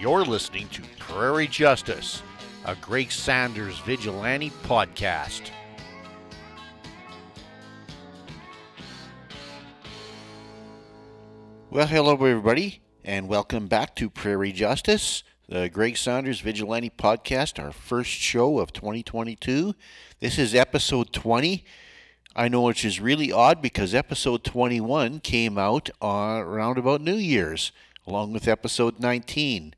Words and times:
You're 0.00 0.24
listening 0.24 0.68
to 0.68 0.82
Prairie 1.00 1.48
Justice, 1.48 2.22
a 2.64 2.76
Greg 2.76 3.10
Saunders 3.10 3.80
vigilante 3.80 4.52
podcast. 4.62 5.50
Well, 11.68 11.88
hello, 11.88 12.12
everybody, 12.12 12.80
and 13.04 13.26
welcome 13.26 13.66
back 13.66 13.96
to 13.96 14.08
Prairie 14.08 14.52
Justice, 14.52 15.24
the 15.48 15.68
Greg 15.68 15.96
Saunders 15.96 16.38
Vigilante 16.42 16.90
Podcast, 16.90 17.60
our 17.60 17.72
first 17.72 18.12
show 18.12 18.60
of 18.60 18.72
2022. 18.72 19.74
This 20.20 20.38
is 20.38 20.54
episode 20.54 21.12
20. 21.12 21.64
I 22.36 22.46
know 22.46 22.62
which 22.62 22.84
is 22.84 23.00
really 23.00 23.32
odd 23.32 23.60
because 23.60 23.96
episode 23.96 24.44
21 24.44 25.18
came 25.18 25.58
out 25.58 25.90
uh, 26.00 26.40
around 26.40 26.78
about 26.78 27.00
New 27.00 27.16
Year's, 27.16 27.72
along 28.06 28.32
with 28.32 28.46
episode 28.46 29.00
19. 29.00 29.74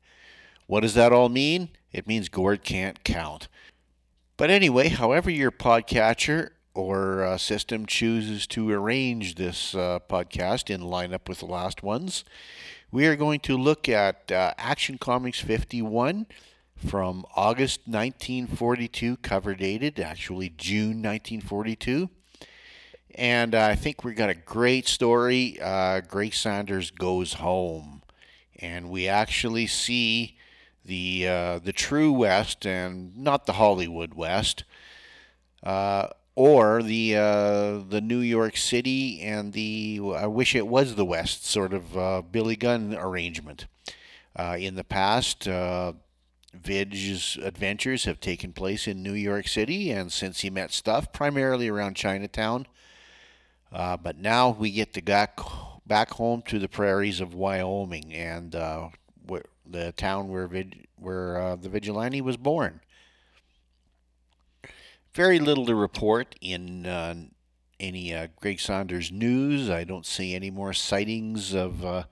What 0.71 0.83
does 0.83 0.93
that 0.93 1.11
all 1.11 1.27
mean? 1.27 1.67
It 1.91 2.07
means 2.07 2.29
Gord 2.29 2.63
can't 2.63 3.03
count. 3.03 3.49
But 4.37 4.49
anyway, 4.49 4.87
however 4.87 5.29
your 5.29 5.51
podcatcher 5.51 6.51
or 6.73 7.25
uh, 7.25 7.37
system 7.37 7.85
chooses 7.85 8.47
to 8.47 8.71
arrange 8.71 9.35
this 9.35 9.75
uh, 9.75 9.99
podcast 10.09 10.69
in 10.69 10.79
lineup 10.79 11.27
with 11.27 11.39
the 11.39 11.45
last 11.45 11.83
ones, 11.83 12.23
we 12.89 13.05
are 13.05 13.17
going 13.17 13.41
to 13.41 13.57
look 13.57 13.89
at 13.89 14.31
uh, 14.31 14.53
Action 14.57 14.97
Comics 14.97 15.41
51 15.41 16.27
from 16.77 17.25
August 17.35 17.81
1942, 17.83 19.17
cover 19.17 19.53
dated, 19.55 19.99
actually 19.99 20.53
June 20.55 21.03
1942. 21.03 22.09
And 23.15 23.53
I 23.53 23.75
think 23.75 24.05
we've 24.05 24.15
got 24.15 24.29
a 24.29 24.35
great 24.35 24.87
story. 24.87 25.59
Uh, 25.61 25.99
Greg 25.99 26.33
Saunders 26.33 26.91
goes 26.91 27.33
home, 27.33 28.03
and 28.57 28.89
we 28.89 29.09
actually 29.09 29.67
see 29.67 30.37
the 30.91 31.25
uh, 31.25 31.59
the 31.59 31.71
true 31.71 32.11
West 32.11 32.65
and 32.65 33.17
not 33.17 33.45
the 33.45 33.53
Hollywood 33.53 34.13
West, 34.13 34.65
uh, 35.63 36.07
or 36.35 36.83
the 36.83 37.15
uh, 37.15 37.79
the 37.87 38.01
New 38.03 38.19
York 38.19 38.57
City 38.57 39.21
and 39.21 39.53
the 39.53 40.01
I 40.17 40.27
wish 40.27 40.53
it 40.53 40.67
was 40.67 40.95
the 40.95 41.05
West 41.05 41.45
sort 41.45 41.71
of 41.71 41.97
uh, 41.97 42.21
Billy 42.29 42.57
Gunn 42.57 42.93
arrangement. 42.93 43.67
Uh, 44.35 44.57
in 44.59 44.75
the 44.75 44.83
past, 44.83 45.47
uh, 45.47 45.93
Vidge's 46.53 47.37
adventures 47.41 48.03
have 48.03 48.19
taken 48.19 48.51
place 48.51 48.85
in 48.85 49.01
New 49.01 49.13
York 49.13 49.47
City, 49.47 49.91
and 49.91 50.11
since 50.11 50.41
he 50.41 50.49
met 50.49 50.73
Stuff, 50.73 51.13
primarily 51.13 51.69
around 51.69 51.95
Chinatown. 51.95 52.67
but 53.71 54.17
now 54.17 54.49
we 54.49 54.71
get 54.71 54.93
to 54.95 55.01
back 55.01 55.39
back 55.87 56.11
home 56.11 56.41
to 56.47 56.59
the 56.59 56.67
prairies 56.67 57.21
of 57.21 57.33
Wyoming, 57.33 58.13
and 58.13 58.53
the 59.71 59.91
town 59.93 60.29
where 60.29 60.49
where 60.97 61.37
uh, 61.37 61.55
the 61.55 61.69
vigilante 61.69 62.21
was 62.21 62.37
born. 62.37 62.81
Very 65.13 65.39
little 65.39 65.65
to 65.65 65.75
report 65.75 66.35
in 66.39 66.85
uh, 66.85 67.15
any 67.79 68.13
uh, 68.13 68.27
Greg 68.39 68.59
Saunders 68.59 69.11
news. 69.11 69.69
I 69.69 69.83
don't 69.83 70.05
see 70.05 70.35
any 70.35 70.49
more 70.49 70.71
sightings 70.71 71.53
of 71.53 71.83
uh, 71.83 72.03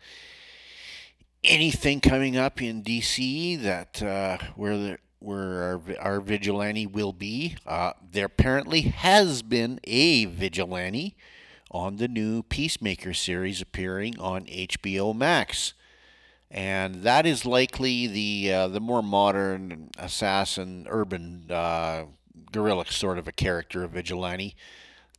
anything 1.44 2.02
coming 2.02 2.36
up 2.36 2.62
in 2.62 2.82
D.C. 2.82 3.56
that 3.58 4.02
uh, 4.04 4.38
where 4.56 4.78
the 4.78 4.98
where 5.20 5.64
our, 5.64 5.82
our 6.00 6.22
vigilante 6.22 6.88
will 6.88 7.14
be. 7.14 7.58
Uh, 7.66 7.92
there 8.12 8.26
apparently 8.26 8.82
has 8.82 9.42
been 9.42 9.80
a 9.84 10.26
vigilante 10.26 11.16
on 11.72 11.98
the 11.98 12.08
new 12.08 12.42
Peacemaker 12.44 13.14
series 13.14 13.62
appearing 13.62 14.18
on 14.20 14.46
HBO 14.46 15.16
Max 15.16 15.74
and 16.52 17.04
that 17.04 17.26
is 17.26 17.46
likely 17.46 18.08
the 18.08 18.54
uh, 18.54 18.68
the 18.68 18.80
more 18.80 19.04
modern 19.04 19.90
assassin, 19.98 20.88
urban 20.90 21.46
uh, 21.50 22.06
guerrilla 22.52 22.86
sort 22.88 23.18
of 23.18 23.28
a 23.28 23.32
character 23.32 23.84
of 23.84 23.92
vigilante 23.92 24.56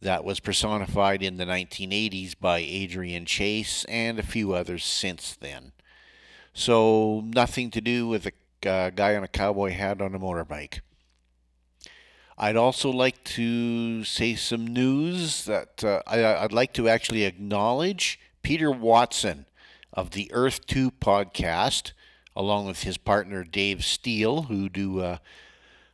that 0.03 0.25
was 0.25 0.41
personified 0.41 1.23
in 1.23 1.37
the 1.37 1.45
1980s 1.45 2.35
by 2.39 2.59
Adrian 2.59 3.27
Chase 3.27 3.85
and 3.85 4.19
a 4.19 4.23
few 4.23 4.55
others 4.55 4.85
since 4.85 5.37
then. 5.37 5.73
So 6.53 7.23
nothing 7.27 7.71
to 7.71 7.81
do 7.81 8.09
with 8.09 8.27
a 8.27 8.69
uh, 8.69 8.91
guy 8.91 9.15
on 9.15 9.23
a 9.23 9.29
cowboy 9.29 9.73
hat 9.73 10.01
on 10.01 10.15
a 10.15 10.19
motorbike. 10.19 10.81
I'd 12.37 12.57
also 12.57 12.91
like 12.91 13.23
to 13.25 14.03
say 14.05 14.35
some 14.35 14.67
news 14.67 15.45
that 15.45 15.85
uh, 15.85 16.01
I, 16.07 16.25
I'd 16.25 16.53
like 16.53 16.73
to 16.75 16.89
actually 16.89 17.25
acknowledge 17.25 18.19
Peter 18.43 18.71
Watson 18.71 19.45
of 20.01 20.13
the 20.13 20.33
Earth 20.33 20.65
2 20.67 20.93
podcast, 20.93 21.93
along 22.35 22.67
with 22.67 22.85
his 22.85 22.97
partner 22.97 23.45
Dave 23.45 23.85
Steele, 23.85 24.45
who 24.45 24.71
do 24.71 25.03
a, 25.03 25.21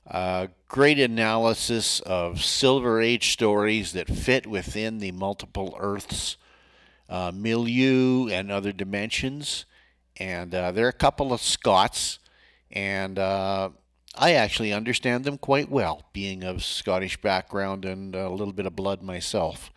a 0.06 0.49
great 0.69 1.00
analysis 1.00 1.99
of 2.00 2.44
Silver 2.44 3.00
Age 3.00 3.33
stories 3.33 3.93
that 3.94 4.06
fit 4.06 4.47
within 4.47 4.99
the 4.99 5.11
multiple 5.11 5.77
Earths 5.81 6.37
uh, 7.09 7.33
milieu 7.34 8.28
and 8.28 8.53
other 8.53 8.71
dimensions. 8.71 9.65
And 10.19 10.55
uh, 10.55 10.71
they're 10.71 10.87
a 10.87 10.93
couple 10.93 11.33
of 11.33 11.43
Scots, 11.43 12.21
and 12.71 13.19
uh, 13.19 13.71
I 14.15 14.34
actually 14.34 14.73
understand 14.73 15.25
them 15.25 15.37
quite 15.37 15.69
well, 15.69 16.05
being 16.12 16.44
of 16.44 16.62
Scottish 16.62 17.21
background 17.21 17.84
and 17.84 18.15
a 18.15 18.31
little 18.31 18.55
bit 18.55 18.67
of 18.67 18.77
blood 18.77 19.03
myself 19.03 19.73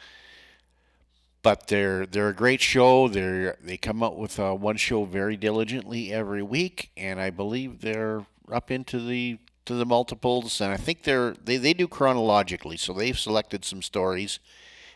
but 1.42 1.68
they're 1.68 2.06
they're 2.06 2.30
a 2.30 2.36
great 2.36 2.62
show. 2.62 3.08
They 3.08 3.54
they 3.62 3.78
come 3.78 4.04
out 4.04 4.18
with 4.18 4.40
uh, 4.40 4.54
one 4.54 4.78
show 4.78 5.06
very 5.06 5.38
diligently 5.38 6.12
every 6.12 6.44
week, 6.44 6.92
and 6.98 7.20
I 7.20 7.30
believe 7.30 7.82
they're 7.82 8.26
up 8.52 8.72
into 8.72 9.00
the 9.00 9.40
to 9.66 9.76
the 9.76 9.86
multiples, 9.86 10.60
and 10.62 10.74
I 10.74 10.78
think 10.78 11.04
they're 11.04 11.36
they, 11.44 11.58
they 11.58 11.74
do 11.74 11.88
chronologically. 11.88 12.78
So 12.78 12.94
they've 12.94 13.18
selected 13.18 13.64
some 13.64 13.82
stories, 13.82 14.40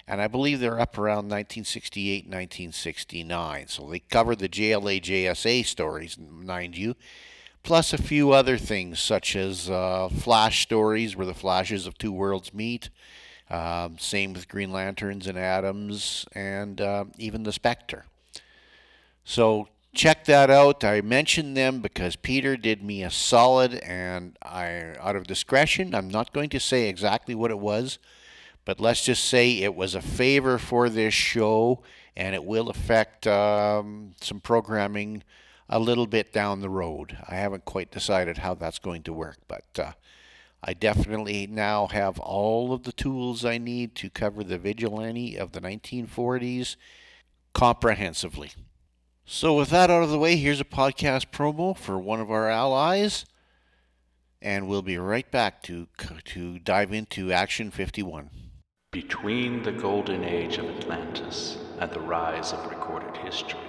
and 0.07 0.21
I 0.21 0.27
believe 0.27 0.59
they're 0.59 0.79
up 0.79 0.97
around 0.97 1.29
1968, 1.29 2.25
1969. 2.25 3.67
So 3.67 3.89
they 3.89 3.99
cover 3.99 4.35
the 4.35 4.49
JLA 4.49 5.01
JSA 5.01 5.65
stories, 5.65 6.17
mind 6.17 6.77
you, 6.77 6.95
plus 7.63 7.93
a 7.93 8.01
few 8.01 8.31
other 8.31 8.57
things 8.57 8.99
such 8.99 9.35
as 9.35 9.69
uh, 9.69 10.09
Flash 10.09 10.63
stories 10.63 11.15
where 11.15 11.27
the 11.27 11.33
flashes 11.33 11.87
of 11.87 11.97
two 11.97 12.11
worlds 12.11 12.53
meet 12.53 12.89
um, 13.53 13.99
same 13.99 14.33
with 14.33 14.47
Green 14.47 14.71
Lanterns 14.71 15.27
and 15.27 15.37
Atoms, 15.37 16.25
and 16.33 16.81
uh, 16.81 17.05
even 17.19 17.43
the 17.43 17.51
Spectre. 17.51 18.05
So 19.23 19.67
check 19.93 20.25
that 20.25 20.49
out. 20.49 20.83
I 20.83 21.01
mentioned 21.01 21.55
them 21.55 21.79
because 21.79 22.15
Peter 22.15 22.57
did 22.57 22.81
me 22.83 23.03
a 23.03 23.11
solid, 23.11 23.75
and 23.75 24.35
I, 24.41 24.95
out 24.99 25.15
of 25.15 25.27
discretion, 25.27 25.93
I'm 25.93 26.09
not 26.09 26.33
going 26.33 26.49
to 26.49 26.59
say 26.59 26.89
exactly 26.89 27.35
what 27.35 27.51
it 27.51 27.59
was, 27.59 27.99
but 28.65 28.79
let's 28.79 29.05
just 29.05 29.25
say 29.25 29.59
it 29.59 29.75
was 29.75 29.93
a 29.93 30.01
favor 30.01 30.57
for 30.57 30.89
this 30.89 31.13
show, 31.13 31.83
and 32.17 32.33
it 32.33 32.43
will 32.43 32.71
affect 32.71 33.27
um, 33.27 34.15
some 34.19 34.39
programming 34.39 35.21
a 35.69 35.79
little 35.79 36.07
bit 36.07 36.33
down 36.33 36.61
the 36.61 36.69
road. 36.71 37.17
I 37.29 37.35
haven't 37.35 37.65
quite 37.65 37.91
decided 37.91 38.39
how 38.39 38.55
that's 38.55 38.79
going 38.79 39.03
to 39.03 39.13
work, 39.13 39.37
but 39.47 39.65
uh, 39.77 39.91
I 40.65 40.73
definitely 40.73 41.45
now 41.45 41.87
have 41.87 42.19
all 42.19 42.71
of 42.71 42.83
the 42.83 42.93
tools 42.93 43.43
I 43.43 43.57
need 43.57 43.95
to 43.95 44.09
cover 44.09 44.45
the 44.45 44.57
vigilante 44.57 45.35
of 45.35 45.51
the 45.51 45.59
1940s 45.59 46.77
comprehensively. 47.53 48.51
So, 49.25 49.55
with 49.55 49.69
that 49.71 49.89
out 49.89 50.03
of 50.03 50.09
the 50.09 50.19
way, 50.19 50.37
here's 50.37 50.61
a 50.61 50.65
podcast 50.65 51.31
promo 51.31 51.77
for 51.77 51.99
one 51.99 52.21
of 52.21 52.31
our 52.31 52.49
allies, 52.49 53.25
and 54.41 54.67
we'll 54.67 54.81
be 54.81 54.97
right 54.97 55.29
back 55.29 55.61
to, 55.63 55.87
to 56.25 56.59
dive 56.59 56.93
into 56.93 57.33
Action 57.33 57.69
51. 57.69 58.29
Between 58.91 59.63
the 59.63 59.71
golden 59.71 60.23
age 60.23 60.57
of 60.59 60.65
Atlantis 60.65 61.57
and 61.79 61.91
the 61.91 61.99
rise 61.99 62.53
of 62.53 62.69
recorded 62.69 63.17
history, 63.17 63.59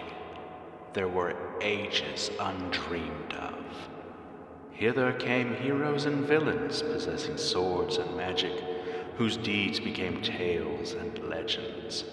there 0.92 1.08
were 1.08 1.34
ages 1.60 2.30
undreamed 2.38 3.32
of. 3.32 3.54
Hither 4.74 5.12
came 5.12 5.54
heroes 5.54 6.04
and 6.04 6.26
villains 6.26 6.82
possessing 6.82 7.36
swords 7.36 7.98
and 7.98 8.16
magic, 8.16 8.52
whose 9.16 9.36
deeds 9.36 9.78
became 9.78 10.20
tales 10.20 10.94
and 10.94 11.16
legends. 11.28 12.04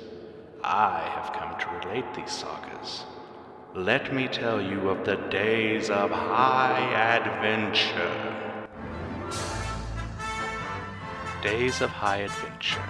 I 0.64 1.00
have 1.16 1.34
come 1.34 1.60
to 1.60 1.88
relate 1.88 2.06
these 2.14 2.32
sagas. 2.32 3.04
Let 3.74 4.14
me 4.14 4.28
tell 4.28 4.62
you 4.62 4.90
of 4.90 5.04
the 5.06 5.16
days 5.32 5.90
of 5.90 6.12
high 6.12 7.18
adventure. 7.18 8.38
Days 11.42 11.82
of 11.82 11.90
High 11.90 12.18
Adventure, 12.18 12.84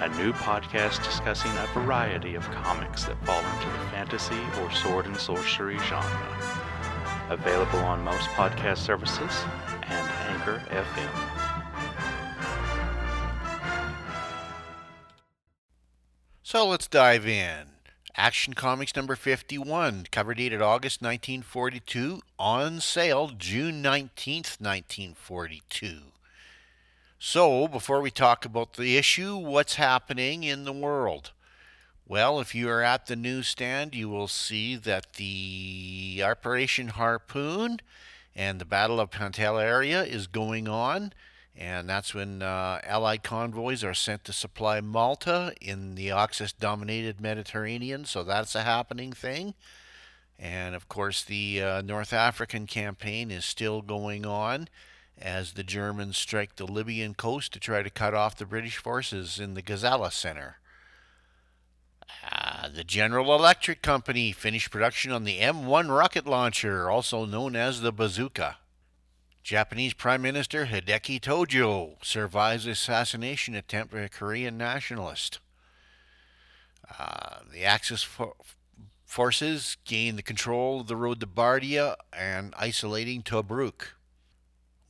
a 0.00 0.08
new 0.18 0.32
podcast 0.32 1.04
discussing 1.04 1.52
a 1.52 1.66
variety 1.72 2.34
of 2.34 2.42
comics 2.50 3.04
that 3.04 3.24
fall 3.24 3.38
into 3.38 3.66
the 3.78 3.86
fantasy 3.90 4.40
or 4.60 4.72
sword 4.72 5.06
and 5.06 5.16
sorcery 5.16 5.78
genre 5.78 6.57
available 7.30 7.80
on 7.80 8.02
most 8.02 8.28
podcast 8.30 8.78
services 8.78 9.44
and 9.82 10.08
Anchor 10.28 10.62
FM. 10.70 11.38
So 16.42 16.66
let's 16.66 16.88
dive 16.88 17.26
in. 17.26 17.66
Action 18.16 18.54
Comics 18.54 18.96
number 18.96 19.14
51, 19.14 20.06
cover 20.10 20.34
dated 20.34 20.60
August 20.60 21.00
1942, 21.00 22.20
on 22.38 22.80
sale 22.80 23.28
June 23.36 23.80
19th, 23.82 24.60
1942. 24.60 25.98
So, 27.20 27.68
before 27.68 28.00
we 28.00 28.10
talk 28.10 28.44
about 28.44 28.72
the 28.72 28.96
issue, 28.96 29.36
what's 29.36 29.74
happening 29.74 30.42
in 30.42 30.64
the 30.64 30.72
world? 30.72 31.32
Well, 32.10 32.40
if 32.40 32.54
you 32.54 32.70
are 32.70 32.82
at 32.82 33.04
the 33.04 33.16
newsstand, 33.16 33.94
you 33.94 34.08
will 34.08 34.28
see 34.28 34.76
that 34.76 35.12
the 35.14 36.22
Operation 36.24 36.88
Harpoon 36.88 37.80
and 38.34 38.58
the 38.58 38.64
Battle 38.64 38.98
of 38.98 39.10
Pantelleria 39.10 40.06
is 40.06 40.26
going 40.26 40.68
on. 40.68 41.12
And 41.54 41.86
that's 41.86 42.14
when 42.14 42.40
uh, 42.40 42.80
Allied 42.82 43.22
convoys 43.22 43.84
are 43.84 43.92
sent 43.92 44.24
to 44.24 44.32
supply 44.32 44.80
Malta 44.80 45.52
in 45.60 45.96
the 45.96 46.10
Axis 46.10 46.50
dominated 46.50 47.20
Mediterranean. 47.20 48.06
So 48.06 48.24
that's 48.24 48.54
a 48.54 48.62
happening 48.62 49.12
thing. 49.12 49.52
And 50.38 50.74
of 50.74 50.88
course, 50.88 51.22
the 51.22 51.62
uh, 51.62 51.82
North 51.82 52.14
African 52.14 52.66
campaign 52.66 53.30
is 53.30 53.44
still 53.44 53.82
going 53.82 54.24
on 54.24 54.68
as 55.20 55.52
the 55.52 55.64
Germans 55.64 56.16
strike 56.16 56.56
the 56.56 56.66
Libyan 56.66 57.12
coast 57.12 57.52
to 57.52 57.60
try 57.60 57.82
to 57.82 57.90
cut 57.90 58.14
off 58.14 58.38
the 58.38 58.46
British 58.46 58.78
forces 58.78 59.38
in 59.38 59.52
the 59.52 59.62
Gazala 59.62 60.10
Center. 60.10 60.56
Uh, 62.30 62.68
the 62.68 62.84
General 62.84 63.34
Electric 63.34 63.82
Company 63.82 64.32
finished 64.32 64.70
production 64.70 65.12
on 65.12 65.24
the 65.24 65.38
M1 65.38 65.88
rocket 65.88 66.26
launcher, 66.26 66.90
also 66.90 67.24
known 67.24 67.56
as 67.56 67.80
the 67.80 67.92
bazooka. 67.92 68.58
Japanese 69.42 69.94
Prime 69.94 70.20
Minister 70.20 70.66
Hideki 70.66 71.20
Tojo 71.20 71.96
survives 72.04 72.66
assassination 72.66 73.54
attempt 73.54 73.94
by 73.94 74.00
a 74.00 74.08
Korean 74.08 74.58
nationalist. 74.58 75.38
Uh, 76.98 77.38
the 77.50 77.64
Axis 77.64 78.02
fo- 78.02 78.36
forces 79.04 79.78
gain 79.84 80.16
the 80.16 80.22
control 80.22 80.80
of 80.80 80.86
the 80.86 80.96
road 80.96 81.20
to 81.20 81.26
Bardia 81.26 81.96
and 82.12 82.54
isolating 82.58 83.22
Tobruk. 83.22 83.94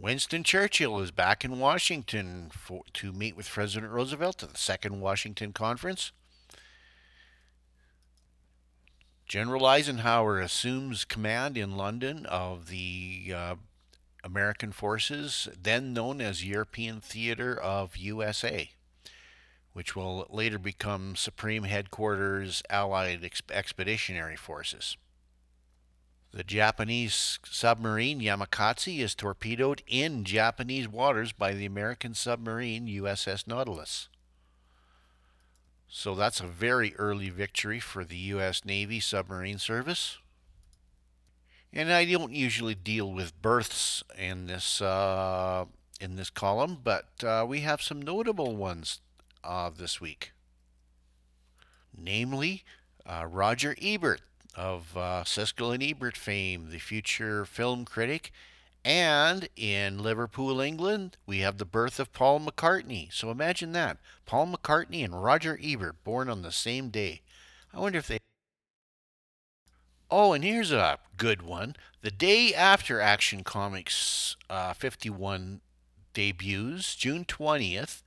Winston 0.00 0.44
Churchill 0.44 1.00
is 1.00 1.10
back 1.10 1.44
in 1.44 1.58
Washington 1.58 2.50
for, 2.52 2.82
to 2.94 3.12
meet 3.12 3.36
with 3.36 3.48
President 3.48 3.92
Roosevelt 3.92 4.42
at 4.42 4.50
the 4.50 4.58
Second 4.58 5.00
Washington 5.00 5.52
Conference. 5.52 6.12
General 9.28 9.66
Eisenhower 9.66 10.40
assumes 10.40 11.04
command 11.04 11.58
in 11.58 11.76
London 11.76 12.24
of 12.24 12.68
the 12.68 13.30
uh, 13.36 13.54
American 14.24 14.72
forces, 14.72 15.48
then 15.60 15.92
known 15.92 16.22
as 16.22 16.46
European 16.46 17.02
Theater 17.02 17.54
of 17.54 17.98
USA, 17.98 18.70
which 19.74 19.94
will 19.94 20.26
later 20.30 20.58
become 20.58 21.14
Supreme 21.14 21.64
Headquarters 21.64 22.62
Allied 22.70 23.22
Expeditionary 23.50 24.36
Forces. 24.36 24.96
The 26.32 26.44
Japanese 26.44 27.38
submarine 27.44 28.20
Yamakaze 28.20 28.98
is 28.98 29.14
torpedoed 29.14 29.82
in 29.86 30.24
Japanese 30.24 30.88
waters 30.88 31.32
by 31.32 31.52
the 31.52 31.66
American 31.66 32.14
submarine 32.14 32.86
USS 32.86 33.46
Nautilus. 33.46 34.08
So 35.88 36.14
that's 36.14 36.40
a 36.40 36.46
very 36.46 36.94
early 36.96 37.30
victory 37.30 37.80
for 37.80 38.04
the 38.04 38.16
U.S. 38.16 38.64
Navy 38.64 39.00
submarine 39.00 39.58
service. 39.58 40.18
And 41.72 41.92
I 41.92 42.04
don't 42.04 42.32
usually 42.32 42.74
deal 42.74 43.10
with 43.12 43.40
births 43.40 44.02
in 44.16 44.46
this 44.46 44.80
uh, 44.80 45.64
in 46.00 46.16
this 46.16 46.30
column, 46.30 46.78
but 46.82 47.08
uh, 47.22 47.44
we 47.46 47.60
have 47.60 47.82
some 47.82 48.00
notable 48.00 48.56
ones 48.56 49.00
uh, 49.44 49.70
this 49.70 50.00
week. 50.00 50.32
Namely, 51.96 52.64
uh, 53.04 53.26
Roger 53.28 53.74
Ebert 53.82 54.20
of 54.54 54.96
uh, 54.96 55.24
Siskel 55.24 55.74
and 55.74 55.82
Ebert 55.82 56.16
fame, 56.16 56.68
the 56.70 56.78
future 56.78 57.44
film 57.44 57.84
critic, 57.84 58.32
and 58.84 59.48
in 59.56 60.02
Liverpool, 60.02 60.60
England, 60.60 61.16
we 61.26 61.38
have 61.38 61.58
the 61.58 61.64
birth 61.64 61.98
of 62.00 62.12
Paul 62.12 62.40
McCartney. 62.40 63.12
So 63.12 63.30
imagine 63.30 63.72
that 63.72 63.98
Paul 64.26 64.46
McCartney 64.48 65.04
and 65.04 65.22
Roger 65.22 65.58
Ebert 65.62 66.02
born 66.04 66.28
on 66.28 66.42
the 66.42 66.52
same 66.52 66.88
day. 66.88 67.22
I 67.72 67.80
wonder 67.80 67.98
if 67.98 68.08
they 68.08 68.18
Oh, 70.10 70.32
and 70.32 70.42
here's 70.42 70.72
a 70.72 70.98
good 71.18 71.42
one. 71.42 71.76
The 72.00 72.10
day 72.10 72.54
after 72.54 72.98
Action 72.98 73.44
Comics 73.44 74.36
uh, 74.48 74.72
51 74.72 75.60
debuts, 76.14 76.96
June 76.96 77.26
20th, 77.26 78.02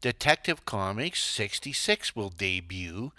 Detective 0.00 0.64
Comics 0.64 1.22
66 1.22 2.16
will 2.16 2.30
debut, 2.30 3.12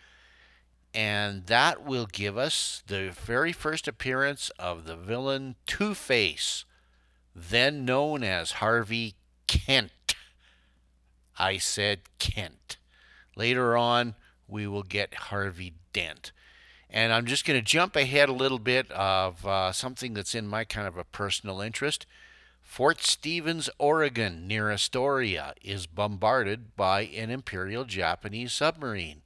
and 0.96 1.46
that 1.46 1.86
will 1.86 2.08
give 2.08 2.38
us 2.38 2.82
the 2.88 3.12
very 3.12 3.54
first 3.54 3.88
appearance 3.88 4.50
of 4.58 4.86
the 4.86 4.96
villain 4.96 5.56
Two 5.68 5.94
Face, 5.94 6.66
then 7.36 7.86
known 7.86 8.24
as 8.24 8.54
Harvey 8.54 9.16
Kent. 9.48 9.92
I 11.38 11.58
said 11.58 12.02
Kent. 12.20 12.78
Later 13.36 13.76
on, 13.76 14.16
we 14.48 14.68
will 14.68 14.84
get 14.84 15.14
Harvey 15.16 15.74
Dent. 15.94 16.32
And 16.90 17.12
I'm 17.12 17.26
just 17.26 17.46
going 17.46 17.60
to 17.60 17.66
jump 17.66 17.96
ahead 17.96 18.30
a 18.30 18.34
little 18.34 18.60
bit 18.60 18.92
of 18.92 19.46
uh, 19.48 19.72
something 19.72 20.14
that's 20.14 20.36
in 20.36 20.48
my 20.48 20.64
kind 20.64 20.88
of 20.88 20.96
a 20.96 21.04
personal 21.04 21.60
interest. 21.60 22.06
Fort 22.62 23.02
Stevens, 23.02 23.70
Oregon, 23.80 24.48
near 24.48 24.72
Astoria, 24.72 25.54
is 25.62 25.88
bombarded 25.88 26.76
by 26.76 27.02
an 27.02 27.32
Imperial 27.32 27.84
Japanese 27.84 28.54
submarine. 28.54 29.22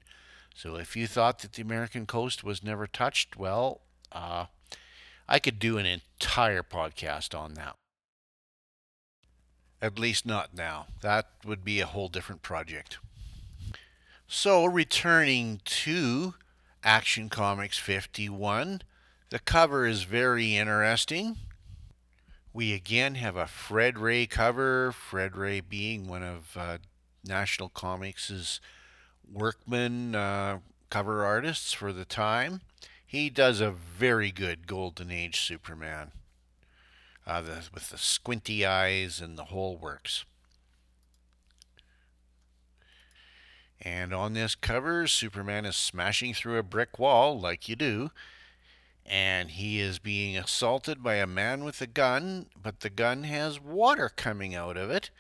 So 0.56 0.76
if 0.76 0.96
you 0.96 1.08
thought 1.08 1.40
that 1.40 1.54
the 1.54 1.62
American 1.62 2.06
coast 2.06 2.44
was 2.44 2.64
never 2.64 2.88
touched, 2.88 3.36
well, 3.36 3.82
uh, 4.12 4.46
I 5.28 5.40
could 5.40 5.60
do 5.60 5.78
an 5.78 5.86
entire 5.86 6.64
podcast 6.64 7.38
on 7.38 7.54
that. 7.56 7.76
At 9.82 10.00
least 10.00 10.26
not 10.26 10.56
now. 10.56 10.88
That 11.02 11.28
would 11.46 11.64
be 11.64 11.80
a 11.80 11.86
whole 11.86 12.10
different 12.10 12.42
project. 12.42 12.98
So, 14.28 14.66
returning 14.66 15.62
to 15.64 16.34
Action 16.84 17.30
Comics 17.30 17.78
51. 17.78 18.82
The 19.30 19.40
cover 19.40 19.86
is 19.86 20.04
very 20.04 20.56
interesting. 20.56 21.38
We 22.54 22.74
again 22.74 23.16
have 23.16 23.36
a 23.36 23.46
Fred 23.46 24.00
Ray 24.00 24.26
cover, 24.26 24.92
Fred 24.92 25.36
Ray 25.36 25.60
being 25.60 26.08
one 26.08 26.24
of 26.24 26.58
uh, 26.58 26.78
National 27.24 27.70
Comics' 27.70 28.60
workman 29.32 30.16
uh, 30.16 30.60
cover 30.90 31.24
artists 31.24 31.74
for 31.74 31.94
the 31.94 32.06
time. 32.06 32.62
He 33.06 33.30
does 33.30 33.62
a 33.62 33.72
very 33.72 34.32
good 34.32 34.66
Golden 34.66 35.12
Age 35.12 35.40
Superman 35.40 36.12
uh, 37.28 37.42
the, 37.42 37.64
with 37.74 37.90
the 37.90 37.98
squinty 37.98 38.66
eyes 38.66 39.20
and 39.20 39.38
the 39.38 39.46
whole 39.46 39.78
works. 39.78 40.24
And 43.82 44.14
on 44.14 44.34
this 44.34 44.56
cover, 44.56 45.06
Superman 45.06 45.66
is 45.66 45.76
smashing 45.76 46.34
through 46.34 46.58
a 46.58 46.64
brick 46.64 46.98
wall, 46.98 47.40
like 47.40 47.70
you 47.70 47.76
do, 47.76 48.10
and 49.06 49.52
he 49.52 49.80
is 49.80 50.00
being 50.00 50.38
assaulted 50.38 51.04
by 51.04 51.16
a 51.16 51.28
man 51.28 51.64
with 51.64 51.82
a 51.82 51.88
gun, 51.88 52.48
but 52.60 52.80
the 52.80 52.90
gun 52.90 53.24
has 53.24 53.62
water 53.62 54.10
coming 54.10 54.56
out 54.56 54.78
of 54.78 54.90
it. 54.90 55.12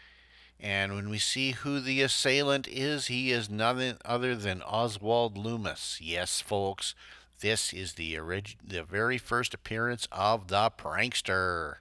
And 0.59 0.95
when 0.95 1.09
we 1.09 1.19
see 1.19 1.51
who 1.51 1.79
the 1.79 2.01
assailant 2.01 2.67
is, 2.67 3.07
he 3.07 3.31
is 3.31 3.49
nothing 3.49 3.97
other 4.03 4.35
than 4.35 4.63
Oswald 4.63 5.37
Loomis. 5.37 5.99
Yes, 6.01 6.41
folks, 6.41 6.95
this 7.41 7.71
is 7.71 7.93
the 7.93 8.17
orig- 8.17 8.57
the 8.65 8.81
very 8.81 9.19
first 9.19 9.53
appearance 9.53 10.07
of 10.11 10.47
the 10.47 10.71
prankster. 10.71 11.75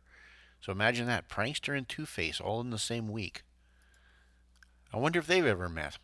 So 0.67 0.73
imagine 0.73 1.07
that 1.07 1.29
prankster 1.29 1.79
and 1.79 1.89
Two 1.89 2.07
Face 2.07 2.41
all 2.41 2.61
in 2.61 2.71
the 2.71 2.79
same 2.79 3.07
week. 3.07 3.45
I 4.93 4.97
wonder 4.97 5.21
if 5.21 5.29
they've 5.29 5.47
ever 5.47 5.69
met. 5.69 5.99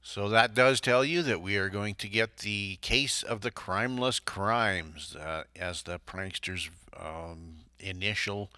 So 0.00 0.30
that 0.30 0.54
does 0.54 0.80
tell 0.80 1.04
you 1.04 1.20
that 1.24 1.42
we 1.42 1.58
are 1.58 1.68
going 1.68 1.94
to 1.96 2.08
get 2.08 2.38
the 2.38 2.76
case 2.76 3.22
of 3.22 3.42
the 3.42 3.50
crimeless 3.50 4.18
crimes 4.18 5.14
uh, 5.14 5.42
as 5.54 5.82
the 5.82 5.98
prankster's 5.98 6.70
um, 6.98 7.56
initial 7.78 8.50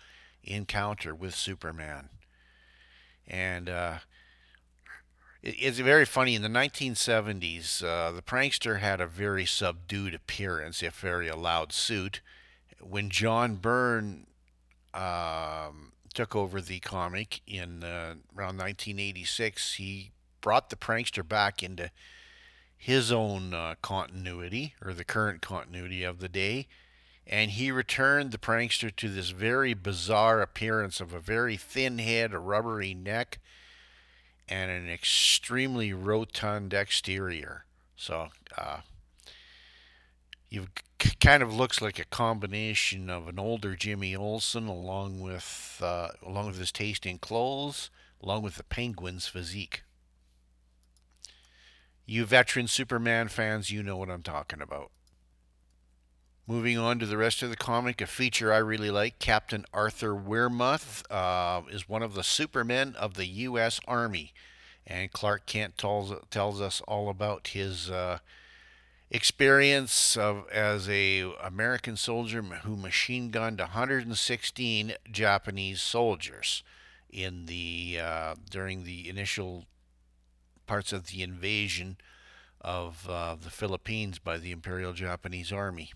encounter 0.45 1.16
with 1.16 1.35
Superman. 1.35 2.09
And 3.26 3.69
uh, 3.69 3.95
it, 5.43 5.57
it's 5.59 5.81
very 5.81 6.05
funny. 6.05 6.37
In 6.37 6.43
the 6.43 6.49
1970s, 6.49 7.83
uh, 7.83 8.12
the 8.12 8.23
prankster 8.23 8.78
had 8.78 9.00
a 9.00 9.09
very 9.09 9.47
subdued 9.47 10.14
appearance, 10.14 10.81
if 10.81 11.00
very 11.00 11.26
a 11.26 11.35
loud 11.35 11.73
suit. 11.73 12.21
When 12.81 13.11
John 13.11 13.57
Byrne 13.57 14.28
um, 14.97 15.93
took 16.15 16.35
over 16.35 16.61
the 16.61 16.81
comic 16.81 17.41
in 17.47 17.85
uh, 17.85 18.15
around 18.37 18.59
1986, 18.59 19.75
he 19.75 20.11
brought 20.41 20.71
the 20.71 20.76
prankster 20.76 21.26
back 21.26 21.62
into 21.62 21.91
his 22.76 23.12
own 23.12 23.53
uh, 23.53 23.75
continuity 23.83 24.75
or 24.85 24.95
the 24.95 25.05
current 25.05 25.43
continuity 25.43 26.03
of 26.03 26.21
the 26.21 26.29
day 26.29 26.67
and 27.26 27.53
he 27.53 27.73
returned 27.73 28.31
the 28.31 28.38
prankster 28.38 28.95
to 28.95 29.09
this 29.09 29.31
very 29.31 29.75
bizarre 29.75 30.41
appearance 30.41 31.00
of 31.00 31.12
a 31.12 31.19
very 31.19 31.57
thin 31.57 31.99
head, 31.99 32.33
a 32.33 32.38
rubbery 32.38 32.95
neck, 32.95 33.41
and 34.49 34.71
an 34.71 34.88
extremely 34.88 35.93
rotund 35.93 36.73
exterior. 36.73 37.65
So, 37.97 38.29
uh, 38.57 38.79
You 40.49 40.69
kind 40.99 41.43
of 41.43 41.55
looks 41.55 41.83
like 41.83 41.99
a 41.99 42.05
combination 42.05 43.11
of 43.11 43.29
an 43.29 43.38
older 43.38 43.75
Jimmy 43.75 44.15
Olsen 44.15 44.67
along 44.67 45.21
with 45.21 45.81
uh, 45.83 46.09
along 46.25 46.47
with 46.47 46.59
his 46.59 46.73
taste 46.73 47.07
in 47.07 47.19
clothes, 47.19 47.91
along 48.23 48.43
with 48.43 48.57
the 48.57 48.65
Penguin's 48.65 49.26
physique. 49.26 49.83
You 52.07 52.25
veteran 52.25 52.69
Superman 52.69 53.29
fans, 53.29 53.71
you 53.71 53.83
know 53.83 53.97
what 53.97 54.11
I'm 54.11 54.23
talking 54.23 54.62
about. 54.62 54.91
Moving 56.47 56.79
on 56.79 57.00
to 57.00 57.07
the 57.07 57.17
rest 57.17 57.43
of 57.43 57.50
the 57.50 57.57
comic, 57.57 58.00
a 58.00 58.07
feature 58.07 58.53
I 58.53 58.59
really 58.59 58.93
like 58.93 59.19
Captain 59.19 59.65
Arthur 59.75 60.15
Wermuth 60.15 61.03
uh, 61.11 61.62
is 61.69 61.88
one 61.88 62.05
of 62.05 62.15
the 62.15 62.23
supermen 62.23 62.95
of 62.95 63.15
the 63.15 63.26
U.S. 63.26 63.81
Army. 63.88 64.33
And 64.87 65.11
Clark 65.11 65.47
Kent 65.47 65.76
tells, 65.76 66.12
tells 66.31 66.61
us 66.61 66.81
all 66.87 67.09
about 67.09 67.49
his 67.49 67.91
uh, 67.91 68.19
experience 69.11 70.17
of 70.17 70.49
as 70.51 70.89
a 70.89 71.33
American 71.43 71.97
soldier 71.97 72.43
who 72.43 72.77
machine 72.77 73.31
gunned 73.31 73.61
116 73.61 74.95
Japanese 75.11 75.81
soldiers 75.81 76.63
in 77.11 77.47
the 77.47 77.99
uh, 78.03 78.35
during 78.51 78.85
the 78.85 79.09
initial 79.09 79.65
parts 80.67 80.93
of 80.93 81.07
the 81.07 81.23
invasion 81.23 81.97
of 82.61 83.09
uh, 83.09 83.37
the 83.41 83.51
Philippines 83.51 84.19
by 84.19 84.39
the 84.39 84.51
Imperial 84.51 84.93
Japanese 84.93 85.53
Army. 85.53 85.93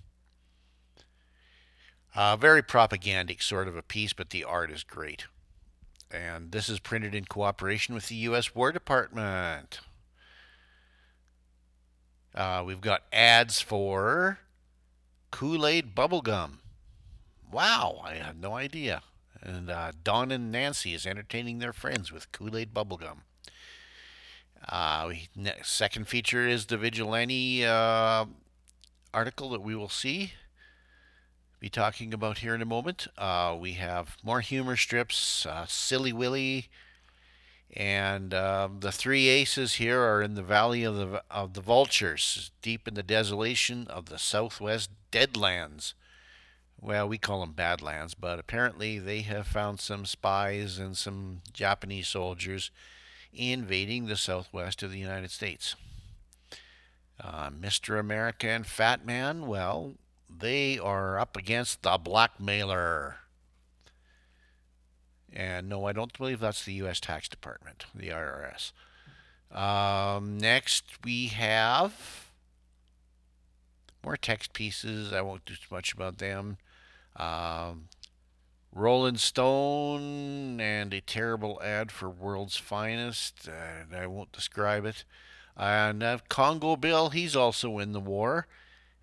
Uh, 2.15 2.37
very 2.37 2.63
propagandic 2.63 3.43
sort 3.43 3.69
of 3.69 3.77
a 3.77 3.83
piece, 3.83 4.13
but 4.13 4.31
the 4.31 4.45
art 4.45 4.71
is 4.71 4.83
great. 4.83 5.27
And 6.11 6.51
this 6.51 6.69
is 6.69 6.81
printed 6.81 7.15
in 7.15 7.25
cooperation 7.25 7.95
with 7.95 8.09
the 8.09 8.17
U.S. 8.17 8.55
War 8.55 8.73
Department. 8.73 9.81
Uh, 12.35 12.63
we've 12.65 12.81
got 12.81 13.03
ads 13.13 13.61
for 13.61 14.39
Kool 15.31 15.67
Aid 15.67 15.95
bubblegum. 15.95 16.59
Wow, 17.51 18.01
I 18.05 18.15
had 18.15 18.41
no 18.41 18.55
idea. 18.55 19.03
And 19.43 19.71
uh, 19.71 19.93
Don 20.05 20.31
and 20.31 20.53
Nancy 20.53 20.95
is 20.95 21.07
entertaining 21.07 21.59
their 21.59 21.73
friends 21.73 22.13
with 22.13 22.31
Kool 22.33 22.57
Aid 22.57 22.73
bubblegum. 22.73 23.19
Uh, 24.69 25.07
we, 25.09 25.29
second 25.63 26.07
feature 26.07 26.47
is 26.47 26.67
the 26.67 26.77
Vigilante 26.77 27.65
uh, 27.65 28.27
article 29.15 29.51
that 29.51 29.63
we 29.63 29.75
will 29.75 29.89
see 29.89 30.33
be 31.61 31.69
talking 31.69 32.15
about 32.15 32.39
here 32.39 32.55
in 32.55 32.63
a 32.63 32.67
moment. 32.67 33.07
Uh, 33.19 33.55
we 33.59 33.73
have 33.75 34.17
more 34.25 34.41
humor 34.41 34.77
strips, 34.77 35.45
uh, 35.45 35.67
Silly 35.69 36.13
Willy, 36.13 36.71
and 37.75 38.35
um, 38.35 38.81
the 38.81 38.93
three 38.93 39.29
aces 39.29 39.75
here 39.75 40.01
are 40.01 40.23
in 40.23 40.35
the 40.35 40.43
Valley 40.43 40.83
of 40.83 40.97
the 40.97 41.23
of 41.31 41.55
the 41.55 41.61
Vultures, 41.61 42.51
deep 42.63 42.89
in 42.89 42.95
the 42.95 43.03
desolation 43.03 43.87
of 43.89 44.07
the 44.07 44.19
Southwest 44.19 44.91
Deadlands. 45.13 45.95
Well, 46.81 47.09
we 47.09 47.19
call 47.19 47.41
them 47.41 47.53
Badlands, 47.53 48.15
but 48.15 48.39
apparently 48.39 48.99
they 48.99 49.21
have 49.21 49.47
found 49.47 49.81
some 49.81 50.07
spies 50.07 50.79
and 50.79 50.97
some 50.97 51.43
Japanese 51.53 52.09
soldiers 52.09 52.71
invading 53.33 54.07
the 54.07 54.17
southwest 54.17 54.83
of 54.83 54.91
the 54.91 54.99
United 54.99 55.31
States. 55.31 55.77
Uh, 57.23 57.51
Mr. 57.51 58.01
America 58.01 58.49
and 58.49 58.67
Fat 58.67 59.05
Man, 59.05 59.47
well, 59.47 59.95
they 60.29 60.79
are 60.79 61.19
up 61.19 61.37
against 61.37 61.83
the 61.83 61.99
blackmailer. 61.99 63.17
And 65.33 65.69
no, 65.69 65.87
I 65.87 65.93
don't 65.93 66.17
believe 66.17 66.41
that's 66.41 66.65
the 66.65 66.73
U.S. 66.75 67.01
Tax 67.01 67.29
Department, 67.29 67.87
the 67.95 68.09
IRS. 68.09 68.73
Um, 69.57 70.39
next, 70.39 70.85
we 71.05 71.29
have 71.29 72.29
more 74.05 74.17
text 74.17 74.53
pieces. 74.53 75.13
I 75.13 75.21
won't 75.21 75.45
do 75.45 75.55
too 75.55 75.75
much 75.75 75.93
about 75.93 76.19
them. 76.19 76.59
Um, 77.17 77.89
Rolling 78.73 79.17
Stone 79.17 80.61
and 80.61 80.95
a 80.95 81.01
terrible 81.01 81.61
ad 81.63 81.91
for 81.91 82.09
World's 82.09 82.57
Finest. 82.57 83.49
Uh, 83.49 83.97
I 83.97 84.07
won't 84.07 84.33
describe 84.33 84.85
it. 84.85 85.05
And 85.57 86.03
uh, 86.03 86.19
Congo 86.29 86.77
Bill, 86.77 87.11
he's 87.11 87.35
also 87.35 87.79
in 87.79 87.93
the 87.93 88.01
war 88.01 88.47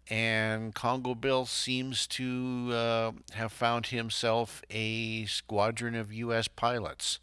and 0.10 0.74
Congo 0.74 1.16
Bill 1.16 1.46
seems 1.46 2.08
to 2.08 2.70
uh, 2.72 3.12
have 3.34 3.52
found 3.52 3.88
himself 3.88 4.62
a 4.70 5.26
squadron 5.26 5.96
of 5.96 6.14
U.S. 6.14 6.48
pilots 6.48 7.20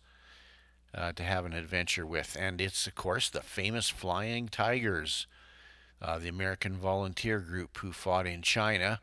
uh, 0.94 1.12
to 1.12 1.22
have 1.22 1.46
an 1.46 1.54
adventure 1.54 2.06
with. 2.06 2.36
And 2.38 2.60
it's, 2.60 2.86
of 2.86 2.94
course, 2.94 3.30
the 3.30 3.40
famous 3.40 3.88
Flying 3.88 4.48
Tigers, 4.48 5.26
uh, 6.00 6.18
the 6.18 6.28
American 6.28 6.76
volunteer 6.76 7.40
group 7.40 7.78
who 7.78 7.92
fought 7.92 8.26
in 8.26 8.42
China 8.42 9.00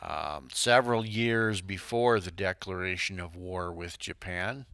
um, 0.00 0.48
several 0.52 1.04
years 1.04 1.60
before 1.60 2.20
the 2.20 2.30
declaration 2.30 3.18
of 3.18 3.34
war 3.36 3.72
with 3.72 3.98
Japan. 3.98 4.66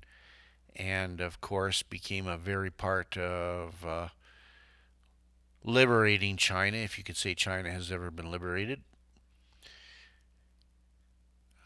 And, 0.75 1.23
of 1.23 1.41
course, 1.41 1.83
became 1.83 2.27
a 2.27 2.37
very 2.37 2.71
part 2.71 3.17
of 3.17 3.85
uh, 3.85 4.09
liberating 5.67 6.37
China, 6.37 6.79
if 6.79 6.97
you 6.97 7.05
could 7.05 7.17
say 7.17 7.35
China 7.35 7.71
has 7.71 7.93
ever 7.93 8.11
been 8.11 8.31
liberated. 8.31 8.83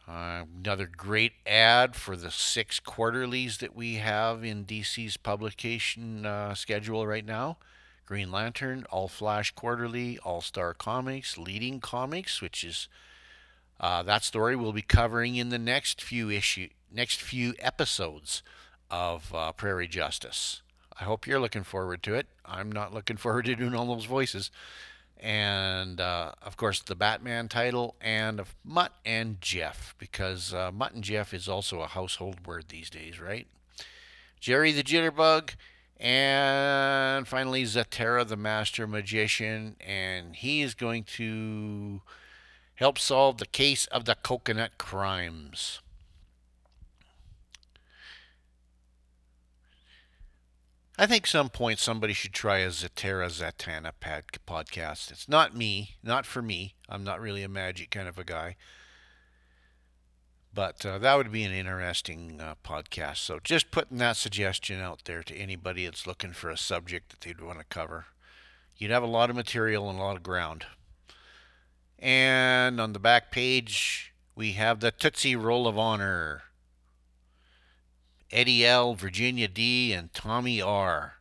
Uh, 0.09 0.45
another 0.59 0.87
great 0.87 1.35
ad 1.47 1.95
for 1.95 2.16
the 2.16 2.33
six 2.33 2.80
quarterlies 2.80 3.59
that 3.59 3.76
we 3.76 3.97
have 3.97 4.42
in 4.42 4.64
DC's 4.64 5.16
publication 5.16 6.26
uh, 6.26 6.52
schedule 6.54 7.07
right 7.07 7.25
now. 7.25 7.59
Green 8.07 8.33
Lantern, 8.33 8.85
All 8.90 9.07
Flash 9.07 9.52
Quarterly, 9.52 10.19
All 10.19 10.40
Star 10.40 10.75
Comics, 10.75 11.38
Leading 11.38 11.78
Comics, 11.78 12.42
which 12.42 12.64
is 12.64 12.88
uh, 13.78 14.02
that 14.02 14.25
story 14.25 14.57
we'll 14.57 14.73
be 14.73 14.83
covering 14.83 15.37
in 15.37 15.50
the 15.50 15.61
next 15.61 16.02
few 16.02 16.28
issue, 16.28 16.71
next 16.90 17.21
few 17.21 17.54
episodes 17.61 18.42
of 18.90 19.33
uh, 19.33 19.52
Prairie 19.52 19.87
Justice. 19.87 20.62
I 21.00 21.04
hope 21.04 21.26
you're 21.26 21.40
looking 21.40 21.64
forward 21.64 22.02
to 22.02 22.14
it. 22.14 22.26
I'm 22.45 22.71
not 22.71 22.92
looking 22.92 23.16
forward 23.16 23.47
to 23.47 23.57
doing 23.57 23.75
all 23.75 23.87
those 23.87 24.04
voices. 24.04 24.50
And 25.19 26.00
uh, 26.00 26.33
of 26.42 26.57
course, 26.57 26.80
the 26.80 26.95
Batman 26.95 27.49
title 27.49 27.95
and 28.00 28.38
of 28.38 28.54
Mutt 28.64 28.92
and 29.04 29.40
Jeff, 29.40 29.95
because 29.99 30.52
uh, 30.52 30.71
Mutt 30.73 30.92
and 30.92 31.04
Jeff 31.04 31.33
is 31.33 31.49
also 31.49 31.80
a 31.80 31.87
household 31.87 32.47
word 32.47 32.66
these 32.69 32.90
days, 32.90 33.19
right? 33.19 33.47
Jerry 34.40 34.73
the 34.73 34.83
Jitterbug, 34.83 35.54
and 35.99 37.28
finally 37.28 37.64
Zatara 37.64 38.26
the 38.26 38.37
Master 38.37 38.87
Magician, 38.87 39.76
and 39.87 40.37
he 40.37 40.62
is 40.62 40.75
going 40.75 41.04
to 41.04 42.00
help 42.75 42.99
solve 42.99 43.38
the 43.38 43.47
case 43.47 43.87
of 43.87 44.07
the 44.07 44.14
coconut 44.14 44.78
crimes. 44.78 45.80
I 51.00 51.07
think 51.07 51.26
some 51.26 51.49
point 51.49 51.78
somebody 51.78 52.12
should 52.12 52.35
try 52.35 52.59
a 52.59 52.69
Zatara 52.69 53.28
Zatanna 53.30 53.92
pad 54.00 54.25
podcast. 54.47 55.11
It's 55.11 55.30
not 55.30 55.57
me, 55.57 55.97
not 56.02 56.26
for 56.26 56.42
me. 56.42 56.75
I'm 56.90 57.04
not 57.04 57.23
really 57.23 57.42
a 57.42 57.49
magic 57.49 57.90
kind 57.90 58.07
of 58.07 58.19
a 58.19 58.23
guy. 58.23 58.57
But 60.52 60.85
uh, 60.85 60.99
that 60.99 61.16
would 61.16 61.33
be 61.33 61.42
an 61.45 61.52
interesting 61.52 62.38
uh, 62.38 62.57
podcast. 62.62 63.16
So 63.16 63.40
just 63.42 63.71
putting 63.71 63.97
that 63.97 64.19
suggestion 64.19 64.78
out 64.78 65.07
there 65.07 65.23
to 65.23 65.35
anybody 65.35 65.87
that's 65.87 66.07
looking 66.07 66.33
for 66.33 66.50
a 66.50 66.59
subject 66.59 67.09
that 67.09 67.23
they'd 67.23 67.40
want 67.40 67.61
to 67.61 67.64
cover. 67.64 68.04
You'd 68.76 68.90
have 68.90 69.02
a 69.02 69.07
lot 69.07 69.30
of 69.30 69.37
material 69.37 69.88
and 69.88 69.99
a 69.99 70.02
lot 70.02 70.19
of 70.19 70.23
ground. 70.23 70.66
And 71.99 72.78
on 72.78 72.92
the 72.92 72.99
back 72.99 73.30
page, 73.30 74.12
we 74.35 74.52
have 74.52 74.80
the 74.80 74.90
Tootsie 74.90 75.35
Roll 75.35 75.66
of 75.66 75.78
Honor. 75.78 76.42
Eddie 78.32 78.64
L., 78.64 78.94
Virginia 78.94 79.49
D., 79.49 79.92
and 79.92 80.12
Tommy 80.14 80.62
R. 80.62 81.14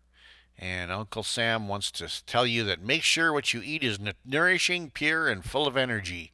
And 0.57 0.91
Uncle 0.91 1.23
Sam 1.23 1.67
wants 1.67 1.89
to 1.91 2.25
tell 2.25 2.45
you 2.45 2.63
that 2.65 2.81
make 2.81 3.03
sure 3.03 3.31
what 3.31 3.53
you 3.53 3.61
eat 3.63 3.83
is 3.83 3.97
nourishing, 4.25 4.91
pure, 4.91 5.29
and 5.29 5.43
full 5.43 5.67
of 5.67 5.77
energy. 5.77 6.31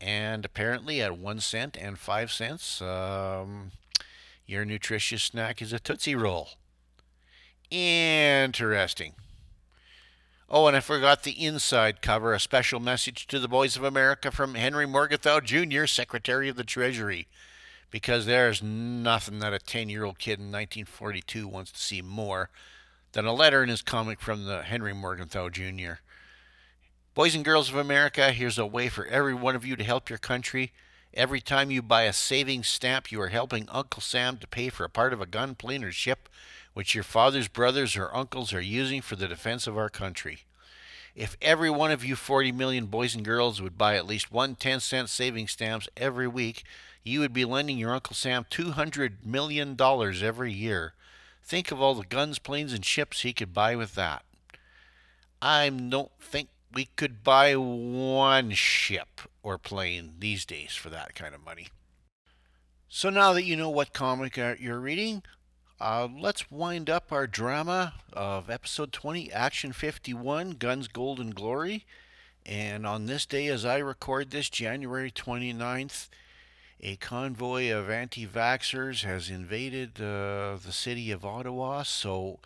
And 0.00 0.44
apparently, 0.44 1.02
at 1.02 1.18
one 1.18 1.40
cent 1.40 1.76
and 1.76 1.98
five 1.98 2.30
cents, 2.30 2.80
um, 2.80 3.72
your 4.46 4.64
nutritious 4.64 5.24
snack 5.24 5.60
is 5.60 5.72
a 5.72 5.80
Tootsie 5.80 6.14
Roll. 6.14 6.50
Interesting. 7.70 9.14
Oh, 10.48 10.68
and 10.68 10.76
I 10.76 10.80
forgot 10.80 11.22
the 11.22 11.44
inside 11.44 12.02
cover 12.02 12.32
a 12.32 12.38
special 12.38 12.78
message 12.78 13.26
to 13.26 13.40
the 13.40 13.48
boys 13.48 13.76
of 13.76 13.82
America 13.82 14.30
from 14.30 14.54
Henry 14.54 14.86
Morgenthau 14.86 15.40
Jr., 15.40 15.86
Secretary 15.86 16.48
of 16.48 16.56
the 16.56 16.64
Treasury 16.64 17.26
because 17.94 18.26
there's 18.26 18.60
nothing 18.60 19.38
that 19.38 19.52
a 19.52 19.58
10 19.60 19.88
year 19.88 20.02
old 20.02 20.18
kid 20.18 20.40
in 20.40 20.46
1942 20.46 21.46
wants 21.46 21.70
to 21.70 21.78
see 21.78 22.02
more 22.02 22.50
than 23.12 23.24
a 23.24 23.32
letter 23.32 23.62
in 23.62 23.68
his 23.68 23.82
comic 23.82 24.20
from 24.20 24.46
the 24.46 24.64
Henry 24.64 24.92
Morgenthau 24.92 25.48
Jr. 25.48 26.00
Boys 27.14 27.36
and 27.36 27.44
girls 27.44 27.68
of 27.68 27.76
America, 27.76 28.32
here's 28.32 28.58
a 28.58 28.66
way 28.66 28.88
for 28.88 29.06
every 29.06 29.32
one 29.32 29.54
of 29.54 29.64
you 29.64 29.76
to 29.76 29.84
help 29.84 30.10
your 30.10 30.18
country. 30.18 30.72
Every 31.14 31.40
time 31.40 31.70
you 31.70 31.82
buy 31.82 32.02
a 32.02 32.12
savings 32.12 32.66
stamp, 32.66 33.12
you 33.12 33.20
are 33.20 33.28
helping 33.28 33.68
Uncle 33.70 34.02
Sam 34.02 34.38
to 34.38 34.48
pay 34.48 34.70
for 34.70 34.82
a 34.82 34.90
part 34.90 35.12
of 35.12 35.20
a 35.20 35.26
gun, 35.26 35.54
plane, 35.54 35.84
or 35.84 35.92
ship 35.92 36.28
which 36.72 36.96
your 36.96 37.04
father's 37.04 37.46
brothers 37.46 37.96
or 37.96 38.12
uncles 38.12 38.52
are 38.52 38.60
using 38.60 39.02
for 39.02 39.14
the 39.14 39.28
defense 39.28 39.68
of 39.68 39.78
our 39.78 39.88
country. 39.88 40.40
If 41.14 41.36
every 41.40 41.70
one 41.70 41.92
of 41.92 42.04
you 42.04 42.16
40 42.16 42.50
million 42.52 42.86
boys 42.86 43.14
and 43.14 43.24
girls 43.24 43.62
would 43.62 43.78
buy 43.78 43.94
at 43.94 44.06
least 44.06 44.32
one 44.32 44.56
10 44.56 44.80
cent 44.80 45.08
savings 45.08 45.52
stamps 45.52 45.88
every 45.96 46.26
week, 46.26 46.64
you 47.04 47.20
would 47.20 47.32
be 47.32 47.44
lending 47.44 47.78
your 47.78 47.94
Uncle 47.94 48.16
Sam 48.16 48.44
$200 48.50 49.24
million 49.24 49.76
every 49.80 50.52
year. 50.52 50.94
Think 51.42 51.70
of 51.70 51.80
all 51.80 51.94
the 51.94 52.04
guns, 52.04 52.38
planes, 52.38 52.72
and 52.72 52.84
ships 52.84 53.20
he 53.20 53.32
could 53.32 53.52
buy 53.52 53.76
with 53.76 53.94
that. 53.94 54.24
I 55.40 55.68
don't 55.68 56.10
think 56.18 56.48
we 56.72 56.86
could 56.96 57.22
buy 57.22 57.54
one 57.54 58.50
ship 58.52 59.20
or 59.42 59.58
plane 59.58 60.14
these 60.18 60.44
days 60.44 60.74
for 60.74 60.90
that 60.90 61.14
kind 61.14 61.34
of 61.34 61.44
money. 61.44 61.68
So 62.88 63.10
now 63.10 63.32
that 63.34 63.44
you 63.44 63.56
know 63.56 63.70
what 63.70 63.92
comic 63.92 64.36
you're 64.36 64.80
reading, 64.80 65.22
uh, 65.80 66.08
let's 66.20 66.50
wind 66.50 66.88
up 66.88 67.10
our 67.12 67.26
drama 67.26 67.94
of 68.12 68.48
episode 68.48 68.92
20, 68.92 69.32
Action 69.32 69.72
51, 69.72 70.52
Guns, 70.52 70.88
Gold, 70.88 71.18
and 71.18 71.34
Glory. 71.34 71.84
And 72.46 72.86
on 72.86 73.06
this 73.06 73.26
day, 73.26 73.46
as 73.48 73.64
I 73.64 73.78
record 73.78 74.30
this, 74.30 74.48
January 74.48 75.10
29th, 75.10 76.08
a 76.80 76.96
convoy 76.96 77.72
of 77.72 77.90
anti 77.90 78.26
vaxxers 78.26 79.02
has 79.04 79.30
invaded 79.30 80.00
uh, 80.00 80.58
the 80.64 80.72
city 80.72 81.10
of 81.10 81.24
Ottawa. 81.24 81.82
So 81.82 82.38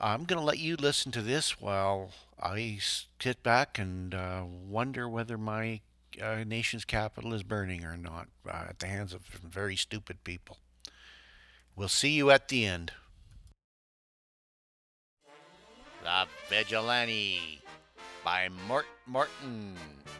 I'm 0.00 0.24
going 0.24 0.38
to 0.38 0.44
let 0.44 0.58
you 0.58 0.76
listen 0.76 1.10
to 1.12 1.22
this 1.22 1.60
while 1.60 2.10
I 2.40 2.78
sit 2.80 3.42
back 3.42 3.78
and 3.78 4.14
uh, 4.14 4.44
wonder 4.68 5.08
whether 5.08 5.38
my 5.38 5.80
uh, 6.22 6.44
nation's 6.46 6.84
capital 6.84 7.32
is 7.34 7.42
burning 7.42 7.84
or 7.84 7.96
not 7.96 8.28
uh, 8.46 8.66
at 8.68 8.78
the 8.78 8.86
hands 8.86 9.14
of 9.14 9.22
very 9.22 9.76
stupid 9.76 10.22
people. 10.22 10.58
We'll 11.76 11.88
see 11.88 12.12
you 12.12 12.30
at 12.30 12.48
the 12.48 12.64
end. 12.64 12.92
The 16.02 16.26
Vigilante 16.48 17.60
by 18.24 18.48
Mort 18.66 18.86
Morton 19.06 19.74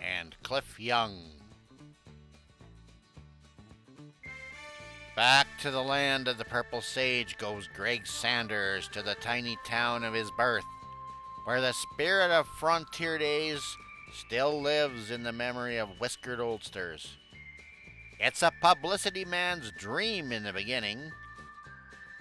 and 0.04 0.36
Cliff 0.42 0.78
Young. 0.78 1.18
Back 5.16 5.46
to 5.62 5.70
the 5.70 5.82
land 5.82 6.28
of 6.28 6.36
the 6.36 6.44
purple 6.44 6.82
sage 6.82 7.38
goes 7.38 7.70
Greg 7.74 8.06
Saunders 8.06 8.86
to 8.88 9.00
the 9.00 9.14
tiny 9.14 9.56
town 9.64 10.04
of 10.04 10.12
his 10.12 10.30
birth, 10.36 10.64
where 11.46 11.62
the 11.62 11.72
spirit 11.72 12.30
of 12.30 12.46
frontier 12.60 13.16
days 13.16 13.62
still 14.12 14.60
lives 14.60 15.10
in 15.10 15.22
the 15.22 15.32
memory 15.32 15.78
of 15.78 15.88
whiskered 16.00 16.38
oldsters. 16.38 17.16
It's 18.20 18.42
a 18.42 18.52
publicity 18.60 19.24
man's 19.24 19.72
dream 19.78 20.32
in 20.32 20.42
the 20.42 20.52
beginning, 20.52 21.12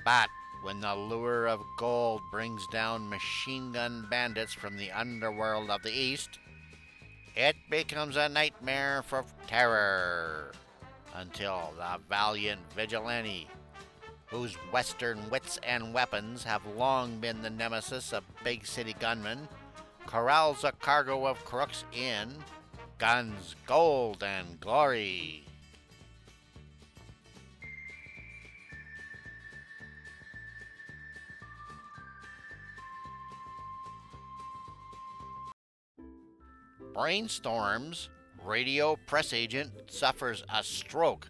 but 0.06 0.30
when 0.62 0.80
the 0.80 0.96
lure 0.96 1.48
of 1.48 1.62
gold 1.78 2.22
brings 2.32 2.66
down 2.68 3.10
machine 3.10 3.72
gun 3.74 4.08
bandits 4.10 4.54
from 4.54 4.78
the 4.78 4.92
underworld 4.92 5.70
of 5.70 5.84
the 5.84 5.92
East, 5.92 6.40
it 7.36 7.56
becomes 7.70 8.16
a 8.16 8.30
nightmare 8.30 9.04
for 9.04 9.26
terror 9.48 10.54
until 11.16 11.74
the 11.78 12.00
valiant 12.08 12.62
vigilante, 12.76 13.48
whose 14.28 14.54
western 14.72 15.30
wits 15.30 15.60
and 15.64 15.94
weapons 15.94 16.44
have 16.44 16.66
long 16.78 17.20
been 17.20 17.42
the 17.42 17.50
nemesis 17.50 18.14
of 18.14 18.24
big 18.44 18.66
city 18.66 18.96
gunmen, 19.00 19.48
corrals 20.06 20.64
a 20.64 20.72
cargo 20.72 21.26
of 21.26 21.44
crooks 21.46 21.84
in 21.94 22.32
guns, 22.98 23.56
gold, 23.66 24.24
and 24.24 24.60
glory. 24.60 25.45
Brainstorms 36.96 38.08
radio 38.42 38.96
press 39.06 39.34
agent 39.34 39.72
suffers 39.88 40.46
a 40.54 40.64
stroke 40.64 41.28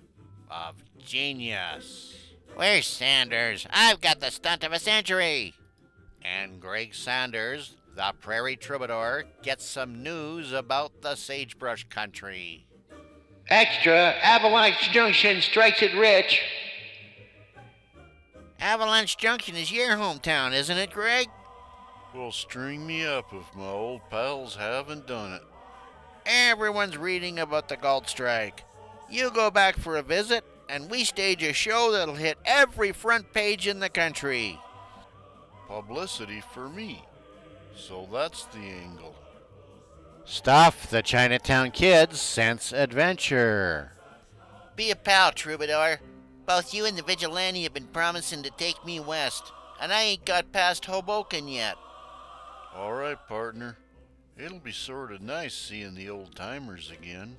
of 0.51 0.75
genius. 0.99 2.13
Where's 2.55 2.85
Saunders? 2.85 3.65
I've 3.71 3.99
got 3.99 4.19
the 4.19 4.29
stunt 4.29 4.63
of 4.63 4.73
a 4.73 4.79
century. 4.79 5.55
And 6.23 6.61
Greg 6.61 6.93
Saunders, 6.93 7.77
the 7.95 8.13
prairie 8.19 8.55
troubadour, 8.55 9.25
gets 9.41 9.65
some 9.65 10.03
news 10.03 10.53
about 10.53 11.01
the 11.01 11.15
sagebrush 11.15 11.85
country. 11.89 12.67
Extra, 13.49 14.13
Avalanche 14.21 14.91
Junction 14.91 15.41
strikes 15.41 15.81
it 15.81 15.95
rich. 15.95 16.41
Avalanche 18.59 19.17
Junction 19.17 19.55
is 19.55 19.71
your 19.71 19.97
hometown, 19.97 20.53
isn't 20.53 20.77
it, 20.77 20.91
Greg? 20.91 21.27
Well, 22.13 22.31
string 22.31 22.85
me 22.85 23.05
up 23.05 23.33
if 23.33 23.55
my 23.55 23.67
old 23.67 24.01
pals 24.09 24.55
haven't 24.55 25.07
done 25.07 25.33
it. 25.33 25.41
Everyone's 26.25 26.97
reading 26.97 27.39
about 27.39 27.69
the 27.69 27.77
gold 27.77 28.07
strike. 28.07 28.63
You 29.09 29.29
go 29.31 29.51
back 29.51 29.77
for 29.77 29.97
a 29.97 30.01
visit, 30.01 30.43
and 30.67 30.89
we 30.89 31.03
stage 31.03 31.43
a 31.43 31.53
show 31.53 31.91
that'll 31.91 32.15
hit 32.15 32.37
every 32.45 32.91
front 32.91 33.31
page 33.33 33.67
in 33.67 33.79
the 33.79 33.89
country. 33.89 34.59
Publicity 35.67 36.41
for 36.53 36.69
me. 36.69 37.03
So 37.75 38.07
that's 38.11 38.45
the 38.45 38.59
angle. 38.59 39.15
Stuff 40.23 40.89
the 40.89 41.03
Chinatown 41.03 41.69
kids 41.71 42.19
sense 42.19 42.71
adventure. 42.71 43.91
Be 44.75 44.89
a 44.89 44.95
pal, 44.95 45.31
Troubadour. 45.31 45.99
Both 46.47 46.73
you 46.73 46.85
and 46.85 46.97
the 46.97 47.03
vigilante 47.03 47.63
have 47.63 47.73
been 47.73 47.87
promising 47.87 48.43
to 48.43 48.49
take 48.51 48.83
me 48.85 48.99
west, 48.99 49.51
and 49.79 49.93
I 49.93 50.01
ain't 50.01 50.25
got 50.25 50.51
past 50.51 50.85
Hoboken 50.85 51.47
yet. 51.47 51.75
All 52.75 52.93
right, 52.93 53.17
partner. 53.27 53.77
It'll 54.37 54.59
be 54.59 54.73
sort 54.73 55.13
of 55.13 55.21
nice 55.21 55.53
seeing 55.53 55.95
the 55.95 56.09
old 56.09 56.35
timers 56.35 56.91
again. 56.91 57.37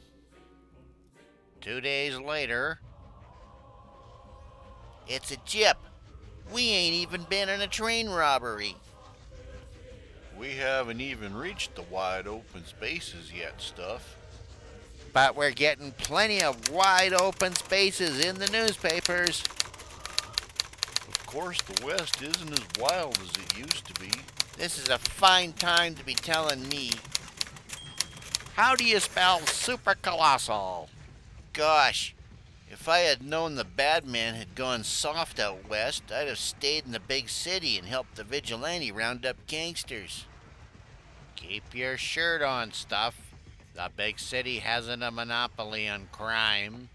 Two 1.60 1.80
days 1.82 2.18
later. 2.18 2.80
It's 5.06 5.30
a 5.30 5.36
jip. 5.44 5.76
We 6.52 6.62
ain't 6.70 6.94
even 6.94 7.24
been 7.28 7.48
in 7.48 7.60
a 7.60 7.66
train 7.66 8.08
robbery. 8.08 8.76
We 10.38 10.50
haven't 10.52 11.00
even 11.00 11.34
reached 11.34 11.74
the 11.74 11.82
wide 11.82 12.26
open 12.26 12.64
spaces 12.64 13.32
yet, 13.32 13.60
stuff. 13.60 14.16
But 15.12 15.36
we're 15.36 15.50
getting 15.50 15.92
plenty 15.92 16.42
of 16.42 16.70
wide 16.70 17.12
open 17.12 17.54
spaces 17.54 18.24
in 18.24 18.38
the 18.38 18.48
newspapers. 18.48 19.42
Of 21.08 21.26
course, 21.26 21.60
the 21.62 21.84
West 21.84 22.22
isn't 22.22 22.52
as 22.52 22.66
wild 22.80 23.18
as 23.20 23.30
it 23.30 23.58
used 23.58 23.86
to 23.86 24.00
be. 24.00 24.12
This 24.56 24.78
is 24.78 24.88
a 24.88 24.98
fine 24.98 25.52
time 25.52 25.94
to 25.96 26.04
be 26.04 26.14
telling 26.14 26.66
me. 26.68 26.92
How 28.54 28.74
do 28.74 28.84
you 28.84 29.00
spell 29.00 29.40
super 29.40 29.94
colossal? 29.94 30.88
Gosh, 31.52 32.14
if 32.70 32.88
I 32.88 33.00
had 33.00 33.22
known 33.22 33.54
the 33.54 33.64
bad 33.64 34.06
man 34.06 34.34
had 34.34 34.54
gone 34.54 34.82
soft 34.82 35.38
out 35.38 35.68
west, 35.68 36.04
I'd 36.10 36.28
have 36.28 36.38
stayed 36.38 36.86
in 36.86 36.92
the 36.92 37.00
big 37.00 37.28
city 37.28 37.76
and 37.76 37.86
helped 37.86 38.16
the 38.16 38.24
vigilante 38.24 38.90
round 38.90 39.26
up 39.26 39.36
gangsters. 39.46 40.24
Keep 41.36 41.74
your 41.74 41.98
shirt 41.98 42.40
on, 42.40 42.72
stuff. 42.72 43.14
The 43.74 43.90
big 43.94 44.18
city 44.18 44.60
hasn't 44.60 45.02
a 45.02 45.10
monopoly 45.10 45.86
on 45.86 46.08
crime. 46.10 46.88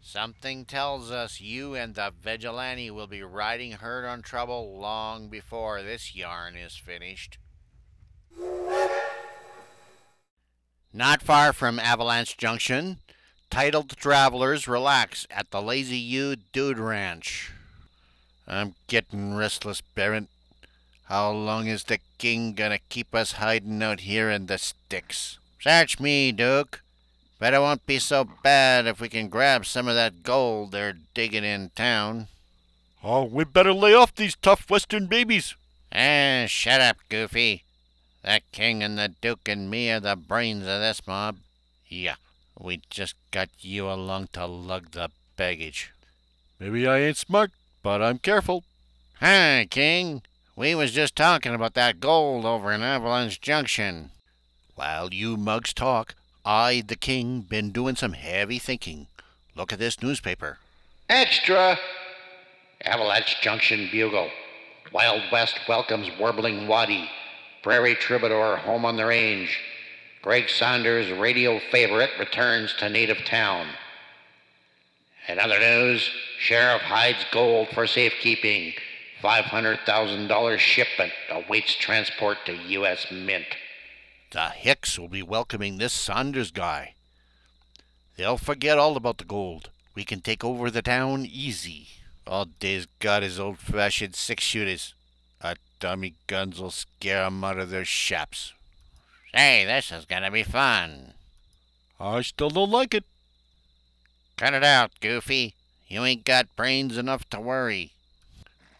Something 0.00 0.64
tells 0.64 1.10
us 1.10 1.40
you 1.40 1.74
and 1.74 1.94
the 1.94 2.12
vigilante 2.22 2.90
will 2.90 3.06
be 3.06 3.22
riding 3.22 3.72
herd 3.72 4.04
on 4.04 4.22
trouble 4.22 4.78
long 4.78 5.28
before 5.28 5.82
this 5.82 6.14
yarn 6.14 6.56
is 6.56 6.76
finished. 6.76 7.38
Not 10.92 11.22
far 11.22 11.52
from 11.52 11.78
Avalanche 11.78 12.36
Junction, 12.36 12.98
titled 13.50 13.96
travelers 13.96 14.66
relax 14.66 15.26
at 15.30 15.50
the 15.50 15.60
Lazy 15.60 15.98
U 15.98 16.36
Dude 16.52 16.78
Ranch. 16.78 17.52
I'm 18.46 18.74
getting 18.86 19.34
restless, 19.34 19.80
Barrett. 19.80 20.28
How 21.04 21.30
long 21.30 21.66
is 21.66 21.84
the 21.84 21.98
king 22.18 22.54
gonna 22.54 22.78
keep 22.88 23.14
us 23.14 23.32
hiding 23.32 23.82
out 23.82 24.00
here 24.00 24.30
in 24.30 24.46
the 24.46 24.58
sticks? 24.58 25.38
Search 25.60 26.00
me, 26.00 26.32
Duke. 26.32 26.82
Bet 27.38 27.54
it 27.54 27.60
won't 27.60 27.86
be 27.86 27.98
so 27.98 28.28
bad 28.42 28.86
if 28.86 29.00
we 29.00 29.08
can 29.08 29.28
grab 29.28 29.64
some 29.64 29.86
of 29.86 29.94
that 29.94 30.22
gold 30.22 30.72
they're 30.72 30.96
digging 31.14 31.44
in 31.44 31.70
town. 31.76 32.26
Oh, 33.02 33.24
we 33.24 33.44
better 33.44 33.72
lay 33.72 33.94
off 33.94 34.14
these 34.14 34.34
tough 34.36 34.68
western 34.68 35.06
babies. 35.06 35.54
Ah, 35.94 36.46
shut 36.48 36.80
up, 36.80 36.96
Goofy. 37.08 37.62
The 38.24 38.40
king 38.50 38.82
and 38.82 38.98
the 38.98 39.08
duke 39.08 39.48
and 39.48 39.70
me 39.70 39.90
are 39.90 40.00
the 40.00 40.16
brains 40.16 40.62
of 40.62 40.80
this 40.80 41.06
mob. 41.06 41.36
Yeah, 41.86 42.16
we 42.58 42.82
just 42.90 43.14
got 43.30 43.48
you 43.60 43.88
along 43.88 44.28
to 44.32 44.46
lug 44.46 44.90
the 44.90 45.10
baggage. 45.36 45.92
Maybe 46.58 46.88
I 46.88 46.98
ain't 46.98 47.16
smart, 47.16 47.52
but 47.84 48.02
I'm 48.02 48.18
careful. 48.18 48.64
Hi, 49.20 49.66
King. 49.70 50.22
We 50.56 50.74
was 50.74 50.90
just 50.90 51.14
talking 51.14 51.54
about 51.54 51.74
that 51.74 52.00
gold 52.00 52.44
over 52.44 52.72
in 52.72 52.82
Avalanche 52.82 53.40
Junction. 53.40 54.10
While 54.74 55.14
you 55.14 55.36
mugs 55.36 55.72
talk, 55.72 56.16
I, 56.48 56.80
the 56.80 56.96
king, 56.96 57.42
been 57.42 57.72
doing 57.72 57.94
some 57.94 58.14
heavy 58.14 58.58
thinking. 58.58 59.06
Look 59.54 59.70
at 59.70 59.78
this 59.78 60.02
newspaper. 60.02 60.56
Extra! 61.10 61.78
Avalanche 62.80 63.36
Junction 63.42 63.86
Bugle. 63.92 64.30
Wild 64.90 65.24
West 65.30 65.60
welcomes 65.68 66.08
Warbling 66.18 66.66
Wadi. 66.66 67.10
Prairie 67.62 67.96
Troubadour 67.96 68.56
home 68.56 68.86
on 68.86 68.96
the 68.96 69.04
range. 69.04 69.58
Greg 70.22 70.48
Saunders, 70.48 71.12
radio 71.12 71.60
favorite, 71.70 72.12
returns 72.18 72.72
to 72.78 72.88
native 72.88 73.26
town. 73.26 73.66
In 75.28 75.38
other 75.38 75.60
news, 75.60 76.08
Sheriff 76.38 76.80
hides 76.80 77.26
gold 77.30 77.68
for 77.74 77.86
safekeeping. 77.86 78.72
$500,000 79.22 80.58
shipment 80.58 81.12
awaits 81.30 81.74
transport 81.74 82.38
to 82.46 82.54
U.S. 82.54 83.04
Mint. 83.12 83.44
The 84.30 84.50
Hicks 84.50 84.98
will 84.98 85.08
be 85.08 85.22
welcoming 85.22 85.78
this 85.78 85.94
Saunders 85.94 86.50
guy. 86.50 86.94
They'll 88.16 88.36
forget 88.36 88.78
all 88.78 88.96
about 88.96 89.18
the 89.18 89.24
gold. 89.24 89.70
We 89.94 90.04
can 90.04 90.20
take 90.20 90.44
over 90.44 90.70
the 90.70 90.82
town 90.82 91.24
easy. 91.24 91.88
All 92.26 92.44
Dave's 92.44 92.86
got 93.00 93.22
is 93.22 93.40
old 93.40 93.58
fashioned 93.58 94.14
six 94.14 94.44
shooters. 94.44 94.92
Our 95.40 95.54
dummy 95.80 96.14
guns 96.26 96.60
will 96.60 96.70
scare 96.70 97.24
'em 97.24 97.42
out 97.42 97.58
of 97.58 97.70
their 97.70 97.86
shaps. 97.86 98.52
Say, 99.34 99.64
this 99.64 99.90
is 99.90 100.04
gonna 100.04 100.30
be 100.30 100.42
fun. 100.42 101.14
I 101.98 102.20
still 102.20 102.50
don't 102.50 102.70
like 102.70 102.92
it. 102.92 103.04
Cut 104.36 104.52
it 104.52 104.62
out, 104.62 104.92
Goofy. 105.00 105.54
You 105.88 106.04
ain't 106.04 106.24
got 106.24 106.54
brains 106.54 106.98
enough 106.98 107.28
to 107.30 107.40
worry. 107.40 107.92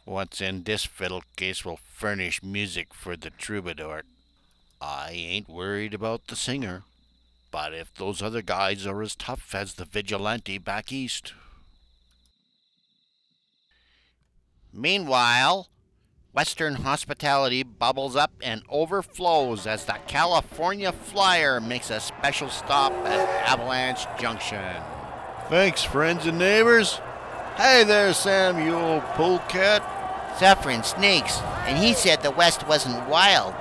What's 0.04 0.42
in 0.42 0.64
this 0.64 0.84
fiddle 0.84 1.22
case 1.36 1.64
will 1.64 1.78
furnish 1.78 2.42
music 2.42 2.92
for 2.92 3.16
the 3.16 3.30
troubadour. 3.30 4.04
I 4.80 5.10
ain't 5.12 5.48
worried 5.48 5.94
about 5.94 6.26
the 6.28 6.36
singer, 6.36 6.82
but 7.50 7.74
if 7.74 7.92
those 7.94 8.22
other 8.22 8.42
guys 8.42 8.86
are 8.86 9.02
as 9.02 9.16
tough 9.16 9.54
as 9.54 9.74
the 9.74 9.84
vigilante 9.84 10.58
back 10.58 10.92
east. 10.92 11.32
Meanwhile, 14.72 15.68
Western 16.32 16.76
hospitality 16.76 17.64
bubbles 17.64 18.14
up 18.14 18.30
and 18.42 18.62
overflows 18.68 19.66
as 19.66 19.86
the 19.86 19.96
California 20.06 20.92
Flyer 20.92 21.60
makes 21.60 21.90
a 21.90 21.98
special 21.98 22.48
stop 22.48 22.92
at 22.92 23.28
Avalanche 23.50 24.06
Junction. 24.20 24.82
Thanks, 25.48 25.82
friends 25.82 26.26
and 26.26 26.38
neighbors. 26.38 27.00
Hey 27.56 27.82
there, 27.82 28.14
Sam, 28.14 28.64
you 28.64 28.74
old 28.74 29.02
polecat. 29.14 29.82
Suffering 30.38 30.84
snakes, 30.84 31.40
and 31.66 31.76
he 31.76 31.94
said 31.94 32.22
the 32.22 32.30
West 32.30 32.68
wasn't 32.68 33.08
wild. 33.08 33.52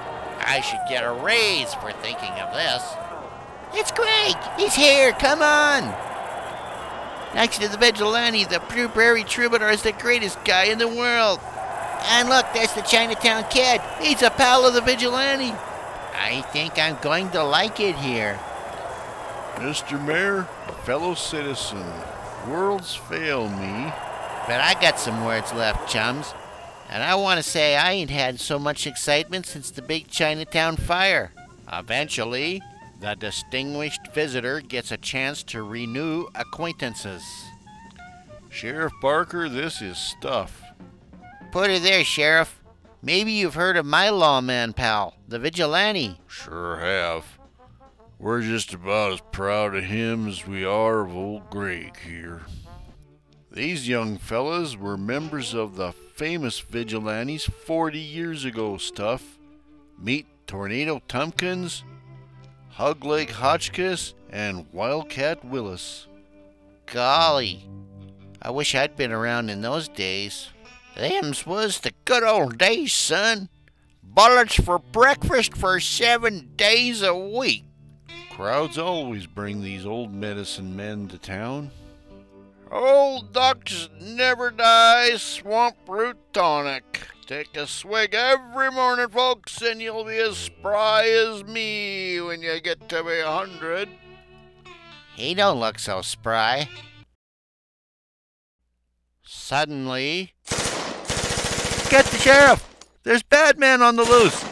I 0.47 0.61
should 0.61 0.79
get 0.87 1.03
a 1.03 1.11
raise 1.11 1.73
for 1.75 1.91
thinking 1.91 2.31
of 2.31 2.53
this. 2.53 2.81
It's 3.73 3.91
Greg! 3.91 4.35
He's 4.57 4.73
here! 4.73 5.11
Come 5.11 5.41
on! 5.41 5.93
Next 7.35 7.59
to 7.59 7.67
the 7.67 7.77
vigilante, 7.77 8.45
the 8.45 8.61
Blue 8.61 8.87
Prairie 8.87 9.25
Troubadour 9.25 9.69
is 9.69 9.83
the 9.83 9.91
greatest 9.91 10.43
guy 10.45 10.65
in 10.65 10.77
the 10.77 10.87
world. 10.87 11.41
And 12.03 12.29
look, 12.29 12.45
there's 12.53 12.71
the 12.73 12.81
Chinatown 12.81 13.43
Kid. 13.49 13.81
He's 13.99 14.21
a 14.21 14.29
pal 14.29 14.65
of 14.65 14.73
the 14.73 14.81
vigilante. 14.81 15.53
I 16.15 16.41
think 16.53 16.79
I'm 16.79 16.97
going 17.01 17.29
to 17.31 17.43
like 17.43 17.81
it 17.81 17.95
here. 17.97 18.39
Mr. 19.55 20.03
Mayor, 20.03 20.43
fellow 20.83 21.13
citizen, 21.13 21.85
worlds 22.47 22.95
fail 22.95 23.49
me. 23.49 23.91
But 24.47 24.61
I 24.61 24.77
got 24.79 24.97
some 24.97 25.25
words 25.25 25.53
left, 25.53 25.91
chums. 25.91 26.33
And 26.89 27.03
I 27.03 27.15
want 27.15 27.37
to 27.37 27.43
say 27.43 27.75
I 27.75 27.91
ain't 27.91 28.09
had 28.09 28.39
so 28.39 28.57
much 28.57 28.87
excitement 28.87 29.45
since 29.45 29.71
the 29.71 29.81
big 29.81 30.07
Chinatown 30.07 30.77
fire. 30.77 31.31
Eventually, 31.71 32.61
the 33.01 33.15
distinguished 33.15 34.13
visitor 34.13 34.61
gets 34.61 34.91
a 34.91 34.97
chance 34.97 35.43
to 35.43 35.63
renew 35.63 36.27
acquaintances. 36.33 37.23
Sheriff 38.49 38.93
Barker, 39.01 39.49
this 39.49 39.81
is 39.81 39.97
stuff. 39.97 40.63
Put 41.51 41.69
her 41.69 41.79
there, 41.79 42.03
Sheriff. 42.03 42.59
Maybe 43.01 43.33
you've 43.33 43.53
heard 43.53 43.77
of 43.77 43.85
my 43.85 44.09
lawman 44.09 44.73
pal, 44.73 45.13
the 45.27 45.39
vigilante. 45.39 46.19
Sure 46.27 46.77
have. 46.77 47.37
We're 48.17 48.41
just 48.41 48.73
about 48.73 49.13
as 49.13 49.21
proud 49.31 49.75
of 49.75 49.83
him 49.83 50.27
as 50.27 50.47
we 50.47 50.65
are 50.65 51.01
of 51.01 51.15
old 51.15 51.49
Greg 51.51 51.99
here. 51.99 52.41
These 53.51 53.87
young 53.87 54.17
fellas 54.17 54.75
were 54.75 54.97
members 54.97 55.53
of 55.53 55.75
the 55.75 55.93
famous 56.17 56.59
vigilantes 56.59 57.45
40 57.45 57.99
years 57.99 58.43
ago, 58.43 58.77
stuff. 58.77 59.37
Meet 59.99 60.25
Tornado 60.47 60.99
Tompkins, 61.07 61.83
Hugleg 62.75 63.29
Hotchkiss, 63.29 64.15
and 64.31 64.65
Wildcat 64.73 65.45
Willis. 65.45 66.07
Golly, 66.87 67.69
I 68.41 68.49
wish 68.49 68.73
I'd 68.73 68.95
been 68.95 69.11
around 69.11 69.51
in 69.51 69.61
those 69.61 69.87
days. 69.87 70.49
Them's 70.95 71.45
was 71.45 71.81
the 71.81 71.93
good 72.05 72.23
old 72.23 72.57
days, 72.57 72.93
son. 72.93 73.49
Bullets 74.01 74.55
for 74.55 74.79
breakfast 74.79 75.55
for 75.55 75.79
seven 75.79 76.49
days 76.55 77.03
a 77.03 77.15
week. 77.15 77.65
Crowds 78.31 78.79
always 78.79 79.27
bring 79.27 79.61
these 79.61 79.85
old 79.85 80.11
medicine 80.13 80.75
men 80.75 81.07
to 81.09 81.19
town. 81.19 81.69
Old 82.71 83.33
ducks 83.33 83.89
never 84.01 84.51
die, 84.51 85.15
swamp 85.17 85.77
root 85.87 86.17
tonic. 86.33 87.01
Take 87.25 87.55
a 87.57 87.67
swig 87.67 88.13
every 88.13 88.71
morning, 88.71 89.09
folks, 89.09 89.61
and 89.61 89.81
you'll 89.81 90.05
be 90.05 90.17
as 90.17 90.37
spry 90.37 91.07
as 91.07 91.43
me 91.43 92.21
when 92.21 92.41
you 92.41 92.59
get 92.61 92.87
to 92.89 93.03
be 93.03 93.19
a 93.19 93.31
hundred. 93.31 93.89
He 95.15 95.33
don't 95.33 95.59
look 95.59 95.79
so 95.79 96.01
spry. 96.01 96.69
Suddenly, 99.23 100.33
Get 101.89 102.03
the 102.07 102.17
sheriff! 102.17 102.75
There's 103.03 103.23
bad 103.23 103.57
men 103.57 103.81
on 103.81 103.95
the 103.95 104.03
loose! 104.03 104.43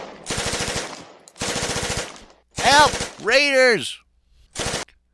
help! 2.56 2.92
Raiders! 3.22 4.00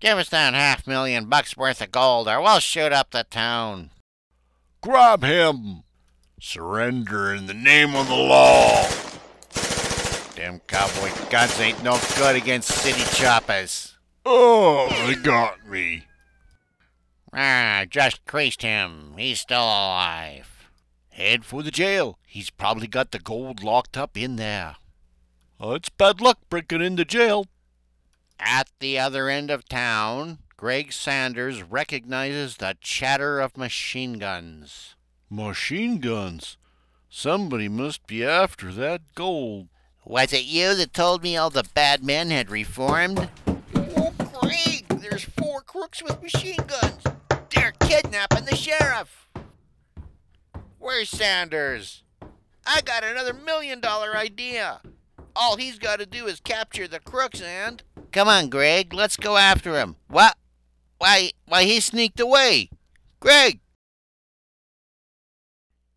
Give 0.01 0.17
us 0.17 0.29
that 0.29 0.55
half 0.55 0.87
million 0.87 1.25
bucks 1.25 1.55
worth 1.55 1.79
of 1.79 1.91
gold, 1.91 2.27
or 2.27 2.41
we'll 2.41 2.59
shoot 2.59 2.91
up 2.91 3.11
the 3.11 3.23
town. 3.23 3.91
Grab 4.81 5.23
him! 5.23 5.83
Surrender 6.39 7.35
in 7.35 7.45
the 7.45 7.53
name 7.53 7.95
of 7.95 8.07
the 8.07 8.15
law! 8.15 8.81
Them 10.35 10.59
cowboy 10.65 11.11
guns 11.29 11.59
ain't 11.59 11.83
no 11.83 11.99
good 12.17 12.35
against 12.35 12.69
city 12.69 13.03
choppers. 13.15 13.95
Oh, 14.25 14.89
they 15.05 15.13
got 15.13 15.67
me. 15.67 16.05
Ah, 17.31 17.85
just 17.87 18.25
creased 18.25 18.63
him. 18.63 19.13
He's 19.19 19.41
still 19.41 19.61
alive. 19.61 20.67
Head 21.09 21.45
for 21.45 21.61
the 21.61 21.69
jail. 21.69 22.17
He's 22.25 22.49
probably 22.49 22.87
got 22.87 23.11
the 23.11 23.19
gold 23.19 23.61
locked 23.61 23.97
up 23.97 24.17
in 24.17 24.37
there. 24.37 24.77
Oh, 25.59 25.73
it's 25.73 25.89
bad 25.89 26.21
luck 26.21 26.39
breaking 26.49 26.81
into 26.81 27.05
jail. 27.05 27.45
At 28.43 28.69
the 28.79 28.97
other 28.97 29.29
end 29.29 29.51
of 29.51 29.69
town, 29.69 30.39
Greg 30.57 30.91
Saunders 30.91 31.61
recognizes 31.61 32.57
the 32.57 32.75
chatter 32.81 33.39
of 33.39 33.55
machine 33.55 34.13
guns. 34.13 34.95
Machine 35.29 35.99
guns. 35.99 36.57
Somebody 37.07 37.69
must 37.69 38.07
be 38.07 38.25
after 38.25 38.71
that 38.73 39.01
gold. 39.13 39.67
Was 40.03 40.33
it 40.33 40.45
you 40.45 40.73
that 40.75 40.93
told 40.93 41.21
me 41.21 41.37
all 41.37 41.51
the 41.51 41.69
bad 41.75 42.03
men 42.03 42.31
had 42.31 42.49
reformed? 42.49 43.29
Oh, 43.75 44.11
Greg, 44.41 44.87
there's 44.87 45.23
four 45.23 45.61
crooks 45.61 46.01
with 46.01 46.21
machine 46.21 46.57
guns. 46.67 47.03
They're 47.53 47.73
kidnapping 47.79 48.45
the 48.45 48.55
sheriff. 48.55 49.29
Where's 50.79 51.09
Saunders? 51.09 52.01
I 52.65 52.81
got 52.81 53.03
another 53.03 53.33
million 53.33 53.79
dollar 53.81 54.15
idea. 54.17 54.81
All 55.35 55.57
he's 55.57 55.77
got 55.77 55.99
to 55.99 56.05
do 56.05 56.25
is 56.25 56.39
capture 56.39 56.87
the 56.87 56.99
crooks 56.99 57.39
and. 57.39 57.83
Come 58.11 58.27
on, 58.27 58.49
Greg, 58.49 58.93
let's 58.93 59.15
go 59.15 59.37
after 59.37 59.75
him. 59.75 59.95
What? 60.07 60.35
Why, 60.97 61.31
why, 61.45 61.63
he 61.63 61.79
sneaked 61.79 62.19
away. 62.19 62.69
Greg! 63.19 63.59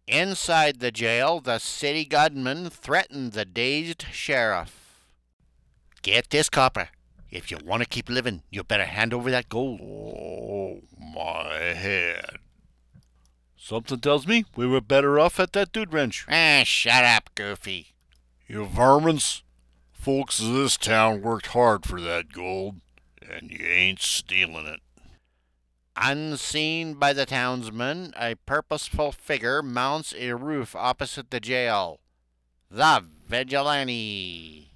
Inside 0.07 0.81
the 0.81 0.93
jail, 0.93 1.41
the 1.41 1.59
city 1.59 2.05
gunman 2.05 2.71
threatened 2.71 3.33
the 3.33 3.45
dazed 3.45 4.07
sheriff. 4.13 5.01
Get 6.03 6.31
this, 6.31 6.49
copper. 6.49 6.91
If 7.31 7.51
you 7.51 7.59
want 7.65 7.83
to 7.83 7.89
keep 7.89 8.09
living, 8.09 8.43
you 8.51 8.63
better 8.63 8.85
hand 8.85 9.13
over 9.13 9.31
that 9.31 9.49
gold. 9.49 9.81
Oh, 9.81 10.81
my 10.99 11.49
head. 11.75 12.39
Something 13.57 13.99
tells 13.99 14.27
me 14.27 14.45
we 14.55 14.67
were 14.67 14.81
better 14.83 15.19
off 15.19 15.41
at 15.41 15.53
that 15.55 15.73
dude 15.73 15.93
wrench. 15.93 16.27
Ah, 16.29 16.63
shut 16.65 17.03
up, 17.05 17.31
Goofy. 17.35 17.95
You 18.47 18.67
varmints. 18.67 19.43
Folks 20.05 20.39
of 20.39 20.53
this 20.53 20.77
town 20.77 21.23
worked 21.23 21.47
hard 21.47 21.87
for 21.87 21.99
that 21.99 22.31
gold, 22.31 22.83
and 23.27 23.51
you 23.51 23.65
ain't 23.65 24.03
stealing 24.03 24.67
it. 24.67 24.81
Unseen 25.97 26.93
by 26.93 27.15
the 27.15 27.25
townsmen, 27.25 28.13
a 28.15 28.35
purposeful 28.45 29.13
figure 29.13 29.63
mounts 29.63 30.15
a 30.19 30.35
roof 30.35 30.77
opposite 30.77 31.31
the 31.31 31.41
jail. 31.41 32.01
The 32.71 33.03
Vigilante. 33.27 34.73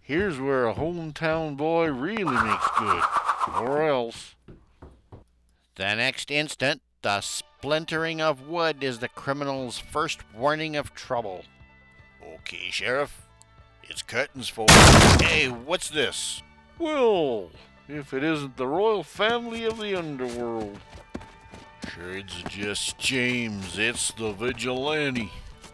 Here's 0.00 0.40
where 0.40 0.66
a 0.66 0.74
hometown 0.74 1.56
boy 1.56 1.86
really 1.86 2.24
makes 2.24 2.66
good. 2.76 3.04
Or 3.60 3.88
else. 3.88 4.34
The 5.76 5.94
next 5.94 6.28
instant, 6.28 6.82
the 7.02 7.20
splintering 7.20 8.20
of 8.20 8.48
wood 8.48 8.82
is 8.82 8.98
the 8.98 9.06
criminal's 9.06 9.78
first 9.78 10.22
warning 10.34 10.74
of 10.74 10.92
trouble. 10.92 11.44
Okay, 12.40 12.70
Sheriff. 12.72 13.21
It's 13.92 14.00
curtains, 14.00 14.48
folks. 14.48 14.72
Hey, 15.20 15.50
what's 15.50 15.90
this? 15.90 16.42
Well, 16.78 17.50
if 17.88 18.14
it 18.14 18.24
isn't 18.24 18.56
the 18.56 18.66
royal 18.66 19.02
family 19.02 19.64
of 19.64 19.78
the 19.78 19.94
underworld. 19.94 20.78
Sure, 21.92 22.16
it's 22.16 22.42
just 22.44 22.96
James. 22.96 23.78
It's 23.78 24.10
the 24.12 24.32
vigilante. 24.32 25.30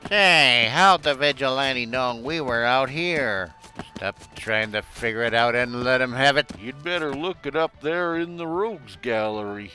Hey, 0.08 0.68
how'd 0.68 1.04
the 1.04 1.14
vigilante 1.14 1.86
know 1.86 2.20
we 2.20 2.40
were 2.40 2.64
out 2.64 2.90
here? 2.90 3.54
Stop 3.94 4.18
trying 4.34 4.72
to 4.72 4.82
figure 4.82 5.22
it 5.22 5.32
out 5.32 5.54
and 5.54 5.84
let 5.84 6.00
him 6.00 6.12
have 6.12 6.36
it. 6.36 6.50
You'd 6.58 6.82
better 6.82 7.14
look 7.14 7.46
it 7.46 7.54
up 7.54 7.80
there 7.82 8.16
in 8.16 8.36
the 8.36 8.48
rogues 8.48 8.98
gallery. 9.00 9.70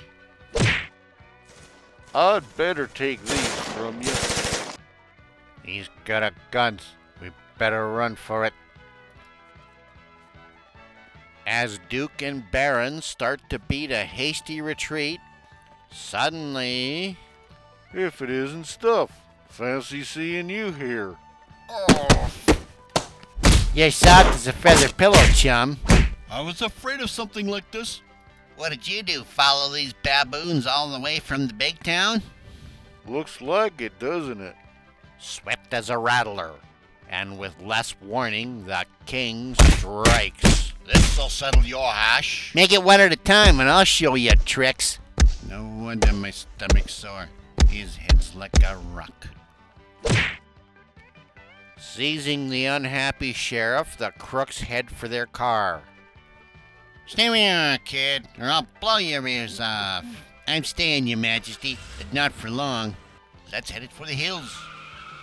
I'd 2.13 2.57
better 2.57 2.87
take 2.87 3.23
these 3.23 3.59
from 3.69 4.01
you. 4.01 4.11
He's 5.63 5.87
got 6.03 6.23
a 6.23 6.33
gun. 6.51 6.81
We 7.53 7.59
better 7.59 7.89
run 7.89 8.15
for 8.15 8.45
it. 8.45 8.53
As 11.45 11.79
Duke 11.89 12.21
and 12.21 12.49
Baron 12.51 13.01
start 13.01 13.41
to 13.49 13.59
beat 13.59 13.91
a 13.91 14.05
hasty 14.05 14.61
retreat, 14.61 15.19
suddenly. 15.91 17.17
If 17.93 18.21
it 18.21 18.29
isn't 18.29 18.65
stuff. 18.65 19.11
Fancy 19.49 20.03
seeing 20.03 20.49
you 20.49 20.71
here. 20.71 21.15
You're 23.75 23.91
soft 23.91 24.35
as 24.35 24.47
a 24.47 24.53
feather 24.53 24.89
pillow, 24.89 25.23
chum. 25.33 25.77
I 26.29 26.41
was 26.41 26.61
afraid 26.61 27.01
of 27.01 27.09
something 27.09 27.47
like 27.47 27.69
this. 27.71 28.01
What 28.55 28.69
did 28.69 28.87
you 28.87 29.03
do? 29.03 29.23
Follow 29.23 29.71
these 29.71 29.93
baboons 30.03 30.65
all 30.65 30.89
the 30.89 30.99
way 30.99 31.19
from 31.19 31.47
the 31.47 31.53
big 31.53 31.83
town? 31.83 32.21
Looks 33.07 33.41
like 33.41 33.81
it, 33.81 33.99
doesn't 33.99 34.41
it? 34.41 34.55
Swift 35.19 35.73
as 35.73 35.89
a 35.89 35.97
rattler, 35.97 36.53
and 37.13 37.37
with 37.37 37.53
less 37.61 37.93
warning, 38.01 38.65
the 38.65 38.85
king 39.05 39.53
strikes. 39.53 40.73
This'll 40.87 41.29
settle 41.29 41.63
your 41.63 41.91
hash. 41.91 42.51
Make 42.55 42.73
it 42.73 42.83
one 42.83 42.99
at 42.99 43.13
a 43.13 43.17
time, 43.17 43.59
and 43.59 43.69
I'll 43.69 43.85
show 43.85 44.15
you 44.15 44.31
tricks. 44.31 44.97
No 45.47 45.63
wonder 45.63 46.11
my 46.11 46.31
stomach's 46.31 46.93
sore. 46.93 47.29
His 47.69 47.97
head's 47.97 48.33
like 48.33 48.63
a 48.63 48.77
rock. 48.93 49.27
Seizing 51.77 52.49
the 52.49 52.65
unhappy 52.65 53.31
sheriff, 53.31 53.95
the 53.95 54.09
crooks 54.17 54.61
head 54.61 54.89
for 54.89 55.07
their 55.07 55.27
car. 55.27 55.83
Stay 57.05 57.29
where 57.29 57.37
you 57.37 57.75
are, 57.75 57.77
kid, 57.85 58.27
or 58.39 58.45
I'll 58.45 58.67
blow 58.81 58.97
your 58.97 59.27
ears 59.27 59.59
off. 59.59 60.03
I'm 60.47 60.63
staying, 60.63 61.05
Your 61.05 61.19
Majesty, 61.19 61.77
but 61.99 62.11
not 62.11 62.31
for 62.31 62.49
long. 62.49 62.95
Let's 63.51 63.69
head 63.69 63.83
it 63.83 63.93
for 63.93 64.07
the 64.07 64.13
hills 64.13 64.57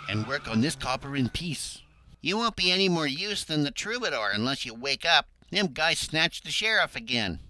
and 0.08 0.26
work 0.26 0.48
on 0.48 0.60
this 0.60 0.74
copper 0.74 1.16
in 1.16 1.28
peace. 1.28 1.79
You 2.20 2.36
won't 2.36 2.56
be 2.56 2.70
any 2.70 2.88
more 2.88 3.06
use 3.06 3.44
than 3.44 3.64
the 3.64 3.70
troubadour 3.70 4.30
unless 4.32 4.66
you 4.66 4.74
wake 4.74 5.06
up. 5.06 5.26
Them 5.50 5.68
guys 5.68 5.98
snatched 5.98 6.44
the 6.44 6.50
sheriff 6.50 6.94
again. 6.94 7.40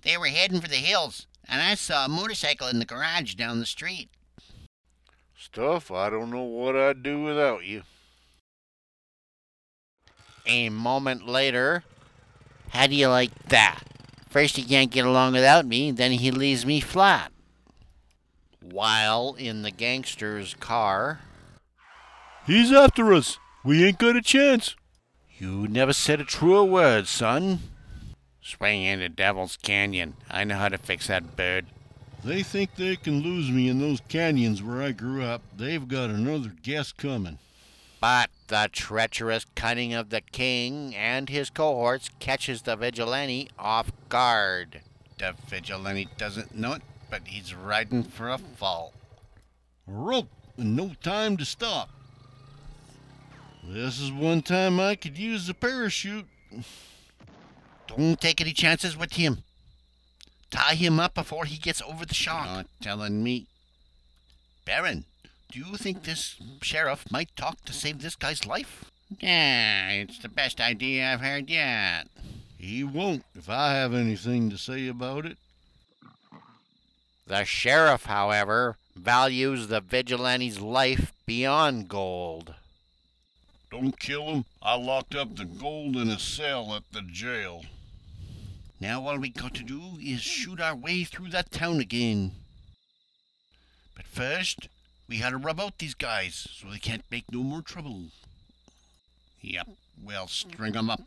They 0.00 0.16
were 0.16 0.26
heading 0.26 0.60
for 0.60 0.68
the 0.68 0.76
hills, 0.76 1.26
and 1.46 1.60
I 1.60 1.74
saw 1.74 2.04
a 2.04 2.08
motorcycle 2.08 2.68
in 2.68 2.78
the 2.78 2.84
garage 2.84 3.34
down 3.34 3.58
the 3.58 3.66
street. 3.66 4.08
Stuff, 5.36 5.90
I 5.90 6.10
don't 6.10 6.30
know 6.30 6.42
what 6.42 6.76
I'd 6.76 7.02
do 7.02 7.22
without 7.22 7.64
you. 7.64 7.82
A 10.46 10.68
moment 10.68 11.26
later, 11.26 11.84
how 12.70 12.86
do 12.86 12.94
you 12.94 13.08
like 13.08 13.34
that? 13.48 13.82
First 14.28 14.56
he 14.56 14.62
can't 14.62 14.90
get 14.90 15.04
along 15.04 15.32
without 15.32 15.66
me, 15.66 15.90
then 15.90 16.12
he 16.12 16.30
leaves 16.30 16.64
me 16.64 16.80
flat. 16.80 17.32
While 18.62 19.34
in 19.34 19.62
the 19.62 19.70
gangster's 19.70 20.54
car, 20.54 21.20
He's 22.50 22.72
after 22.72 23.14
us. 23.14 23.38
We 23.62 23.84
ain't 23.84 24.00
got 24.00 24.16
a 24.16 24.20
chance. 24.20 24.74
You 25.38 25.68
never 25.68 25.92
said 25.92 26.20
a 26.20 26.24
truer 26.24 26.64
word, 26.64 27.06
son. 27.06 27.60
swing 28.42 28.82
into 28.82 29.08
Devil's 29.08 29.56
Canyon. 29.56 30.14
I 30.28 30.42
know 30.42 30.56
how 30.56 30.68
to 30.68 30.76
fix 30.76 31.06
that 31.06 31.36
bird. 31.36 31.66
They 32.24 32.42
think 32.42 32.74
they 32.74 32.96
can 32.96 33.20
lose 33.20 33.48
me 33.52 33.68
in 33.68 33.78
those 33.78 34.00
canyons 34.08 34.64
where 34.64 34.82
I 34.82 34.90
grew 34.90 35.22
up. 35.22 35.42
They've 35.56 35.86
got 35.86 36.10
another 36.10 36.52
guess 36.60 36.90
coming. 36.90 37.38
But 38.00 38.30
the 38.48 38.68
treacherous 38.72 39.46
cunning 39.54 39.94
of 39.94 40.10
the 40.10 40.20
king 40.20 40.92
and 40.96 41.28
his 41.28 41.50
cohorts 41.50 42.10
catches 42.18 42.62
the 42.62 42.74
vigilante 42.74 43.48
off 43.60 43.92
guard. 44.08 44.80
The 45.20 45.36
vigilante 45.46 46.08
doesn't 46.18 46.56
know 46.56 46.72
it, 46.72 46.82
but 47.10 47.28
he's 47.28 47.54
riding 47.54 48.02
for 48.02 48.28
a 48.28 48.38
fall. 48.38 48.92
Rope 49.86 50.30
and 50.56 50.74
no 50.74 50.94
time 51.00 51.36
to 51.36 51.44
stop. 51.44 51.90
This 53.72 54.00
is 54.00 54.10
one 54.10 54.42
time 54.42 54.80
I 54.80 54.96
could 54.96 55.16
use 55.16 55.48
a 55.48 55.54
parachute. 55.54 56.26
Don't 57.86 58.20
take 58.20 58.40
any 58.40 58.52
chances 58.52 58.96
with 58.96 59.12
him. 59.12 59.44
Tie 60.50 60.74
him 60.74 60.98
up 60.98 61.14
before 61.14 61.44
he 61.44 61.56
gets 61.56 61.80
over 61.80 62.04
the 62.04 62.12
shock. 62.12 62.46
Not 62.46 62.66
telling 62.82 63.22
me. 63.22 63.46
Baron, 64.64 65.04
do 65.52 65.60
you 65.60 65.76
think 65.76 66.02
this 66.02 66.34
sheriff 66.62 67.12
might 67.12 67.36
talk 67.36 67.64
to 67.64 67.72
save 67.72 68.02
this 68.02 68.16
guy's 68.16 68.44
life? 68.44 68.90
Yeah, 69.20 69.90
it's 69.90 70.18
the 70.18 70.28
best 70.28 70.60
idea 70.60 71.12
I've 71.12 71.20
heard 71.20 71.48
yet. 71.48 72.08
He 72.58 72.82
won't 72.82 73.24
if 73.36 73.48
I 73.48 73.74
have 73.74 73.94
anything 73.94 74.50
to 74.50 74.58
say 74.58 74.88
about 74.88 75.26
it. 75.26 75.38
The 77.24 77.44
sheriff, 77.44 78.06
however, 78.06 78.78
values 78.96 79.68
the 79.68 79.80
vigilante's 79.80 80.60
life 80.60 81.12
beyond 81.24 81.88
gold. 81.88 82.54
Don't 83.70 83.98
kill 83.98 84.24
him. 84.24 84.44
I 84.60 84.74
locked 84.74 85.14
up 85.14 85.36
the 85.36 85.44
gold 85.44 85.96
in 85.96 86.10
a 86.10 86.18
cell 86.18 86.74
at 86.74 86.82
the 86.92 87.02
jail. 87.02 87.64
Now 88.80 89.06
all 89.06 89.18
we 89.18 89.28
got 89.28 89.54
to 89.54 89.62
do 89.62 89.98
is 90.00 90.22
shoot 90.22 90.60
our 90.60 90.74
way 90.74 91.04
through 91.04 91.28
that 91.30 91.52
town 91.52 91.78
again. 91.78 92.32
But 93.94 94.06
first, 94.06 94.68
we 95.08 95.20
gotta 95.20 95.36
rub 95.36 95.60
out 95.60 95.78
these 95.78 95.94
guys 95.94 96.48
so 96.52 96.68
they 96.68 96.78
can't 96.78 97.04
make 97.10 97.30
no 97.30 97.42
more 97.42 97.62
trouble. 97.62 98.06
Yep, 99.42 99.68
we'll 100.02 100.28
string 100.28 100.76
'em 100.76 100.90
up. 100.90 101.02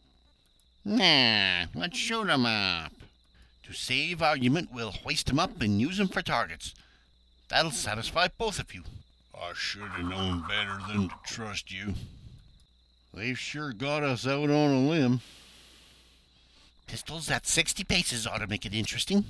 Nah, 0.85 1.65
let's 1.73 1.97
shoot 1.97 2.27
him 2.27 2.45
up. 2.45 2.93
To 3.63 3.73
save 3.73 4.21
argument, 4.21 4.71
we'll 4.71 4.91
hoist 4.91 5.29
'em 5.29 5.39
up 5.39 5.61
and 5.61 5.81
use 5.81 5.99
'em 5.99 6.09
for 6.09 6.21
targets. 6.21 6.73
That'll 7.49 7.71
satisfy 7.71 8.27
both 8.27 8.59
of 8.59 8.73
you. 8.73 8.83
I 9.33 9.53
should 9.53 9.89
have 9.89 10.05
known 10.05 10.47
better 10.47 10.79
than 10.87 11.09
to 11.09 11.15
trust 11.25 11.71
you. 11.71 11.95
They've 13.13 13.37
sure 13.37 13.73
got 13.73 14.03
us 14.03 14.25
out 14.25 14.49
on 14.49 14.71
a 14.71 14.79
limb. 14.87 15.21
Pistols 16.87 17.29
at 17.29 17.45
60 17.45 17.83
paces 17.83 18.25
ought 18.25 18.39
to 18.39 18.47
make 18.47 18.65
it 18.65 18.73
interesting. 18.73 19.25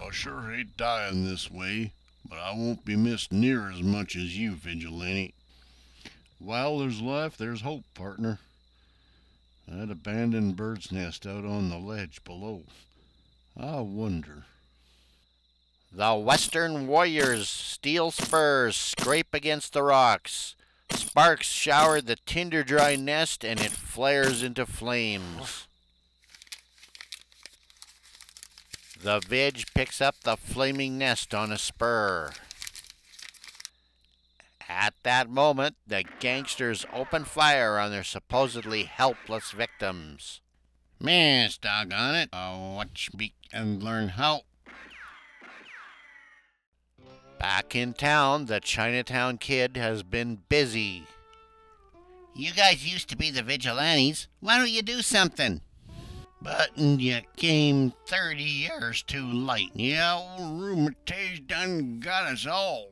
I 0.00 0.10
sure 0.10 0.50
hate 0.50 0.76
dying 0.76 1.24
this 1.24 1.50
way, 1.50 1.92
but 2.28 2.38
I 2.38 2.52
won't 2.52 2.84
be 2.84 2.96
missed 2.96 3.32
near 3.32 3.70
as 3.70 3.82
much 3.82 4.16
as 4.16 4.36
you, 4.36 4.52
Vigilante. 4.52 5.34
While 6.38 6.78
there's 6.78 7.00
life, 7.00 7.36
there's 7.36 7.60
hope, 7.60 7.84
partner. 7.94 8.40
That 9.68 9.90
abandoned 9.90 10.56
bird's 10.56 10.90
nest 10.90 11.24
out 11.24 11.44
on 11.44 11.70
the 11.70 11.78
ledge 11.78 12.24
below. 12.24 12.62
I 13.56 13.80
wonder. 13.80 14.44
The 15.92 16.14
Western 16.14 16.88
Warriors' 16.88 17.48
steel 17.48 18.10
spurs 18.10 18.76
scrape 18.76 19.32
against 19.32 19.72
the 19.72 19.82
rocks. 19.82 20.56
Sparks 20.94 21.46
shower 21.46 22.00
the 22.00 22.16
tinder 22.26 22.62
dry 22.64 22.96
nest 22.96 23.44
and 23.44 23.60
it 23.60 23.72
flares 23.72 24.42
into 24.42 24.66
flames. 24.66 25.66
The 29.02 29.20
Vidge 29.20 29.66
picks 29.74 30.00
up 30.00 30.20
the 30.22 30.36
flaming 30.36 30.96
nest 30.96 31.34
on 31.34 31.50
a 31.50 31.58
spur. 31.58 32.32
At 34.68 34.94
that 35.02 35.28
moment, 35.28 35.76
the 35.86 36.04
gangsters 36.20 36.86
open 36.92 37.24
fire 37.24 37.78
on 37.78 37.90
their 37.90 38.04
supposedly 38.04 38.84
helpless 38.84 39.50
victims. 39.50 40.40
Miss, 41.00 41.58
doggone 41.58 42.14
it. 42.14 42.28
Oh, 42.32 42.74
watch 42.74 43.10
me 43.12 43.34
and 43.52 43.82
learn 43.82 44.10
how. 44.10 44.42
Back 47.42 47.74
in 47.74 47.92
town, 47.92 48.46
the 48.46 48.60
Chinatown 48.60 49.36
kid 49.36 49.76
has 49.76 50.04
been 50.04 50.38
busy. 50.48 51.02
You 52.36 52.52
guys 52.52 52.86
used 52.86 53.08
to 53.08 53.16
be 53.16 53.32
the 53.32 53.42
vigilantes. 53.42 54.28
Why 54.38 54.58
don't 54.58 54.70
you 54.70 54.80
do 54.80 55.02
something? 55.02 55.60
But 56.40 56.78
you 56.78 57.18
came 57.34 57.94
30 58.06 58.44
years 58.44 59.02
too 59.02 59.26
late. 59.26 59.72
Yeah, 59.74 60.14
old 60.14 60.60
rheumatiz 60.62 61.44
done 61.44 61.98
got 61.98 62.26
us 62.26 62.46
all. 62.46 62.90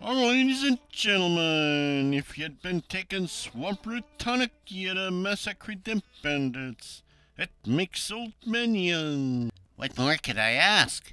Oh, 0.00 0.28
ladies 0.28 0.62
and 0.62 0.78
gentlemen, 0.88 2.14
if 2.14 2.38
you'd 2.38 2.62
been 2.62 2.82
taking 2.82 3.26
swamp 3.26 3.84
root 3.84 4.04
tonic, 4.16 4.52
you'd 4.68 4.96
have 4.96 5.12
massacred 5.12 5.82
them 5.82 6.04
bandits. 6.22 7.02
It 7.36 7.50
makes 7.66 8.12
old 8.12 8.34
minion. 8.46 9.50
What 9.74 9.98
more 9.98 10.14
could 10.22 10.38
I 10.38 10.52
ask? 10.52 11.12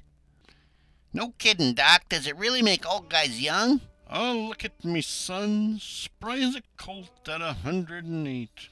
No 1.14 1.32
kidding, 1.38 1.74
Doc. 1.74 2.08
Does 2.08 2.26
it 2.26 2.36
really 2.36 2.60
make 2.60 2.84
old 2.84 3.08
guys 3.08 3.40
young? 3.40 3.80
Oh, 4.10 4.46
look 4.48 4.64
at 4.64 4.84
me 4.84 5.00
son, 5.00 5.78
spry 5.80 6.38
as 6.40 6.56
a 6.56 6.62
colt 6.76 7.26
at 7.28 7.40
a 7.40 7.52
hundred 7.52 8.04
and 8.04 8.26
eight. 8.28 8.68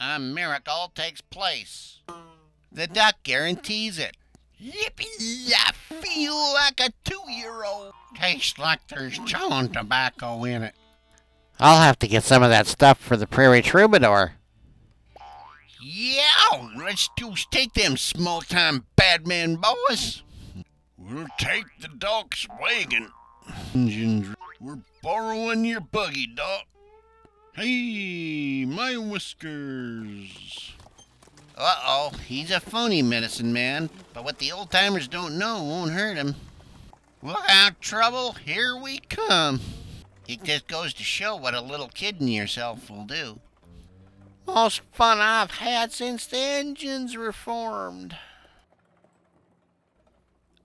A 0.00 0.18
miracle 0.18 0.90
takes 0.94 1.20
place. 1.20 2.00
The 2.72 2.86
duck 2.86 3.16
guarantees 3.22 3.98
it. 3.98 4.16
Yippee! 4.60 5.52
I 5.54 5.72
feel 5.72 6.34
like 6.54 6.80
a 6.80 6.90
two-year-old. 7.04 7.92
Tastes 8.14 8.58
like 8.58 8.86
there's 8.88 9.18
chewing 9.20 9.70
tobacco 9.70 10.44
in 10.44 10.62
it. 10.62 10.74
I'll 11.58 11.80
have 11.82 11.98
to 12.00 12.08
get 12.08 12.24
some 12.24 12.42
of 12.42 12.50
that 12.50 12.66
stuff 12.66 12.98
for 12.98 13.16
the 13.16 13.26
Prairie 13.26 13.62
Troubadour. 13.62 14.32
Yeah, 15.82 16.70
let's 16.76 17.08
just 17.18 17.50
take 17.50 17.74
them 17.74 17.96
small-time 17.96 18.86
bad 18.96 19.26
man 19.26 19.56
boys. 19.56 20.22
We'll 21.10 21.26
take 21.38 21.64
the 21.80 21.88
doc's 21.88 22.46
wagon. 22.60 23.10
Engines, 23.74 24.28
we're 24.60 24.78
borrowing 25.02 25.64
your 25.64 25.80
buggy, 25.80 26.28
doc. 26.28 26.66
Hey, 27.54 28.64
my 28.64 28.96
whiskers. 28.96 30.72
Uh-oh, 31.56 32.12
he's 32.26 32.52
a 32.52 32.60
phony 32.60 33.02
medicine 33.02 33.52
man, 33.52 33.90
but 34.14 34.24
what 34.24 34.38
the 34.38 34.52
old-timers 34.52 35.08
don't 35.08 35.36
know 35.36 35.64
won't 35.64 35.90
hurt 35.90 36.16
him. 36.16 36.36
Look 37.22 37.42
out, 37.48 37.80
trouble, 37.80 38.32
here 38.32 38.76
we 38.76 38.98
come. 39.00 39.60
It 40.28 40.44
just 40.44 40.68
goes 40.68 40.94
to 40.94 41.02
show 41.02 41.34
what 41.34 41.54
a 41.54 41.60
little 41.60 41.88
kidding 41.88 42.28
yourself 42.28 42.88
will 42.88 43.04
do. 43.04 43.40
Most 44.46 44.82
fun 44.92 45.18
I've 45.18 45.50
had 45.50 45.92
since 45.92 46.24
the 46.26 46.38
engines 46.38 47.16
reformed. 47.16 48.16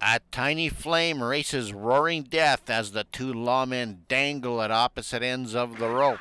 A 0.02 0.20
tiny 0.32 0.70
flame 0.70 1.24
races 1.24 1.74
roaring 1.74 2.24
death 2.24 2.70
as 2.70 2.92
the 2.92 3.06
two 3.06 3.34
lawmen 3.34 4.08
dangle 4.08 4.62
at 4.62 4.72
opposite 4.72 5.24
ends 5.24 5.56
of 5.56 5.80
the 5.80 5.90
rope. 5.90 6.20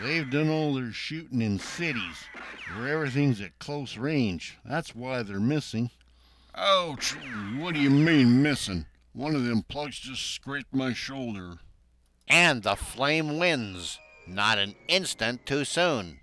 They've 0.00 0.28
done 0.28 0.48
all 0.48 0.74
their 0.74 0.92
shooting 0.92 1.42
in 1.42 1.58
cities, 1.58 2.24
where 2.74 2.88
everything's 2.88 3.40
at 3.40 3.58
close 3.58 3.96
range. 3.96 4.58
That's 4.64 4.94
why 4.94 5.22
they're 5.22 5.38
missing. 5.38 5.90
Ouch! 6.54 7.14
what 7.58 7.74
do 7.74 7.80
you 7.80 7.90
mean 7.90 8.42
missing? 8.42 8.86
One 9.12 9.34
of 9.34 9.44
them 9.44 9.62
plugs 9.62 9.98
just 9.98 10.22
scraped 10.34 10.74
my 10.74 10.92
shoulder. 10.92 11.58
And 12.28 12.62
the 12.62 12.76
flame 12.76 13.38
wins, 13.38 13.98
not 14.26 14.58
an 14.58 14.74
instant 14.88 15.44
too 15.44 15.64
soon. 15.64 16.18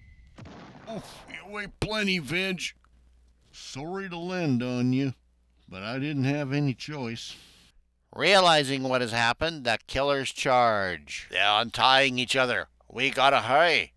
Oof, 0.92 1.24
you 1.30 1.52
weigh 1.52 1.68
plenty, 1.80 2.20
Veg. 2.20 2.62
Sorry 3.52 4.10
to 4.10 4.18
lend 4.18 4.64
on 4.64 4.94
you, 4.94 5.14
but 5.70 5.84
I 5.84 6.00
didn't 6.00 6.24
have 6.24 6.52
any 6.52 6.74
choice. 6.74 7.36
Realizing 8.16 8.84
what 8.84 9.02
has 9.02 9.12
happened, 9.12 9.66
the 9.66 9.78
killers 9.86 10.32
charge. 10.32 11.28
They're 11.30 11.62
untying 11.62 12.18
each 12.18 12.36
other. 12.36 12.68
We 12.88 13.12
gotta 13.12 13.42
hurry. 13.42 13.94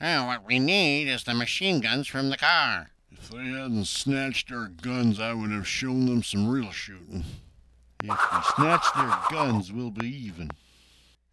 Oh, 0.00 0.26
what 0.26 0.46
we 0.46 0.58
need 0.58 1.08
is 1.08 1.24
the 1.24 1.34
machine 1.34 1.80
guns 1.80 2.06
from 2.06 2.30
the 2.30 2.36
car. 2.36 2.90
If 3.10 3.28
they 3.28 3.38
hadn't 3.38 3.86
snatched 3.86 4.52
our 4.52 4.68
guns, 4.68 5.20
I 5.20 5.34
would 5.34 5.50
have 5.50 5.66
shown 5.66 6.06
them 6.06 6.22
some 6.22 6.48
real 6.48 6.70
shooting. 6.70 7.24
If 8.02 8.32
we 8.32 8.38
snatch 8.54 8.86
their 8.96 9.12
guns, 9.30 9.72
we'll 9.72 9.90
be 9.90 10.06
even. 10.06 10.50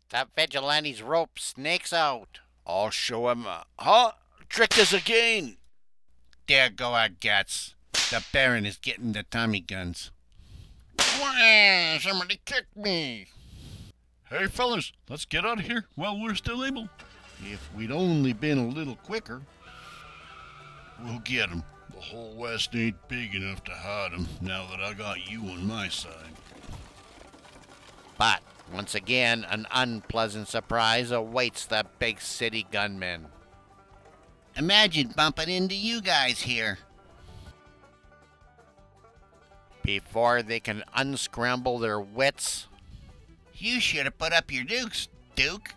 The 0.09 0.27
vigilante's 0.35 1.01
rope 1.01 1.37
snakes 1.37 1.93
out. 1.93 2.39
I'll 2.65 2.89
show 2.89 3.29
him. 3.29 3.45
Uh, 3.47 3.63
huh? 3.79 4.11
Tricked 4.49 4.79
us 4.79 4.91
again. 4.91 5.57
There 6.47 6.69
go 6.69 6.93
our 6.93 7.09
guts. 7.09 7.75
The 8.10 8.23
Baron 8.31 8.65
is 8.65 8.77
getting 8.77 9.12
the 9.12 9.23
Tommy 9.23 9.60
guns. 9.60 10.12
Wah, 11.19 11.97
somebody 11.99 12.39
kicked 12.45 12.77
me. 12.77 13.27
Hey, 14.29 14.47
fellas, 14.47 14.91
let's 15.10 15.25
get 15.25 15.45
out 15.45 15.60
of 15.60 15.65
here 15.65 15.86
while 15.95 16.19
we're 16.19 16.36
still 16.36 16.63
able. 16.63 16.89
If 17.43 17.69
we'd 17.75 17.91
only 17.91 18.33
been 18.33 18.57
a 18.57 18.67
little 18.67 18.95
quicker. 18.95 19.41
We'll 20.99 21.19
get 21.19 21.49
'em. 21.49 21.63
The 21.93 22.01
whole 22.01 22.36
West 22.36 22.75
ain't 22.75 23.07
big 23.07 23.36
enough 23.36 23.63
to 23.65 23.71
hide 23.71 24.13
'em 24.13 24.27
now 24.41 24.65
that 24.67 24.81
I 24.81 24.93
got 24.93 25.29
you 25.29 25.41
on 25.49 25.67
my 25.67 25.89
side. 25.89 26.36
But 28.17 28.41
once 28.71 28.95
again, 28.95 29.45
an 29.45 29.67
unpleasant 29.71 30.47
surprise 30.47 31.12
awaits 31.12 31.65
the 31.65 31.86
big 31.99 32.19
city 32.21 32.65
gunmen. 32.71 33.27
Imagine 34.55 35.10
bumping 35.10 35.49
into 35.49 35.75
you 35.75 36.01
guys 36.01 36.41
here. 36.41 36.79
Before 39.88 40.43
they 40.43 40.60
can 40.60 40.84
unscramble 40.93 41.80
their 41.80 41.97
wits, 41.97 42.67
you 43.56 43.80
should 43.80 44.04
have 44.04 44.17
put 44.17 44.34
up 44.34 44.52
your 44.52 44.65
dukes, 44.65 45.08
Duke. 45.34 45.69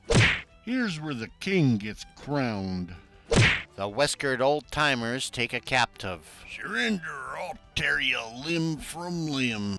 Here's 0.65 1.01
where 1.01 1.15
the 1.15 1.29
king 1.39 1.77
gets 1.77 2.05
crowned. 2.17 2.93
The 3.77 3.89
whiskered 3.89 4.43
old 4.43 4.67
timers 4.73 5.31
take 5.31 5.53
a 5.53 5.61
captive. 5.61 6.45
Surrender 6.51 7.05
or 7.09 7.39
I'll 7.39 7.59
tear 7.77 8.01
you 8.01 8.19
limb 8.45 8.79
from 8.79 9.29
limb. 9.29 9.79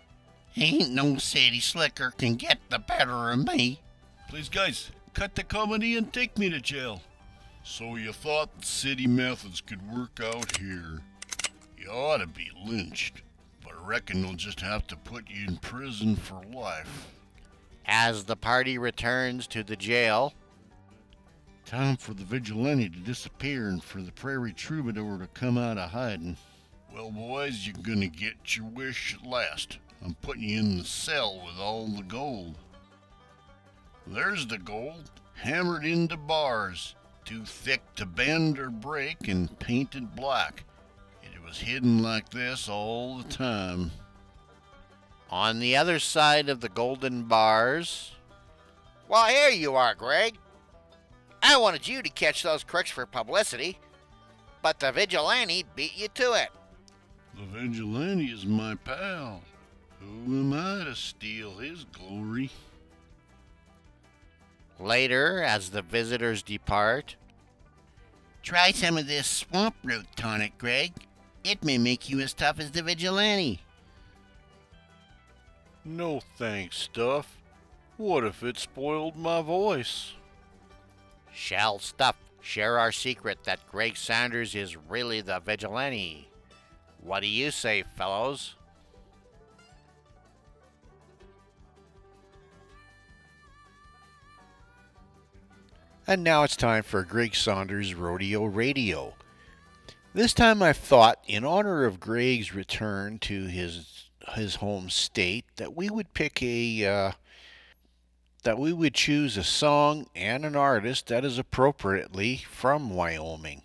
Ain't 0.56 0.92
no 0.92 1.18
city 1.18 1.60
slicker 1.60 2.12
can 2.12 2.36
get 2.36 2.60
the 2.70 2.80
better 2.80 3.32
of 3.32 3.46
me. 3.46 3.82
Please, 4.30 4.48
guys, 4.48 4.92
cut 5.14 5.36
the 5.36 5.44
comedy 5.44 5.98
and 5.98 6.14
take 6.14 6.38
me 6.38 6.50
to 6.52 6.62
jail. 6.62 7.02
So 7.66 7.98
you 7.98 8.14
thought 8.14 8.64
city 8.64 9.08
methods 9.08 9.60
could 9.60 9.92
work 9.92 10.22
out 10.24 10.56
here? 10.56 11.02
You 11.78 11.90
ought 11.90 12.20
to 12.20 12.28
be 12.28 12.50
lynched, 12.66 13.16
but 13.16 13.26
I 13.26 13.31
reckon 13.84 14.22
they'll 14.22 14.34
just 14.34 14.62
have 14.62 14.88
to 14.88 14.96
put 14.96 15.30
you 15.30 15.48
in 15.48 15.58
prison 15.58 16.16
for 16.16 16.42
life. 16.54 17.10
As 17.86 18.26
the 18.26 18.36
party 18.36 18.78
returns 18.78 19.48
to 19.48 19.64
the 19.64 19.76
jail, 19.76 20.34
Time 21.72 21.96
for 21.96 22.14
the 22.14 22.26
vigilante 22.26 22.90
to 22.90 23.00
disappear 23.00 23.70
and 23.70 23.82
for 23.82 24.02
the 24.02 24.12
prairie 24.12 24.52
troubadour 24.52 25.18
to 25.20 25.28
come 25.28 25.58
out 25.58 25.78
of 25.78 25.92
hiding. 25.92 26.36
Well, 26.94 27.12
boys, 27.12 27.66
you're 27.66 27.82
gonna 27.82 28.10
get 28.10 28.58
your 28.58 28.66
wish 28.66 29.16
at 29.16 29.26
last. 29.26 29.78
I'm 30.04 30.16
putting 30.16 30.44
you 30.44 30.60
in 30.60 30.78
the 30.80 30.84
cell 30.84 31.42
with 31.46 31.58
all 31.58 31.88
the 31.88 32.04
gold. 32.04 32.58
There's 34.06 34.46
the 34.48 34.58
gold, 34.58 35.12
hammered 35.36 35.86
into 35.86 36.18
bars, 36.18 36.96
too 37.24 37.46
thick 37.46 37.82
to 37.96 38.06
bend 38.06 38.60
or 38.60 38.70
break 38.70 39.30
and 39.30 39.58
painted 39.60 40.14
black. 40.14 40.66
It 41.52 41.56
was 41.56 41.68
hidden 41.68 42.02
like 42.02 42.30
this 42.30 42.70
all 42.70 43.18
the 43.18 43.28
time. 43.28 43.92
on 45.30 45.60
the 45.60 45.76
other 45.76 46.00
side 46.00 46.48
of 46.48 46.62
the 46.62 46.70
golden 46.70 47.24
bars. 47.24 48.14
Well, 49.10 49.28
here 49.28 49.50
you 49.50 49.76
are, 49.76 49.94
Greg. 49.94 50.38
I 51.44 51.58
wanted 51.58 51.90
you 51.90 52.02
to 52.02 52.10
catch 52.10 52.42
those 52.42 52.64
crooks 52.64 52.90
for 52.90 53.06
publicity, 53.06 53.78
but 54.62 54.80
the 54.80 54.94
vigilante 54.94 55.66
beat 55.76 55.98
you 55.98 56.08
to 56.14 56.32
it. 56.36 56.52
The 57.36 57.60
vigilante 57.60 58.28
is 58.28 58.46
my 58.46 58.76
pal. 58.76 59.42
Who 60.00 60.24
am 60.28 60.54
I 60.54 60.86
to 60.86 60.96
steal 60.96 61.58
his 61.58 61.84
glory? 61.84 62.50
Later, 64.80 65.44
as 65.44 65.72
the 65.72 65.82
visitors 65.82 66.44
depart, 66.44 67.18
try 68.42 68.72
some 68.72 68.98
of 68.98 69.08
this 69.08 69.28
swamp 69.28 69.76
root 69.84 70.06
tonic, 70.16 70.58
Greg. 70.58 70.94
It 71.44 71.64
may 71.64 71.78
make 71.78 72.10
you 72.10 72.20
as 72.20 72.34
tough 72.34 72.60
as 72.60 72.72
the 72.72 72.84
vigilante. 72.84 73.62
No 75.84 76.22
thanks, 76.38 76.78
Stuff. 76.78 77.38
What 77.98 78.24
if 78.24 78.44
it 78.44 78.58
spoiled 78.58 79.16
my 79.16 79.42
voice? 79.42 80.14
Shall 81.34 81.80
Stuff 81.80 82.16
share 82.42 82.78
our 82.78 82.92
secret 82.92 83.40
that 83.44 83.68
Greg 83.72 83.98
Saunders 83.98 84.56
is 84.56 84.76
really 84.76 85.22
the 85.22 85.40
vigilante? 85.40 86.28
What 87.00 87.22
do 87.22 87.28
you 87.28 87.50
say, 87.52 87.84
fellows? 87.96 88.56
And 96.08 96.24
now 96.24 96.44
it's 96.44 96.56
time 96.56 96.84
for 96.84 97.04
Greg 97.04 97.36
Saunders 97.36 97.94
Rodeo 97.94 98.46
Radio. 98.46 99.14
This 100.14 100.34
time 100.34 100.62
I 100.62 100.74
thought, 100.74 101.20
in 101.26 101.46
honor 101.46 101.86
of 101.86 102.02
Greg's 102.02 102.54
return 102.54 103.18
to 103.20 103.46
his 103.46 104.10
his 104.34 104.56
home 104.56 104.90
state, 104.90 105.46
that 105.56 105.74
we 105.74 105.90
would 105.90 106.14
pick 106.14 106.44
a 106.44 106.86
uh, 106.86 107.12
that 108.44 108.60
we 108.60 108.74
would 108.74 108.94
choose 108.94 109.38
a 109.38 109.44
song 109.44 110.08
and 110.14 110.44
an 110.44 110.56
artist 110.56 111.08
that 111.08 111.24
is 111.24 111.38
appropriately 111.38 112.38
from 112.50 112.90
Wyoming. 112.90 113.62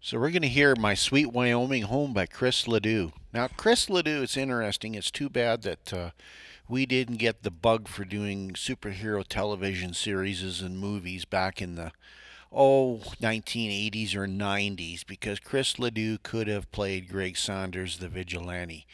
So 0.00 0.20
we're 0.20 0.30
going 0.30 0.42
to 0.42 0.48
hear 0.48 0.76
My 0.76 0.94
Sweet 0.94 1.32
Wyoming 1.32 1.82
Home 1.82 2.12
by 2.12 2.26
Chris 2.26 2.68
Ledoux. 2.68 3.12
Now, 3.34 3.48
Chris 3.48 3.90
Ledoux, 3.90 4.22
it's 4.22 4.36
interesting. 4.36 4.94
It's 4.94 5.10
too 5.10 5.28
bad 5.28 5.62
that 5.62 5.92
uh, 5.92 6.10
we 6.68 6.86
didn't 6.86 7.16
get 7.16 7.42
the 7.42 7.50
bug 7.50 7.88
for 7.88 8.04
doing 8.04 8.52
superhero 8.52 9.24
television 9.26 9.94
series 9.94 10.62
and 10.62 10.78
movies 10.78 11.24
back 11.24 11.60
in 11.60 11.74
the 11.74 11.90
oh 12.52 13.00
1980s 13.20 14.14
or 14.14 14.26
90s 14.26 15.06
because 15.06 15.38
Chris 15.38 15.78
Ledoux 15.78 16.18
could 16.22 16.48
have 16.48 16.70
played 16.72 17.08
Greg 17.08 17.36
Saunders 17.36 17.98
the 17.98 18.08
vigilante 18.08 18.86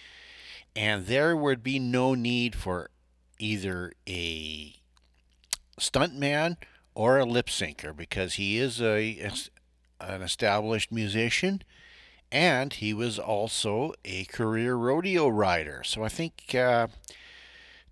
and 0.74 1.06
there 1.06 1.34
would 1.34 1.62
be 1.62 1.78
no 1.78 2.14
need 2.14 2.54
for 2.54 2.90
either 3.38 3.92
a 4.06 4.74
stuntman 5.80 6.56
or 6.94 7.18
a 7.18 7.24
lip 7.24 7.46
syncer 7.46 7.96
because 7.96 8.34
he 8.34 8.58
is 8.58 8.80
a 8.80 9.30
an 10.00 10.22
established 10.22 10.92
musician 10.92 11.62
and 12.30 12.74
he 12.74 12.92
was 12.92 13.18
also 13.18 13.92
a 14.04 14.24
career 14.24 14.74
rodeo 14.74 15.28
rider. 15.28 15.82
So 15.84 16.04
I 16.04 16.08
think 16.08 16.54
uh, 16.54 16.88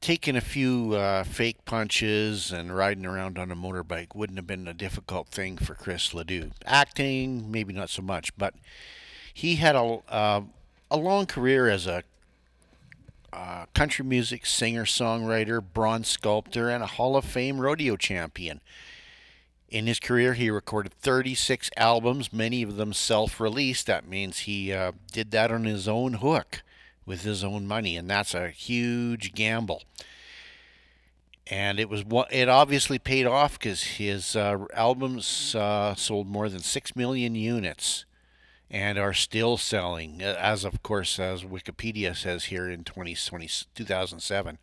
taking 0.05 0.37
a 0.37 0.41
few 0.43 0.93
uh, 0.93 1.25
fake 1.25 1.65
punches 1.65 2.53
and 2.53 2.77
riding 2.77 3.07
around 3.07 3.39
on 3.39 3.51
a 3.51 3.57
motorbike 3.57 4.15
wouldn't 4.15 4.39
have 4.39 4.47
been 4.47 4.69
a 4.69 4.75
difficult 4.75 5.29
thing 5.29 5.57
for 5.57 5.75
Chris 5.75 6.13
Ledoux. 6.13 6.51
Acting, 6.67 7.51
maybe 7.51 7.73
not 7.73 7.89
so 7.89 8.03
much, 8.03 8.37
but 8.37 8.53
he 9.33 9.57
had 9.57 9.75
a, 9.75 10.01
uh, 10.11 10.43
a 10.91 10.97
long 10.99 11.25
career 11.25 11.71
as 11.71 11.87
a 11.87 12.03
uh, 13.33 13.65
country 13.73 14.05
music 14.05 14.45
singer, 14.45 14.85
songwriter, 14.85 15.65
bronze 15.73 16.09
sculptor, 16.09 16.69
and 16.69 16.85
a 16.85 16.87
Hall 16.87 17.17
of 17.17 17.25
Fame 17.25 17.59
rodeo 17.59 17.97
champion. 17.97 18.61
In 19.71 19.87
his 19.87 19.99
career, 19.99 20.35
he 20.35 20.51
recorded 20.51 20.93
36 20.93 21.71
albums, 21.79 22.31
many 22.31 22.63
of 22.63 22.77
them 22.77 22.93
self 22.93 23.41
released. 23.41 23.87
That 23.87 24.07
means 24.07 24.41
he 24.41 24.71
uh, 24.71 24.93
did 25.13 25.31
that 25.31 25.51
on 25.51 25.65
his 25.65 25.89
own 25.89 26.15
hook 26.15 26.63
with 27.07 27.23
his 27.23 27.45
own 27.45 27.67
money, 27.67 27.97
and 27.97 28.09
that's 28.09 28.35
a 28.35 28.49
huge 28.49 29.35
gamble. 29.35 29.83
And 31.47 31.79
it 31.79 31.91
was 31.91 32.05
it 32.31 32.49
obviously 32.49 32.99
paid 32.99 33.27
off 33.27 33.59
because 33.59 33.83
his 33.83 34.35
uh, 34.35 34.65
albums 34.75 35.55
uh, 35.55 35.95
sold 35.95 36.27
more 36.27 36.49
than 36.49 36.61
six 36.61 36.97
million 36.97 37.35
units, 37.35 38.07
and 38.71 38.99
are 38.99 39.13
still 39.13 39.57
selling, 39.57 40.23
as 40.23 40.65
of 40.65 40.83
course 40.83 41.19
as 41.19 41.43
Wikipedia 41.43 42.17
says 42.17 42.45
here 42.47 42.69
in 42.69 42.85
2020, 42.85 43.49
2007. 43.75 44.59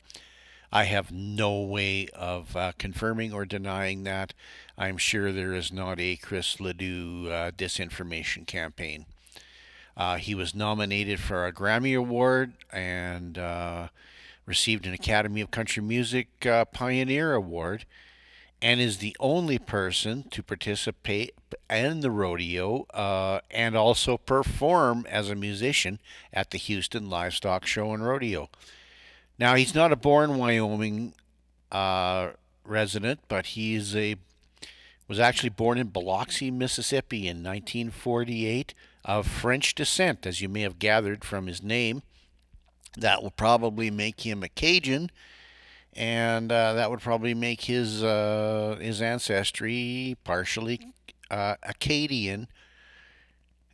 I 0.74 0.86
have 0.86 1.12
no 1.12 1.62
way 1.62 2.08
of 2.14 2.56
uh, 2.56 2.72
confirming 2.78 3.34
or 3.34 3.46
denying 3.46 4.04
that. 4.06 4.34
I'm 4.78 4.98
sure 4.98 5.32
there 5.32 5.54
is 5.54 5.72
not 5.72 6.00
a 6.00 6.16
Chris 6.16 6.62
Ledoux 6.62 7.30
uh, 7.30 7.52
disinformation 7.52 8.48
campaign. 8.48 9.06
Uh, 10.02 10.18
he 10.18 10.34
was 10.34 10.56
nominated 10.56 11.20
for 11.20 11.46
a 11.46 11.54
Grammy 11.54 11.96
Award 11.96 12.54
and 12.72 13.38
uh, 13.38 13.90
received 14.48 14.88
an 14.88 14.96
Academy 14.96 15.42
of 15.42 15.52
Country 15.52 15.84
Music 15.84 16.44
uh, 16.44 16.66
Pioneer 16.66 17.36
Award, 17.36 17.86
and 18.64 18.82
is 18.82 18.98
the 18.98 19.16
only 19.20 19.60
person 19.60 20.24
to 20.32 20.42
participate 20.42 21.36
in 21.70 22.00
the 22.00 22.10
rodeo 22.10 22.88
uh, 22.96 23.42
and 23.52 23.76
also 23.76 24.18
perform 24.18 25.06
as 25.08 25.30
a 25.30 25.36
musician 25.36 26.00
at 26.34 26.50
the 26.50 26.58
Houston 26.58 27.08
Livestock 27.08 27.68
Show 27.68 27.94
and 27.94 28.04
Rodeo. 28.04 28.50
Now, 29.38 29.54
he's 29.54 29.76
not 29.76 29.92
a 29.92 29.96
born 29.96 30.40
Wyoming 30.40 31.14
uh, 31.72 32.30
resident, 32.66 33.20
but 33.28 33.46
he's 33.46 33.96
a 33.96 34.16
was 35.08 35.20
actually 35.20 35.50
born 35.50 35.78
in 35.78 35.90
Biloxi, 35.90 36.50
Mississippi 36.50 37.28
in 37.28 37.44
1948 37.44 38.74
of 39.04 39.28
French 39.28 39.76
descent, 39.76 40.26
as 40.26 40.42
you 40.42 40.50
may 40.50 40.62
have 40.62 40.80
gathered 40.80 41.24
from 41.24 41.48
his 41.48 41.64
name. 41.64 42.04
That 42.98 43.24
will 43.24 43.32
probably 43.32 43.90
make 43.90 44.22
him 44.26 44.44
a 44.44 44.50
Cajun, 44.50 45.12
and 45.94 46.52
uh, 46.52 46.74
that 46.74 46.90
would 46.90 47.00
probably 47.00 47.34
make 47.34 47.62
his 47.62 48.04
uh, 48.04 48.78
his 48.82 49.02
ancestry 49.02 50.18
partially 50.24 50.94
uh, 51.30 51.56
Acadian 51.64 52.48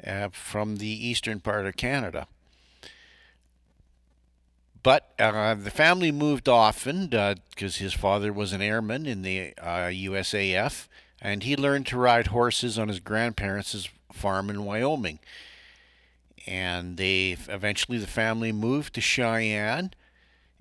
uh, 0.05 0.30
from 0.32 0.78
the 0.78 1.07
eastern 1.07 1.39
part 1.39 1.65
of 1.65 1.75
Canada. 1.75 2.28
But 4.84 5.13
uh, 5.19 5.55
the 5.55 5.71
family 5.71 6.11
moved 6.11 6.47
often 6.47 7.07
because 7.07 7.78
uh, 7.78 7.84
his 7.84 7.93
father 7.93 8.32
was 8.32 8.53
an 8.53 8.61
airman 8.61 9.05
in 9.05 9.23
the 9.23 9.53
USAF, 9.57 10.88
and 11.19 11.43
he 11.43 11.57
learned 11.57 11.88
to 11.88 11.97
ride 11.97 12.28
horses 12.28 12.78
on 12.80 12.88
his 12.88 12.99
grandparents' 12.99 13.89
farm 14.12 14.49
in 14.49 14.66
Wyoming. 14.66 15.20
And 16.45 16.97
they 16.97 17.38
eventually 17.49 17.97
the 17.97 18.08
family 18.08 18.51
moved 18.51 18.93
to 18.95 19.01
Cheyenne. 19.01 19.91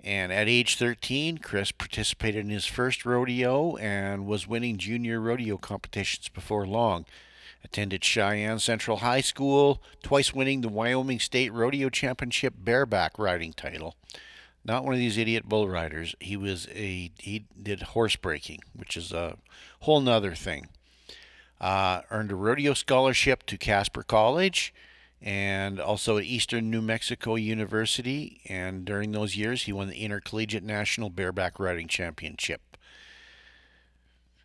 And 0.03 0.31
at 0.31 0.47
age 0.47 0.77
13, 0.77 1.39
Chris 1.39 1.71
participated 1.71 2.45
in 2.45 2.51
his 2.51 2.65
first 2.65 3.05
rodeo 3.05 3.75
and 3.77 4.25
was 4.25 4.47
winning 4.47 4.77
junior 4.77 5.19
rodeo 5.19 5.57
competitions 5.57 6.29
before 6.29 6.65
long. 6.65 7.05
Attended 7.63 8.03
Cheyenne 8.03 8.59
Central 8.59 8.97
High 8.97 9.21
School, 9.21 9.81
twice 10.03 10.33
winning 10.33 10.61
the 10.61 10.69
Wyoming 10.69 11.19
State 11.19 11.51
Rodeo 11.51 11.89
Championship 11.89 12.53
bareback 12.57 13.17
riding 13.17 13.51
title. 13.51 13.95
Not 14.63 14.83
one 14.83 14.93
of 14.93 14.99
these 14.99 15.17
idiot 15.17 15.47
bull 15.47 15.67
riders. 15.67 16.15
He 16.19 16.37
was 16.37 16.67
a 16.73 17.11
he 17.17 17.45
did 17.61 17.81
horse 17.81 18.15
breaking, 18.15 18.59
which 18.73 18.95
is 18.95 19.11
a 19.11 19.37
whole 19.81 20.01
nother 20.01 20.35
thing. 20.35 20.67
Uh, 21.59 22.01
earned 22.11 22.31
a 22.31 22.35
rodeo 22.35 22.73
scholarship 22.73 23.43
to 23.47 23.57
Casper 23.57 24.03
College 24.03 24.73
and 25.21 25.79
also 25.79 26.17
at 26.17 26.25
Eastern 26.25 26.69
New 26.69 26.81
Mexico 26.81 27.35
University. 27.35 28.41
And 28.47 28.85
during 28.85 29.11
those 29.11 29.35
years, 29.35 29.63
he 29.63 29.73
won 29.73 29.87
the 29.87 29.97
Intercollegiate 29.97 30.63
National 30.63 31.09
Bareback 31.09 31.59
Riding 31.59 31.87
Championship. 31.87 32.77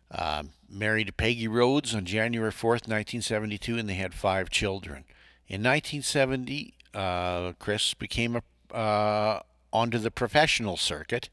Uh, 0.09 0.43
married 0.69 1.07
to 1.07 1.13
Peggy 1.13 1.47
Rhodes 1.47 1.93
on 1.95 2.05
January 2.05 2.51
4th, 2.51 2.87
1972, 2.87 3.77
and 3.77 3.89
they 3.89 3.95
had 3.95 4.13
five 4.13 4.49
children. 4.49 5.05
In 5.47 5.61
1970, 5.61 6.73
uh, 6.93 7.53
Chris 7.59 7.93
became 7.93 8.35
a, 8.35 8.75
uh, 8.75 9.41
onto 9.71 9.97
the 9.97 10.11
professional 10.11 10.77
circuit 10.77 11.29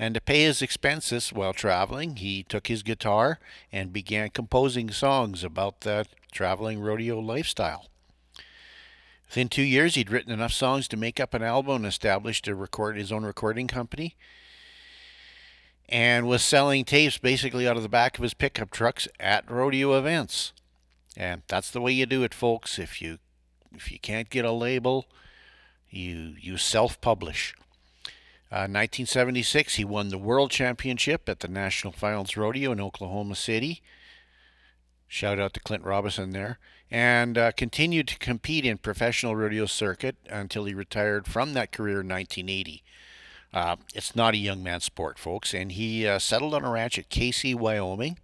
and 0.00 0.14
to 0.14 0.20
pay 0.20 0.44
his 0.44 0.62
expenses 0.62 1.30
while 1.30 1.52
traveling, 1.52 2.16
he 2.16 2.42
took 2.42 2.68
his 2.68 2.82
guitar 2.82 3.38
and 3.70 3.92
began 3.92 4.30
composing 4.30 4.90
songs 4.90 5.44
about 5.44 5.82
the 5.82 6.06
traveling 6.32 6.80
rodeo 6.80 7.20
lifestyle. 7.20 7.86
Within 9.28 9.50
two 9.50 9.62
years, 9.62 9.96
he'd 9.96 10.10
written 10.10 10.32
enough 10.32 10.54
songs 10.54 10.88
to 10.88 10.96
make 10.96 11.20
up 11.20 11.34
an 11.34 11.42
album 11.42 11.76
and 11.76 11.86
established 11.86 12.48
a 12.48 12.54
record 12.54 12.96
his 12.96 13.12
own 13.12 13.24
recording 13.24 13.66
company, 13.66 14.16
and 15.86 16.26
was 16.26 16.42
selling 16.42 16.86
tapes 16.86 17.18
basically 17.18 17.68
out 17.68 17.76
of 17.76 17.82
the 17.82 17.88
back 17.88 18.16
of 18.16 18.22
his 18.22 18.32
pickup 18.32 18.70
trucks 18.70 19.06
at 19.20 19.50
rodeo 19.50 19.98
events. 19.98 20.54
And 21.14 21.42
that's 21.46 21.70
the 21.70 21.80
way 21.80 21.92
you 21.92 22.06
do 22.06 22.22
it, 22.22 22.32
folks. 22.32 22.78
If 22.78 23.02
you 23.02 23.18
if 23.76 23.92
you 23.92 23.98
can't 23.98 24.30
get 24.30 24.46
a 24.46 24.52
label, 24.52 25.08
you 25.90 26.36
you 26.40 26.56
self-publish. 26.56 27.54
1976, 28.50 29.74
uh, 29.74 29.76
he 29.76 29.84
won 29.84 30.08
the 30.08 30.18
World 30.18 30.50
Championship 30.50 31.28
at 31.28 31.40
the 31.40 31.48
National 31.48 31.92
Finals 31.92 32.36
Rodeo 32.36 32.72
in 32.72 32.80
Oklahoma 32.80 33.36
City. 33.36 33.82
Shout 35.06 35.38
out 35.38 35.54
to 35.54 35.60
Clint 35.60 35.84
Robinson 35.84 36.30
there. 36.30 36.58
And 36.90 37.38
uh, 37.38 37.52
continued 37.52 38.08
to 38.08 38.18
compete 38.18 38.64
in 38.64 38.78
professional 38.78 39.36
rodeo 39.36 39.66
circuit 39.66 40.16
until 40.28 40.64
he 40.64 40.74
retired 40.74 41.28
from 41.28 41.52
that 41.54 41.70
career 41.70 42.00
in 42.00 42.08
1980. 42.08 42.82
Uh, 43.52 43.76
it's 43.94 44.16
not 44.16 44.34
a 44.34 44.38
young 44.38 44.62
man's 44.62 44.84
sport, 44.84 45.18
folks. 45.18 45.54
And 45.54 45.72
he 45.72 46.06
uh, 46.06 46.18
settled 46.18 46.54
on 46.54 46.64
a 46.64 46.70
ranch 46.70 46.98
at 46.98 47.08
Kaycee, 47.08 47.54
Wyoming. 47.54 48.18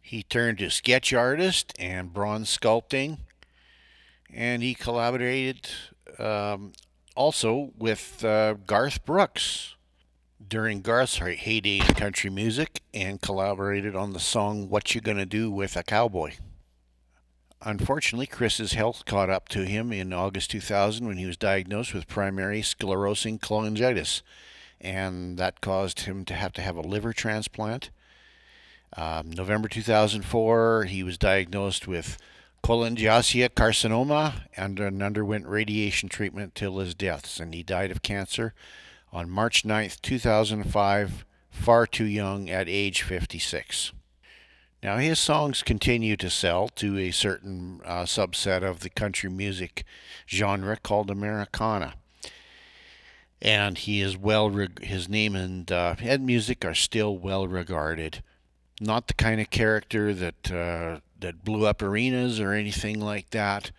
He 0.00 0.22
turned 0.22 0.58
to 0.58 0.70
sketch 0.70 1.12
artist 1.12 1.72
and 1.78 2.12
bronze 2.12 2.56
sculpting. 2.56 3.18
And 4.32 4.62
he 4.62 4.74
collaborated 4.74 5.68
um, 6.18 6.72
also 7.14 7.72
with 7.78 8.24
uh, 8.24 8.54
Garth 8.66 9.04
Brooks 9.04 9.76
during 10.46 10.82
Garth's 10.82 11.18
heyday 11.18 11.78
in 11.78 11.94
country 11.94 12.30
music 12.30 12.80
and 12.92 13.20
collaborated 13.20 13.94
on 13.94 14.12
the 14.12 14.20
song 14.20 14.68
What 14.68 14.94
You 14.94 15.00
Gonna 15.00 15.26
Do 15.26 15.50
with 15.50 15.76
a 15.76 15.82
Cowboy. 15.82 16.32
Unfortunately, 17.64 18.26
Chris's 18.26 18.72
health 18.72 19.04
caught 19.04 19.30
up 19.30 19.48
to 19.50 19.64
him 19.64 19.92
in 19.92 20.12
August 20.12 20.50
2000 20.50 21.06
when 21.06 21.16
he 21.16 21.26
was 21.26 21.36
diagnosed 21.36 21.94
with 21.94 22.08
primary 22.08 22.60
sclerosing 22.60 23.38
cholangitis, 23.38 24.22
and 24.80 25.38
that 25.38 25.60
caused 25.60 26.00
him 26.00 26.24
to 26.24 26.34
have 26.34 26.52
to 26.54 26.62
have 26.62 26.76
a 26.76 26.80
liver 26.80 27.12
transplant. 27.12 27.90
Um, 28.96 29.30
November 29.30 29.68
2004, 29.68 30.84
he 30.84 31.02
was 31.02 31.16
diagnosed 31.16 31.86
with 31.86 32.18
cholangiocarcinoma 32.62 34.42
and 34.56 34.80
underwent 34.80 35.46
radiation 35.46 36.08
treatment 36.08 36.54
till 36.54 36.78
his 36.78 36.94
death, 36.94 37.40
and 37.40 37.54
he 37.54 37.62
died 37.62 37.90
of 37.90 38.02
cancer 38.02 38.54
on 39.12 39.28
March 39.28 39.64
9th, 39.64 40.00
2005, 40.00 41.24
far 41.50 41.86
too 41.86 42.04
young 42.04 42.48
at 42.48 42.68
age 42.68 43.02
56. 43.02 43.92
Now, 44.82 44.96
his 44.96 45.20
songs 45.20 45.62
continue 45.62 46.16
to 46.16 46.28
sell 46.30 46.68
to 46.68 46.98
a 46.98 47.12
certain 47.12 47.80
uh, 47.84 48.02
subset 48.02 48.62
of 48.62 48.80
the 48.80 48.90
country 48.90 49.30
music 49.30 49.84
genre 50.28 50.76
called 50.76 51.10
Americana. 51.10 51.94
And 53.40 53.78
he 53.78 54.00
is 54.00 54.16
well, 54.16 54.50
reg- 54.50 54.82
his 54.82 55.08
name 55.08 55.36
and 55.36 55.70
uh, 55.70 55.96
head 55.96 56.20
music 56.20 56.64
are 56.64 56.74
still 56.74 57.16
well 57.16 57.46
regarded. 57.46 58.22
Not 58.80 59.06
the 59.06 59.14
kind 59.14 59.40
of 59.40 59.50
character 59.50 60.12
that 60.14 60.50
uh, 60.50 61.00
that 61.22 61.44
blew 61.44 61.66
up 61.66 61.82
arenas 61.82 62.38
or 62.38 62.52
anything 62.52 63.00
like 63.00 63.30
that, 63.30 63.70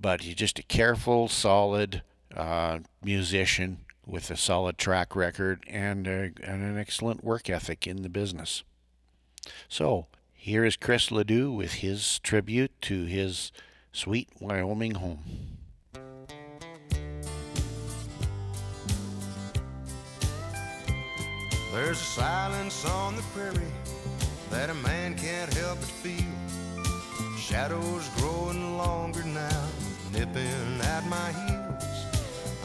but 0.00 0.22
he's 0.22 0.34
just 0.34 0.58
a 0.58 0.62
careful, 0.62 1.28
solid 1.28 2.02
uh, 2.34 2.78
musician 3.02 3.78
with 4.06 4.30
a 4.30 4.36
solid 4.36 4.78
track 4.78 5.14
record 5.14 5.62
and, 5.68 6.06
a, 6.06 6.32
and 6.42 6.62
an 6.62 6.78
excellent 6.78 7.22
work 7.22 7.50
ethic 7.50 7.86
in 7.86 8.02
the 8.02 8.08
business. 8.08 8.62
So, 9.68 10.06
here 10.32 10.64
is 10.64 10.76
Chris 10.76 11.10
Ledoux 11.10 11.50
with 11.50 11.74
his 11.74 12.20
tribute 12.20 12.72
to 12.82 13.04
his 13.04 13.52
sweet 13.92 14.28
Wyoming 14.40 14.94
home. 14.94 15.18
There's 21.72 22.00
a 22.00 22.04
silence 22.04 22.86
on 22.86 23.16
the 23.16 23.22
prairie 23.34 23.56
that 24.50 24.70
a 24.70 24.74
man 24.74 25.14
can't 25.16 25.52
help 25.52 25.78
but 25.78 25.88
feel. 25.88 26.45
Shadows 27.48 28.08
growing 28.16 28.76
longer 28.76 29.22
now, 29.22 29.68
nipping 30.12 30.80
at 30.80 31.06
my 31.06 31.30
heels. 31.30 32.04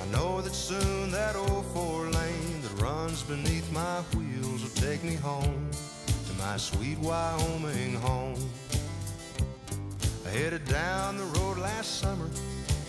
I 0.01 0.05
know 0.11 0.41
that 0.41 0.55
soon 0.55 1.11
that 1.11 1.35
old 1.35 1.67
four 1.67 2.09
lane 2.09 2.61
that 2.63 2.81
runs 2.81 3.21
beneath 3.21 3.71
my 3.71 4.01
wheels 4.15 4.63
will 4.63 4.81
take 4.81 5.03
me 5.03 5.13
home 5.13 5.69
to 6.27 6.33
my 6.39 6.57
sweet 6.57 6.97
Wyoming 6.97 7.93
home. 7.93 8.39
I 10.25 10.29
headed 10.29 10.65
down 10.65 11.17
the 11.17 11.25
road 11.25 11.59
last 11.59 11.99
summer 11.99 12.31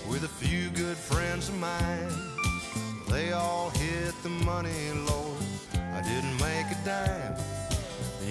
with 0.08 0.24
a 0.24 0.34
few 0.42 0.70
good 0.70 0.96
friends 0.96 1.50
of 1.50 1.58
mine. 1.58 2.08
They 3.10 3.32
all 3.32 3.68
hit 3.68 4.14
the 4.22 4.30
money, 4.30 4.92
Lord. 5.06 5.44
I 5.74 6.00
didn't 6.00 6.38
make 6.38 6.72
a 6.72 6.84
dime. 6.86 7.61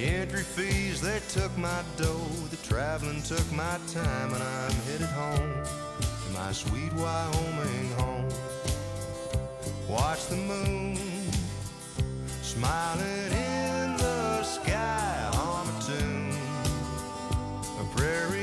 Entry 0.04 0.42
fees, 0.42 1.00
they 1.00 1.20
took 1.30 1.56
my 1.60 1.84
dough. 1.96 2.26
The 2.50 2.58
traveling 2.68 3.22
took 3.22 3.52
my 3.52 3.78
time, 3.94 4.34
and 4.34 4.42
I'm 4.42 4.72
headed 4.88 5.06
home 5.10 5.64
to 6.24 6.30
my 6.34 6.52
sweet 6.52 6.92
Wyoming 6.94 7.92
home. 8.00 8.28
Watch 9.88 10.26
the 10.26 10.38
moon 10.38 10.98
smiling 12.42 13.32
in 13.32 13.98
the 13.98 14.42
sky. 14.42 15.30
Harmonium, 15.34 16.36
a 17.80 17.96
prairie 17.96 18.41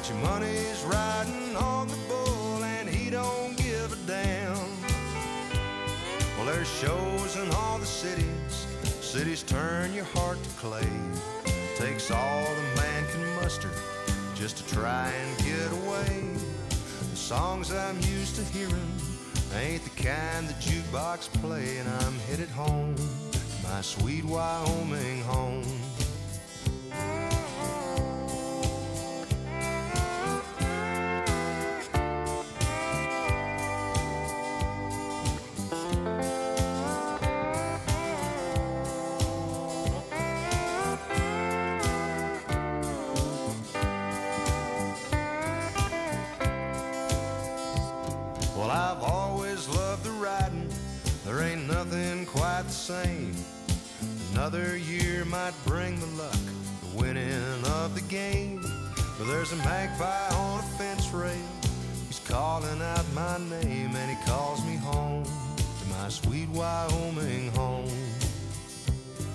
but 0.00 0.08
your 0.08 0.18
money's 0.18 0.82
riding 0.84 1.54
on 1.56 1.86
the 1.86 1.98
bull 2.08 2.64
and 2.64 2.88
he 2.88 3.10
don't 3.10 3.54
give 3.58 3.92
a 3.92 4.06
damn. 4.06 4.56
Well, 6.36 6.46
there's 6.46 6.70
shows 6.78 7.36
in 7.36 7.50
all 7.50 7.76
the 7.76 7.84
cities 7.84 8.66
Cities 9.02 9.42
turn 9.42 9.92
your 9.92 10.06
heart 10.06 10.42
to 10.42 10.50
clay. 10.50 10.88
Takes 11.76 12.10
all 12.10 12.44
the 12.44 12.80
man 12.80 13.04
can 13.10 13.42
muster 13.42 13.68
just 14.34 14.56
to 14.56 14.74
try 14.74 15.10
and 15.10 15.38
get 15.38 15.70
away. 15.84 16.22
The 17.10 17.16
songs 17.16 17.70
I'm 17.70 17.96
used 17.96 18.36
to 18.36 18.44
hearing 18.44 18.92
ain't 19.54 19.84
the 19.84 20.02
kind 20.02 20.48
the 20.48 20.54
jukebox 20.54 21.28
play, 21.42 21.76
and 21.76 21.88
I'm 21.88 22.18
headed 22.20 22.48
home, 22.48 22.94
my 23.62 23.82
sweet 23.82 24.24
Wyoming 24.24 25.22
home. 25.24 25.80
Same. 52.90 53.32
Another 54.32 54.76
year 54.76 55.24
might 55.24 55.54
bring 55.64 56.00
the 56.00 56.06
luck, 56.20 56.44
the 56.82 57.00
winning 57.00 57.64
of 57.80 57.94
the 57.94 58.00
game. 58.08 58.60
But 59.16 59.26
there's 59.28 59.52
a 59.52 59.56
magpie 59.56 60.34
on 60.34 60.58
a 60.58 60.62
fence 60.76 61.08
rail. 61.12 61.50
He's 62.08 62.20
calling 62.26 62.82
out 62.82 63.04
my 63.14 63.38
name 63.38 63.94
and 63.94 64.10
he 64.10 64.16
calls 64.26 64.64
me 64.64 64.74
home 64.74 65.24
to 65.24 65.84
my 65.88 66.08
sweet 66.08 66.48
Wyoming 66.48 67.52
home. 67.52 67.94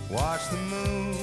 Watch 0.09 0.49
the 0.49 0.57
moon 0.57 1.15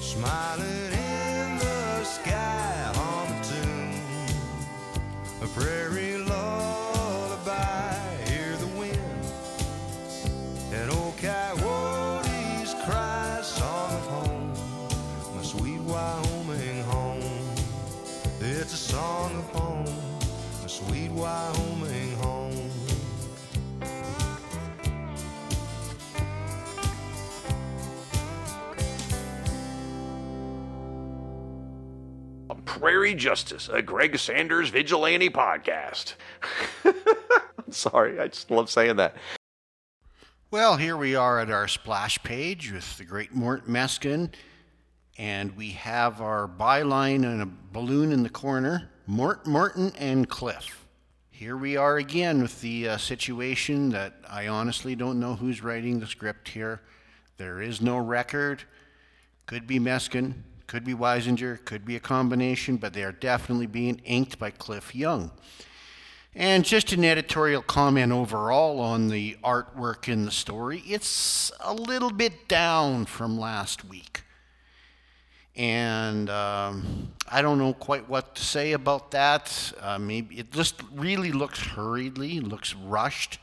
smiling 0.00 0.92
in 0.92 1.58
the 1.58 2.04
sky 2.04 2.92
on 2.96 3.28
the 3.28 3.38
tune. 3.50 4.02
A 5.42 5.46
prairie 5.48 6.27
Wyoming 21.28 22.12
home. 22.16 22.70
Prairie 32.64 33.14
Justice, 33.14 33.68
a 33.70 33.82
Greg 33.82 34.18
Saunders 34.18 34.70
vigilante 34.70 35.28
podcast. 35.28 36.14
Sorry, 37.70 38.18
I 38.18 38.28
just 38.28 38.50
love 38.50 38.70
saying 38.70 38.96
that. 38.96 39.16
Well, 40.50 40.78
here 40.78 40.96
we 40.96 41.14
are 41.14 41.40
at 41.40 41.50
our 41.50 41.68
splash 41.68 42.22
page 42.22 42.72
with 42.72 42.96
the 42.96 43.04
great 43.04 43.34
Mort 43.34 43.68
Meskin, 43.68 44.32
and 45.18 45.54
we 45.58 45.72
have 45.72 46.22
our 46.22 46.48
byline 46.48 47.24
and 47.24 47.42
a 47.42 47.48
balloon 47.72 48.12
in 48.12 48.22
the 48.22 48.30
corner 48.30 48.88
Mort 49.06 49.46
Morton 49.46 49.92
and 49.98 50.26
Cliff. 50.26 50.87
Here 51.38 51.56
we 51.56 51.76
are 51.76 51.98
again 51.98 52.42
with 52.42 52.60
the 52.62 52.88
uh, 52.88 52.96
situation 52.96 53.90
that 53.90 54.14
I 54.28 54.48
honestly 54.48 54.96
don't 54.96 55.20
know 55.20 55.36
who's 55.36 55.62
writing 55.62 56.00
the 56.00 56.06
script 56.08 56.48
here. 56.48 56.80
There 57.36 57.62
is 57.62 57.80
no 57.80 57.96
record. 57.96 58.64
Could 59.46 59.64
be 59.64 59.78
Meskin, 59.78 60.42
could 60.66 60.84
be 60.84 60.94
Weisinger, 60.94 61.64
could 61.64 61.84
be 61.84 61.94
a 61.94 62.00
combination, 62.00 62.76
but 62.76 62.92
they 62.92 63.04
are 63.04 63.12
definitely 63.12 63.68
being 63.68 64.00
inked 64.04 64.40
by 64.40 64.50
Cliff 64.50 64.96
Young. 64.96 65.30
And 66.34 66.64
just 66.64 66.92
an 66.92 67.04
editorial 67.04 67.62
comment 67.62 68.10
overall 68.10 68.80
on 68.80 69.06
the 69.06 69.36
artwork 69.44 70.08
in 70.08 70.24
the 70.24 70.32
story, 70.32 70.82
it's 70.88 71.52
a 71.60 71.72
little 71.72 72.10
bit 72.10 72.48
down 72.48 73.04
from 73.04 73.38
last 73.38 73.84
week 73.84 74.24
and 75.58 76.30
um, 76.30 77.12
I 77.28 77.42
don't 77.42 77.58
know 77.58 77.74
quite 77.74 78.08
what 78.08 78.36
to 78.36 78.44
say 78.44 78.72
about 78.72 79.10
that. 79.10 79.72
Uh, 79.80 79.98
maybe 79.98 80.38
it 80.38 80.52
just 80.52 80.80
really 80.94 81.32
looks 81.32 81.58
hurriedly, 81.58 82.38
looks 82.38 82.76
rushed, 82.76 83.40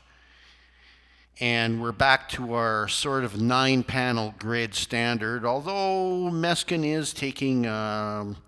and 1.38 1.82
we're 1.82 1.92
back 1.92 2.30
to 2.30 2.54
our 2.54 2.88
sort 2.88 3.22
of 3.22 3.38
nine-panel 3.38 4.34
grid 4.38 4.74
standard. 4.74 5.44
Although 5.44 6.30
Meskin 6.32 6.86
is 6.86 7.12
taking 7.12 7.66
um, 7.66 8.38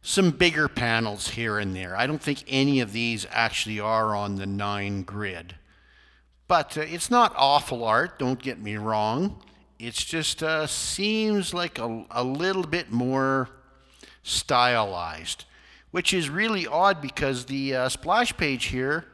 some 0.00 0.30
bigger 0.30 0.66
panels 0.66 1.28
here 1.28 1.58
and 1.58 1.76
there. 1.76 1.94
I 1.94 2.06
don't 2.06 2.22
think 2.22 2.44
any 2.48 2.80
of 2.80 2.92
these 2.92 3.26
actually 3.30 3.78
are 3.78 4.16
on 4.16 4.36
the 4.36 4.46
nine 4.46 5.02
grid, 5.02 5.56
but 6.48 6.78
uh, 6.78 6.80
it's 6.80 7.10
not 7.10 7.34
awful 7.36 7.84
art. 7.84 8.18
Don't 8.18 8.40
get 8.40 8.58
me 8.58 8.78
wrong 8.78 9.38
it 9.78 9.94
just 9.94 10.42
uh, 10.42 10.66
seems 10.66 11.52
like 11.52 11.78
a, 11.78 12.04
a 12.10 12.22
little 12.22 12.62
bit 12.62 12.90
more 12.90 13.48
stylized, 14.22 15.44
which 15.90 16.14
is 16.14 16.28
really 16.28 16.66
odd 16.66 17.00
because 17.00 17.46
the 17.46 17.74
uh, 17.74 17.88
splash 17.88 18.36
page 18.36 18.66
here, 18.66 19.06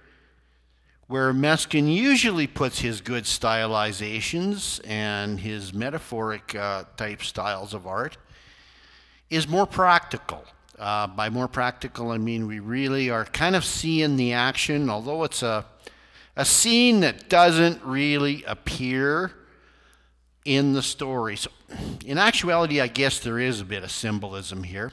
where 1.06 1.32
Meskin 1.32 1.92
usually 1.92 2.46
puts 2.46 2.80
his 2.80 3.00
good 3.00 3.24
stylizations 3.24 4.80
and 4.86 5.40
his 5.40 5.74
metaphoric 5.74 6.54
uh, 6.54 6.84
type 6.96 7.22
styles 7.22 7.74
of 7.74 7.86
art, 7.86 8.16
is 9.28 9.48
more 9.48 9.66
practical. 9.66 10.44
Uh, 10.78 11.06
by 11.06 11.28
more 11.28 11.48
practical, 11.48 12.10
I 12.10 12.18
mean 12.18 12.46
we 12.46 12.58
really 12.58 13.10
are 13.10 13.24
kind 13.24 13.54
of 13.54 13.64
seeing 13.64 14.16
the 14.16 14.32
action, 14.32 14.88
although 14.88 15.24
it's 15.24 15.42
a, 15.42 15.66
a 16.36 16.44
scene 16.44 17.00
that 17.00 17.28
doesn't 17.28 17.82
really 17.84 18.44
appear 18.44 19.32
in 20.44 20.72
the 20.72 20.82
story. 20.82 21.36
So, 21.36 21.50
in 22.04 22.18
actuality, 22.18 22.80
I 22.80 22.86
guess 22.86 23.20
there 23.20 23.38
is 23.38 23.60
a 23.60 23.64
bit 23.64 23.84
of 23.84 23.90
symbolism 23.90 24.64
here. 24.64 24.92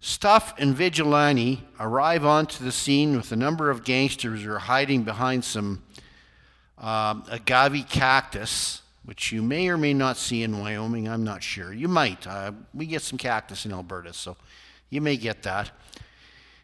Stuff 0.00 0.54
and 0.58 0.74
Vigilante 0.74 1.62
arrive 1.80 2.24
onto 2.24 2.62
the 2.62 2.72
scene 2.72 3.16
with 3.16 3.32
a 3.32 3.36
number 3.36 3.70
of 3.70 3.84
gangsters 3.84 4.42
who 4.42 4.52
are 4.52 4.58
hiding 4.58 5.02
behind 5.02 5.44
some 5.44 5.82
um, 6.78 7.24
agave 7.28 7.88
cactus, 7.88 8.82
which 9.04 9.32
you 9.32 9.42
may 9.42 9.68
or 9.68 9.78
may 9.78 9.94
not 9.94 10.16
see 10.16 10.42
in 10.42 10.60
Wyoming. 10.60 11.08
I'm 11.08 11.24
not 11.24 11.42
sure. 11.42 11.72
You 11.72 11.88
might. 11.88 12.26
Uh, 12.26 12.52
we 12.74 12.86
get 12.86 13.02
some 13.02 13.18
cactus 13.18 13.64
in 13.64 13.72
Alberta, 13.72 14.12
so 14.12 14.36
you 14.90 15.00
may 15.00 15.16
get 15.16 15.42
that. 15.44 15.70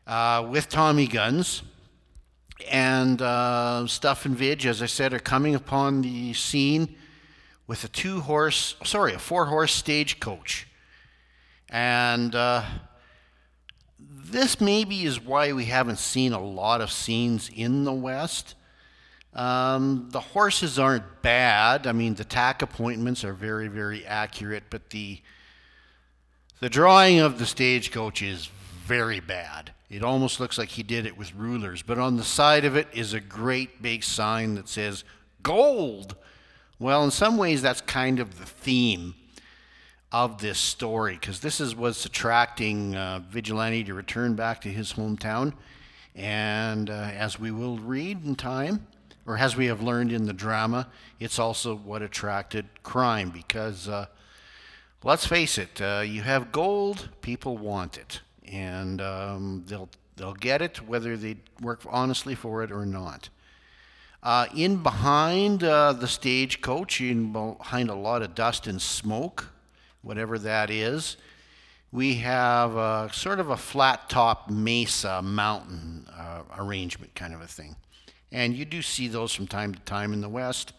Uh, 0.06 0.46
with 0.50 0.68
Tommy 0.68 1.06
guns. 1.06 1.62
And 2.70 3.22
uh, 3.22 3.86
Stuff 3.86 4.26
and 4.26 4.36
Vidge, 4.36 4.66
as 4.66 4.82
I 4.82 4.86
said, 4.86 5.14
are 5.14 5.18
coming 5.18 5.54
upon 5.54 6.02
the 6.02 6.34
scene 6.34 6.94
with 7.70 7.84
a 7.84 7.88
two 7.88 8.18
horse, 8.18 8.74
sorry, 8.82 9.14
a 9.14 9.18
four 9.20 9.46
horse 9.46 9.72
stagecoach. 9.72 10.66
And 11.68 12.34
uh, 12.34 12.64
this 14.00 14.60
maybe 14.60 15.04
is 15.04 15.20
why 15.20 15.52
we 15.52 15.66
haven't 15.66 16.00
seen 16.00 16.32
a 16.32 16.42
lot 16.42 16.80
of 16.80 16.90
scenes 16.90 17.48
in 17.54 17.84
the 17.84 17.92
West. 17.92 18.56
Um, 19.34 20.08
the 20.10 20.18
horses 20.18 20.80
aren't 20.80 21.22
bad. 21.22 21.86
I 21.86 21.92
mean, 21.92 22.16
the 22.16 22.24
tack 22.24 22.60
appointments 22.60 23.22
are 23.22 23.34
very, 23.34 23.68
very 23.68 24.04
accurate, 24.04 24.64
but 24.68 24.90
the 24.90 25.20
the 26.58 26.68
drawing 26.68 27.20
of 27.20 27.38
the 27.38 27.46
stagecoach 27.46 28.20
is 28.20 28.46
very 28.84 29.20
bad. 29.20 29.70
It 29.88 30.02
almost 30.02 30.40
looks 30.40 30.58
like 30.58 30.70
he 30.70 30.82
did 30.82 31.06
it 31.06 31.16
with 31.16 31.36
rulers, 31.36 31.82
but 31.82 31.98
on 31.98 32.16
the 32.16 32.24
side 32.24 32.64
of 32.64 32.74
it 32.74 32.88
is 32.92 33.14
a 33.14 33.20
great 33.20 33.80
big 33.80 34.02
sign 34.02 34.56
that 34.56 34.68
says 34.68 35.04
gold. 35.44 36.16
Well, 36.80 37.04
in 37.04 37.10
some 37.10 37.36
ways, 37.36 37.60
that's 37.60 37.82
kind 37.82 38.20
of 38.20 38.38
the 38.38 38.46
theme 38.46 39.14
of 40.10 40.40
this 40.40 40.58
story 40.58 41.18
because 41.20 41.40
this 41.40 41.60
is 41.60 41.76
what's 41.76 42.06
attracting 42.06 42.96
uh, 42.96 43.20
Vigilante 43.28 43.84
to 43.84 43.92
return 43.92 44.34
back 44.34 44.62
to 44.62 44.70
his 44.70 44.94
hometown. 44.94 45.52
And 46.16 46.88
uh, 46.88 47.10
as 47.14 47.38
we 47.38 47.50
will 47.50 47.76
read 47.76 48.24
in 48.24 48.34
time, 48.34 48.86
or 49.26 49.36
as 49.36 49.56
we 49.56 49.66
have 49.66 49.82
learned 49.82 50.10
in 50.10 50.24
the 50.24 50.32
drama, 50.32 50.88
it's 51.18 51.38
also 51.38 51.76
what 51.76 52.00
attracted 52.00 52.64
crime 52.82 53.28
because, 53.28 53.86
uh, 53.86 54.06
let's 55.04 55.26
face 55.26 55.58
it, 55.58 55.82
uh, 55.82 56.02
you 56.02 56.22
have 56.22 56.50
gold, 56.50 57.10
people 57.20 57.58
want 57.58 57.98
it. 57.98 58.22
And 58.50 59.02
um, 59.02 59.64
they'll, 59.66 59.90
they'll 60.16 60.32
get 60.32 60.62
it 60.62 60.88
whether 60.88 61.18
they 61.18 61.36
work 61.60 61.82
honestly 61.90 62.34
for 62.34 62.62
it 62.62 62.72
or 62.72 62.86
not. 62.86 63.28
Uh, 64.22 64.46
in 64.54 64.82
behind 64.82 65.64
uh, 65.64 65.92
the 65.94 66.06
stagecoach, 66.06 67.00
in 67.00 67.32
behind 67.32 67.88
a 67.88 67.94
lot 67.94 68.20
of 68.20 68.34
dust 68.34 68.66
and 68.66 68.80
smoke, 68.80 69.50
whatever 70.02 70.38
that 70.38 70.70
is. 70.70 71.16
We 71.92 72.16
have 72.16 72.76
a, 72.76 73.10
sort 73.12 73.40
of 73.40 73.50
a 73.50 73.56
flat 73.56 74.08
top 74.08 74.50
mesa 74.50 75.22
mountain 75.22 76.06
uh, 76.16 76.42
arrangement 76.56 77.14
kind 77.14 77.34
of 77.34 77.40
a 77.40 77.46
thing. 77.46 77.76
And 78.30 78.54
you 78.54 78.64
do 78.64 78.82
see 78.82 79.08
those 79.08 79.34
from 79.34 79.46
time 79.46 79.74
to 79.74 79.80
time 79.80 80.12
in 80.12 80.20
the 80.20 80.28
West. 80.28 80.72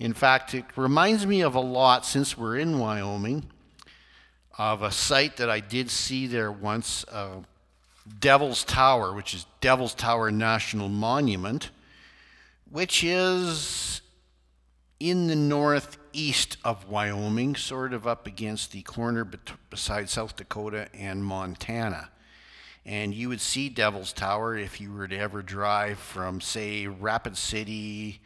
In 0.00 0.12
fact, 0.12 0.52
it 0.54 0.64
reminds 0.74 1.26
me 1.26 1.42
of 1.42 1.54
a 1.54 1.60
lot 1.60 2.04
since 2.04 2.36
we're 2.36 2.56
in 2.56 2.78
Wyoming 2.78 3.44
of 4.58 4.82
a 4.82 4.90
site 4.90 5.36
that 5.36 5.48
I 5.48 5.60
did 5.60 5.90
see 5.90 6.26
there 6.26 6.50
once, 6.50 7.04
uh, 7.12 7.42
Devil's 8.18 8.64
Tower, 8.64 9.12
which 9.12 9.32
is 9.32 9.46
Devil's 9.60 9.94
Tower 9.94 10.30
National 10.30 10.88
Monument, 10.88 11.70
which 12.72 13.04
is 13.04 14.00
in 14.98 15.26
the 15.26 15.36
northeast 15.36 16.56
of 16.64 16.88
Wyoming, 16.88 17.54
sort 17.54 17.92
of 17.92 18.06
up 18.06 18.26
against 18.26 18.72
the 18.72 18.80
corner 18.80 19.24
bet- 19.24 19.52
beside 19.68 20.08
South 20.08 20.36
Dakota 20.36 20.88
and 20.94 21.22
Montana. 21.22 22.08
And 22.86 23.12
you 23.12 23.28
would 23.28 23.42
see 23.42 23.68
Devil's 23.68 24.14
Tower 24.14 24.56
if 24.56 24.80
you 24.80 24.90
were 24.90 25.06
to 25.06 25.16
ever 25.16 25.42
drive 25.42 25.98
from, 25.98 26.40
say, 26.40 26.86
Rapid 26.86 27.36
City 27.36 28.22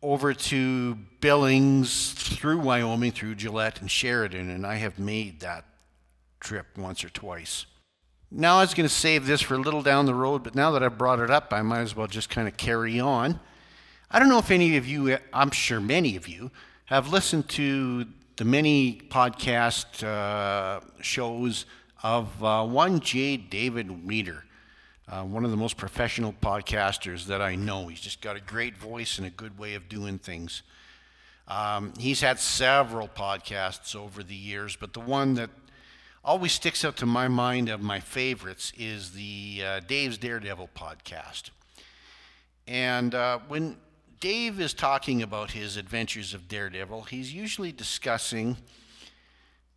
over 0.00 0.32
to 0.32 0.94
Billings 1.20 2.12
through 2.12 2.60
Wyoming, 2.60 3.10
through 3.10 3.34
Gillette 3.34 3.80
and 3.80 3.90
Sheridan. 3.90 4.50
And 4.50 4.64
I 4.64 4.76
have 4.76 5.00
made 5.00 5.40
that 5.40 5.64
trip 6.38 6.78
once 6.78 7.02
or 7.02 7.08
twice. 7.08 7.66
Now, 8.30 8.58
I 8.58 8.62
was 8.62 8.74
going 8.74 8.88
to 8.88 8.94
save 8.94 9.26
this 9.26 9.40
for 9.40 9.54
a 9.54 9.58
little 9.58 9.82
down 9.82 10.06
the 10.06 10.14
road, 10.14 10.42
but 10.42 10.56
now 10.56 10.72
that 10.72 10.82
I've 10.82 10.98
brought 10.98 11.20
it 11.20 11.30
up, 11.30 11.52
I 11.52 11.62
might 11.62 11.82
as 11.82 11.94
well 11.94 12.08
just 12.08 12.28
kind 12.28 12.48
of 12.48 12.56
carry 12.56 12.98
on. 12.98 13.38
I 14.10 14.18
don't 14.18 14.28
know 14.28 14.38
if 14.38 14.50
any 14.50 14.76
of 14.76 14.86
you, 14.86 15.16
I'm 15.32 15.52
sure 15.52 15.78
many 15.78 16.16
of 16.16 16.26
you, 16.26 16.50
have 16.86 17.12
listened 17.12 17.48
to 17.50 18.04
the 18.36 18.44
many 18.44 19.00
podcast 19.08 20.02
uh, 20.04 20.80
shows 21.00 21.66
of 22.02 22.42
uh, 22.42 22.66
one 22.66 22.98
J. 22.98 23.36
David 23.36 24.04
Reeder, 24.04 24.44
uh, 25.08 25.22
one 25.22 25.44
of 25.44 25.52
the 25.52 25.56
most 25.56 25.76
professional 25.76 26.32
podcasters 26.32 27.26
that 27.26 27.40
I 27.40 27.54
know. 27.54 27.86
He's 27.86 28.00
just 28.00 28.20
got 28.20 28.34
a 28.34 28.40
great 28.40 28.76
voice 28.76 29.18
and 29.18 29.26
a 29.26 29.30
good 29.30 29.56
way 29.56 29.74
of 29.74 29.88
doing 29.88 30.18
things. 30.18 30.62
Um, 31.46 31.92
he's 31.96 32.20
had 32.20 32.40
several 32.40 33.06
podcasts 33.06 33.94
over 33.94 34.24
the 34.24 34.34
years, 34.34 34.74
but 34.74 34.92
the 34.92 35.00
one 35.00 35.34
that 35.34 35.50
always 36.26 36.50
sticks 36.50 36.84
out 36.84 36.96
to 36.96 37.06
my 37.06 37.28
mind 37.28 37.68
of 37.68 37.80
my 37.80 38.00
favorites 38.00 38.72
is 38.76 39.12
the 39.12 39.62
uh, 39.64 39.80
Dave's 39.86 40.18
Daredevil 40.18 40.70
podcast. 40.74 41.50
And 42.66 43.14
uh, 43.14 43.38
when 43.46 43.76
Dave 44.18 44.60
is 44.60 44.74
talking 44.74 45.22
about 45.22 45.52
his 45.52 45.76
adventures 45.76 46.34
of 46.34 46.48
Daredevil, 46.48 47.02
he's 47.02 47.32
usually 47.32 47.70
discussing 47.70 48.56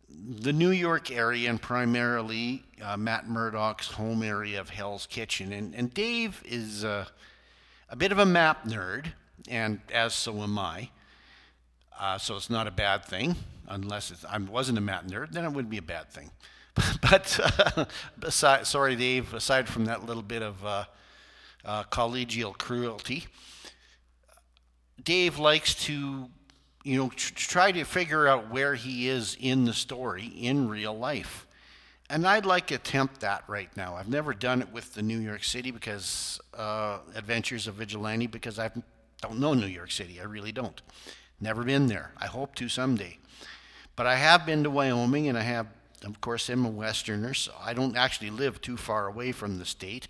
the 0.08 0.52
New 0.52 0.72
York 0.72 1.12
area 1.12 1.48
and 1.48 1.62
primarily 1.62 2.64
uh, 2.82 2.96
Matt 2.96 3.28
Murdock's 3.28 3.92
home 3.92 4.24
area 4.24 4.60
of 4.60 4.70
Hell's 4.70 5.06
Kitchen. 5.06 5.52
And, 5.52 5.72
and 5.72 5.94
Dave 5.94 6.42
is 6.44 6.84
uh, 6.84 7.04
a 7.88 7.94
bit 7.94 8.10
of 8.10 8.18
a 8.18 8.26
map 8.26 8.64
nerd, 8.64 9.06
and 9.48 9.78
as 9.94 10.14
so 10.14 10.42
am 10.42 10.58
I. 10.58 10.90
Uh, 11.96 12.18
so 12.18 12.34
it's 12.34 12.50
not 12.50 12.66
a 12.66 12.72
bad 12.72 13.04
thing, 13.04 13.36
unless 13.70 14.24
I 14.28 14.36
wasn't 14.38 14.78
a 14.78 14.80
map 14.82 15.06
nerd, 15.06 15.32
then 15.32 15.44
it 15.44 15.52
wouldn't 15.52 15.70
be 15.70 15.78
a 15.78 15.82
bad 15.82 16.10
thing. 16.10 16.30
but 17.02 17.40
uh, 17.40 18.62
sorry, 18.62 18.96
Dave, 18.96 19.32
aside 19.34 19.68
from 19.68 19.86
that 19.86 20.04
little 20.04 20.22
bit 20.22 20.42
of 20.42 20.64
uh, 20.64 20.84
uh, 21.64 21.84
collegial 21.84 22.56
cruelty, 22.56 23.26
Dave 25.02 25.38
likes 25.38 25.74
to, 25.86 26.28
you 26.84 26.96
know, 26.96 27.08
tr- 27.10 27.34
try 27.34 27.72
to 27.72 27.84
figure 27.84 28.28
out 28.28 28.50
where 28.50 28.74
he 28.74 29.08
is 29.08 29.36
in 29.40 29.64
the 29.64 29.72
story 29.72 30.26
in 30.26 30.68
real 30.68 30.96
life. 30.96 31.46
And 32.08 32.26
I'd 32.26 32.46
like 32.46 32.66
to 32.68 32.74
attempt 32.74 33.20
that 33.20 33.44
right 33.46 33.74
now. 33.76 33.94
I've 33.94 34.08
never 34.08 34.34
done 34.34 34.62
it 34.62 34.72
with 34.72 34.94
the 34.94 35.02
New 35.02 35.18
York 35.18 35.44
City 35.44 35.70
because 35.70 36.40
uh, 36.54 36.98
Adventures 37.14 37.66
of 37.66 37.76
Vigilante 37.76 38.26
because 38.26 38.58
I 38.58 38.70
don't 39.22 39.38
know 39.38 39.54
New 39.54 39.66
York 39.66 39.92
City. 39.92 40.20
I 40.20 40.24
really 40.24 40.50
don't. 40.52 40.80
Never 41.40 41.62
been 41.62 41.86
there. 41.86 42.12
I 42.18 42.26
hope 42.26 42.54
to 42.56 42.68
someday. 42.68 43.18
But 44.00 44.06
I 44.06 44.16
have 44.16 44.46
been 44.46 44.62
to 44.62 44.70
Wyoming 44.70 45.28
and 45.28 45.36
I 45.36 45.42
have, 45.42 45.66
of 46.06 46.22
course, 46.22 46.48
I'm 46.48 46.64
a 46.64 46.70
Westerner, 46.70 47.34
so 47.34 47.52
I 47.62 47.74
don't 47.74 47.98
actually 47.98 48.30
live 48.30 48.62
too 48.62 48.78
far 48.78 49.06
away 49.06 49.30
from 49.30 49.58
the 49.58 49.66
state. 49.66 50.08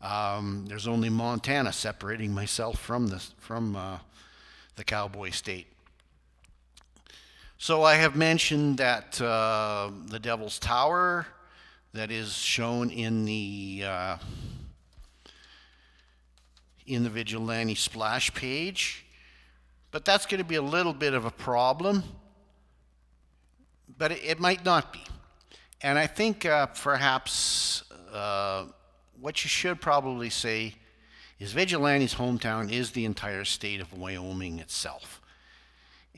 Um, 0.00 0.66
there's 0.68 0.86
only 0.86 1.08
Montana 1.08 1.72
separating 1.72 2.32
myself 2.32 2.78
from 2.78 3.08
the 3.08 3.20
from 3.38 3.74
uh, 3.74 3.98
the 4.76 4.84
cowboy 4.84 5.30
state. 5.30 5.66
So 7.58 7.82
I 7.82 7.96
have 7.96 8.14
mentioned 8.14 8.78
that 8.78 9.20
uh, 9.20 9.90
the 10.06 10.20
Devil's 10.20 10.60
Tower, 10.60 11.26
that 11.94 12.12
is 12.12 12.34
shown 12.34 12.88
in 12.88 13.24
the 13.24 13.82
uh, 13.84 14.16
in 16.86 17.02
the 17.02 17.10
vigilante 17.10 17.74
splash 17.74 18.32
page, 18.32 19.04
but 19.90 20.04
that's 20.04 20.24
going 20.24 20.38
to 20.38 20.48
be 20.48 20.54
a 20.54 20.62
little 20.62 20.94
bit 20.94 21.14
of 21.14 21.24
a 21.24 21.32
problem. 21.32 22.04
But 23.98 24.12
it, 24.12 24.38
might 24.38 24.64
not 24.64 24.92
be, 24.92 25.02
and 25.82 25.98
I 25.98 26.06
think 26.06 26.46
uh, 26.46 26.66
perhaps 26.66 27.82
uh, 28.12 28.66
what 29.20 29.44
you 29.44 29.48
should 29.48 29.80
probably 29.80 30.30
say 30.30 30.74
is 31.40 31.52
Vigilante's 31.52 32.14
hometown 32.14 32.70
is 32.70 32.92
the 32.92 33.04
entire 33.04 33.44
state 33.44 33.80
of 33.80 33.92
Wyoming 33.92 34.60
itself. 34.60 35.20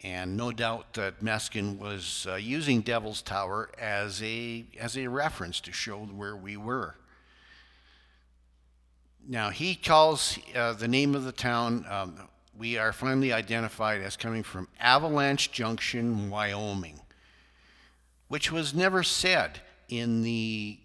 And 0.02 0.36
no 0.36 0.50
doubt 0.50 0.94
that 0.94 1.20
Meskin 1.20 1.78
was 1.78 2.26
uh, 2.28 2.36
using 2.36 2.80
Devil's 2.80 3.20
Tower 3.20 3.70
as 3.78 4.22
a, 4.22 4.64
as 4.78 4.96
a 4.96 5.08
reference 5.08 5.60
to 5.60 5.72
show 5.72 5.98
where 5.98 6.36
we 6.36 6.56
were. 6.56 6.94
Now, 9.28 9.50
he 9.50 9.74
calls 9.74 10.38
uh, 10.56 10.72
the 10.72 10.88
name 10.88 11.14
of 11.14 11.24
the 11.24 11.32
town, 11.32 11.84
um, 11.88 12.28
we 12.58 12.78
are 12.78 12.92
finally 12.92 13.32
identified 13.32 14.00
as 14.00 14.16
coming 14.16 14.42
from 14.42 14.68
Avalanche 14.80 15.52
Junction, 15.52 16.30
Wyoming, 16.30 16.99
which 18.30 18.52
was 18.52 18.72
never 18.72 19.02
said 19.02 19.60
in 19.88 20.22
the 20.22 20.78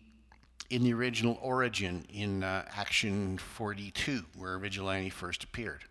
in 0.71 0.83
the 0.83 0.91
original 0.91 1.37
origin 1.43 2.03
in 2.11 2.43
uh, 2.43 2.65
Action 2.75 3.37
42, 3.37 4.25
where 4.35 4.57
Vigilante 4.57 5.11
first 5.11 5.43
appeared. 5.43 5.83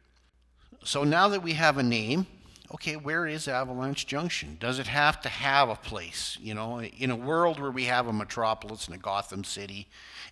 So 0.82 1.04
now 1.04 1.28
that 1.28 1.44
we 1.44 1.52
have 1.52 1.78
a 1.78 1.82
name, 1.84 2.26
okay, 2.72 2.96
where 2.96 3.24
is 3.24 3.46
Avalanche 3.46 4.04
Junction? 4.04 4.56
Does 4.58 4.80
it 4.80 4.88
have 4.88 5.20
to 5.20 5.28
have 5.28 5.68
a 5.68 5.76
place? 5.76 6.36
You 6.40 6.54
know, 6.54 6.82
in 6.82 7.12
a 7.12 7.16
world 7.16 7.60
where 7.60 7.70
we 7.70 7.84
have 7.84 8.08
a 8.08 8.12
metropolis 8.12 8.86
and 8.86 8.96
a 8.96 8.98
Gotham 8.98 9.44
City 9.44 9.86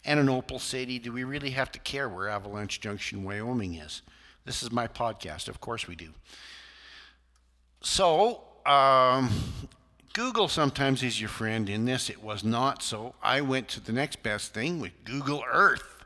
and 0.04 0.18
an 0.18 0.28
Opal 0.28 0.58
City, 0.58 0.98
do 0.98 1.12
we 1.12 1.22
really 1.22 1.50
have 1.50 1.70
to 1.70 1.78
care 1.78 2.08
where 2.08 2.28
Avalanche 2.28 2.80
Junction, 2.80 3.22
Wyoming 3.22 3.74
is? 3.74 4.02
This 4.44 4.64
is 4.64 4.72
my 4.72 4.88
podcast. 4.88 5.46
Of 5.46 5.60
course 5.60 5.86
we 5.86 5.94
do. 5.94 6.08
So, 7.80 8.42
um, 8.66 9.30
Google 10.12 10.48
sometimes 10.48 11.02
is 11.02 11.20
your 11.20 11.30
friend. 11.30 11.70
In 11.70 11.86
this, 11.86 12.10
it 12.10 12.22
was 12.22 12.44
not 12.44 12.82
so. 12.82 13.14
I 13.22 13.40
went 13.40 13.68
to 13.68 13.80
the 13.80 13.92
next 13.92 14.22
best 14.22 14.52
thing 14.52 14.78
with 14.78 14.92
Google 15.04 15.42
Earth, 15.50 16.04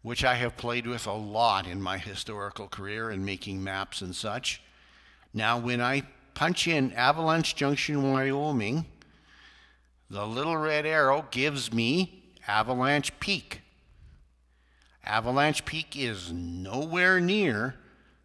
which 0.00 0.24
I 0.24 0.36
have 0.36 0.56
played 0.56 0.86
with 0.86 1.06
a 1.06 1.12
lot 1.12 1.66
in 1.66 1.82
my 1.82 1.98
historical 1.98 2.68
career 2.68 3.10
and 3.10 3.26
making 3.26 3.62
maps 3.62 4.00
and 4.00 4.16
such. 4.16 4.62
Now, 5.34 5.58
when 5.58 5.82
I 5.82 6.04
punch 6.32 6.66
in 6.66 6.92
Avalanche 6.94 7.54
Junction, 7.54 8.12
Wyoming, 8.12 8.86
the 10.08 10.26
little 10.26 10.56
red 10.56 10.86
arrow 10.86 11.26
gives 11.30 11.72
me 11.72 12.24
Avalanche 12.48 13.18
Peak. 13.20 13.60
Avalanche 15.04 15.66
Peak 15.66 15.96
is 15.96 16.32
nowhere 16.32 17.20
near 17.20 17.74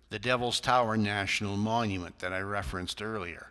the 0.10 0.20
Devil's 0.20 0.62
Tower 0.62 0.96
National 0.96 1.58
Monument 1.58 2.20
that 2.20 2.32
I 2.32 2.40
referenced 2.40 3.02
earlier. 3.02 3.51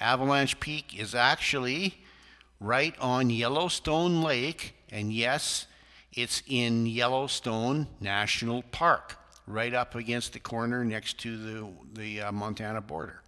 Avalanche 0.00 0.58
Peak 0.60 0.98
is 0.98 1.14
actually 1.14 1.94
right 2.58 2.94
on 2.98 3.28
Yellowstone 3.28 4.22
Lake, 4.22 4.74
and 4.90 5.12
yes, 5.12 5.66
it's 6.12 6.42
in 6.48 6.86
Yellowstone 6.86 7.86
National 8.00 8.62
Park, 8.62 9.18
right 9.46 9.74
up 9.74 9.94
against 9.94 10.32
the 10.32 10.40
corner 10.40 10.84
next 10.84 11.18
to 11.20 11.36
the, 11.36 11.68
the 11.92 12.22
uh, 12.22 12.32
Montana 12.32 12.80
border. 12.80 13.20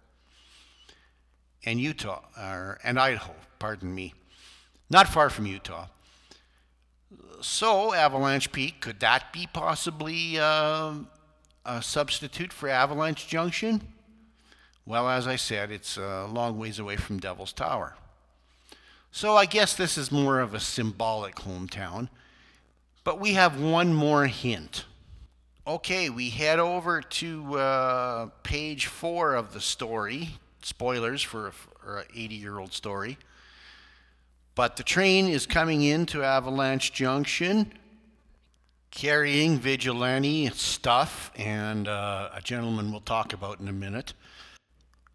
And 1.63 1.79
Utah, 1.79 2.23
or, 2.37 2.79
and 2.83 2.99
Idaho, 2.99 3.35
pardon 3.59 3.93
me. 3.93 4.15
Not 4.89 5.07
far 5.07 5.29
from 5.29 5.45
Utah. 5.45 5.87
So, 7.39 7.93
Avalanche 7.93 8.51
Peak, 8.51 8.81
could 8.81 8.99
that 9.01 9.31
be 9.31 9.47
possibly 9.51 10.39
uh, 10.39 10.93
a 11.65 11.81
substitute 11.81 12.51
for 12.51 12.67
Avalanche 12.67 13.27
Junction? 13.27 13.92
Well, 14.85 15.09
as 15.09 15.27
I 15.27 15.37
said, 15.37 15.71
it's 15.71 15.95
a 15.97 16.27
long 16.31 16.57
ways 16.57 16.77
away 16.77 16.97
from 16.97 17.19
Devil's 17.19 17.53
Tower. 17.53 17.95
So 19.11 19.37
I 19.37 19.45
guess 19.45 19.75
this 19.75 19.97
is 19.97 20.11
more 20.11 20.39
of 20.39 20.53
a 20.53 20.59
symbolic 20.59 21.35
hometown. 21.35 22.09
But 23.03 23.19
we 23.19 23.33
have 23.33 23.61
one 23.61 23.93
more 23.93 24.25
hint. 24.27 24.85
Okay, 25.65 26.09
we 26.09 26.29
head 26.29 26.59
over 26.59 27.01
to 27.01 27.55
uh, 27.55 28.25
page 28.43 28.87
four 28.87 29.35
of 29.35 29.53
the 29.53 29.61
story. 29.61 30.31
Spoilers 30.61 31.21
for 31.21 31.53
an 31.87 32.03
80 32.13 32.35
year 32.35 32.59
old 32.59 32.73
story. 32.73 33.17
But 34.55 34.75
the 34.75 34.83
train 34.83 35.27
is 35.27 35.45
coming 35.45 35.81
into 35.81 36.23
Avalanche 36.23 36.91
Junction 36.91 37.73
carrying 38.91 39.57
vigilante 39.57 40.49
stuff, 40.49 41.31
and 41.35 41.87
uh, 41.87 42.29
a 42.33 42.41
gentleman 42.41 42.91
we'll 42.91 43.01
talk 43.01 43.33
about 43.33 43.59
in 43.59 43.67
a 43.67 43.73
minute 43.73 44.13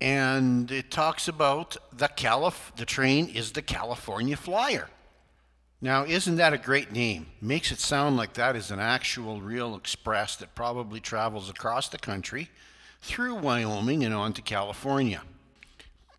and 0.01 0.71
it 0.71 0.91
talks 0.91 1.29
about 1.29 1.77
the 1.93 2.09
Calif- 2.09 2.73
the 2.77 2.85
train 2.85 3.29
is 3.29 3.53
the 3.53 3.63
California 3.63 4.37
Flyer. 4.37 4.89
Now, 5.81 6.05
isn't 6.05 6.37
that 6.37 6.53
a 6.53 6.59
great 6.59 6.91
name? 6.93 7.27
Makes 7.41 7.71
it 7.71 7.79
sound 7.79 8.17
like 8.17 8.33
that 8.35 8.57
is 8.57 8.71
an 8.71 8.81
actual 8.81 9.41
real 9.41 9.77
express 9.77 10.35
that 10.37 10.55
probably 10.55 10.99
travels 10.99 11.49
across 11.49 11.89
the 11.89 11.99
country 11.99 12.51
through 13.01 13.37
Wyoming 13.37 14.05
and 14.05 14.13
on 14.13 14.33
to 14.33 14.43
California. 14.43 15.23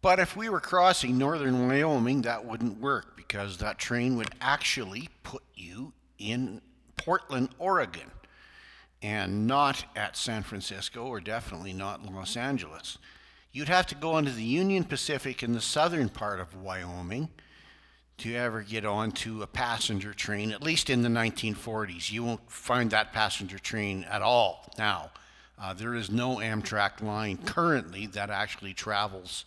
But 0.01 0.19
if 0.19 0.37
we 0.37 0.47
were 0.47 0.61
crossing 0.61 1.17
northern 1.17 1.67
Wyoming, 1.67 2.21
that 2.21 2.45
wouldn't 2.45 2.79
work 2.79 3.17
because 3.17 3.57
that 3.57 3.77
train 3.77 4.15
would 4.15 4.29
actually 4.39 5.09
put 5.23 5.43
you 5.55 5.91
in 6.17 6.61
Portland, 6.95 7.49
Oregon, 7.59 8.11
and 9.01 9.45
not 9.45 9.83
at 9.95 10.15
San 10.15 10.43
Francisco 10.43 11.05
or 11.05 11.19
definitely 11.19 11.73
not 11.73 12.05
Los 12.05 12.37
Angeles. 12.37 12.97
You'd 13.51 13.69
have 13.69 13.87
to 13.87 13.95
go 13.95 14.17
into 14.17 14.31
the 14.31 14.43
Union 14.43 14.83
Pacific 14.83 15.41
in 15.41 15.53
the 15.53 15.61
southern 15.61 16.09
part 16.09 16.39
of 16.39 16.55
Wyoming 16.55 17.29
to 18.19 18.35
ever 18.35 18.61
get 18.61 18.85
onto 18.85 19.41
a 19.41 19.47
passenger 19.47 20.13
train, 20.13 20.51
at 20.51 20.61
least 20.61 20.89
in 20.89 21.01
the 21.01 21.09
1940s. 21.09 22.11
You 22.11 22.23
won't 22.23 22.51
find 22.51 22.91
that 22.91 23.11
passenger 23.11 23.57
train 23.57 24.03
at 24.03 24.21
all 24.21 24.71
now. 24.77 25.09
Uh, 25.59 25.73
there 25.73 25.95
is 25.95 26.11
no 26.11 26.37
Amtrak 26.37 27.01
line 27.01 27.37
currently 27.37 28.05
that 28.07 28.29
actually 28.29 28.73
travels 28.73 29.45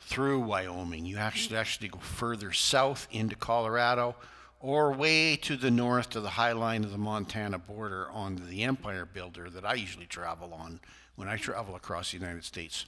through 0.00 0.40
Wyoming. 0.40 1.04
You 1.04 1.18
actually 1.18 1.58
actually 1.58 1.88
go 1.88 1.98
further 1.98 2.52
south 2.52 3.06
into 3.10 3.36
Colorado 3.36 4.16
or 4.60 4.92
way 4.92 5.36
to 5.36 5.56
the 5.56 5.70
north 5.70 6.10
to 6.10 6.20
the 6.20 6.30
high 6.30 6.52
line 6.52 6.84
of 6.84 6.90
the 6.90 6.98
Montana 6.98 7.58
border 7.58 8.08
on 8.10 8.40
the 8.48 8.62
Empire 8.62 9.04
Builder 9.04 9.50
that 9.50 9.66
I 9.66 9.74
usually 9.74 10.06
travel 10.06 10.54
on 10.54 10.80
when 11.16 11.28
I 11.28 11.36
travel 11.36 11.76
across 11.76 12.12
the 12.12 12.18
United 12.18 12.44
States. 12.44 12.86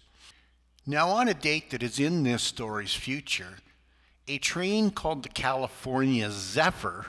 Now, 0.91 1.11
on 1.11 1.29
a 1.29 1.35
date 1.35 1.69
that 1.69 1.83
is 1.83 1.99
in 2.01 2.23
this 2.23 2.43
story's 2.43 2.95
future, 2.95 3.59
a 4.27 4.39
train 4.39 4.91
called 4.91 5.23
the 5.23 5.29
California 5.29 6.31
Zephyr 6.31 7.09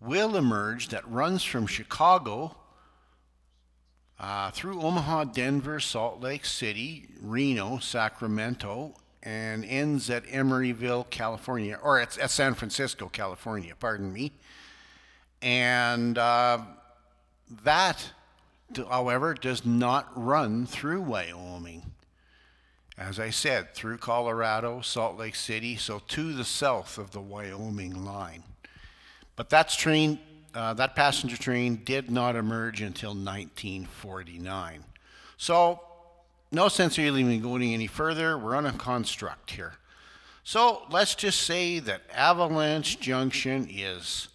will 0.00 0.34
emerge 0.34 0.88
that 0.88 1.06
runs 1.06 1.44
from 1.44 1.66
Chicago 1.66 2.56
uh, 4.18 4.50
through 4.52 4.80
Omaha, 4.80 5.24
Denver, 5.24 5.80
Salt 5.80 6.22
Lake 6.22 6.46
City, 6.46 7.08
Reno, 7.20 7.76
Sacramento, 7.76 8.94
and 9.22 9.62
ends 9.66 10.08
at 10.08 10.24
Emeryville, 10.28 11.10
California, 11.10 11.78
or 11.82 12.00
it's 12.00 12.16
at 12.16 12.30
San 12.30 12.54
Francisco, 12.54 13.10
California, 13.10 13.74
pardon 13.78 14.14
me. 14.14 14.32
And 15.42 16.16
uh, 16.16 16.60
that, 17.64 18.12
however, 18.88 19.34
does 19.34 19.66
not 19.66 20.10
run 20.16 20.64
through 20.64 21.02
Wyoming 21.02 21.87
as 22.98 23.20
I 23.20 23.30
said, 23.30 23.74
through 23.74 23.98
Colorado, 23.98 24.80
Salt 24.80 25.16
Lake 25.16 25.36
City, 25.36 25.76
so 25.76 26.00
to 26.08 26.32
the 26.32 26.44
south 26.44 26.98
of 26.98 27.12
the 27.12 27.20
Wyoming 27.20 28.04
line. 28.04 28.42
But 29.36 29.50
that 29.50 29.68
train, 29.68 30.18
uh, 30.52 30.74
that 30.74 30.96
passenger 30.96 31.36
train 31.36 31.82
did 31.84 32.10
not 32.10 32.34
emerge 32.34 32.80
until 32.80 33.10
1949. 33.10 34.84
So, 35.36 35.80
no 36.50 36.66
sense 36.68 36.98
really 36.98 37.20
even 37.20 37.40
going 37.40 37.72
any 37.72 37.86
further. 37.86 38.36
We're 38.36 38.56
on 38.56 38.66
a 38.66 38.72
construct 38.72 39.52
here. 39.52 39.74
So, 40.42 40.82
let's 40.90 41.14
just 41.14 41.42
say 41.42 41.78
that 41.78 42.02
Avalanche 42.12 42.98
Junction 42.98 43.68
is 43.70 44.28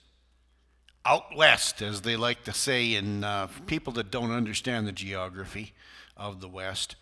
out 1.05 1.35
west, 1.35 1.81
as 1.81 2.01
they 2.01 2.15
like 2.15 2.45
to 2.45 2.53
say 2.53 2.95
in 2.95 3.25
uh, 3.25 3.47
people 3.65 3.91
that 3.93 4.09
don't 4.09 4.31
understand 4.31 4.87
the 4.87 4.93
geography 4.93 5.73
of 6.15 6.39
the 6.39 6.47
West. 6.47 6.95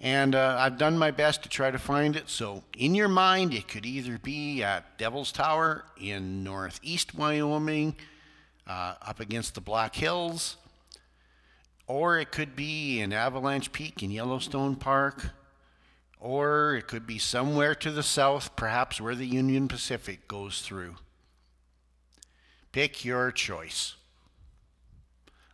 And 0.00 0.34
uh, 0.34 0.56
I've 0.58 0.76
done 0.76 0.98
my 0.98 1.10
best 1.10 1.42
to 1.44 1.48
try 1.48 1.70
to 1.70 1.78
find 1.78 2.16
it. 2.16 2.28
So, 2.28 2.62
in 2.76 2.94
your 2.94 3.08
mind, 3.08 3.54
it 3.54 3.68
could 3.68 3.86
either 3.86 4.18
be 4.18 4.62
at 4.62 4.98
Devil's 4.98 5.32
Tower 5.32 5.84
in 6.00 6.44
northeast 6.44 7.14
Wyoming, 7.14 7.96
uh, 8.66 8.94
up 9.00 9.20
against 9.20 9.54
the 9.54 9.60
Black 9.60 9.94
Hills, 9.94 10.56
or 11.86 12.18
it 12.18 12.32
could 12.32 12.56
be 12.56 13.00
in 13.00 13.12
Avalanche 13.12 13.72
Peak 13.72 14.02
in 14.02 14.10
Yellowstone 14.10 14.76
Park, 14.76 15.30
or 16.18 16.74
it 16.74 16.88
could 16.88 17.06
be 17.06 17.18
somewhere 17.18 17.74
to 17.74 17.90
the 17.90 18.02
south, 18.02 18.56
perhaps 18.56 19.00
where 19.00 19.14
the 19.14 19.26
Union 19.26 19.68
Pacific 19.68 20.26
goes 20.26 20.62
through. 20.62 20.96
Pick 22.72 23.04
your 23.04 23.30
choice. 23.30 23.94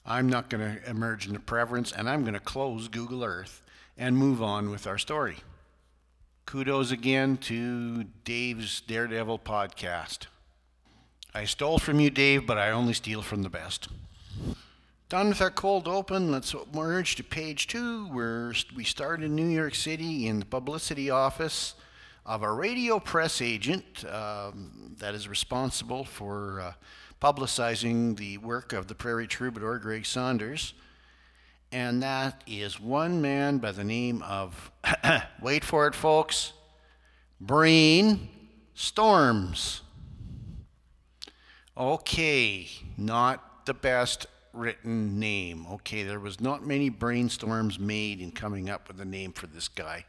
I'm 0.07 0.29
not 0.29 0.49
going 0.49 0.77
to 0.77 0.89
emerge 0.91 1.27
into 1.27 1.41
preference, 1.41 1.93
and 1.93 2.09
I'm 2.09 2.23
going 2.23 2.35
to 2.35 2.41
close 2.41 2.89
Google 2.89 3.23
Earth 3.23 3.63
and 4.01 4.17
move 4.17 4.43
on 4.43 4.71
with 4.71 4.87
our 4.87 4.97
story. 4.97 5.37
Kudos 6.47 6.91
again 6.91 7.37
to 7.37 8.05
Dave's 8.25 8.81
Daredevil 8.81 9.41
podcast. 9.41 10.21
I 11.35 11.45
stole 11.45 11.79
from 11.79 12.01
you, 12.01 12.09
Dave, 12.09 12.47
but 12.47 12.57
I 12.57 12.71
only 12.71 12.95
steal 12.95 13.21
from 13.21 13.43
the 13.43 13.51
best. 13.51 13.89
Done 15.11 15.29
with 15.29 15.43
our 15.43 15.51
cold 15.51 15.87
open, 15.87 16.33
let's 16.33 16.55
merge 16.73 17.15
to 17.17 17.23
page 17.23 17.67
two, 17.67 18.07
where 18.07 18.55
we 18.75 18.85
start 18.85 19.23
in 19.23 19.37
New 19.37 19.49
York 19.49 19.75
City 19.75 20.27
in 20.27 20.39
the 20.39 20.47
publicity 20.47 21.11
office 21.11 21.75
of 22.25 22.43
a 22.43 22.51
radio 22.51 22.99
press 23.01 23.43
agent 23.43 24.07
um, 24.11 24.95
that 24.99 25.15
is 25.15 25.29
responsible 25.29 26.05
for 26.05 26.61
uh, 26.61 26.73
publicizing 27.21 28.17
the 28.17 28.39
work 28.39 28.73
of 28.73 28.87
the 28.87 28.95
Prairie 28.95 29.27
Troubadour, 29.27 29.79
Greg 29.79 30.07
Saunders 30.07 30.73
and 31.73 32.03
that 32.03 32.43
is 32.47 32.81
one 32.81 33.23
man 33.23 33.59
by 33.59 33.73
the 33.73 33.85
name 33.85 34.23
of, 34.23 34.73
wait 35.43 35.65
for 35.65 35.87
it, 35.87 35.95
folks, 35.95 36.53
Breen 37.41 38.29
Storms. 38.75 39.83
Okay, 41.77 42.69
not 42.97 43.67
the 43.67 43.75
best 43.75 44.27
written 44.53 45.19
name. 45.19 45.67
Okay, 45.71 46.03
there 46.03 46.21
was 46.21 46.41
not 46.41 46.67
many 46.67 46.91
brainstorms 46.91 47.79
made 47.79 48.21
in 48.21 48.33
coming 48.33 48.69
up 48.69 48.89
with 48.89 49.01
a 49.01 49.05
name 49.05 49.33
for 49.33 49.47
this 49.47 49.69
guy. 49.69 50.05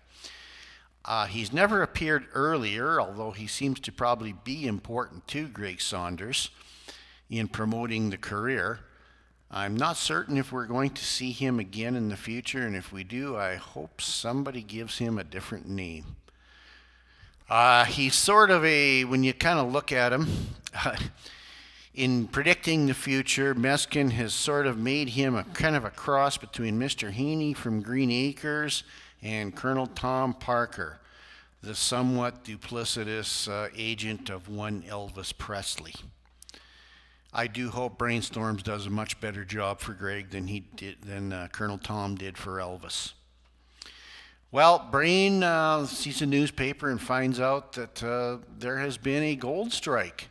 Uh, 1.03 1.26
he's 1.26 1.51
never 1.51 1.82
appeared 1.82 2.26
earlier, 2.34 2.99
although 3.01 3.32
he 3.32 3.47
seems 3.47 3.80
to 3.80 3.91
probably 3.91 4.34
be 4.43 4.68
important 4.68 5.28
to 5.28 5.47
Greg 5.47 5.82
Saunders 5.82 6.49
in 7.30 7.47
promoting 7.47 8.09
the 8.09 8.18
career. 8.18 8.80
I'm 9.54 9.76
not 9.76 9.97
certain 9.97 10.38
if 10.38 10.54
we're 10.54 10.66
going 10.66 10.91
to 10.91 11.04
see 11.04 11.34
him 11.34 11.60
again 11.60 11.97
in 11.97 12.08
the 12.08 12.16
future, 12.16 12.66
and 12.66 12.74
if 12.74 12.93
we 12.93 13.04
do, 13.04 13.36
I 13.36 13.56
hope 13.56 13.99
somebody 13.99 14.62
gives 14.62 14.99
him 14.99 15.18
a 15.18 15.26
different 15.26 15.68
name. 15.68 16.16
Uh, 17.49 17.84
he's 17.84 18.16
sort 18.16 18.49
of 18.49 18.64
a, 18.64 19.04
when 19.04 19.26
you 19.26 19.34
kind 19.34 19.60
of 19.60 19.70
look 19.70 19.91
at 19.91 20.14
him, 20.14 20.26
in 21.93 22.28
predicting 22.28 22.86
the 22.86 22.93
future, 22.93 23.54
Meskin 23.54 24.12
has 24.12 24.34
sort 24.34 24.68
of 24.68 24.78
made 24.78 25.10
him 25.10 25.36
a 25.36 25.43
kind 25.43 25.76
of 25.76 25.84
a 25.84 25.89
cross 25.89 26.38
between 26.38 26.80
Mr. 26.80 27.12
Haney 27.12 27.52
from 27.52 27.82
Green 27.82 28.10
Acres 28.10 28.84
and 29.22 29.54
Colonel 29.54 29.88
Tom 29.88 30.34
Parker, 30.34 30.99
the 31.62 31.76
somewhat 31.76 32.45
duplicitous 32.45 33.49
uh, 33.49 33.68
agent 33.76 34.30
of 34.30 34.47
one 34.47 34.82
Elvis 34.84 35.38
Presley. 35.38 35.93
I 37.34 37.48
do 37.48 37.70
hope 37.70 37.98
Brainstorms 37.98 38.62
does 38.62 38.86
a 38.86 38.90
much 38.90 39.20
better 39.22 39.46
job 39.46 39.80
for 39.80 39.94
Greg 39.94 40.32
than 40.32 40.48
he 40.48 40.62
did 40.76 41.02
than 41.02 41.32
uh, 41.32 41.48
Colonel 41.52 41.78
Tom 41.78 42.16
did 42.16 42.38
for 42.38 42.58
Elvis. 42.58 43.14
Well, 44.52 44.86
Brain 44.92 45.44
uh, 45.44 45.86
sees 45.86 46.22
a 46.22 46.26
newspaper 46.26 46.90
and 46.90 47.00
finds 47.00 47.40
out 47.40 47.72
that 47.74 48.04
uh, 48.04 48.40
there 48.60 48.80
has 48.80 48.98
been 48.98 49.24
a 49.24 49.36
gold 49.36 49.72
strike 49.72 50.28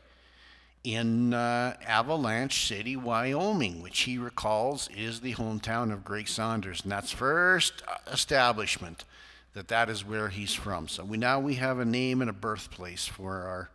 in 0.85 1.33
uh, 1.33 1.75
Avalanche 1.87 2.67
City, 2.67 2.97
Wyoming, 2.97 3.83
which 3.83 4.01
he 4.01 4.19
recalls 4.19 4.91
is 4.95 5.21
the 5.21 5.35
hometown 5.35 5.91
of 5.91 6.05
Greg 6.05 6.29
Saunders, 6.29 6.83
and 6.83 6.93
that's 6.93 7.11
first 7.11 7.83
establishment 8.13 9.07
that 9.55 9.69
that 9.69 9.89
is 9.89 10.05
where 10.05 10.29
he's 10.29 10.55
from. 10.55 10.87
So 10.87 11.03
we 11.03 11.17
now 11.17 11.41
we 11.41 11.55
have 11.55 11.79
a 11.79 11.85
name 11.87 12.21
and 12.21 12.29
a 12.29 12.35
birthplace 12.35 13.07
for 13.07 13.41
our 13.41 13.71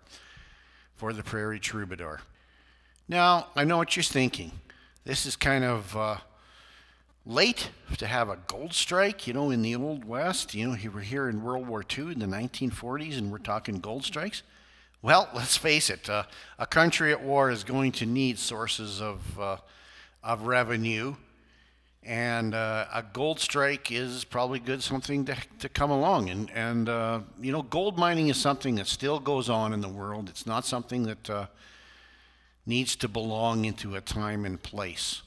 for 0.95 1.11
the 1.11 1.23
Prairie 1.23 1.59
Troubadour. 1.59 2.21
Now 3.07 3.47
I 3.55 3.65
know 3.65 3.77
what 3.77 3.95
you're 3.95 4.03
thinking. 4.03 4.51
This 5.03 5.27
is 5.27 5.35
kind 5.35 5.63
of 5.63 5.95
uh, 5.95 6.17
late 7.23 7.69
to 7.97 8.07
have 8.07 8.29
a 8.29 8.37
gold 8.47 8.73
strike, 8.73 9.27
you 9.27 9.33
know, 9.33 9.51
in 9.51 9.61
the 9.61 9.75
Old 9.75 10.05
West. 10.05 10.55
You 10.55 10.69
know, 10.69 10.77
we're 10.91 11.01
here 11.01 11.29
in 11.29 11.43
World 11.43 11.67
War 11.67 11.83
II 11.97 12.11
in 12.13 12.19
the 12.19 12.25
1940s 12.25 13.19
and 13.19 13.31
we're 13.31 13.37
talking 13.37 13.75
gold 13.75 14.05
strikes. 14.05 14.41
Well, 15.03 15.29
let's 15.35 15.55
face 15.55 15.91
it, 15.91 16.09
uh, 16.09 16.23
a 16.57 16.65
country 16.65 17.11
at 17.11 17.21
war 17.21 17.51
is 17.51 17.63
going 17.63 17.91
to 17.93 18.07
need 18.07 18.39
sources 18.39 19.01
of, 19.01 19.39
uh, 19.39 19.57
of 20.23 20.47
revenue. 20.47 21.15
And 22.01 22.55
uh, 22.55 22.85
a 22.91 23.03
gold 23.03 23.39
strike 23.39 23.91
is 23.91 24.23
probably 24.23 24.59
good 24.59 24.81
something 24.81 25.25
to, 25.25 25.35
to 25.59 25.69
come 25.69 25.91
along. 25.91 26.31
And, 26.31 26.49
and 26.51 26.89
uh, 26.89 27.19
you 27.39 27.51
know, 27.51 27.61
gold 27.61 27.99
mining 27.99 28.29
is 28.29 28.37
something 28.37 28.75
that 28.75 28.87
still 28.87 29.19
goes 29.19 29.47
on 29.47 29.73
in 29.73 29.81
the 29.81 29.89
world. 29.89 30.27
It's 30.27 30.47
not 30.47 30.65
something 30.65 31.03
that 31.03 31.29
uh, 31.29 31.45
needs 32.66 32.95
to 32.95 33.07
belong 33.07 33.66
into 33.66 33.95
a 33.95 34.01
time 34.01 34.45
and 34.45 34.61
place. 34.61 35.22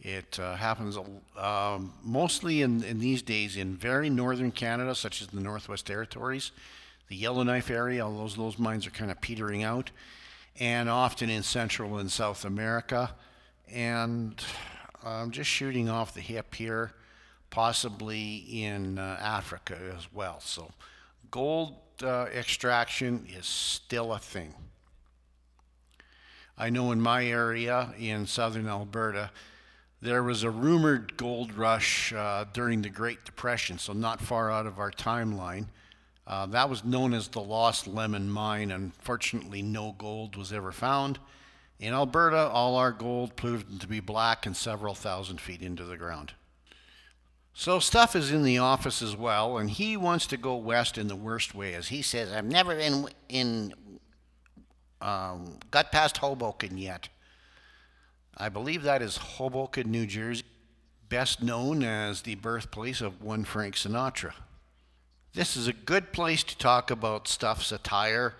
It 0.00 0.38
uh, 0.40 0.56
happens 0.56 0.98
um, 1.38 1.94
mostly 2.02 2.62
in, 2.62 2.82
in 2.82 2.98
these 2.98 3.22
days 3.22 3.56
in 3.56 3.76
very 3.76 4.10
northern 4.10 4.50
Canada, 4.50 4.94
such 4.94 5.22
as 5.22 5.28
the 5.28 5.40
Northwest 5.40 5.86
Territories, 5.86 6.50
the 7.08 7.16
Yellowknife 7.16 7.70
area, 7.70 8.04
all 8.04 8.18
those, 8.18 8.34
those 8.34 8.58
mines 8.58 8.86
are 8.86 8.90
kind 8.90 9.10
of 9.10 9.20
petering 9.20 9.62
out, 9.62 9.90
and 10.58 10.88
often 10.88 11.30
in 11.30 11.42
Central 11.42 11.98
and 11.98 12.10
South 12.10 12.44
America. 12.44 13.14
And 13.72 14.42
I'm 15.04 15.30
just 15.30 15.48
shooting 15.48 15.88
off 15.88 16.14
the 16.14 16.20
hip 16.20 16.54
here, 16.54 16.92
possibly 17.50 18.36
in 18.64 18.98
uh, 18.98 19.18
Africa 19.20 19.78
as 19.96 20.12
well. 20.12 20.40
So 20.40 20.72
gold 21.30 21.76
uh, 22.02 22.26
extraction 22.34 23.26
is 23.38 23.46
still 23.46 24.12
a 24.12 24.18
thing. 24.18 24.52
I 26.62 26.70
know 26.70 26.92
in 26.92 27.00
my 27.00 27.26
area 27.26 27.92
in 27.98 28.24
southern 28.24 28.68
Alberta, 28.68 29.32
there 30.00 30.22
was 30.22 30.44
a 30.44 30.50
rumored 30.50 31.16
gold 31.16 31.52
rush 31.54 32.12
uh, 32.12 32.44
during 32.52 32.82
the 32.82 32.88
Great 32.88 33.24
Depression, 33.24 33.78
so 33.78 33.92
not 33.92 34.20
far 34.20 34.48
out 34.48 34.66
of 34.66 34.78
our 34.78 34.92
timeline. 34.92 35.66
Uh, 36.24 36.46
that 36.46 36.70
was 36.70 36.84
known 36.84 37.14
as 37.14 37.26
the 37.26 37.40
Lost 37.40 37.88
Lemon 37.88 38.30
Mine. 38.30 38.70
Unfortunately, 38.70 39.60
no 39.60 39.96
gold 39.98 40.36
was 40.36 40.52
ever 40.52 40.70
found. 40.70 41.18
In 41.80 41.94
Alberta, 41.94 42.48
all 42.48 42.76
our 42.76 42.92
gold 42.92 43.34
proved 43.34 43.80
to 43.80 43.88
be 43.88 43.98
black 43.98 44.46
and 44.46 44.56
several 44.56 44.94
thousand 44.94 45.40
feet 45.40 45.62
into 45.62 45.84
the 45.84 45.96
ground. 45.96 46.32
So 47.54 47.80
Stuff 47.80 48.14
is 48.14 48.30
in 48.30 48.44
the 48.44 48.58
office 48.58 49.02
as 49.02 49.16
well, 49.16 49.58
and 49.58 49.68
he 49.68 49.96
wants 49.96 50.28
to 50.28 50.36
go 50.36 50.54
west 50.54 50.96
in 50.96 51.08
the 51.08 51.16
worst 51.16 51.56
way. 51.56 51.74
As 51.74 51.88
he 51.88 52.02
says, 52.02 52.30
I've 52.30 52.44
never 52.44 52.76
been 52.76 53.08
in 53.28 53.74
um, 55.02 55.58
got 55.70 55.92
past 55.92 56.18
Hoboken 56.18 56.78
yet. 56.78 57.08
I 58.36 58.48
believe 58.48 58.82
that 58.84 59.02
is 59.02 59.16
Hoboken, 59.16 59.90
New 59.90 60.06
Jersey, 60.06 60.44
best 61.08 61.42
known 61.42 61.82
as 61.82 62.22
the 62.22 62.36
birthplace 62.36 63.00
of 63.02 63.22
one 63.22 63.44
Frank 63.44 63.74
Sinatra. 63.74 64.32
This 65.34 65.56
is 65.56 65.66
a 65.66 65.72
good 65.72 66.12
place 66.12 66.42
to 66.44 66.56
talk 66.56 66.90
about 66.90 67.28
Stuff's 67.28 67.72
attire. 67.72 68.34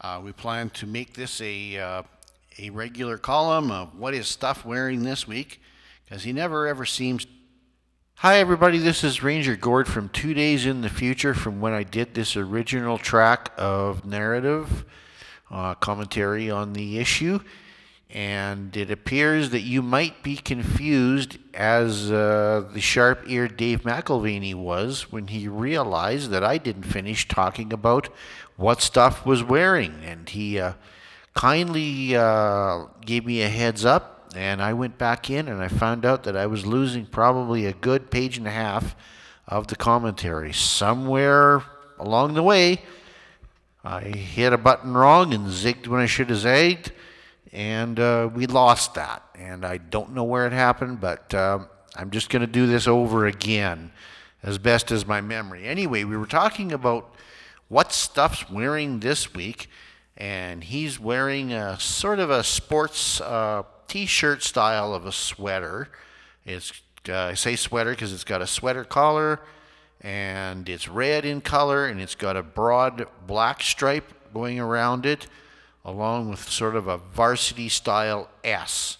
Uh, 0.00 0.20
we 0.24 0.32
plan 0.32 0.70
to 0.70 0.86
make 0.86 1.14
this 1.14 1.40
a, 1.40 1.78
uh, 1.78 2.02
a 2.58 2.70
regular 2.70 3.18
column 3.18 3.70
of 3.70 3.98
what 3.98 4.14
is 4.14 4.28
Stuff 4.28 4.64
wearing 4.64 5.02
this 5.02 5.26
week, 5.26 5.60
because 6.04 6.22
he 6.22 6.32
never 6.32 6.66
ever 6.66 6.86
seems. 6.86 7.26
Hi, 8.16 8.38
everybody, 8.38 8.78
this 8.78 9.04
is 9.04 9.22
Ranger 9.22 9.56
Gord 9.56 9.88
from 9.88 10.08
Two 10.08 10.34
Days 10.34 10.64
in 10.64 10.80
the 10.80 10.88
Future 10.88 11.34
from 11.34 11.60
when 11.60 11.72
I 11.72 11.82
did 11.82 12.14
this 12.14 12.36
original 12.36 12.96
track 12.96 13.50
of 13.58 14.06
narrative 14.06 14.84
uh, 15.50 15.74
commentary 15.74 16.50
on 16.50 16.72
the 16.72 16.98
issue 16.98 17.38
and 18.14 18.76
it 18.76 18.92
appears 18.92 19.50
that 19.50 19.62
you 19.62 19.82
might 19.82 20.22
be 20.22 20.36
confused 20.36 21.36
as 21.52 22.12
uh, 22.12 22.64
the 22.72 22.80
sharp 22.80 23.24
eared 23.26 23.56
Dave 23.56 23.82
McElvaney 23.82 24.54
was 24.54 25.10
when 25.10 25.26
he 25.26 25.48
realized 25.48 26.30
that 26.30 26.44
I 26.44 26.58
didn't 26.58 26.84
finish 26.84 27.26
talking 27.26 27.72
about 27.72 28.08
what 28.56 28.80
stuff 28.80 29.26
was 29.26 29.42
wearing. 29.42 29.94
And 30.04 30.28
he 30.28 30.60
uh, 30.60 30.74
kindly 31.34 32.14
uh, 32.14 32.84
gave 33.04 33.26
me 33.26 33.42
a 33.42 33.48
heads 33.48 33.84
up, 33.84 34.32
and 34.36 34.62
I 34.62 34.74
went 34.74 34.96
back 34.96 35.28
in 35.28 35.48
and 35.48 35.60
I 35.60 35.66
found 35.66 36.06
out 36.06 36.22
that 36.22 36.36
I 36.36 36.46
was 36.46 36.64
losing 36.64 37.06
probably 37.06 37.66
a 37.66 37.72
good 37.72 38.12
page 38.12 38.38
and 38.38 38.46
a 38.46 38.52
half 38.52 38.94
of 39.48 39.66
the 39.66 39.76
commentary. 39.76 40.52
Somewhere 40.52 41.64
along 41.98 42.34
the 42.34 42.44
way, 42.44 42.80
I 43.84 44.00
hit 44.00 44.52
a 44.52 44.58
button 44.58 44.94
wrong 44.94 45.34
and 45.34 45.46
zigged 45.48 45.86
when 45.86 46.00
I 46.00 46.06
should 46.06 46.30
have 46.30 46.38
zagged 46.38 46.92
and 47.54 48.00
uh, 48.00 48.28
we 48.34 48.46
lost 48.46 48.94
that. 48.94 49.22
And 49.36 49.64
I 49.64 49.78
don't 49.78 50.12
know 50.12 50.24
where 50.24 50.46
it 50.46 50.52
happened, 50.52 51.00
but 51.00 51.32
um, 51.34 51.68
I'm 51.94 52.10
just 52.10 52.28
going 52.28 52.40
to 52.40 52.48
do 52.48 52.66
this 52.66 52.88
over 52.88 53.26
again 53.26 53.92
as 54.42 54.58
best 54.58 54.90
as 54.90 55.06
my 55.06 55.20
memory. 55.20 55.64
Anyway, 55.64 56.02
we 56.04 56.16
were 56.16 56.26
talking 56.26 56.72
about 56.72 57.14
what 57.68 57.92
stuff's 57.92 58.50
wearing 58.50 59.00
this 59.00 59.32
week, 59.32 59.70
and 60.16 60.64
he's 60.64 60.98
wearing 60.98 61.52
a 61.52 61.78
sort 61.78 62.18
of 62.18 62.28
a 62.28 62.42
sports 62.42 63.20
uh, 63.20 63.62
t-shirt 63.86 64.42
style 64.42 64.92
of 64.92 65.06
a 65.06 65.12
sweater. 65.12 65.88
It's 66.44 66.72
uh, 67.08 67.14
I 67.14 67.34
say 67.34 67.54
sweater 67.54 67.90
because 67.90 68.12
it's 68.12 68.24
got 68.24 68.42
a 68.42 68.46
sweater 68.46 68.82
collar, 68.82 69.40
and 70.04 70.68
it's 70.68 70.86
red 70.86 71.24
in 71.24 71.40
color, 71.40 71.86
and 71.86 71.98
it's 71.98 72.14
got 72.14 72.36
a 72.36 72.42
broad 72.42 73.06
black 73.26 73.62
stripe 73.62 74.12
going 74.34 74.60
around 74.60 75.06
it 75.06 75.26
along 75.84 76.28
with 76.28 76.48
sort 76.48 76.76
of 76.76 76.86
a 76.86 76.98
varsity 76.98 77.68
style 77.68 78.28
S 78.42 78.98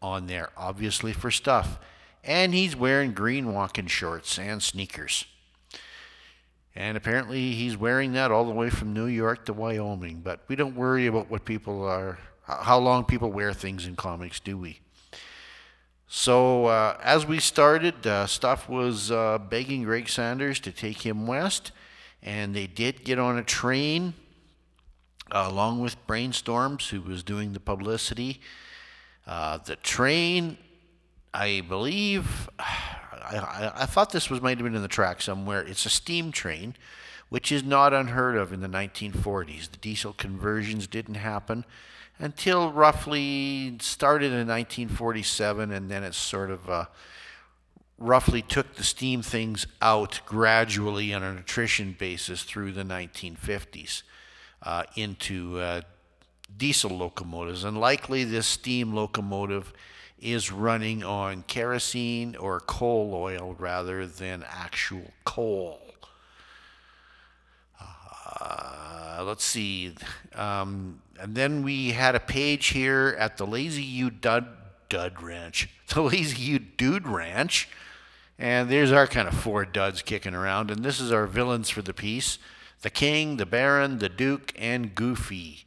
on 0.00 0.26
there, 0.26 0.48
obviously 0.56 1.12
for 1.12 1.30
stuff. 1.30 1.78
And 2.24 2.54
he's 2.54 2.74
wearing 2.74 3.12
green 3.12 3.52
walking 3.52 3.86
shorts 3.86 4.38
and 4.38 4.62
sneakers. 4.62 5.26
And 6.74 6.96
apparently 6.96 7.52
he's 7.52 7.76
wearing 7.76 8.12
that 8.12 8.30
all 8.30 8.44
the 8.44 8.52
way 8.52 8.68
from 8.68 8.92
New 8.92 9.06
York 9.06 9.46
to 9.46 9.52
Wyoming. 9.52 10.20
But 10.22 10.40
we 10.48 10.56
don't 10.56 10.74
worry 10.74 11.06
about 11.06 11.30
what 11.30 11.44
people 11.44 11.84
are, 11.84 12.18
how 12.42 12.78
long 12.78 13.04
people 13.04 13.30
wear 13.30 13.52
things 13.52 13.86
in 13.86 13.96
comics, 13.96 14.40
do 14.40 14.58
we? 14.58 14.80
So 16.08 16.66
uh, 16.66 16.98
as 17.02 17.26
we 17.26 17.40
started, 17.40 18.06
uh, 18.06 18.26
Stuff 18.26 18.68
was 18.68 19.10
uh, 19.10 19.38
begging 19.38 19.82
Greg 19.82 20.08
Saunders 20.08 20.60
to 20.60 20.70
take 20.70 21.04
him 21.04 21.26
west. 21.26 21.72
And 22.22 22.54
they 22.54 22.66
did 22.66 23.04
get 23.04 23.18
on 23.18 23.38
a 23.38 23.42
train 23.42 24.14
uh, 25.32 25.46
along 25.48 25.80
with 25.80 25.96
Brainstorms, 26.06 26.88
who 26.88 27.00
was 27.00 27.22
doing 27.22 27.52
the 27.52 27.60
publicity. 27.60 28.40
Uh, 29.26 29.58
the 29.58 29.76
train, 29.76 30.56
I 31.34 31.62
believe, 31.62 32.48
I, 32.58 33.38
I, 33.38 33.72
I, 33.82 33.86
thought 33.86 34.12
this 34.12 34.30
was 34.30 34.40
might 34.40 34.58
have 34.58 34.64
been 34.64 34.76
in 34.76 34.82
the 34.82 34.88
track 34.88 35.20
somewhere. 35.20 35.62
It's 35.62 35.84
a 35.84 35.90
steam 35.90 36.30
train, 36.30 36.76
which 37.28 37.50
is 37.50 37.64
not 37.64 37.92
unheard 37.92 38.36
of 38.36 38.52
in 38.52 38.60
the 38.60 38.68
1940s. 38.68 39.72
The 39.72 39.76
diesel 39.78 40.12
conversions 40.12 40.86
didn't 40.86 41.16
happen 41.16 41.64
until 42.18 42.72
roughly 42.72 43.76
started 43.80 44.32
in 44.32 44.46
1947, 44.46 45.70
and 45.70 45.90
then 45.90 46.02
it 46.02 46.14
sort 46.14 46.50
of 46.50 46.68
uh, 46.70 46.84
roughly 47.98 48.42
took 48.42 48.74
the 48.74 48.84
steam 48.84 49.22
things 49.22 49.66
out 49.80 50.20
gradually 50.26 51.12
on 51.12 51.22
an 51.22 51.38
attrition 51.38 51.94
basis 51.98 52.42
through 52.42 52.72
the 52.72 52.82
1950s 52.82 54.02
uh, 54.62 54.84
into 54.94 55.58
uh, 55.58 55.80
diesel 56.56 56.96
locomotives. 56.96 57.64
And 57.64 57.78
likely 57.78 58.24
this 58.24 58.46
steam 58.46 58.94
locomotive 58.94 59.72
is 60.18 60.50
running 60.50 61.04
on 61.04 61.42
kerosene 61.46 62.36
or 62.36 62.60
coal 62.60 63.12
oil 63.14 63.54
rather 63.58 64.06
than 64.06 64.44
actual 64.48 65.12
coal. 65.24 65.80
Uh, 68.40 69.22
let's 69.24 69.44
see. 69.44 69.94
Um, 70.34 71.00
and 71.20 71.34
then 71.34 71.62
we 71.62 71.92
had 71.92 72.14
a 72.14 72.20
page 72.20 72.68
here 72.68 73.16
at 73.18 73.36
the 73.36 73.46
Lazy 73.46 73.82
U 73.82 74.10
Dud, 74.10 74.46
Dud 74.88 75.22
Ranch. 75.22 75.68
The 75.94 76.02
Lazy 76.02 76.42
U 76.42 76.58
Dude 76.58 77.06
Ranch. 77.06 77.68
And 78.38 78.68
there's 78.68 78.90
our 78.90 79.06
kind 79.06 79.28
of 79.28 79.34
four 79.34 79.64
duds 79.64 80.02
kicking 80.02 80.34
around. 80.34 80.70
And 80.70 80.84
this 80.84 81.00
is 81.00 81.12
our 81.12 81.26
villains 81.26 81.70
for 81.70 81.80
the 81.80 81.94
piece 81.94 82.38
the 82.82 82.90
King, 82.90 83.36
the 83.36 83.46
Baron, 83.46 83.98
the 83.98 84.08
Duke, 84.08 84.52
and 84.56 84.94
Goofy. 84.94 85.64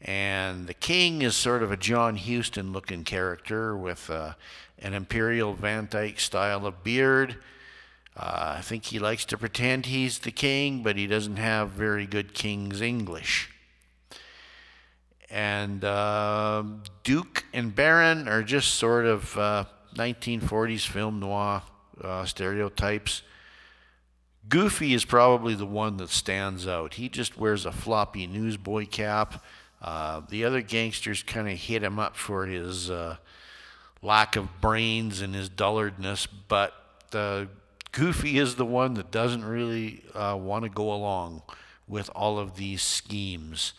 And 0.00 0.66
the 0.66 0.74
King 0.74 1.22
is 1.22 1.36
sort 1.36 1.62
of 1.62 1.70
a 1.70 1.76
John 1.76 2.16
Huston 2.16 2.72
looking 2.72 3.04
character 3.04 3.76
with 3.76 4.10
uh, 4.10 4.34
an 4.78 4.94
Imperial 4.94 5.54
Van 5.54 5.86
Dyke 5.88 6.18
style 6.18 6.66
of 6.66 6.82
beard. 6.82 7.36
Uh, 8.16 8.56
I 8.58 8.60
think 8.60 8.86
he 8.86 8.98
likes 8.98 9.24
to 9.26 9.38
pretend 9.38 9.86
he's 9.86 10.18
the 10.18 10.32
king, 10.32 10.82
but 10.82 10.96
he 10.96 11.06
doesn't 11.06 11.36
have 11.36 11.70
very 11.70 12.06
good 12.06 12.34
king's 12.34 12.80
English. 12.80 13.51
And 15.32 15.82
uh, 15.82 16.62
Duke 17.04 17.46
and 17.54 17.74
Baron 17.74 18.28
are 18.28 18.42
just 18.42 18.74
sort 18.74 19.06
of 19.06 19.32
1940s 19.94 20.88
uh, 20.88 20.92
film 20.92 21.20
noir 21.20 21.62
uh, 22.04 22.26
stereotypes. 22.26 23.22
Goofy 24.50 24.92
is 24.92 25.06
probably 25.06 25.54
the 25.54 25.64
one 25.64 25.96
that 25.96 26.10
stands 26.10 26.68
out. 26.68 26.94
He 26.94 27.08
just 27.08 27.38
wears 27.38 27.64
a 27.64 27.72
floppy 27.72 28.26
newsboy 28.26 28.86
cap. 28.86 29.42
Uh, 29.80 30.20
the 30.28 30.44
other 30.44 30.60
gangsters 30.60 31.22
kind 31.22 31.48
of 31.48 31.56
hit 31.56 31.82
him 31.82 31.98
up 31.98 32.14
for 32.14 32.44
his 32.44 32.90
uh, 32.90 33.16
lack 34.02 34.36
of 34.36 34.60
brains 34.60 35.22
and 35.22 35.34
his 35.34 35.48
dullardness, 35.48 36.28
but 36.46 36.74
Goofy 37.92 38.38
is 38.38 38.56
the 38.56 38.66
one 38.66 38.94
that 38.94 39.10
doesn't 39.10 39.44
really 39.44 40.02
uh, 40.14 40.36
want 40.38 40.64
to 40.64 40.70
go 40.70 40.92
along 40.92 41.42
with 41.88 42.10
all 42.14 42.38
of 42.38 42.56
these 42.56 42.82
schemes. 42.82 43.72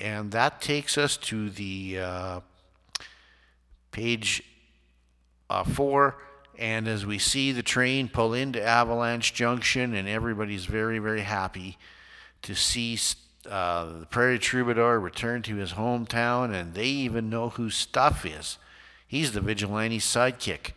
And 0.00 0.30
that 0.32 0.60
takes 0.60 0.98
us 0.98 1.16
to 1.18 1.50
the 1.50 1.98
uh, 2.00 2.40
page 3.92 4.42
uh, 5.48 5.64
four. 5.64 6.16
And 6.58 6.88
as 6.88 7.04
we 7.04 7.18
see 7.18 7.52
the 7.52 7.62
train 7.62 8.08
pull 8.08 8.34
into 8.34 8.62
Avalanche 8.62 9.34
Junction, 9.34 9.94
and 9.94 10.08
everybody's 10.08 10.64
very, 10.64 10.98
very 10.98 11.20
happy 11.22 11.78
to 12.42 12.54
see 12.54 12.98
uh, 13.50 14.00
the 14.00 14.06
Prairie 14.06 14.38
Troubadour 14.38 14.98
return 14.98 15.42
to 15.42 15.56
his 15.56 15.72
hometown, 15.72 16.54
and 16.54 16.74
they 16.74 16.86
even 16.86 17.30
know 17.30 17.50
who 17.50 17.70
Stuff 17.70 18.24
is. 18.24 18.58
He's 19.06 19.32
the 19.32 19.40
vigilante 19.40 19.98
sidekick. 19.98 20.72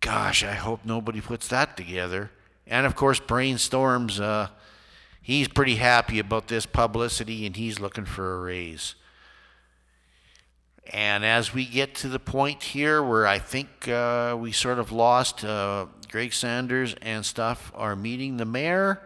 Gosh, 0.00 0.44
I 0.44 0.54
hope 0.54 0.80
nobody 0.84 1.20
puts 1.20 1.48
that 1.48 1.76
together. 1.76 2.30
And 2.66 2.86
of 2.86 2.96
course, 2.96 3.20
Brainstorms, 3.20 4.20
uh, 4.20 4.48
he's 5.26 5.48
pretty 5.48 5.74
happy 5.74 6.20
about 6.20 6.46
this 6.46 6.66
publicity, 6.66 7.46
and 7.46 7.56
he's 7.56 7.80
looking 7.80 8.04
for 8.04 8.36
a 8.36 8.40
raise. 8.40 8.94
And 10.92 11.24
as 11.24 11.52
we 11.52 11.64
get 11.64 11.96
to 11.96 12.08
the 12.08 12.20
point 12.20 12.62
here 12.62 13.02
where 13.02 13.26
I 13.26 13.40
think 13.40 13.88
uh, 13.88 14.36
we 14.38 14.52
sort 14.52 14.78
of 14.78 14.92
lost 14.92 15.44
uh, 15.44 15.86
Greg 16.08 16.32
Saunders 16.32 16.94
and 17.02 17.26
stuff 17.26 17.72
are 17.74 17.96
meeting 17.96 18.36
the 18.36 18.44
mayor, 18.44 19.02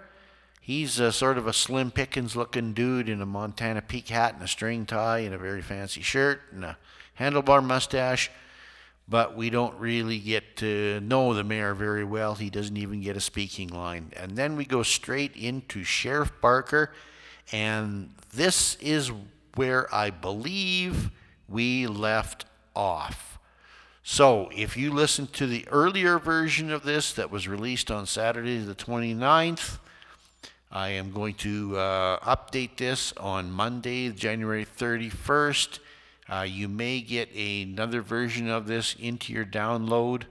he's 0.60 1.00
a 1.00 1.10
sort 1.10 1.38
of 1.38 1.46
a 1.46 1.54
slim 1.54 1.90
pickings 1.90 2.36
looking 2.36 2.74
dude 2.74 3.08
in 3.08 3.22
a 3.22 3.26
Montana 3.26 3.80
peak 3.80 4.08
hat 4.08 4.34
and 4.34 4.42
a 4.42 4.48
string 4.48 4.84
tie 4.84 5.20
and 5.20 5.34
a 5.34 5.38
very 5.38 5.62
fancy 5.62 6.02
shirt 6.02 6.42
and 6.52 6.66
a 6.66 6.76
handlebar 7.18 7.64
mustache. 7.64 8.30
But 9.10 9.36
we 9.36 9.50
don't 9.50 9.76
really 9.80 10.18
get 10.18 10.56
to 10.58 11.00
know 11.00 11.34
the 11.34 11.42
mayor 11.42 11.74
very 11.74 12.04
well. 12.04 12.36
He 12.36 12.48
doesn't 12.48 12.76
even 12.76 13.00
get 13.00 13.16
a 13.16 13.20
speaking 13.20 13.68
line. 13.68 14.12
And 14.16 14.36
then 14.36 14.56
we 14.56 14.64
go 14.64 14.84
straight 14.84 15.36
into 15.36 15.82
Sheriff 15.82 16.32
Barker. 16.40 16.92
And 17.50 18.14
this 18.32 18.76
is 18.76 19.10
where 19.56 19.92
I 19.92 20.10
believe 20.10 21.10
we 21.48 21.88
left 21.88 22.44
off. 22.76 23.38
So, 24.02 24.48
if 24.56 24.76
you 24.76 24.92
listen 24.92 25.26
to 25.28 25.46
the 25.46 25.66
earlier 25.68 26.18
version 26.18 26.72
of 26.72 26.84
this 26.84 27.12
that 27.12 27.30
was 27.30 27.46
released 27.46 27.90
on 27.90 28.06
Saturday 28.06 28.58
the 28.58 28.74
29th, 28.74 29.78
I 30.72 30.90
am 30.90 31.10
going 31.10 31.34
to 31.34 31.76
uh, 31.76 32.18
update 32.20 32.76
this 32.76 33.12
on 33.16 33.50
Monday, 33.50 34.10
January 34.10 34.64
31st. 34.64 35.80
Uh, 36.30 36.42
you 36.42 36.68
may 36.68 37.00
get 37.00 37.34
another 37.34 38.00
version 38.00 38.48
of 38.48 38.68
this 38.68 38.94
into 39.00 39.32
your 39.32 39.44
download, 39.44 40.22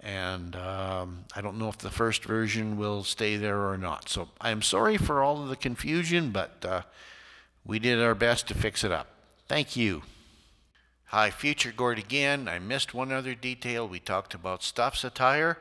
and 0.00 0.56
um, 0.56 1.24
I 1.36 1.42
don't 1.42 1.58
know 1.58 1.68
if 1.68 1.76
the 1.76 1.90
first 1.90 2.24
version 2.24 2.78
will 2.78 3.04
stay 3.04 3.36
there 3.36 3.68
or 3.68 3.76
not. 3.76 4.08
So 4.08 4.30
I'm 4.40 4.62
sorry 4.62 4.96
for 4.96 5.22
all 5.22 5.42
of 5.42 5.50
the 5.50 5.56
confusion, 5.56 6.30
but 6.30 6.64
uh, 6.64 6.82
we 7.66 7.78
did 7.78 8.00
our 8.00 8.14
best 8.14 8.48
to 8.48 8.54
fix 8.54 8.82
it 8.82 8.92
up. 8.92 9.08
Thank 9.46 9.76
you. 9.76 10.02
Hi, 11.06 11.30
Future 11.30 11.74
Gord 11.76 11.98
again. 11.98 12.48
I 12.48 12.58
missed 12.58 12.94
one 12.94 13.12
other 13.12 13.34
detail. 13.34 13.86
We 13.86 14.00
talked 14.00 14.32
about 14.32 14.62
Stuff's 14.62 15.04
attire, 15.04 15.58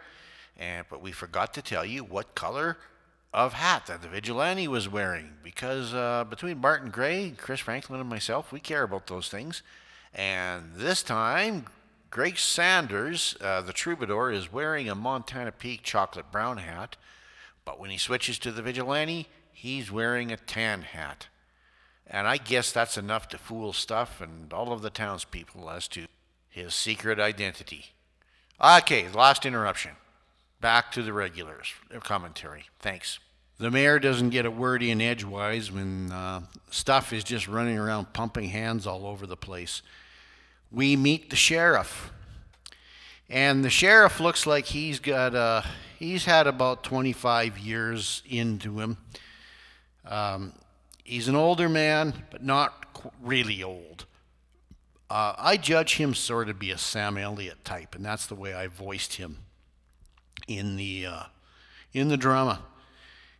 and 0.57 0.85
but 0.89 1.01
we 1.01 1.11
forgot 1.11 1.53
to 1.55 1.61
tell 1.61 1.83
you 1.83 2.05
what 2.05 2.33
color 2.33 2.77
of 3.33 3.53
hat 3.53 3.87
that 3.87 4.01
the 4.01 4.07
vigilante 4.07 4.69
was 4.69 4.87
wearing. 4.87 5.31
Because 5.43 5.93
uh, 5.93 6.23
between 6.29 6.59
Martin 6.59 6.89
Gray, 6.89 7.33
Chris 7.37 7.59
Franklin, 7.59 7.99
and 7.99 8.09
myself, 8.09 8.53
we 8.53 8.61
care 8.61 8.83
about 8.83 9.07
those 9.07 9.27
things. 9.27 9.61
And 10.13 10.73
this 10.75 11.03
time, 11.03 11.65
Greg 12.09 12.37
Saunders, 12.37 13.37
uh, 13.41 13.61
the 13.61 13.73
troubadour, 13.73 14.31
is 14.31 14.51
wearing 14.51 14.89
a 14.89 14.95
Montana 14.95 15.51
Peak 15.51 15.83
chocolate 15.83 16.31
brown 16.31 16.57
hat. 16.57 16.97
But 17.63 17.79
when 17.79 17.89
he 17.89 17.97
switches 17.97 18.39
to 18.39 18.51
the 18.51 18.61
vigilante, 18.61 19.27
he's 19.53 19.91
wearing 19.91 20.31
a 20.31 20.37
tan 20.37 20.81
hat. 20.81 21.27
And 22.07 22.27
I 22.27 22.37
guess 22.37 22.71
that's 22.71 22.97
enough 22.97 23.29
to 23.29 23.37
fool 23.37 23.71
Stuff 23.71 24.19
and 24.19 24.51
all 24.51 24.73
of 24.73 24.81
the 24.81 24.89
townspeople 24.89 25.69
as 25.69 25.87
to 25.89 26.07
his 26.49 26.75
secret 26.75 27.19
identity. 27.19 27.93
Okay, 28.61 29.07
last 29.09 29.45
interruption. 29.45 29.91
Back 30.59 30.91
to 30.91 31.01
the 31.01 31.13
regulars 31.13 31.73
commentary. 32.01 32.65
Thanks. 32.79 33.19
The 33.57 33.71
mayor 33.71 33.99
doesn't 33.99 34.31
get 34.31 34.45
a 34.45 34.51
word 34.51 34.83
in 34.83 35.01
edgewise 35.01 35.71
when 35.71 36.11
uh, 36.11 36.41
Stuff 36.69 37.13
is 37.13 37.23
just 37.23 37.47
running 37.47 37.77
around 37.77 38.11
pumping 38.11 38.49
hands 38.49 38.85
all 38.85 39.05
over 39.05 39.25
the 39.25 39.37
place. 39.37 39.81
We 40.71 40.95
meet 40.95 41.29
the 41.29 41.35
sheriff. 41.35 42.11
And 43.29 43.63
the 43.63 43.69
sheriff 43.69 44.19
looks 44.19 44.45
like 44.45 44.65
he's 44.65 44.99
got 44.99 45.35
uh, 45.35 45.61
he's 45.97 46.25
had 46.25 46.47
about 46.47 46.83
25 46.83 47.57
years 47.57 48.21
into 48.25 48.79
him. 48.79 48.97
Um, 50.05 50.53
He's 51.11 51.27
an 51.27 51.35
older 51.35 51.67
man, 51.67 52.13
but 52.31 52.41
not 52.41 52.85
really 53.21 53.61
old. 53.61 54.05
Uh, 55.09 55.33
I 55.37 55.57
judge 55.57 55.97
him 55.97 56.13
sort 56.13 56.47
of 56.47 56.57
be 56.57 56.71
a 56.71 56.77
Sam 56.77 57.17
Elliott 57.17 57.65
type, 57.65 57.95
and 57.95 58.05
that's 58.05 58.27
the 58.27 58.35
way 58.35 58.53
I 58.53 58.67
voiced 58.67 59.15
him 59.15 59.39
in 60.47 60.77
the 60.77 61.07
uh, 61.07 61.23
in 61.91 62.07
the 62.07 62.15
drama. 62.15 62.61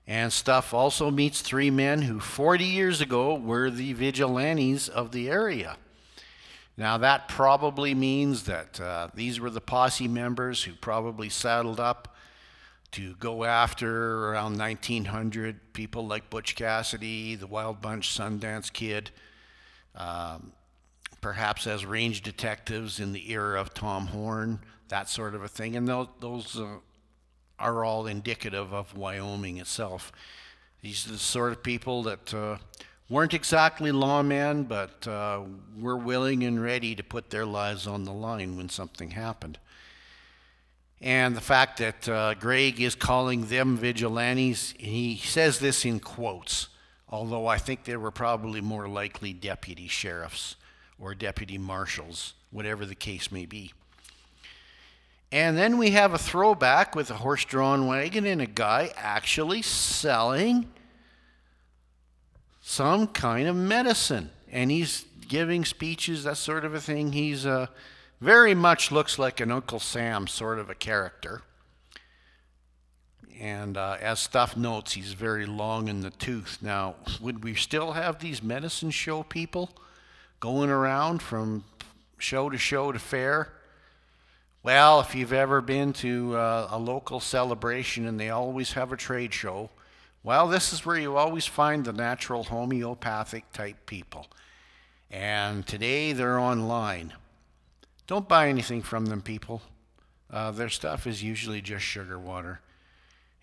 And 0.05 0.33
stuff 0.33 0.73
also 0.73 1.09
meets 1.09 1.39
three 1.39 1.71
men 1.71 2.01
who 2.01 2.19
40 2.19 2.65
years 2.65 2.99
ago 2.99 3.35
were 3.35 3.69
the 3.69 3.93
vigilantes 3.93 4.89
of 4.89 5.13
the 5.13 5.29
area. 5.29 5.77
Now, 6.81 6.97
that 6.97 7.27
probably 7.27 7.93
means 7.93 8.45
that 8.45 8.81
uh, 8.81 9.09
these 9.13 9.39
were 9.39 9.51
the 9.51 9.61
posse 9.61 10.07
members 10.07 10.63
who 10.63 10.73
probably 10.73 11.29
saddled 11.29 11.79
up 11.79 12.15
to 12.93 13.13
go 13.17 13.43
after 13.43 14.29
around 14.29 14.57
1900 14.57 15.73
people 15.73 16.07
like 16.07 16.31
Butch 16.31 16.55
Cassidy, 16.55 17.35
the 17.35 17.45
Wild 17.45 17.81
Bunch, 17.81 18.09
Sundance 18.09 18.73
Kid, 18.73 19.11
um, 19.93 20.53
perhaps 21.21 21.67
as 21.67 21.85
range 21.85 22.23
detectives 22.23 22.99
in 22.99 23.13
the 23.13 23.31
era 23.31 23.61
of 23.61 23.75
Tom 23.75 24.07
Horn, 24.07 24.57
that 24.87 25.07
sort 25.07 25.35
of 25.35 25.43
a 25.43 25.47
thing. 25.47 25.75
And 25.75 25.87
those, 25.87 26.07
those 26.19 26.59
uh, 26.59 26.77
are 27.59 27.85
all 27.85 28.07
indicative 28.07 28.73
of 28.73 28.97
Wyoming 28.97 29.57
itself. 29.57 30.11
These 30.81 31.05
are 31.05 31.11
the 31.11 31.19
sort 31.19 31.51
of 31.51 31.61
people 31.61 32.01
that 32.01 32.33
uh, 32.33 32.57
weren't 33.11 33.33
exactly 33.33 33.91
lawmen, 33.91 34.65
but 34.65 35.05
uh, 35.05 35.41
were 35.77 35.97
willing 35.97 36.43
and 36.45 36.63
ready 36.63 36.95
to 36.95 37.03
put 37.03 37.29
their 37.29 37.45
lives 37.45 37.85
on 37.85 38.05
the 38.05 38.13
line 38.13 38.55
when 38.55 38.69
something 38.69 39.11
happened. 39.11 39.59
And 41.01 41.35
the 41.35 41.41
fact 41.41 41.79
that 41.79 42.07
uh, 42.07 42.35
Greg 42.35 42.79
is 42.79 42.95
calling 42.95 43.47
them 43.47 43.75
vigilantes, 43.75 44.73
he 44.77 45.17
says 45.17 45.59
this 45.59 45.83
in 45.83 45.99
quotes, 45.99 46.69
although 47.09 47.47
I 47.47 47.57
think 47.57 47.83
they 47.83 47.97
were 47.97 48.11
probably 48.11 48.61
more 48.61 48.87
likely 48.87 49.33
deputy 49.33 49.89
sheriffs 49.89 50.55
or 50.97 51.13
deputy 51.13 51.57
marshals, 51.57 52.33
whatever 52.49 52.85
the 52.85 52.95
case 52.95 53.29
may 53.29 53.45
be. 53.45 53.73
And 55.33 55.57
then 55.57 55.77
we 55.77 55.91
have 55.91 56.13
a 56.13 56.17
throwback 56.17 56.95
with 56.95 57.11
a 57.11 57.15
horse 57.15 57.43
drawn 57.43 57.87
wagon 57.87 58.25
and 58.25 58.41
a 58.41 58.45
guy 58.45 58.93
actually 58.95 59.63
selling 59.63 60.71
some 62.71 63.05
kind 63.05 63.49
of 63.49 63.55
medicine. 63.55 64.29
And 64.49 64.71
he's 64.71 65.05
giving 65.27 65.65
speeches, 65.65 66.23
that 66.23 66.37
sort 66.37 66.63
of 66.63 66.73
a 66.73 66.79
thing. 66.79 67.11
He's 67.11 67.45
uh, 67.45 67.67
very 68.21 68.55
much 68.55 68.93
looks 68.93 69.19
like 69.19 69.41
an 69.41 69.51
Uncle 69.51 69.79
Sam 69.79 70.25
sort 70.25 70.57
of 70.57 70.69
a 70.69 70.75
character. 70.75 71.41
And 73.37 73.75
uh, 73.75 73.97
as 73.99 74.21
Stuff 74.21 74.55
notes, 74.55 74.93
he's 74.93 75.11
very 75.11 75.45
long 75.45 75.89
in 75.89 75.99
the 75.99 76.11
tooth. 76.11 76.59
Now, 76.61 76.95
would 77.19 77.43
we 77.43 77.55
still 77.55 77.91
have 77.91 78.19
these 78.19 78.41
medicine 78.41 78.91
show 78.91 79.23
people 79.23 79.71
going 80.39 80.69
around 80.69 81.21
from 81.21 81.65
show 82.19 82.49
to 82.49 82.57
show 82.57 82.93
to 82.93 82.99
fair? 82.99 83.49
Well, 84.63 85.01
if 85.01 85.13
you've 85.13 85.33
ever 85.33 85.59
been 85.59 85.91
to 85.93 86.37
uh, 86.37 86.69
a 86.71 86.79
local 86.79 87.19
celebration 87.19 88.07
and 88.07 88.17
they 88.17 88.29
always 88.29 88.73
have 88.73 88.93
a 88.93 88.97
trade 88.97 89.33
show, 89.33 89.71
well, 90.23 90.47
this 90.47 90.71
is 90.71 90.85
where 90.85 90.97
you 90.97 91.17
always 91.17 91.45
find 91.45 91.83
the 91.83 91.93
natural 91.93 92.43
homeopathic 92.43 93.51
type 93.53 93.85
people. 93.85 94.27
And 95.09 95.65
today 95.65 96.13
they're 96.13 96.39
online. 96.39 97.13
Don't 98.07 98.27
buy 98.27 98.49
anything 98.49 98.81
from 98.81 99.07
them, 99.07 99.21
people. 99.21 99.61
Uh, 100.29 100.51
their 100.51 100.69
stuff 100.69 101.07
is 101.07 101.23
usually 101.23 101.61
just 101.61 101.83
sugar 101.83 102.19
water. 102.19 102.61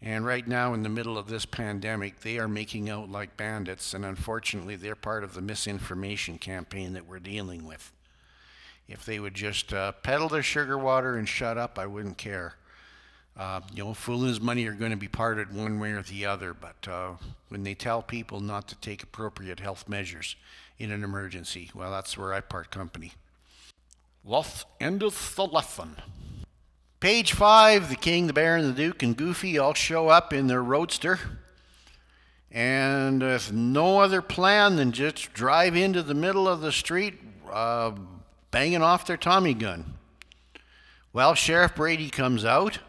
And 0.01 0.24
right 0.24 0.47
now, 0.47 0.74
in 0.74 0.85
the 0.85 0.89
middle 0.89 1.18
of 1.18 1.26
this 1.26 1.45
pandemic, 1.45 2.20
they 2.20 2.39
are 2.39 2.47
making 2.47 2.89
out 2.89 3.11
like 3.11 3.37
bandits, 3.37 3.95
and 3.95 4.05
unfortunately, 4.05 4.76
they're 4.76 4.95
part 4.95 5.24
of 5.24 5.35
the 5.35 5.41
misinformation 5.41 6.39
campaign 6.39 6.93
that 6.93 7.07
we're 7.07 7.18
dealing 7.18 7.66
with. 7.66 7.93
If 8.87 9.05
they 9.05 9.18
would 9.18 9.35
just 9.35 9.74
uh, 9.74 9.93
peddle 9.93 10.29
their 10.29 10.43
sugar 10.43 10.79
water 10.79 11.16
and 11.16 11.29
shut 11.29 11.59
up, 11.59 11.79
I 11.79 11.87
wouldn't 11.87 12.16
care. 12.16 12.55
Uh, 13.39 13.61
you 13.72 13.84
know, 13.84 13.95
fool 13.95 14.18
and 14.20 14.28
his 14.28 14.41
money 14.41 14.66
are 14.66 14.72
going 14.72 14.91
to 14.91 14.97
be 14.97 15.07
parted 15.07 15.55
one 15.55 15.78
way 15.78 15.93
or 15.93 16.03
the 16.03 16.26
other, 16.26 16.53
but 16.53 16.89
uh, 16.89 17.12
when 17.51 17.62
they 17.62 17.74
tell 17.74 18.03
people 18.03 18.41
not 18.41 18.66
to 18.66 18.74
take 18.76 19.01
appropriate 19.03 19.61
health 19.61 19.89
measures 19.89 20.34
in 20.76 20.91
an 20.91 21.05
emergency, 21.05 21.70
well, 21.72 21.93
that's 21.93 22.18
where 22.18 22.34
I 22.34 22.41
part 22.41 22.72
company. 22.72 23.12
Loth 24.24 24.64
endeth 24.80 25.36
the 25.36 25.47
lesson. 25.47 25.97
Page 26.99 27.32
five, 27.32 27.89
the 27.89 27.97
king, 27.97 28.26
the 28.26 28.32
baron, 28.32 28.66
the 28.66 28.72
duke 28.72 29.05
and 29.05 29.16
Goofy 29.16 29.57
all 29.57 29.72
show 29.72 30.09
up 30.09 30.32
in 30.32 30.49
their 30.49 30.62
roadster. 30.62 31.20
And 32.51 33.22
with 33.22 33.53
no 33.53 34.01
other 34.01 34.20
plan 34.20 34.74
than 34.74 34.91
just 34.91 35.32
drive 35.32 35.76
into 35.76 36.03
the 36.03 36.14
middle 36.14 36.49
of 36.49 36.61
the 36.61 36.72
street, 36.72 37.14
uh, 37.49 37.93
banging 38.51 38.82
off 38.82 39.07
their 39.07 39.16
Tommy 39.16 39.55
gun. 39.55 39.95
Well, 41.12 41.34
Sheriff 41.34 41.76
Brady 41.76 42.11
comes 42.11 42.45
out, 42.45 42.80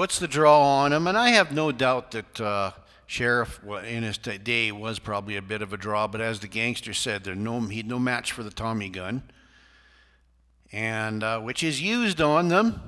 puts 0.00 0.18
the 0.18 0.26
draw 0.26 0.62
on 0.62 0.94
him, 0.94 1.06
and 1.06 1.18
I 1.18 1.28
have 1.28 1.52
no 1.52 1.70
doubt 1.70 2.12
that 2.12 2.40
uh, 2.40 2.70
Sheriff 3.06 3.60
in 3.86 4.02
his 4.02 4.16
day 4.16 4.72
was 4.72 4.98
probably 4.98 5.36
a 5.36 5.42
bit 5.42 5.60
of 5.60 5.74
a 5.74 5.76
draw, 5.76 6.06
but 6.06 6.22
as 6.22 6.40
the 6.40 6.48
gangster 6.48 6.94
said, 6.94 7.22
there 7.22 7.34
no 7.34 7.60
he'd 7.60 7.86
no 7.86 7.98
match 7.98 8.32
for 8.32 8.42
the 8.42 8.50
Tommy 8.50 8.88
gun, 8.88 9.22
and 10.72 11.22
uh, 11.22 11.40
which 11.40 11.62
is 11.62 11.82
used 11.82 12.18
on 12.18 12.48
them, 12.48 12.80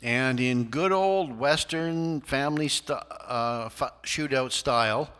and 0.00 0.38
in 0.38 0.62
good 0.66 0.92
old 0.92 1.36
Western 1.36 2.20
family 2.20 2.68
st- 2.68 3.02
uh, 3.26 3.68
shootout 4.04 4.52
style. 4.52 5.10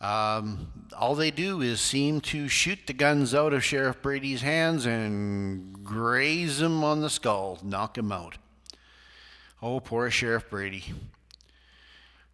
Um, 0.00 0.72
all 0.98 1.14
they 1.14 1.30
do 1.30 1.60
is 1.60 1.82
seem 1.82 2.22
to 2.32 2.48
shoot 2.48 2.78
the 2.86 2.94
guns 2.94 3.34
out 3.34 3.52
of 3.52 3.62
Sheriff 3.62 4.00
Brady's 4.00 4.40
hands 4.40 4.86
and 4.86 5.84
graze 5.84 6.62
him 6.62 6.82
on 6.82 7.02
the 7.02 7.10
skull, 7.10 7.58
knock 7.62 7.98
him 7.98 8.10
out. 8.10 8.38
Oh, 9.62 9.80
poor 9.80 10.10
Sheriff 10.10 10.50
Brady. 10.50 10.84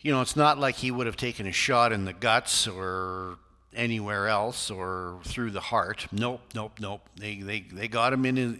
You 0.00 0.12
know, 0.12 0.20
it's 0.20 0.36
not 0.36 0.58
like 0.58 0.76
he 0.76 0.90
would 0.90 1.06
have 1.06 1.16
taken 1.16 1.46
a 1.46 1.52
shot 1.52 1.92
in 1.92 2.04
the 2.04 2.12
guts 2.12 2.66
or 2.66 3.38
anywhere 3.74 4.28
else 4.28 4.70
or 4.70 5.20
through 5.24 5.52
the 5.52 5.60
heart. 5.60 6.08
Nope, 6.10 6.40
nope, 6.54 6.78
nope. 6.80 7.08
They, 7.16 7.36
they, 7.36 7.60
they 7.60 7.88
got 7.88 8.12
him 8.12 8.26
in 8.26 8.36
his, 8.36 8.56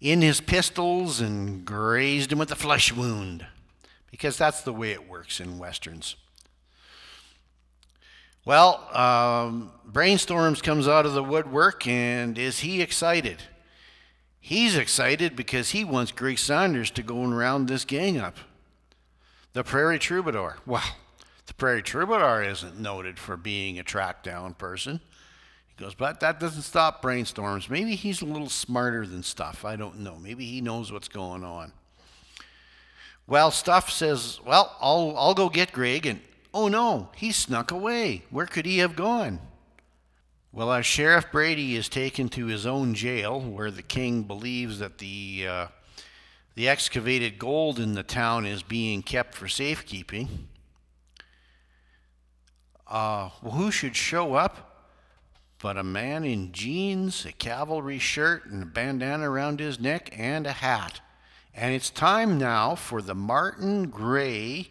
in 0.00 0.22
his 0.22 0.40
pistols 0.40 1.20
and 1.20 1.64
grazed 1.64 2.32
him 2.32 2.38
with 2.38 2.50
a 2.50 2.56
flesh 2.56 2.92
wound 2.92 3.46
because 4.10 4.38
that's 4.38 4.62
the 4.62 4.72
way 4.72 4.92
it 4.92 5.08
works 5.08 5.40
in 5.40 5.58
Westerns. 5.58 6.16
Well, 8.46 8.88
um, 8.96 9.72
Brainstorms 9.90 10.62
comes 10.62 10.86
out 10.86 11.04
of 11.04 11.14
the 11.14 11.22
woodwork, 11.22 11.86
and 11.86 12.38
is 12.38 12.60
he 12.60 12.80
excited? 12.80 13.42
He's 14.46 14.76
excited 14.76 15.34
because 15.34 15.70
he 15.70 15.82
wants 15.82 16.12
Greg 16.12 16.38
Saunders 16.38 16.92
to 16.92 17.02
go 17.02 17.24
and 17.24 17.36
round 17.36 17.66
this 17.66 17.84
gang 17.84 18.16
up. 18.16 18.36
The 19.54 19.64
Prairie 19.64 19.98
Troubadour. 19.98 20.58
Well, 20.64 20.84
the 21.46 21.54
Prairie 21.54 21.82
Troubadour 21.82 22.44
isn't 22.44 22.78
noted 22.78 23.18
for 23.18 23.36
being 23.36 23.76
a 23.76 23.82
track 23.82 24.22
down 24.22 24.54
person. 24.54 25.00
He 25.66 25.82
goes, 25.82 25.96
but 25.96 26.20
that 26.20 26.38
doesn't 26.38 26.62
stop 26.62 27.02
Brainstorms. 27.02 27.68
Maybe 27.68 27.96
he's 27.96 28.22
a 28.22 28.24
little 28.24 28.48
smarter 28.48 29.04
than 29.04 29.24
Stuff. 29.24 29.64
I 29.64 29.74
don't 29.74 29.98
know. 29.98 30.16
Maybe 30.16 30.46
he 30.46 30.60
knows 30.60 30.92
what's 30.92 31.08
going 31.08 31.42
on. 31.42 31.72
Well, 33.26 33.50
Stuff 33.50 33.90
says, 33.90 34.38
well, 34.46 34.76
I'll, 34.80 35.12
I'll 35.18 35.34
go 35.34 35.48
get 35.48 35.72
Greg 35.72 36.06
and 36.06 36.20
Oh 36.54 36.68
no, 36.68 37.08
he 37.16 37.32
snuck 37.32 37.72
away. 37.72 38.22
Where 38.30 38.46
could 38.46 38.64
he 38.64 38.78
have 38.78 38.94
gone? 38.94 39.40
Well, 40.56 40.72
as 40.72 40.86
Sheriff 40.86 41.30
Brady 41.30 41.76
is 41.76 41.86
taken 41.86 42.30
to 42.30 42.46
his 42.46 42.64
own 42.64 42.94
jail, 42.94 43.38
where 43.38 43.70
the 43.70 43.82
king 43.82 44.22
believes 44.22 44.78
that 44.78 44.96
the 44.96 45.46
uh, 45.46 45.66
the 46.54 46.66
excavated 46.66 47.38
gold 47.38 47.78
in 47.78 47.92
the 47.92 48.02
town 48.02 48.46
is 48.46 48.62
being 48.62 49.02
kept 49.02 49.34
for 49.34 49.48
safekeeping, 49.48 50.48
uh, 52.86 53.28
well, 53.42 53.52
who 53.52 53.70
should 53.70 53.94
show 53.94 54.32
up 54.32 54.94
but 55.60 55.76
a 55.76 55.84
man 55.84 56.24
in 56.24 56.52
jeans, 56.52 57.26
a 57.26 57.32
cavalry 57.32 57.98
shirt, 57.98 58.46
and 58.46 58.62
a 58.62 58.66
bandana 58.66 59.30
around 59.30 59.60
his 59.60 59.78
neck, 59.78 60.08
and 60.16 60.46
a 60.46 60.52
hat? 60.52 61.02
And 61.54 61.74
it's 61.74 61.90
time 61.90 62.38
now 62.38 62.76
for 62.76 63.02
the 63.02 63.14
Martin 63.14 63.90
Gray 63.90 64.70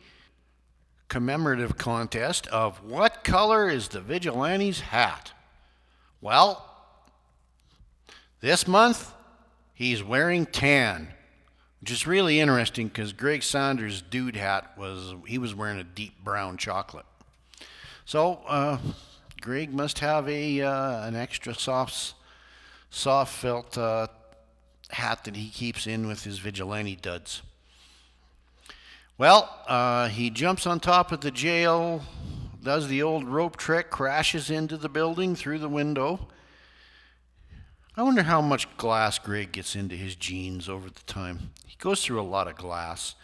commemorative 1.10 1.78
contest 1.78 2.48
of 2.48 2.84
what 2.84 3.24
color 3.24 3.70
is 3.70 3.90
the 3.90 4.02
vigilante's 4.02 4.80
hat? 4.80 5.34
Well, 6.26 6.66
this 8.42 8.68
month 8.68 9.14
he's 9.76 10.04
wearing 10.04 10.48
tan, 10.48 11.10
which 11.80 11.92
is 11.92 12.08
really 12.08 12.40
interesting 12.40 12.88
because 12.88 13.14
Greg 13.14 13.44
Saunders' 13.44 14.02
dude 14.02 14.36
hat 14.36 14.76
was 14.76 15.14
he 15.28 15.38
was 15.38 15.54
wearing 15.54 15.78
a 15.78 15.84
deep 15.84 16.24
brown 16.24 16.58
chocolate. 16.58 17.06
So 18.06 18.40
uh, 18.48 18.80
Greg 19.40 19.72
must 19.72 20.00
have 20.00 20.28
a 20.28 20.62
uh, 20.64 21.06
an 21.06 21.16
extra 21.16 21.54
soft 21.54 22.16
soft 22.90 23.32
felt 23.32 23.78
uh, 23.78 24.08
hat 24.90 25.26
that 25.26 25.36
he 25.36 25.50
keeps 25.50 25.86
in 25.86 26.08
with 26.08 26.24
his 26.24 26.40
vigilante 26.40 26.96
duds. 26.96 27.44
Well, 29.20 29.48
uh, 29.68 30.08
he 30.08 30.32
jumps 30.32 30.66
on 30.66 30.80
top 30.80 31.12
of 31.12 31.22
the 31.22 31.30
jail, 31.30 32.02
does 32.66 32.90
the 32.90 33.02
old 33.02 33.24
rope 33.24 33.56
trick, 33.56 33.90
crashes 33.90 34.50
into 34.50 34.76
the 34.76 34.90
building 34.90 35.36
through 35.36 35.60
the 35.60 35.70
window. 35.70 36.28
I 37.96 38.04
wonder 38.04 38.24
how 38.24 38.42
much 38.42 38.76
glass 38.76 39.18
Greg 39.20 39.54
gets 39.54 39.74
into 39.74 39.96
his 39.96 40.16
jeans 40.16 40.68
over 40.68 40.90
the 40.90 41.04
time. 41.04 41.52
He 41.66 41.78
goes 41.78 42.04
through 42.04 42.20
a 42.20 42.24
lot 42.24 42.50
of 42.50 42.58
glass. 42.58 43.16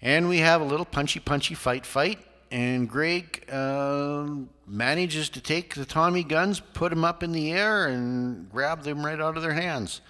And 0.00 0.30
we 0.30 0.38
have 0.38 0.62
a 0.62 0.64
little 0.64 0.86
punchy, 0.86 1.20
punchy 1.20 1.54
fight, 1.54 1.84
fight. 1.84 2.18
And 2.50 2.88
Greg 2.88 3.44
uh, 3.50 4.28
manages 4.66 5.28
to 5.30 5.40
take 5.40 5.74
the 5.74 5.84
Tommy 5.84 6.22
guns, 6.22 6.60
put 6.60 6.90
them 6.90 7.04
up 7.04 7.22
in 7.22 7.32
the 7.32 7.52
air, 7.52 7.86
and 7.86 8.50
grab 8.50 8.82
them 8.82 9.04
right 9.04 9.20
out 9.20 9.36
of 9.36 9.42
their 9.42 9.52
hands. 9.52 10.00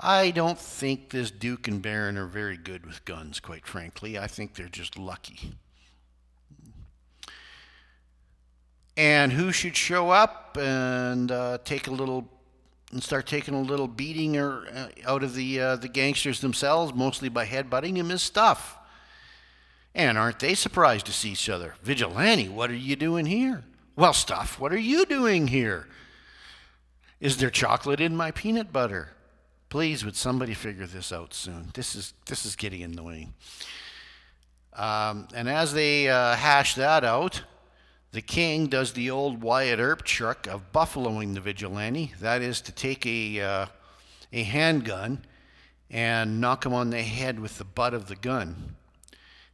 I 0.00 0.30
don't 0.30 0.58
think 0.58 1.10
this 1.10 1.30
Duke 1.30 1.68
and 1.68 1.80
Baron 1.80 2.16
are 2.16 2.26
very 2.26 2.56
good 2.56 2.86
with 2.86 3.04
guns, 3.04 3.38
quite 3.38 3.66
frankly. 3.66 4.18
I 4.18 4.26
think 4.26 4.54
they're 4.54 4.68
just 4.68 4.98
lucky. 4.98 5.54
And 8.96 9.32
who 9.32 9.52
should 9.52 9.76
show 9.76 10.10
up 10.10 10.56
and 10.58 11.30
uh, 11.30 11.58
take 11.64 11.86
a 11.86 11.90
little 11.90 12.28
and 12.92 13.02
start 13.02 13.26
taking 13.26 13.54
a 13.54 13.60
little 13.60 13.88
beating 13.88 14.36
or, 14.36 14.66
uh, 14.72 14.88
out 15.04 15.22
of 15.22 15.34
the 15.34 15.60
uh, 15.60 15.76
the 15.76 15.88
gangsters 15.88 16.40
themselves, 16.40 16.94
mostly 16.94 17.28
by 17.28 17.46
headbutting 17.46 17.96
him, 17.96 18.10
is 18.10 18.22
Stuff. 18.22 18.78
And 19.94 20.18
aren't 20.18 20.40
they 20.40 20.54
surprised 20.54 21.06
to 21.06 21.12
see 21.12 21.30
each 21.30 21.48
other? 21.48 21.74
Vigilante, 21.82 22.48
what 22.48 22.70
are 22.70 22.74
you 22.74 22.96
doing 22.96 23.26
here? 23.26 23.64
Well, 23.96 24.12
Stuff, 24.12 24.60
what 24.60 24.72
are 24.72 24.78
you 24.78 25.06
doing 25.06 25.48
here? 25.48 25.88
Is 27.18 27.38
there 27.38 27.50
chocolate 27.50 28.00
in 28.00 28.14
my 28.14 28.30
peanut 28.30 28.72
butter? 28.72 29.10
Please, 29.68 30.04
would 30.04 30.16
somebody 30.16 30.54
figure 30.54 30.86
this 30.86 31.12
out 31.12 31.34
soon? 31.34 31.70
This 31.74 31.94
is 31.94 32.14
this 32.26 32.46
is 32.46 32.56
getting 32.56 32.82
annoying. 32.82 33.34
Um, 34.74 35.28
and 35.34 35.48
as 35.48 35.72
they 35.72 36.08
uh, 36.08 36.36
hash 36.36 36.74
that 36.74 37.02
out, 37.02 37.42
the 38.16 38.22
king 38.22 38.66
does 38.66 38.94
the 38.94 39.10
old 39.10 39.42
Wyatt 39.42 39.78
Earp 39.78 40.02
trick 40.02 40.46
of 40.46 40.72
buffaloing 40.72 41.34
the 41.34 41.40
vigilante. 41.42 42.14
That 42.18 42.40
is 42.40 42.62
to 42.62 42.72
take 42.72 43.04
a 43.04 43.42
uh, 43.42 43.66
a 44.32 44.42
handgun 44.42 45.26
and 45.90 46.40
knock 46.40 46.64
him 46.64 46.72
on 46.72 46.88
the 46.88 47.02
head 47.02 47.38
with 47.38 47.58
the 47.58 47.64
butt 47.64 47.92
of 47.92 48.08
the 48.08 48.16
gun. 48.16 48.76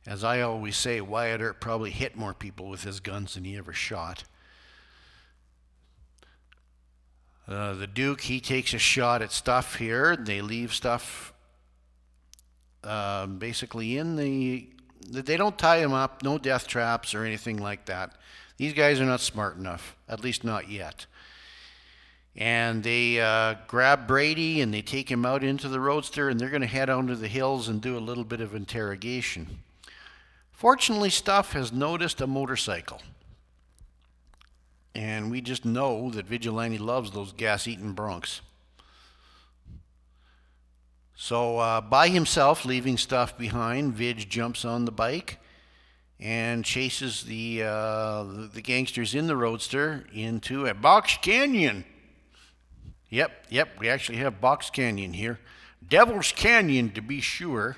As 0.06 0.22
I 0.22 0.42
always 0.42 0.76
say, 0.76 1.00
Wyatt 1.00 1.40
Earp 1.40 1.58
probably 1.58 1.90
hit 1.90 2.14
more 2.14 2.34
people 2.34 2.68
with 2.68 2.84
his 2.84 3.00
guns 3.00 3.34
than 3.34 3.42
he 3.42 3.56
ever 3.56 3.72
shot. 3.72 4.22
Uh, 7.48 7.72
the 7.74 7.88
Duke, 7.88 8.20
he 8.20 8.38
takes 8.38 8.72
a 8.72 8.78
shot 8.78 9.22
at 9.22 9.32
stuff 9.32 9.74
here. 9.74 10.14
They 10.14 10.40
leave 10.40 10.72
stuff 10.72 11.32
uh, 12.84 13.26
basically 13.26 13.98
in 13.98 14.14
the. 14.14 14.68
They 15.10 15.36
don't 15.36 15.58
tie 15.58 15.78
him 15.78 15.92
up, 15.92 16.22
no 16.22 16.38
death 16.38 16.68
traps 16.68 17.12
or 17.12 17.24
anything 17.24 17.56
like 17.56 17.86
that. 17.86 18.14
These 18.56 18.74
guys 18.74 19.00
are 19.00 19.06
not 19.06 19.20
smart 19.20 19.56
enough, 19.56 19.96
at 20.08 20.22
least 20.22 20.44
not 20.44 20.68
yet. 20.68 21.06
And 22.34 22.82
they 22.82 23.20
uh, 23.20 23.56
grab 23.66 24.06
Brady 24.06 24.60
and 24.60 24.72
they 24.72 24.82
take 24.82 25.10
him 25.10 25.26
out 25.26 25.44
into 25.44 25.68
the 25.68 25.80
roadster 25.80 26.28
and 26.28 26.40
they're 26.40 26.48
going 26.48 26.62
to 26.62 26.66
head 26.66 26.88
out 26.88 27.06
to 27.08 27.16
the 27.16 27.28
hills 27.28 27.68
and 27.68 27.80
do 27.80 27.96
a 27.96 28.00
little 28.00 28.24
bit 28.24 28.40
of 28.40 28.54
interrogation. 28.54 29.58
Fortunately, 30.50 31.10
Stuff 31.10 31.52
has 31.52 31.72
noticed 31.72 32.20
a 32.20 32.26
motorcycle. 32.26 33.02
And 34.94 35.30
we 35.30 35.40
just 35.40 35.64
know 35.64 36.10
that 36.10 36.26
Vigilante 36.26 36.78
loves 36.78 37.10
those 37.10 37.32
gas 37.32 37.66
eating 37.66 37.94
broncs. 37.94 38.40
So, 41.14 41.58
uh, 41.58 41.80
by 41.80 42.08
himself, 42.08 42.64
leaving 42.64 42.98
stuff 42.98 43.36
behind, 43.38 43.94
Vidge 43.94 44.28
jumps 44.28 44.64
on 44.64 44.84
the 44.84 44.92
bike 44.92 45.38
and 46.22 46.64
chases 46.64 47.24
the, 47.24 47.64
uh, 47.64 48.22
the, 48.22 48.50
the 48.54 48.62
gangsters 48.62 49.12
in 49.12 49.26
the 49.26 49.36
roadster 49.36 50.04
into 50.14 50.66
a 50.66 50.74
box 50.74 51.18
canyon. 51.20 51.84
Yep, 53.10 53.46
yep, 53.50 53.68
we 53.78 53.90
actually 53.90 54.18
have 54.18 54.40
Box 54.40 54.70
Canyon 54.70 55.12
here. 55.12 55.38
Devil's 55.86 56.32
Canyon, 56.32 56.90
to 56.92 57.02
be 57.02 57.20
sure. 57.20 57.76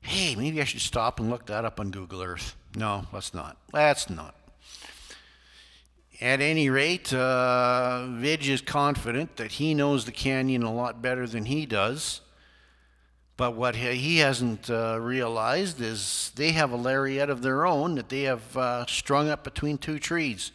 Hey, 0.00 0.34
maybe 0.34 0.58
I 0.58 0.64
should 0.64 0.80
stop 0.80 1.20
and 1.20 1.28
look 1.28 1.46
that 1.46 1.66
up 1.66 1.78
on 1.78 1.90
Google 1.90 2.22
Earth. 2.22 2.56
No, 2.74 3.06
let's 3.12 3.34
not. 3.34 3.58
Let's 3.74 4.08
not. 4.08 4.34
At 6.18 6.40
any 6.40 6.70
rate, 6.70 7.12
uh, 7.12 8.06
Vidge 8.08 8.48
is 8.48 8.62
confident 8.62 9.36
that 9.36 9.52
he 9.52 9.74
knows 9.74 10.06
the 10.06 10.12
canyon 10.12 10.62
a 10.62 10.72
lot 10.72 11.02
better 11.02 11.26
than 11.26 11.44
he 11.44 11.66
does. 11.66 12.22
But 13.36 13.54
what 13.54 13.76
he 13.76 14.18
hasn't 14.18 14.70
uh, 14.70 14.98
realized 15.00 15.80
is 15.80 16.32
they 16.36 16.52
have 16.52 16.72
a 16.72 16.76
lariat 16.76 17.28
of 17.28 17.42
their 17.42 17.66
own 17.66 17.96
that 17.96 18.08
they 18.08 18.22
have 18.22 18.56
uh, 18.56 18.86
strung 18.86 19.28
up 19.28 19.44
between 19.44 19.76
two 19.76 19.98
trees. 19.98 20.52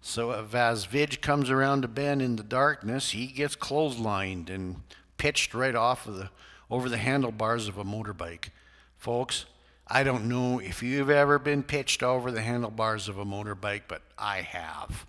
So 0.00 0.30
as 0.32 0.86
Vidge 0.86 1.20
comes 1.20 1.50
around 1.50 1.84
a 1.84 1.88
bend 1.88 2.22
in 2.22 2.36
the 2.36 2.42
darkness, 2.42 3.10
he 3.10 3.26
gets 3.26 3.54
clotheslined 3.54 4.48
and 4.48 4.82
pitched 5.18 5.54
right 5.54 5.74
off 5.74 6.06
of 6.06 6.16
the 6.16 6.30
over 6.70 6.88
the 6.88 6.96
handlebars 6.96 7.68
of 7.68 7.76
a 7.76 7.84
motorbike. 7.84 8.48
Folks, 8.96 9.44
I 9.86 10.02
don't 10.02 10.26
know 10.26 10.58
if 10.58 10.82
you've 10.82 11.10
ever 11.10 11.38
been 11.38 11.62
pitched 11.62 12.02
over 12.02 12.32
the 12.32 12.40
handlebars 12.40 13.08
of 13.08 13.18
a 13.18 13.26
motorbike, 13.26 13.82
but 13.88 14.00
I 14.16 14.40
have. 14.40 15.04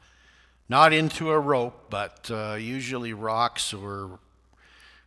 Not 0.67 0.91
into 0.91 1.31
a 1.31 1.39
rope, 1.39 1.85
but 1.89 2.29
uh, 2.29 2.55
usually 2.55 3.13
rocks 3.13 3.73
or 3.73 4.19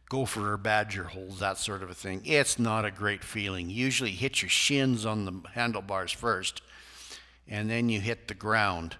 gopher 0.08 0.52
or 0.52 0.56
badger 0.56 1.04
holes, 1.04 1.40
that 1.40 1.58
sort 1.58 1.82
of 1.82 1.90
a 1.90 1.94
thing. 1.94 2.22
It's 2.24 2.58
not 2.58 2.84
a 2.84 2.90
great 2.90 3.24
feeling. 3.24 3.70
Usually 3.70 4.12
hit 4.12 4.42
your 4.42 4.48
shins 4.48 5.04
on 5.04 5.24
the 5.24 5.48
handlebars 5.50 6.12
first, 6.12 6.62
and 7.48 7.68
then 7.68 7.88
you 7.88 8.00
hit 8.00 8.28
the 8.28 8.34
ground. 8.34 8.96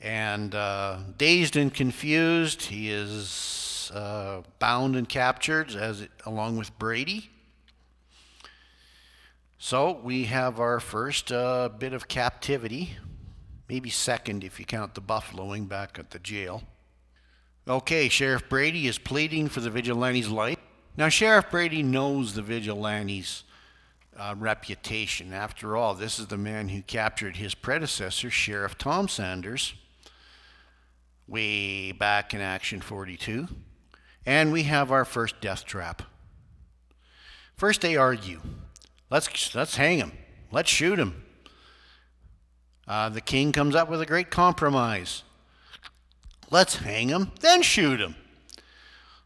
And 0.00 0.54
uh, 0.54 0.98
dazed 1.16 1.56
and 1.56 1.72
confused, 1.72 2.62
he 2.62 2.90
is 2.90 3.90
uh, 3.94 4.42
bound 4.58 4.96
and 4.96 5.08
captured 5.08 5.74
as 5.74 6.06
along 6.24 6.56
with 6.56 6.76
Brady. 6.78 7.30
So 9.58 9.98
we 10.02 10.24
have 10.24 10.60
our 10.60 10.80
first 10.80 11.32
uh, 11.32 11.70
bit 11.70 11.92
of 11.92 12.08
captivity, 12.08 12.96
maybe 13.68 13.88
second 13.88 14.44
if 14.44 14.60
you 14.60 14.66
count 14.66 14.94
the 14.94 15.00
buffaloing 15.00 15.68
back 15.68 15.98
at 15.98 16.10
the 16.10 16.18
jail. 16.18 16.62
Okay, 17.68 18.08
Sheriff 18.08 18.48
Brady 18.48 18.86
is 18.86 18.96
pleading 18.96 19.48
for 19.48 19.58
the 19.58 19.70
vigilante's 19.70 20.28
life. 20.28 20.58
Now, 20.96 21.08
Sheriff 21.08 21.50
Brady 21.50 21.82
knows 21.82 22.34
the 22.34 22.42
vigilante's 22.42 23.42
uh, 24.16 24.36
reputation. 24.38 25.32
After 25.32 25.76
all, 25.76 25.94
this 25.94 26.20
is 26.20 26.28
the 26.28 26.36
man 26.36 26.68
who 26.68 26.80
captured 26.82 27.36
his 27.36 27.56
predecessor, 27.56 28.30
Sheriff 28.30 28.78
Tom 28.78 29.08
Saunders, 29.08 29.74
way 31.26 31.90
back 31.90 32.32
in 32.32 32.40
Action 32.40 32.80
42. 32.80 33.48
And 34.24 34.52
we 34.52 34.62
have 34.62 34.92
our 34.92 35.04
first 35.04 35.40
death 35.40 35.64
trap. 35.64 36.02
First, 37.56 37.80
they 37.80 37.96
argue. 37.96 38.40
Let's, 39.10 39.56
let's 39.56 39.76
hang 39.76 39.98
him. 39.98 40.12
Let's 40.52 40.70
shoot 40.70 41.00
him. 41.00 41.24
Uh, 42.86 43.08
the 43.08 43.20
king 43.20 43.50
comes 43.50 43.74
up 43.74 43.90
with 43.90 44.00
a 44.00 44.06
great 44.06 44.30
compromise. 44.30 45.24
Let's 46.50 46.76
hang 46.76 47.08
him, 47.08 47.32
then 47.40 47.62
shoot 47.62 48.00
him. 48.00 48.14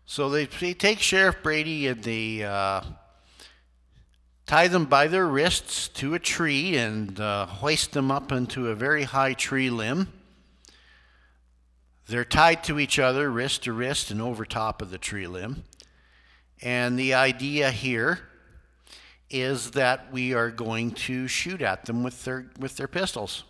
So 0.07 0.31
they, 0.31 0.47
they 0.47 0.75
take 0.75 1.01
Sheriff 1.01 1.37
Brady 1.43 1.87
and 1.87 2.03
they 2.03 2.43
uh, 2.43 2.81
tie 4.47 4.69
them 4.69 4.87
by 4.87 5.07
their 5.07 5.27
wrists 5.27 5.89
to 5.89 6.15
a 6.15 6.19
tree 6.19 6.77
and 6.77 7.21
uh, 7.21 7.47
hoist 7.47 7.93
them 7.93 8.11
up 8.11 8.33
into 8.33 8.69
a 8.69 8.75
very 8.75 9.05
high 9.05 9.35
tree 9.35 9.71
limb. 9.71 10.09
They're 12.09 12.25
tied 12.25 12.65
to 12.65 12.81
each 12.81 12.99
other, 12.99 13.31
wrist 13.31 13.63
to 13.65 13.73
wrist, 13.73 14.11
and 14.11 14.21
over 14.21 14.45
top 14.45 14.83
of 14.83 14.91
the 14.91 14.99
tree 14.99 15.29
limb. 15.29 15.63
And 16.61 16.99
the 16.99 17.15
idea 17.15 17.71
here 17.71 18.19
is 19.31 19.71
that 19.73 20.13
we 20.13 20.35
are 20.35 20.51
going 20.51 20.91
to 20.91 21.29
shoot 21.29 21.63
at 21.63 21.85
them 21.85 22.03
with 22.03 22.25
their, 22.25 22.51
with 22.59 22.77
their 22.77 22.89
pistols 22.89 23.45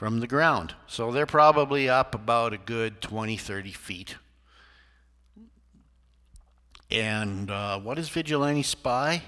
from 0.00 0.20
the 0.20 0.26
ground. 0.26 0.74
So 0.86 1.12
they're 1.12 1.26
probably 1.26 1.86
up 1.86 2.14
about 2.14 2.54
a 2.54 2.56
good 2.56 3.02
20, 3.02 3.36
30 3.36 3.72
feet. 3.72 4.14
And 6.90 7.50
uh, 7.50 7.78
what 7.80 7.96
does 7.96 8.08
Vigilante 8.08 8.62
spy? 8.62 9.24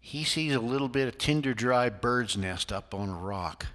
He 0.00 0.24
sees 0.24 0.54
a 0.54 0.58
little 0.58 0.88
bit 0.88 1.06
of 1.06 1.18
tinder 1.18 1.52
dry 1.52 1.90
bird's 1.90 2.34
nest 2.34 2.72
up 2.72 2.94
on 2.94 3.10
a 3.10 3.18
rock. 3.18 3.66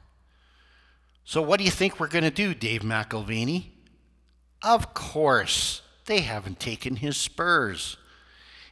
So, 1.23 1.43
what 1.43 1.59
do 1.59 1.63
you 1.63 1.69
think 1.69 1.99
we're 1.99 2.07
going 2.07 2.23
to 2.23 2.31
do, 2.31 2.55
Dave 2.55 2.81
McElvaney? 2.81 3.65
Of 4.63 4.95
course, 4.95 5.83
they 6.05 6.21
haven't 6.21 6.59
taken 6.59 6.95
his 6.95 7.17
spurs 7.17 7.97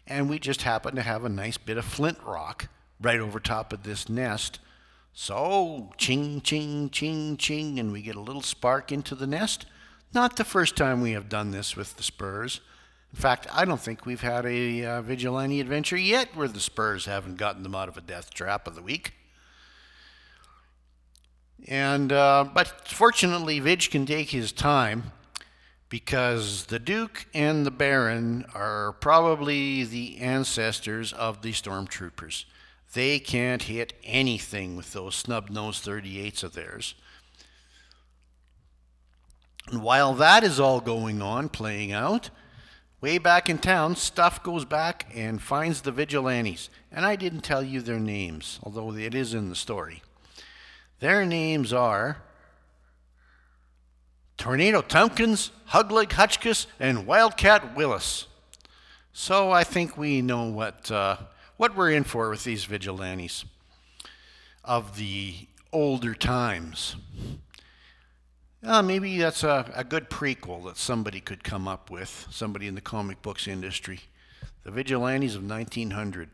and 0.08 0.28
we 0.28 0.40
just 0.40 0.64
happen 0.64 0.96
to 0.96 1.04
have 1.04 1.24
a 1.24 1.30
nice 1.30 1.60
bit 1.60 1.78
of 1.78 1.86
flint 1.86 2.18
rock 2.26 2.68
right 3.00 3.20
over 3.20 3.40
top 3.40 3.74
of 3.74 3.84
this 3.84 4.10
nest. 4.10 4.58
So, 5.14 5.92
ching, 5.98 6.42
ching, 6.42 6.90
ching, 6.90 7.38
ching, 7.38 7.80
and 7.80 7.92
we 7.92 8.02
get 8.02 8.16
a 8.16 8.22
little 8.22 8.42
spark 8.42 8.92
into 8.92 9.14
the 9.14 9.28
nest. 9.28 9.66
Not 10.14 10.38
the 10.38 10.46
first 10.46 10.76
time 10.76 11.02
we 11.02 11.12
have 11.12 11.30
done 11.30 11.52
this 11.52 11.76
with 11.76 11.98
the 11.98 12.04
spurs. 12.04 12.62
In 13.14 13.20
fact, 13.20 13.48
I 13.52 13.66
don't 13.66 13.80
think 13.80 14.06
we've 14.06 14.22
had 14.22 14.46
a 14.46 14.86
uh, 14.86 15.02
vigilante 15.02 15.60
adventure 15.60 15.98
yet 15.98 16.36
where 16.36 16.48
the 16.48 16.62
spurs 16.62 17.06
haven't 17.06 17.38
gotten 17.38 17.64
them 17.64 17.76
out 17.76 17.90
of 17.90 17.98
a 17.98 18.02
death 18.02 18.34
trap 18.34 18.68
of 18.68 18.76
the 18.76 18.82
week. 18.82 19.14
And 21.68 22.12
uh, 22.12 22.46
but 22.54 22.88
fortunately, 22.88 23.60
Vidge 23.60 23.92
can 23.92 24.06
take 24.06 24.32
his 24.32 24.52
time 24.52 25.12
because 25.90 26.66
the 26.66 26.80
Duke 26.80 27.28
and 27.34 27.66
the 27.66 27.72
Baron 27.72 28.46
are 28.56 28.94
probably 28.94 29.84
the 29.84 30.18
ancestors 30.20 31.14
of 31.14 31.42
the 31.42 31.52
stormtroopers. 31.52 32.46
They 32.94 33.20
can't 33.20 33.64
hit 33.64 33.94
anything 34.04 34.76
with 34.76 34.92
those 34.94 35.16
snub 35.16 35.50
nosed 35.50 35.86
38s 35.86 36.44
of 36.44 36.54
theirs. 36.54 36.96
And 39.70 39.82
while 39.82 40.14
that 40.16 40.44
is 40.44 40.60
all 40.60 40.82
going 40.82 41.22
on, 41.22 41.48
playing 41.48 41.94
out, 41.94 42.30
way 43.00 43.18
back 43.18 43.50
in 43.50 43.58
town, 43.58 43.96
Stuff 43.96 44.44
goes 44.44 44.66
back 44.66 45.10
and 45.16 45.42
finds 45.42 45.82
the 45.82 45.92
vigilantes. 45.92 46.70
And 46.92 47.06
I 47.06 47.16
didn't 47.16 47.42
tell 47.42 47.64
you 47.64 47.82
their 47.82 48.00
names, 48.00 48.60
although 48.64 48.94
it 48.94 49.16
is 49.16 49.34
in 49.34 49.50
the 49.50 49.56
story. 49.56 50.02
Their 51.00 51.26
names 51.26 51.72
are 51.72 52.18
Tornado 54.38 54.82
Tompkins, 54.82 55.52
Hugleg 55.70 56.12
Hutchkiss, 56.12 56.68
and 56.80 57.06
Wildcat 57.06 57.76
Willis. 57.76 58.28
So 59.14 59.52
I 59.52 59.64
think 59.64 59.98
we 59.98 60.22
know 60.22 60.46
what, 60.46 60.90
uh, 60.92 61.18
what 61.62 61.76
we're 61.76 61.92
in 61.92 62.04
for 62.04 62.32
with 62.32 62.44
these 62.44 62.66
vigilantes 62.66 63.46
of 64.66 64.98
the 64.98 65.36
older 65.72 66.16
times. 66.16 66.96
Uh, 68.64 68.82
maybe 68.82 69.20
that's 69.20 69.44
a, 69.44 69.72
a 69.76 69.84
good 69.84 70.10
prequel 70.10 70.66
that 70.66 70.76
somebody 70.76 71.20
could 71.20 71.44
come 71.44 71.68
up 71.68 71.92
with, 71.92 72.26
somebody 72.32 72.66
in 72.66 72.74
the 72.74 72.82
comic 72.82 73.22
books 73.22 73.48
industry. 73.48 74.00
The 74.64 74.72
Vigilantes 74.72 75.36
of 75.36 75.48
1900. 75.48 76.30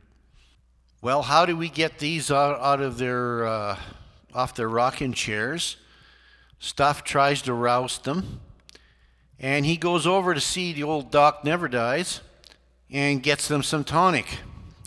Well, 1.02 1.24
how 1.24 1.46
do 1.46 1.58
we 1.58 1.68
get 1.68 2.00
these 2.00 2.32
out, 2.32 2.62
out 2.62 2.80
of 2.80 2.98
their 2.98 3.46
uh, 3.46 3.78
off 4.34 4.56
their 4.56 4.70
rocking 4.70 5.12
chairs? 5.12 5.76
Stuff 6.58 7.04
tries 7.04 7.42
to 7.42 7.54
roust 7.54 8.06
them, 8.06 8.40
and 9.42 9.66
he 9.66 9.76
goes 9.76 10.08
over 10.08 10.34
to 10.34 10.40
see 10.40 10.72
the 10.72 10.84
old 10.84 11.12
Doc 11.12 11.44
Never 11.44 11.68
Dies 11.68 12.22
and 12.90 13.22
gets 13.22 13.50
them 13.50 13.62
some 13.62 13.84
tonic. 13.84 14.40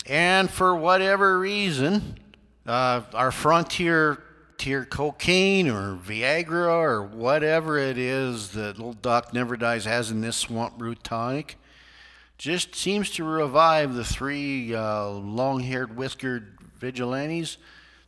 And 0.07 0.49
for 0.49 0.75
whatever 0.75 1.39
reason, 1.39 2.17
uh, 2.65 3.01
our 3.13 3.31
frontier 3.31 4.23
tier 4.57 4.85
cocaine 4.85 5.67
or 5.69 5.95
Viagra 5.95 6.69
or 6.69 7.01
whatever 7.01 7.77
it 7.77 7.97
is 7.97 8.49
that 8.49 8.79
old 8.79 9.01
Doc 9.01 9.33
Never 9.33 9.57
Dies 9.57 9.85
has 9.85 10.11
in 10.11 10.21
this 10.21 10.37
swamp 10.37 10.75
root 10.77 11.03
tonic 11.03 11.57
just 12.37 12.75
seems 12.75 13.09
to 13.11 13.23
revive 13.23 13.93
the 13.93 14.03
three 14.03 14.73
uh, 14.73 15.07
long 15.07 15.61
haired, 15.61 15.95
whiskered 15.95 16.57
vigilantes 16.77 17.57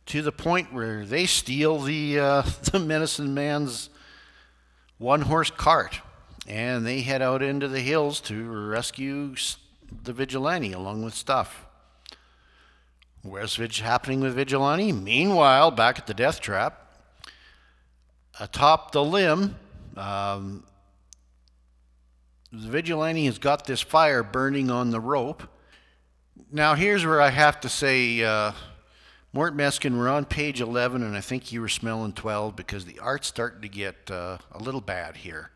to 0.06 0.22
the 0.22 0.32
point 0.32 0.72
where 0.72 1.04
they 1.04 1.26
steal 1.26 1.78
the, 1.80 2.18
uh, 2.18 2.42
the 2.72 2.78
medicine 2.78 3.34
man's 3.34 3.90
one 4.98 5.22
horse 5.22 5.50
cart 5.50 6.00
and 6.46 6.86
they 6.86 7.00
head 7.00 7.22
out 7.22 7.42
into 7.42 7.68
the 7.68 7.80
hills 7.80 8.20
to 8.20 8.44
rescue 8.44 9.34
the 10.04 10.12
vigilante 10.12 10.72
along 10.72 11.04
with 11.04 11.14
stuff. 11.14 11.64
Where's 13.24 13.56
happening 13.80 14.20
with 14.20 14.34
Vigilante? 14.34 14.92
Meanwhile, 14.92 15.70
back 15.70 15.98
at 15.98 16.06
the 16.06 16.12
death 16.12 16.42
trap, 16.42 16.94
atop 18.38 18.92
the 18.92 19.02
limb, 19.02 19.56
um, 19.96 20.62
the 22.52 22.68
Vigilante 22.68 23.24
has 23.24 23.38
got 23.38 23.66
this 23.66 23.80
fire 23.80 24.22
burning 24.22 24.70
on 24.70 24.90
the 24.90 25.00
rope. 25.00 25.42
Now, 26.52 26.74
here's 26.74 27.06
where 27.06 27.22
I 27.22 27.30
have 27.30 27.60
to 27.60 27.70
say, 27.70 28.22
uh, 28.22 28.52
Mort 29.32 29.56
Meskin, 29.56 29.96
we're 29.96 30.10
on 30.10 30.26
page 30.26 30.60
11, 30.60 31.02
and 31.02 31.16
I 31.16 31.22
think 31.22 31.50
you 31.50 31.62
were 31.62 31.70
smelling 31.70 32.12
12 32.12 32.54
because 32.54 32.84
the 32.84 32.98
art's 32.98 33.28
starting 33.28 33.62
to 33.62 33.70
get 33.70 34.10
uh, 34.10 34.36
a 34.52 34.58
little 34.58 34.82
bad 34.82 35.16
here. 35.16 35.50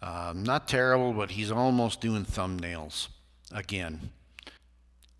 Uh, 0.00 0.32
not 0.32 0.68
terrible, 0.68 1.12
but 1.12 1.32
he's 1.32 1.50
almost 1.50 2.00
doing 2.00 2.24
thumbnails 2.24 3.08
again 3.50 4.12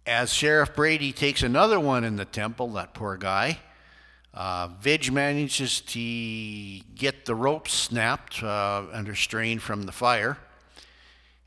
as 0.09 0.33
Sheriff 0.33 0.75
Brady 0.75 1.13
takes 1.13 1.43
another 1.43 1.79
one 1.79 2.03
in 2.03 2.17
the 2.17 2.25
temple, 2.25 2.69
that 2.69 2.95
poor 2.95 3.19
guy, 3.19 3.59
uh, 4.33 4.71
manages 5.13 5.83
to 5.83 6.01
get 6.95 7.27
the 7.27 7.35
rope 7.35 7.69
snapped 7.69 8.43
uh, 8.43 8.85
under 8.91 9.15
strain 9.15 9.59
from 9.59 9.83
the 9.83 9.93
fire, 9.93 10.39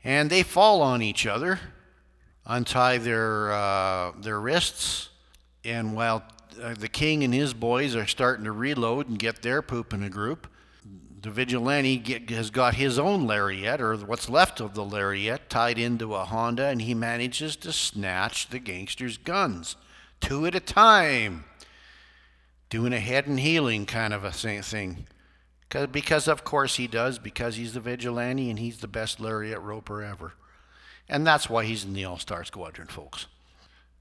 and 0.04 0.30
they 0.30 0.44
fall 0.44 0.80
on 0.80 1.02
each 1.02 1.26
other, 1.26 1.58
untie 2.46 2.98
their 2.98 3.52
uh, 3.52 4.12
their 4.20 4.40
wrists, 4.40 5.08
and 5.64 5.96
while 5.96 6.22
uh, 6.62 6.74
the 6.74 6.88
king 6.88 7.24
and 7.24 7.34
his 7.34 7.52
boys 7.52 7.96
are 7.96 8.06
starting 8.06 8.44
to 8.44 8.52
reload 8.52 9.08
and 9.08 9.18
get 9.18 9.42
their 9.42 9.60
poop 9.60 9.92
in 9.92 10.04
a 10.04 10.10
group, 10.10 10.46
the 11.22 11.30
vigilante 11.30 11.96
get, 11.96 12.28
has 12.30 12.50
got 12.50 12.74
his 12.74 12.98
own 12.98 13.26
lariat, 13.26 13.80
or 13.80 13.96
what's 13.96 14.28
left 14.28 14.60
of 14.60 14.74
the 14.74 14.84
lariat, 14.84 15.48
tied 15.48 15.78
into 15.78 16.14
a 16.14 16.24
Honda, 16.24 16.66
and 16.66 16.82
he 16.82 16.94
manages 16.94 17.54
to 17.56 17.72
snatch 17.72 18.48
the 18.48 18.58
gangster's 18.58 19.16
guns, 19.16 19.76
two 20.20 20.46
at 20.46 20.54
a 20.54 20.60
time, 20.60 21.44
doing 22.70 22.92
a 22.92 23.00
head 23.00 23.26
and 23.26 23.38
healing 23.38 23.86
kind 23.86 24.12
of 24.12 24.24
a 24.24 24.32
thing. 24.32 25.06
Because, 25.90 26.28
of 26.28 26.44
course, 26.44 26.76
he 26.76 26.86
does, 26.86 27.18
because 27.18 27.56
he's 27.56 27.72
the 27.72 27.80
vigilante 27.80 28.50
and 28.50 28.58
he's 28.58 28.80
the 28.80 28.88
best 28.88 29.20
lariat 29.20 29.60
roper 29.60 30.02
ever. 30.02 30.34
And 31.08 31.26
that's 31.26 31.48
why 31.48 31.64
he's 31.64 31.84
in 31.84 31.94
the 31.94 32.04
All 32.04 32.18
Star 32.18 32.44
Squadron, 32.44 32.88
folks. 32.88 33.26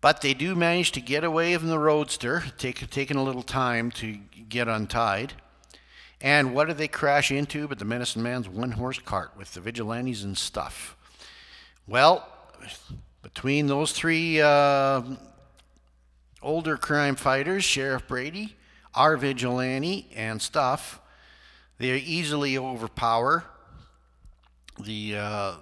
But 0.02 0.22
they 0.22 0.34
do 0.34 0.56
manage 0.56 0.91
to 0.93 1.02
get 1.02 1.23
away 1.23 1.56
from 1.56 1.68
the 1.68 1.80
roadster, 1.80 2.43
take, 2.57 2.89
taking 2.89 3.18
a 3.18 3.23
little 3.23 3.43
time 3.43 3.91
to 3.91 4.18
get 4.49 4.68
untied. 4.68 5.34
And 6.22 6.53
what 6.53 6.68
do 6.68 6.73
they 6.73 6.88
crash 6.88 7.31
into 7.31 7.68
but 7.68 7.80
the 7.80 7.85
medicine 7.85 8.22
man's 8.22 8.48
one 8.48 8.72
horse 8.72 8.99
cart 8.99 9.31
with 9.38 9.53
the 9.53 9.60
vigilantes 9.60 10.23
and 10.23 10.38
stuff? 10.38 10.95
Well, 11.88 12.27
between 13.23 13.68
those 13.68 13.91
three 13.91 14.39
uh, 14.39 15.02
older 16.41 16.77
crime 16.77 17.15
fighters, 17.15 17.64
Sheriff 17.64 18.07
Brady, 18.07 18.56
our 18.93 19.18
vigilante, 19.18 20.07
and 20.15 20.41
stuff, 20.41 20.99
they 21.80 21.98
easily 21.98 22.57
overpower 22.57 23.45
the 24.80 25.15
uh, 25.18 25.53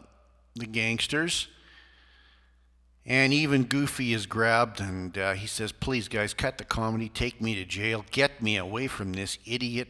the 0.56 0.65
gangsters. 0.65 1.48
And 3.06 3.34
even 3.34 3.64
Goofy 3.64 4.14
is 4.14 4.26
grabbed, 4.26 4.81
and 4.81 5.18
uh, 5.18 5.34
he 5.34 5.48
says, 5.48 5.72
"Please, 5.72 6.10
guys, 6.10 6.34
cut 6.34 6.57
the 6.57 6.65
comedy. 6.65 7.07
Take 7.07 7.41
me 7.41 7.56
to 7.56 7.64
jail. 7.64 8.06
Get 8.11 8.41
me 8.41 8.57
away 8.57 8.88
from 8.88 9.14
this 9.14 9.38
idiot 9.45 9.88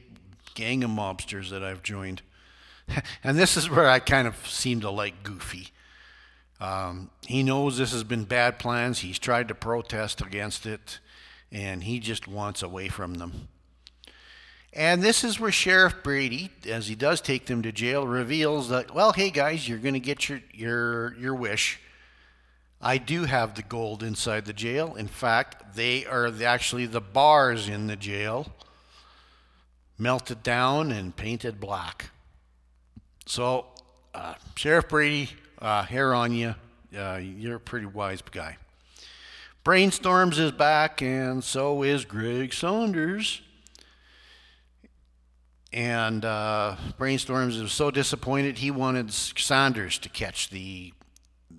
gang 0.55 0.83
of 0.83 0.91
mobsters 0.91 1.49
that 1.49 1.63
I've 1.63 1.83
joined. 1.83 2.21
and 3.23 3.37
this 3.37 3.57
is 3.57 3.69
where 3.69 3.87
I 3.87 3.99
kind 3.99 4.27
of 4.27 4.35
seem 4.47 4.81
to 4.81 4.89
like 4.89 5.23
Goofy. 5.23 5.69
Um, 6.59 7.09
he 7.25 7.43
knows 7.43 7.77
this 7.77 7.93
has 7.93 8.03
been 8.03 8.25
bad 8.25 8.59
plans. 8.59 8.99
He's 8.99 9.19
tried 9.19 9.47
to 9.47 9.55
protest 9.55 10.21
against 10.21 10.65
it, 10.65 10.99
and 11.51 11.83
he 11.83 11.99
just 11.99 12.27
wants 12.27 12.61
away 12.61 12.89
from 12.89 13.15
them. 13.15 13.47
And 14.73 15.01
this 15.01 15.23
is 15.23 15.39
where 15.39 15.51
Sheriff 15.51 16.03
Brady, 16.03 16.51
as 16.67 16.87
he 16.87 16.95
does 16.95 17.21
take 17.21 17.47
them 17.47 17.63
to 17.63 17.71
jail, 17.71 18.05
reveals 18.05 18.69
that, 18.69 18.93
well, 18.93 19.13
hey 19.13 19.31
guys, 19.31 19.67
you're 19.67 19.79
going 19.79 19.95
to 19.95 19.99
get 19.99 20.29
your, 20.29 20.41
your, 20.53 21.15
your 21.15 21.33
wish. 21.33 21.79
I 22.81 22.97
do 22.97 23.23
have 23.23 23.55
the 23.55 23.63
gold 23.63 24.03
inside 24.03 24.45
the 24.45 24.53
jail. 24.53 24.95
In 24.95 25.07
fact, 25.07 25.75
they 25.75 26.05
are 26.05 26.31
actually 26.43 26.85
the 26.85 27.01
bars 27.01 27.67
in 27.67 27.87
the 27.87 27.95
jail 27.95 28.53
melted 29.99 30.41
down 30.41 30.91
and 30.91 31.15
painted 31.15 31.59
black. 31.59 32.09
So, 33.25 33.65
uh, 34.15 34.35
Sheriff 34.55 34.87
Brady, 34.87 35.29
uh, 35.61 35.83
hair 35.83 36.15
on 36.15 36.33
you. 36.33 36.55
Uh, 36.97 37.19
you're 37.21 37.57
a 37.57 37.59
pretty 37.59 37.85
wise 37.85 38.21
guy. 38.21 38.57
Brainstorms 39.63 40.39
is 40.39 40.51
back, 40.51 41.01
and 41.01 41.43
so 41.43 41.83
is 41.83 42.05
Greg 42.05 42.53
Saunders. 42.53 43.41
And 45.71 46.25
uh, 46.25 46.77
Brainstorms 46.97 47.61
was 47.61 47.73
so 47.73 47.91
disappointed 47.91 48.57
he 48.57 48.71
wanted 48.71 49.11
Saunders 49.11 49.99
to 49.99 50.09
catch 50.09 50.49
the 50.49 50.93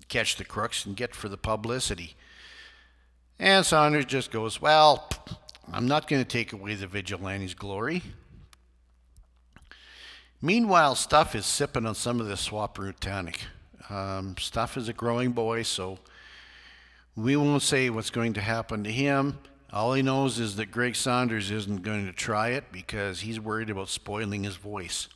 catch 0.08 0.36
the 0.36 0.44
crooks 0.44 0.84
and 0.84 0.96
get 0.96 1.14
for 1.14 1.28
the 1.28 1.36
publicity. 1.36 2.16
And 3.38 3.64
Saunders 3.64 4.06
just 4.06 4.32
goes, 4.32 4.60
"Well, 4.60 5.08
I'm 5.72 5.86
not 5.86 6.08
going 6.08 6.20
to 6.20 6.28
take 6.28 6.52
away 6.52 6.74
the 6.74 6.88
vigilante's 6.88 7.54
glory. 7.54 8.02
Meanwhile, 10.42 10.94
Stuff 10.94 11.34
is 11.34 11.44
sipping 11.44 11.84
on 11.84 11.94
some 11.94 12.18
of 12.18 12.26
this 12.26 12.40
swamp 12.40 12.78
root 12.78 12.98
tonic. 13.00 13.40
Um, 13.90 14.36
Stuff 14.38 14.78
is 14.78 14.88
a 14.88 14.94
growing 14.94 15.32
boy, 15.32 15.62
so 15.64 15.98
we 17.14 17.36
won't 17.36 17.62
say 17.62 17.90
what's 17.90 18.08
going 18.08 18.32
to 18.34 18.40
happen 18.40 18.82
to 18.84 18.90
him. 18.90 19.38
All 19.70 19.92
he 19.92 20.00
knows 20.00 20.38
is 20.38 20.56
that 20.56 20.70
Greg 20.70 20.96
Saunders 20.96 21.50
isn't 21.50 21.82
going 21.82 22.06
to 22.06 22.12
try 22.12 22.48
it 22.50 22.72
because 22.72 23.20
he's 23.20 23.38
worried 23.38 23.68
about 23.68 23.90
spoiling 23.90 24.44
his 24.44 24.56
voice. 24.56 25.08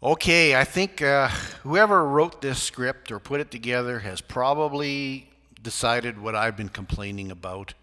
Okay, 0.00 0.54
I 0.54 0.62
think 0.62 1.02
uh, 1.02 1.28
whoever 1.64 2.06
wrote 2.06 2.40
this 2.40 2.62
script 2.62 3.10
or 3.10 3.18
put 3.18 3.40
it 3.40 3.50
together 3.50 3.98
has 3.98 4.20
probably 4.20 5.28
decided 5.60 6.20
what 6.20 6.36
I've 6.36 6.56
been 6.56 6.68
complaining 6.68 7.32
about 7.32 7.74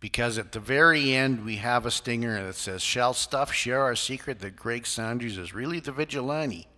because 0.00 0.38
at 0.38 0.52
the 0.52 0.60
very 0.60 1.14
end 1.14 1.44
we 1.44 1.56
have 1.56 1.86
a 1.86 1.90
stinger 1.90 2.42
that 2.44 2.54
says, 2.54 2.82
Shall 2.82 3.14
Stuff 3.14 3.52
share 3.52 3.82
our 3.82 3.96
secret 3.96 4.40
that 4.40 4.56
Greg 4.56 4.86
Saunders 4.86 5.38
is 5.38 5.54
really 5.54 5.80
the 5.80 5.92
vigilante? 5.92 6.68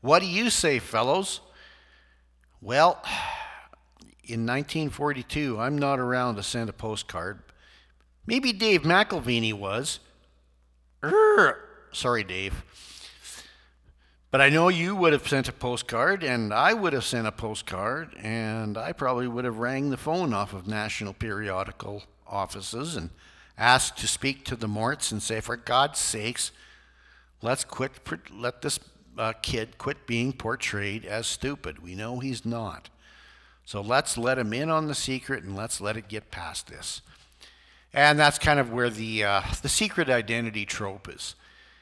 What 0.00 0.20
do 0.20 0.26
you 0.26 0.50
say, 0.50 0.78
fellows? 0.78 1.40
Well, 2.60 3.02
in 4.24 4.46
1942, 4.46 5.58
I'm 5.58 5.78
not 5.78 5.98
around 5.98 6.36
to 6.36 6.42
send 6.42 6.68
a 6.68 6.72
postcard. 6.72 7.40
Maybe 8.26 8.52
Dave 8.52 8.82
McElvaney 8.82 9.54
was. 9.54 10.00
Sorry, 11.92 12.24
Dave. 12.24 12.62
But 14.30 14.42
I 14.42 14.50
know 14.50 14.68
you 14.68 14.94
would 14.94 15.14
have 15.14 15.26
sent 15.26 15.48
a 15.48 15.52
postcard, 15.52 16.22
and 16.22 16.52
I 16.52 16.74
would 16.74 16.92
have 16.92 17.04
sent 17.04 17.26
a 17.26 17.32
postcard, 17.32 18.14
and 18.18 18.76
I 18.76 18.92
probably 18.92 19.26
would 19.26 19.46
have 19.46 19.58
rang 19.58 19.88
the 19.88 19.96
phone 19.96 20.34
off 20.34 20.52
of 20.52 20.68
National 20.68 21.14
Periodical 21.14 22.02
offices 22.28 22.96
and 22.96 23.10
ask 23.56 23.96
to 23.96 24.06
speak 24.06 24.44
to 24.44 24.56
the 24.56 24.68
Morts 24.68 25.10
and 25.12 25.22
say, 25.22 25.40
for 25.40 25.56
God's 25.56 25.98
sakes, 25.98 26.52
let's 27.42 27.64
quit, 27.64 27.92
let 28.32 28.62
this 28.62 28.78
uh, 29.16 29.32
kid 29.42 29.78
quit 29.78 30.06
being 30.06 30.32
portrayed 30.32 31.04
as 31.04 31.26
stupid. 31.26 31.82
We 31.82 31.94
know 31.94 32.20
he's 32.20 32.46
not. 32.46 32.88
So 33.64 33.80
let's 33.80 34.16
let 34.16 34.38
him 34.38 34.52
in 34.52 34.70
on 34.70 34.86
the 34.86 34.94
secret 34.94 35.44
and 35.44 35.56
let's 35.56 35.80
let 35.80 35.96
it 35.96 36.08
get 36.08 36.30
past 36.30 36.68
this. 36.68 37.02
And 37.92 38.18
that's 38.18 38.38
kind 38.38 38.60
of 38.60 38.72
where 38.72 38.90
the, 38.90 39.24
uh, 39.24 39.42
the 39.62 39.68
secret 39.68 40.08
identity 40.08 40.64
trope 40.64 41.08
is. 41.08 41.34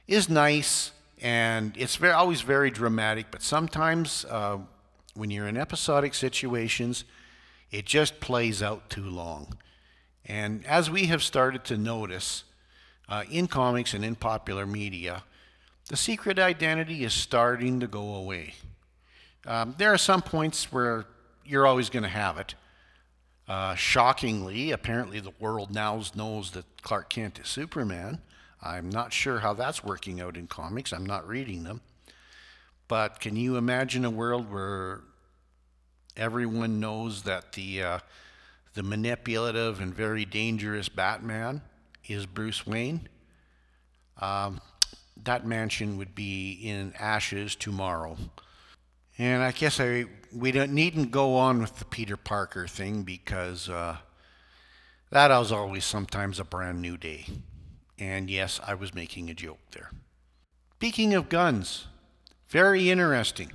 is 0.09 0.29
nice 0.29 0.93
and 1.21 1.75
it's 1.77 1.97
very, 1.97 2.13
always 2.13 2.43
very 2.43 2.71
dramatic, 2.71 3.27
but 3.31 3.43
sometimes 3.43 4.25
uh, 4.29 4.59
when 5.15 5.31
you're 5.31 5.49
in 5.49 5.57
episodic 5.57 6.15
situations, 6.15 7.05
it 7.71 7.87
just 7.87 8.21
plays 8.21 8.63
out 8.63 8.91
too 8.91 9.09
long. 9.09 9.57
And 10.27 10.67
as 10.67 10.91
we 10.91 11.07
have 11.07 11.23
started 11.23 11.65
to 11.65 11.79
notice 11.79 12.45
uh, 13.09 13.25
in 13.31 13.47
comics 13.47 13.95
and 13.95 14.05
in 14.05 14.17
popular 14.17 14.67
media, 14.67 15.23
the 15.89 15.97
secret 15.97 16.39
identity 16.39 17.05
is 17.05 17.15
starting 17.15 17.79
to 17.81 17.87
go 17.87 18.15
away. 18.15 18.55
Um, 19.47 19.77
there 19.79 19.93
are 19.93 19.99
some 19.99 20.23
points 20.23 20.73
where 20.73 21.05
you're 21.45 21.67
always 21.67 21.89
going 21.89 22.03
to 22.03 22.09
have 22.09 22.39
it. 22.39 22.57
Uh, 23.49 23.77
shockingly, 23.77 24.73
apparently 24.73 25.21
the 25.21 25.33
world 25.39 25.73
now 25.73 26.03
knows 26.17 26.51
that 26.51 26.65
Clark 26.83 27.11
Kent 27.11 27.39
is 27.39 27.47
Superman. 27.47 28.21
I'm 28.61 28.91
not 28.91 29.13
sure 29.13 29.39
how 29.39 29.55
that's 29.55 29.85
working 29.85 30.21
out 30.21 30.37
in 30.37 30.49
comics. 30.49 30.93
I'm 30.93 31.07
not 31.07 31.29
reading 31.29 31.63
them. 31.63 31.81
But 32.89 33.21
can 33.21 33.37
you 33.37 33.57
imagine 33.57 34.05
a 34.05 34.11
world 34.11 34.51
where 34.51 35.03
everyone 36.17 36.81
knows 36.81 37.23
that 37.23 37.53
the 37.53 37.83
uh, 37.83 37.99
the 38.77 38.83
manipulative 38.83 39.81
and 39.81 39.93
very 39.93 40.25
dangerous 40.25 40.89
Batman 40.89 41.63
is 42.07 42.27
Bruce 42.27 42.67
Wayne? 42.67 43.09
Um, 44.21 44.61
that 45.25 45.47
mansion 45.47 45.97
would 45.97 46.15
be 46.15 46.53
in 46.53 46.93
ashes 46.99 47.57
tomorrow. 47.57 48.17
And 49.19 49.43
I 49.43 49.51
guess 49.51 49.81
I 49.81 50.05
we 50.33 50.53
don't 50.53 50.73
needn't 50.73 51.11
go 51.11 51.37
on 51.37 51.61
with 51.61 51.79
the 51.79 51.87
Peter 51.87 52.19
Parker 52.19 52.67
thing 52.67 53.03
because 53.03 53.71
uh, 53.71 53.97
that 55.11 55.31
was 55.31 55.51
always 55.51 55.87
sometimes 55.87 56.39
a 56.39 56.45
brand 56.45 56.83
new 56.83 56.99
day. 56.99 57.25
And 57.99 58.29
yes, 58.29 58.61
I 58.67 58.75
was 58.75 58.95
making 58.95 59.31
a 59.31 59.35
joke 59.35 59.61
there. 59.73 59.91
Speaking 60.75 61.15
of 61.15 61.31
guns, 61.31 61.87
very 62.51 62.91
interesting 62.91 63.53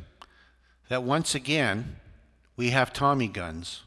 that 0.89 1.03
once 1.03 1.35
again 1.35 1.97
we 2.57 2.71
have 2.71 2.91
Tommy 2.91 3.27
guns. 3.27 3.83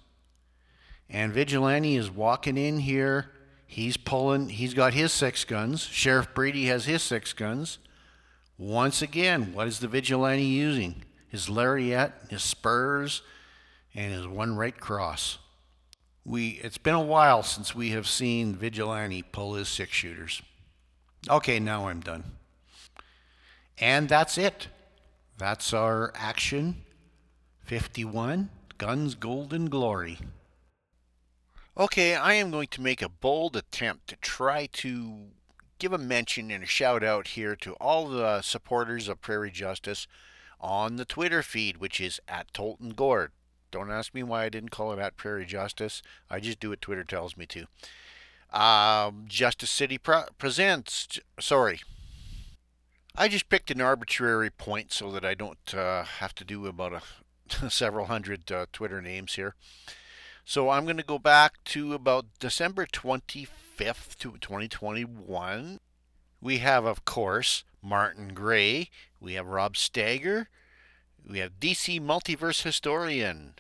And 1.09 1.33
Vigilante 1.33 1.97
is 1.97 2.11
walking 2.11 2.57
in 2.57 2.79
here. 2.79 3.31
He's 3.67 3.97
pulling, 3.97 4.49
he's 4.51 4.75
got 4.75 4.95
his 4.95 5.13
six 5.13 5.45
guns. 5.45 5.83
Sheriff 5.83 6.35
Brady 6.35 6.67
has 6.67 6.85
his 6.85 7.03
six 7.03 7.33
guns. 7.33 7.79
Once 8.57 9.03
again, 9.03 9.53
what 9.53 9.67
is 9.67 9.81
the 9.81 9.89
Vigilante 9.89 10.45
using? 10.45 11.03
His 11.29 11.49
lariat, 11.49 12.13
his 12.31 12.43
spurs, 12.43 13.23
and 13.95 14.13
his 14.13 14.27
one 14.27 14.57
right 14.57 14.79
cross. 14.79 15.39
We, 16.25 16.61
it's 16.63 16.79
been 16.79 16.95
a 16.95 17.01
while 17.01 17.43
since 17.43 17.75
we 17.75 17.91
have 17.91 18.07
seen 18.07 18.55
Vigilante 18.55 19.23
pull 19.23 19.55
his 19.55 19.69
six 19.69 19.93
shooters. 19.93 20.41
Okay, 21.29 21.59
now 21.59 21.89
I'm 21.89 22.01
done. 22.01 22.25
And 23.79 24.09
that's 24.09 24.39
it. 24.39 24.69
That's 25.37 25.73
our 25.73 26.13
action 26.15 26.85
51 27.65 28.51
Guns 28.79 29.15
Golden 29.15 29.69
Glory. 29.69 30.19
Okay, 31.77 32.15
I 32.15 32.35
am 32.35 32.53
going 32.53 32.69
to 32.69 32.81
make 32.81 33.03
a 33.03 33.09
bold 33.09 33.57
attempt 33.57 34.07
to 34.07 34.17
try 34.17 34.67
to 34.75 35.31
give 35.81 35.93
a 35.93 35.99
mention 35.99 36.53
and 36.53 36.63
a 36.63 36.69
shout 36.69 37.03
out 37.03 37.29
here 37.29 37.57
to 37.57 37.73
all 37.75 38.07
the 38.07 38.43
supporters 38.43 39.09
of 39.09 39.21
Prairie 39.21 39.51
Justice 39.51 40.07
on 40.61 40.95
the 40.95 41.05
Twitter 41.05 41.43
feed, 41.43 41.79
which 41.79 42.01
is 42.01 42.21
at 42.29 42.53
Tolton 42.53 42.95
Gord. 42.95 43.33
Don't 43.73 43.91
ask 43.91 44.15
me 44.15 44.23
why 44.23 44.45
I 44.45 44.51
didn't 44.51 44.71
call 44.71 44.93
it 44.93 45.01
at 45.01 45.17
Prairie 45.17 45.45
Justice. 45.47 46.01
I 46.31 46.39
just 46.39 46.61
do 46.61 46.69
what 46.71 46.81
Twitter 46.81 47.03
tells 47.03 47.37
me 47.37 47.45
to. 47.47 47.67
Um, 48.57 49.25
Justice 49.27 49.73
City 49.73 49.99
Pro- 49.99 50.27
presents. 50.39 51.19
Sorry. 51.41 51.81
I 53.17 53.27
just 53.27 53.49
picked 53.49 53.73
an 53.73 53.81
arbitrary 53.81 54.51
point 54.51 54.93
so 54.93 55.11
that 55.11 55.25
I 55.25 55.35
don't 55.35 55.75
uh, 55.75 56.05
have 56.05 56.37
to 56.37 56.45
do 56.45 56.67
about 56.69 57.03
a, 57.51 57.69
several 57.69 58.07
hundred 58.07 58.53
uh, 58.53 58.67
Twitter 58.73 59.03
names 59.03 59.35
here. 59.35 59.57
So 60.45 60.69
I'm 60.69 60.85
going 60.85 60.99
to 60.99 61.03
go 61.03 61.19
back 61.19 61.65
to 61.65 61.95
about 61.95 62.27
December 62.39 62.85
25th 62.87 64.17
to 64.19 64.33
2021. 64.39 65.81
We 66.43 66.59
have, 66.59 66.85
of 66.85 67.07
course, 67.07 67.65
Martin 67.83 68.35
Gray. 68.35 68.91
We 69.21 69.35
have 69.35 69.47
Rob 69.47 69.77
Stagger. 69.77 70.49
We 71.27 71.39
have 71.39 71.59
DC 71.59 71.99
Multiverse 71.99 72.63
Historian. 72.63 73.55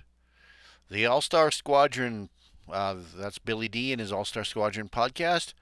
The 0.90 1.06
All 1.06 1.22
Star 1.22 1.50
Squadron, 1.50 2.28
uh, 2.70 2.96
that's 3.16 3.38
Billy 3.38 3.68
D 3.68 3.90
and 3.90 4.00
his 4.00 4.12
All 4.12 4.26
Star 4.26 4.44
Squadron 4.44 4.90
podcast. 4.90 5.54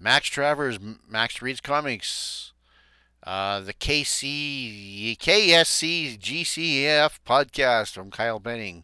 Max 0.00 0.26
Travers, 0.26 0.80
Max 1.08 1.40
Reads 1.40 1.60
Comics. 1.60 2.52
Uh, 3.22 3.60
the 3.60 3.74
KC, 3.74 5.16
KSC 5.18 6.18
GCF 6.18 7.18
podcast 7.24 7.92
from 7.92 8.10
Kyle 8.10 8.40
Benning. 8.40 8.82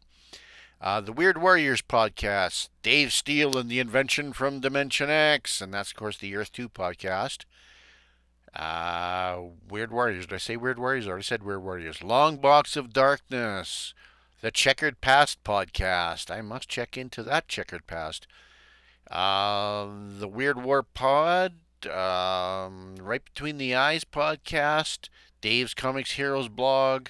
Uh, 0.85 1.01
the 1.01 1.15
Weird 1.15 1.41
Warriors 1.41 1.81
podcast. 1.81 2.69
Dave 2.83 3.11
Steele 3.11 3.57
and 3.57 3.71
the 3.71 3.79
Invention 3.79 4.35
from 4.35 4.61
Dimension 4.61 5.09
X. 5.09 5.63
And 5.63 5.73
that's, 5.73 5.93
of 5.93 5.97
course, 5.97 6.19
the 6.19 6.37
Earth 6.37 6.53
2 6.53 6.69
podcast. 6.69 7.47
Uh, 8.55 9.45
Weird 9.67 9.91
Warriors. 9.91 10.27
Did 10.27 10.35
I 10.35 10.39
say 10.39 10.59
Weird 10.59 10.79
Warriors? 10.79 11.07
I 11.07 11.09
already 11.13 11.25
said 11.25 11.43
Weird 11.43 11.63
Warriors. 11.63 12.03
Long 12.03 12.37
Box 12.37 12.77
of 12.77 12.93
Darkness. 12.93 13.95
The 14.43 14.51
Checkered 14.51 15.01
Past 15.01 15.43
podcast. 15.43 16.31
I 16.31 16.43
must 16.43 16.69
check 16.69 16.99
into 16.99 17.23
that 17.23 17.49
Checkered 17.49 17.87
Past. 17.87 18.27
Uh, 19.11 19.87
the 20.19 20.29
Weird 20.29 20.63
War 20.63 20.83
Pod. 20.83 21.55
Um, 21.91 22.97
right 23.01 23.25
Between 23.25 23.57
the 23.57 23.75
Eyes 23.75 24.05
podcast. 24.05 25.09
Dave's 25.41 25.73
Comics 25.73 26.13
Heroes 26.13 26.49
blog. 26.51 27.09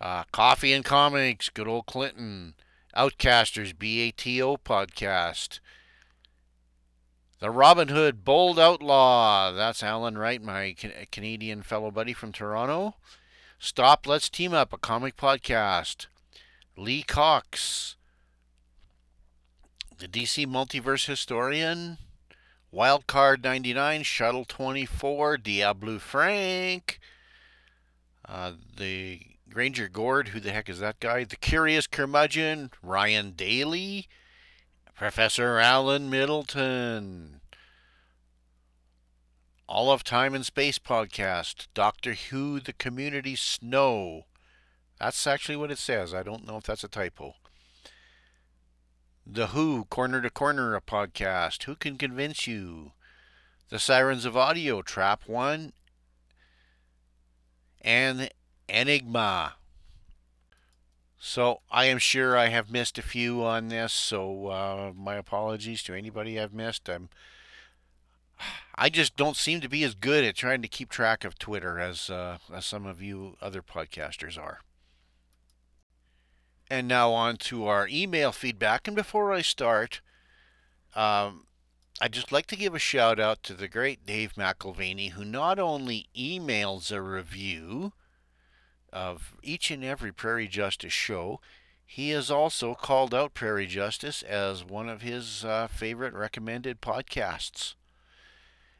Uh, 0.00 0.24
Coffee 0.32 0.72
and 0.72 0.84
Comics. 0.84 1.48
Good 1.50 1.68
old 1.68 1.86
Clinton. 1.86 2.54
Outcasters 2.96 3.76
BATO 3.76 4.56
podcast. 4.58 5.60
The 7.40 7.50
Robin 7.50 7.88
Hood 7.88 8.24
Bold 8.24 8.58
Outlaw. 8.58 9.52
That's 9.52 9.82
Alan 9.82 10.16
Wright, 10.16 10.42
my 10.42 10.74
Canadian 11.10 11.62
fellow 11.62 11.90
buddy 11.90 12.12
from 12.12 12.32
Toronto. 12.32 12.94
Stop, 13.58 14.06
Let's 14.06 14.28
Team 14.28 14.54
Up, 14.54 14.72
a 14.72 14.78
comic 14.78 15.16
podcast. 15.16 16.06
Lee 16.76 17.02
Cox. 17.02 17.96
The 19.98 20.08
DC 20.08 20.46
Multiverse 20.46 21.06
Historian. 21.06 21.98
Wildcard 22.72 23.44
99, 23.44 24.02
Shuttle 24.02 24.44
24, 24.44 25.36
Diablo 25.38 25.98
Frank. 25.98 26.98
Uh, 28.26 28.52
the 28.76 29.20
Granger 29.50 29.88
Gord, 29.88 30.28
who 30.28 30.40
the 30.40 30.52
heck 30.52 30.68
is 30.68 30.80
that 30.80 31.00
guy? 31.00 31.24
The 31.24 31.36
Curious 31.36 31.86
Curmudgeon, 31.86 32.70
Ryan 32.82 33.32
Daly. 33.32 34.08
Professor 34.94 35.58
Alan 35.58 36.08
Middleton. 36.08 37.40
All 39.68 39.90
of 39.90 40.04
Time 40.04 40.34
and 40.34 40.46
Space 40.46 40.78
podcast. 40.78 41.66
Doctor 41.74 42.14
Who, 42.14 42.60
The 42.60 42.72
Community 42.72 43.34
Snow. 43.34 44.26
That's 45.00 45.26
actually 45.26 45.56
what 45.56 45.72
it 45.72 45.78
says. 45.78 46.14
I 46.14 46.22
don't 46.22 46.46
know 46.46 46.58
if 46.58 46.64
that's 46.64 46.84
a 46.84 46.88
typo. 46.88 47.34
The 49.26 49.48
Who, 49.48 49.84
Corner 49.86 50.20
to 50.20 50.30
Corner, 50.30 50.76
a 50.76 50.80
podcast. 50.80 51.64
Who 51.64 51.74
can 51.74 51.98
convince 51.98 52.46
you? 52.46 52.92
The 53.70 53.80
Sirens 53.80 54.24
of 54.24 54.36
Audio, 54.36 54.80
Trap 54.80 55.22
1. 55.26 55.72
And 57.80 58.30
Enigma. 58.68 59.54
So 61.18 61.60
I 61.70 61.86
am 61.86 61.98
sure 61.98 62.36
I 62.36 62.48
have 62.48 62.70
missed 62.70 62.98
a 62.98 63.02
few 63.02 63.42
on 63.42 63.68
this, 63.68 63.94
so 63.94 64.48
uh, 64.48 64.92
my 64.94 65.14
apologies 65.14 65.82
to 65.84 65.94
anybody 65.94 66.38
I've 66.38 66.52
missed. 66.52 66.88
I'm, 66.88 67.08
I 68.74 68.90
just 68.90 69.16
don't 69.16 69.36
seem 69.36 69.62
to 69.62 69.68
be 69.68 69.84
as 69.84 69.94
good 69.94 70.22
at 70.22 70.36
trying 70.36 70.60
to 70.60 70.68
keep 70.68 70.90
track 70.90 71.24
of 71.24 71.38
Twitter 71.38 71.78
as, 71.78 72.10
uh, 72.10 72.36
as 72.52 72.66
some 72.66 72.84
of 72.84 73.00
you 73.00 73.38
other 73.40 73.62
podcasters 73.62 74.36
are. 74.36 74.60
And 76.68 76.86
now 76.86 77.12
on 77.12 77.38
to 77.38 77.66
our 77.66 77.88
email 77.88 78.30
feedback. 78.30 78.86
And 78.86 78.94
before 78.94 79.32
I 79.32 79.40
start, 79.40 80.02
um, 80.94 81.46
I'd 82.02 82.12
just 82.12 82.32
like 82.32 82.46
to 82.48 82.56
give 82.56 82.74
a 82.74 82.78
shout 82.78 83.18
out 83.18 83.42
to 83.44 83.54
the 83.54 83.68
great 83.68 84.04
Dave 84.04 84.34
McElvaney, 84.34 85.12
who 85.12 85.24
not 85.24 85.58
only 85.58 86.08
emails 86.14 86.92
a 86.92 87.00
review 87.00 87.92
of 88.94 89.34
each 89.42 89.70
and 89.70 89.84
every 89.84 90.12
Prairie 90.12 90.48
Justice 90.48 90.92
show. 90.92 91.40
He 91.84 92.10
has 92.10 92.30
also 92.30 92.74
called 92.74 93.12
out 93.12 93.34
Prairie 93.34 93.66
Justice 93.66 94.22
as 94.22 94.64
one 94.64 94.88
of 94.88 95.02
his 95.02 95.44
uh, 95.44 95.66
favorite 95.66 96.14
recommended 96.14 96.80
podcasts. 96.80 97.74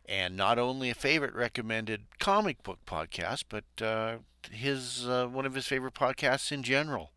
And 0.07 0.37
not 0.37 0.59
only 0.59 0.91
a 0.91 0.95
favorite 0.95 1.35
recommended 1.35 2.03
comic 2.19 2.63
book 2.63 2.79
podcast, 2.87 3.45
but 3.49 3.65
uh, 3.85 4.19
his 4.51 5.09
uh, 5.09 5.27
one 5.27 5.47
of 5.47 5.55
his 5.55 5.67
favorite 5.67 5.95
podcasts 5.95 6.53
in 6.53 6.63
general. 6.63 7.11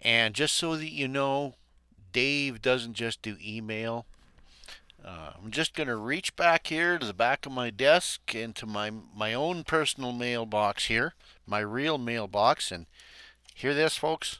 And 0.00 0.34
just 0.34 0.56
so 0.56 0.76
that 0.76 0.90
you 0.90 1.06
know, 1.06 1.54
Dave 2.12 2.60
doesn't 2.60 2.94
just 2.94 3.22
do 3.22 3.36
email. 3.42 4.06
Uh, 5.04 5.32
I'm 5.42 5.50
just 5.50 5.74
going 5.74 5.88
to 5.88 5.96
reach 5.96 6.36
back 6.36 6.68
here 6.68 6.96
to 6.96 7.04
the 7.04 7.12
back 7.12 7.44
of 7.44 7.52
my 7.52 7.70
desk 7.70 8.34
into 8.34 8.66
my 8.66 8.90
my 9.14 9.34
own 9.34 9.64
personal 9.64 10.12
mailbox 10.12 10.86
here, 10.86 11.14
my 11.44 11.58
real 11.58 11.98
mailbox, 11.98 12.70
and 12.70 12.86
hear 13.54 13.74
this, 13.74 13.96
folks. 13.96 14.38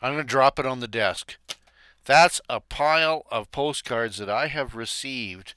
I'm 0.00 0.14
going 0.14 0.24
to 0.24 0.24
drop 0.24 0.58
it 0.58 0.66
on 0.66 0.80
the 0.80 0.88
desk. 0.88 1.36
That's 2.04 2.40
a 2.48 2.58
pile 2.58 3.24
of 3.30 3.52
postcards 3.52 4.18
that 4.18 4.28
I 4.28 4.48
have 4.48 4.74
received 4.74 5.54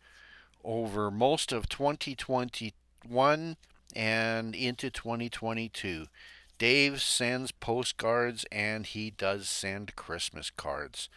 over 0.63 1.09
most 1.09 1.51
of 1.51 1.67
2021 1.67 3.57
and 3.95 4.55
into 4.55 4.91
2022. 4.91 6.05
Dave 6.59 7.01
sends 7.01 7.51
postcards 7.51 8.45
and 8.51 8.85
he 8.85 9.09
does 9.09 9.49
send 9.49 9.95
Christmas 9.95 10.51
cards 10.51 11.09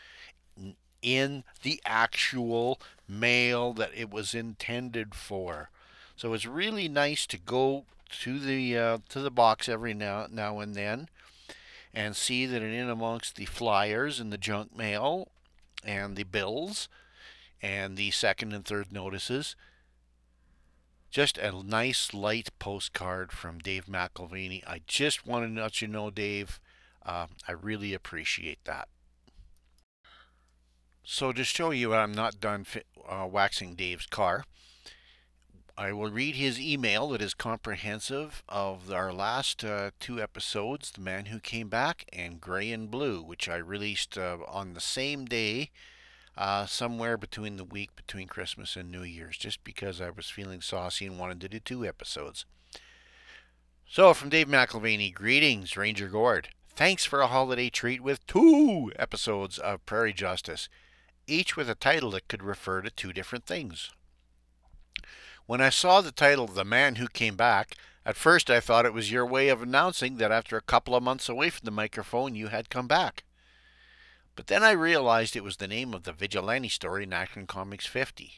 in 1.17 1.45
the 1.63 1.81
actual 1.85 2.81
mail 3.09 3.73
that 3.73 3.91
it 3.95 4.11
was 4.11 4.35
intended 4.35 5.15
for. 5.15 5.71
So 6.17 6.33
it's 6.33 6.47
really 6.47 6.89
nice 6.89 7.27
to 7.29 7.39
go 7.39 7.85
to 8.23 8.39
the 8.39 8.77
uh, 8.77 8.99
to 9.11 9.21
the 9.21 9.31
box 9.31 9.69
every 9.69 9.95
now 9.95 10.27
now 10.31 10.61
and 10.61 10.75
then 10.75 11.09
and 11.93 12.17
see 12.17 12.47
that 12.47 12.63
in 12.63 12.89
amongst 12.89 13.37
the 13.37 13.45
flyers 13.45 14.19
and 14.19 14.33
the 14.33 14.39
junk 14.39 14.77
mail 14.77 15.29
and 15.85 16.17
the 16.17 16.25
bills 16.25 16.89
and 17.63 17.97
the 17.97 18.11
second 18.11 18.53
and 18.53 18.65
third 18.65 18.93
notices 18.93 19.57
just 21.11 21.39
a 21.39 21.63
nice 21.63 22.13
light 22.13 22.51
postcard 22.59 23.33
from 23.33 23.59
Dave 23.59 23.87
McElvaney. 23.87 24.63
I 24.67 24.83
just 24.87 25.27
wanted 25.27 25.55
to 25.55 25.63
let 25.63 25.81
you 25.81 25.89
know, 25.89 26.11
Dave, 26.11 26.61
uh, 27.05 27.27
I 27.47 27.53
really 27.53 27.95
appreciate 27.95 28.63
that. 28.65 28.89
So 31.11 31.33
to 31.33 31.43
show 31.43 31.71
you 31.71 31.95
I'm 31.95 32.13
not 32.13 32.39
done 32.39 32.67
uh, 33.09 33.27
waxing 33.27 33.75
Dave's 33.75 34.05
car, 34.05 34.45
I 35.75 35.91
will 35.91 36.11
read 36.11 36.35
his 36.35 36.61
email 36.61 37.09
that 37.09 37.23
is 37.23 37.33
comprehensive 37.33 38.43
of 38.47 38.93
our 38.93 39.11
last 39.11 39.65
uh, 39.65 39.93
two 40.01 40.21
episodes, 40.21 40.91
The 40.91 41.01
Man 41.01 41.25
Who 41.27 41.41
Came 41.41 41.71
Back 41.71 42.05
and 42.13 42.43
Gray 42.43 42.71
and 42.71 42.91
Blue, 42.91 43.23
which 43.23 43.49
I 43.49 43.57
released 43.57 44.19
uh, 44.19 44.37
on 44.47 44.75
the 44.75 44.83
same 44.83 45.25
day 45.25 45.71
uh, 46.37 46.67
somewhere 46.67 47.17
between 47.17 47.57
the 47.57 47.65
week 47.65 47.97
between 47.97 48.29
Christmas 48.29 48.77
and 48.77 48.93
New 48.93 49.03
Year's, 49.03 49.39
just 49.39 49.65
because 49.65 50.03
I 50.03 50.11
was 50.11 50.29
feeling 50.29 50.61
saucy 50.61 51.07
and 51.07 51.19
wanted 51.19 51.41
to 51.41 51.49
do 51.49 51.59
two 51.59 51.87
episodes. 51.87 52.45
So, 53.89 54.13
from 54.13 54.29
Dave 54.29 54.49
McElvaney, 54.49 55.15
greetings, 55.15 55.75
Ranger 55.75 56.09
Gord. 56.09 56.51
Thanks 56.77 57.07
for 57.07 57.23
a 57.23 57.29
holiday 57.29 57.71
treat 57.71 58.03
with 58.03 58.27
two 58.27 58.93
episodes 58.97 59.57
of 59.59 59.87
Prairie 59.87 60.13
Justice, 60.13 60.69
each 61.29 61.57
with 61.57 61.71
a 61.71 61.75
title 61.75 62.11
that 62.13 62.29
could 62.29 62.43
refer 62.43 62.81
to 62.81 62.91
two 62.91 63.13
different 63.13 63.47
things. 63.47 63.91
When 65.47 65.61
I 65.61 65.71
saw 65.71 66.01
the 66.01 66.13
title, 66.13 66.47
The 66.47 66.65
Man 66.65 66.97
Who 66.97 67.09
Came 67.09 67.37
Back, 67.37 67.75
at 68.05 68.17
first 68.17 68.51
I 68.51 68.61
thought 68.61 68.87
it 68.87 68.93
was 68.93 69.11
your 69.11 69.27
way 69.27 69.49
of 69.49 69.63
announcing 69.63 70.17
that 70.17 70.33
after 70.33 70.57
a 70.57 70.63
couple 70.63 70.95
of 70.95 71.03
months 71.03 71.29
away 71.29 71.51
from 71.51 71.65
the 71.65 71.71
microphone, 71.71 72.35
you 72.35 72.49
had 72.49 72.71
come 72.71 72.87
back. 72.87 73.25
But 74.35 74.47
then 74.47 74.63
I 74.63 74.71
realized 74.71 75.35
it 75.35 75.43
was 75.43 75.57
the 75.57 75.67
name 75.67 75.95
of 75.95 76.05
the 76.05 76.13
vigilante 76.13 76.69
story 76.69 77.03
in 77.03 77.13
Action 77.13 77.47
Comics 77.47 77.87
50. 77.87 78.35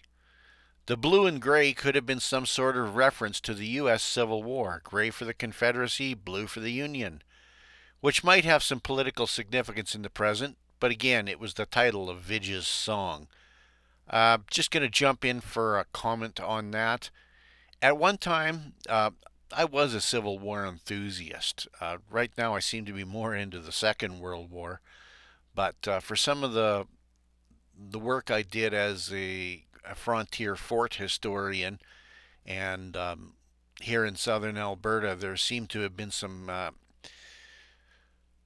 The 0.86 0.96
blue 0.96 1.26
and 1.26 1.40
gray 1.40 1.72
could 1.72 1.94
have 1.94 2.06
been 2.06 2.20
some 2.20 2.46
sort 2.46 2.76
of 2.76 2.96
reference 2.96 3.40
to 3.42 3.54
the 3.54 3.66
U.S. 3.66 4.02
Civil 4.02 4.42
War 4.42 4.80
gray 4.82 5.10
for 5.10 5.24
the 5.24 5.34
Confederacy, 5.34 6.14
blue 6.14 6.46
for 6.46 6.60
the 6.60 6.72
Union, 6.72 7.22
which 8.00 8.24
might 8.24 8.44
have 8.44 8.62
some 8.62 8.80
political 8.80 9.26
significance 9.26 9.94
in 9.94 10.02
the 10.02 10.10
present, 10.10 10.56
but 10.80 10.90
again, 10.90 11.28
it 11.28 11.38
was 11.38 11.54
the 11.54 11.66
title 11.66 12.10
of 12.10 12.20
Vidge's 12.20 12.66
song. 12.66 13.28
Uh, 14.08 14.38
just 14.50 14.70
going 14.70 14.82
to 14.82 14.88
jump 14.88 15.24
in 15.24 15.40
for 15.40 15.78
a 15.78 15.84
comment 15.92 16.40
on 16.40 16.72
that. 16.72 17.10
At 17.80 17.96
one 17.96 18.18
time, 18.18 18.72
uh, 18.88 19.10
I 19.52 19.64
was 19.64 19.94
a 19.94 20.00
Civil 20.00 20.38
War 20.38 20.64
enthusiast. 20.66 21.68
Uh, 21.80 21.98
right 22.10 22.32
now, 22.36 22.54
I 22.54 22.60
seem 22.60 22.84
to 22.86 22.92
be 22.92 23.04
more 23.04 23.34
into 23.34 23.60
the 23.60 23.72
Second 23.72 24.18
World 24.18 24.50
War. 24.50 24.80
But 25.54 25.86
uh, 25.86 26.00
for 26.00 26.16
some 26.16 26.42
of 26.42 26.52
the 26.52 26.86
the 27.76 27.98
work 27.98 28.30
I 28.30 28.42
did 28.42 28.74
as 28.74 29.10
a, 29.12 29.64
a 29.88 29.94
frontier 29.94 30.54
fort 30.54 30.94
historian, 30.94 31.80
and 32.44 32.94
um, 32.96 33.34
here 33.80 34.04
in 34.04 34.16
southern 34.16 34.58
Alberta, 34.58 35.14
there 35.14 35.36
seemed 35.36 35.70
to 35.70 35.80
have 35.80 35.96
been 35.96 36.10
some 36.10 36.50
uh, 36.50 36.70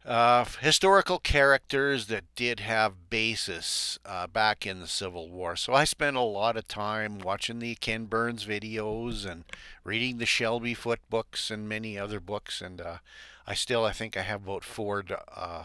uh, 0.05 0.45
historical 0.61 1.19
characters 1.19 2.07
that 2.09 2.25
did 2.37 2.61
have 2.61 3.09
basis 3.09 3.99
uh, 4.05 4.27
back 4.27 4.67
in 4.67 4.81
the 4.81 4.87
Civil 4.87 5.29
War. 5.31 5.57
So 5.57 5.73
I 5.73 5.85
spent 5.85 6.17
a 6.17 6.21
lot 6.21 6.57
of 6.57 6.69
time 6.69 7.19
watching 7.19 7.59
the 7.59 7.75
Ken 7.77 8.05
Burns 8.05 8.45
videos 8.45 9.25
and 9.25 9.45
reading 9.83 10.19
the 10.19 10.27
Shelby 10.27 10.75
Foote 10.75 11.09
books 11.09 11.51
and 11.51 11.69
many 11.69 11.99
other 11.99 12.21
books. 12.21 12.61
And 12.61 12.81
uh, 12.81 12.99
I 13.47 13.55
still, 13.55 13.85
I 13.85 13.93
think 13.93 14.17
I 14.17 14.23
have 14.23 14.45
about 14.45 14.65
four 14.65 15.05
uh, 15.35 15.65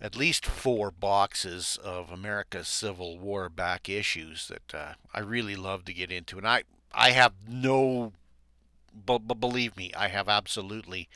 at 0.00 0.16
least 0.16 0.46
four 0.46 0.90
boxes 0.90 1.78
of 1.82 2.10
America's 2.10 2.68
Civil 2.68 3.18
War 3.18 3.48
back 3.48 3.88
issues 3.88 4.48
that 4.48 4.74
uh, 4.74 4.92
I 5.12 5.20
really 5.20 5.56
love 5.56 5.84
to 5.86 5.92
get 5.92 6.10
into. 6.10 6.38
And 6.38 6.46
I, 6.46 6.62
I 6.92 7.10
have 7.10 7.32
no, 7.48 8.12
but, 8.94 9.26
but 9.26 9.40
believe 9.40 9.76
me, 9.76 9.92
I 9.96 10.08
have 10.08 10.28
absolutely 10.28 11.08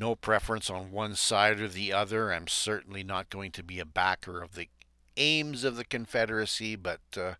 no 0.00 0.16
preference 0.16 0.70
on 0.70 0.90
one 0.90 1.14
side 1.14 1.60
or 1.60 1.68
the 1.68 1.92
other. 1.92 2.32
I'm 2.32 2.48
certainly 2.48 3.04
not 3.04 3.30
going 3.30 3.52
to 3.52 3.62
be 3.62 3.78
a 3.78 3.84
backer 3.84 4.42
of 4.42 4.54
the 4.54 4.68
aims 5.16 5.62
of 5.62 5.76
the 5.76 5.84
Confederacy, 5.84 6.74
but 6.74 7.00
uh, 7.16 7.34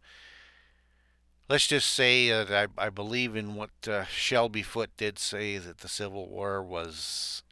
let's 1.49 1.67
just 1.67 1.91
say 1.91 2.29
that 2.29 2.71
I, 2.79 2.87
I 2.87 2.91
believe 2.91 3.35
in 3.35 3.55
what 3.55 3.71
uh, 3.89 4.05
Shelby 4.05 4.63
Foote 4.63 4.97
did 4.99 5.19
say 5.19 5.57
that 5.57 5.79
the 5.79 5.89
Civil 5.89 6.29
War 6.29 6.63
was 6.63 7.43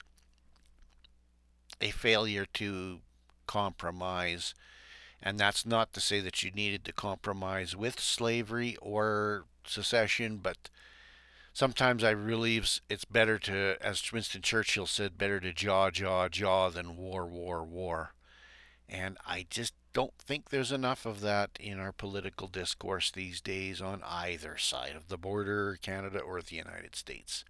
a 1.81 1.91
failure 1.91 2.47
to 2.55 3.01
compromise. 3.47 4.55
And 5.23 5.39
that's 5.39 5.65
not 5.65 5.93
to 5.95 6.01
say 6.01 6.21
that 6.21 6.43
you 6.43 6.51
needed 6.51 6.85
to 6.85 6.93
compromise 6.93 7.75
with 7.75 7.99
slavery 7.99 8.77
or 8.81 9.47
secession, 9.67 10.37
but 10.37 10.69
sometimes 11.59 12.05
I 12.05 12.15
believe 12.15 12.79
it's 12.89 13.05
better 13.05 13.37
to, 13.41 13.77
as 13.81 14.13
Winston 14.13 14.43
Churchill 14.43 14.87
said, 14.87 15.19
better 15.19 15.41
to 15.41 15.53
jaw, 15.53 15.91
jaw, 15.91 16.29
jaw 16.29 16.71
than 16.71 16.97
war, 16.97 17.27
war, 17.27 17.65
war. 17.65 18.15
And 18.89 19.19
I 19.27 19.45
just 19.51 19.75
don't 19.93 20.17
think 20.19 20.51
there's 20.51 20.71
enough 20.71 21.05
of 21.05 21.21
that 21.23 21.51
in 21.59 21.81
our 21.81 21.91
political 21.91 22.47
discourse 22.47 23.11
these 23.11 23.41
days 23.41 23.81
on 23.81 24.03
either 24.07 24.57
side 24.57 24.95
of 24.95 25.09
the 25.09 25.19
border, 25.19 25.77
Canada 25.83 26.21
or 26.21 26.41
the 26.41 26.55
United 26.55 26.95
States. 26.95 27.45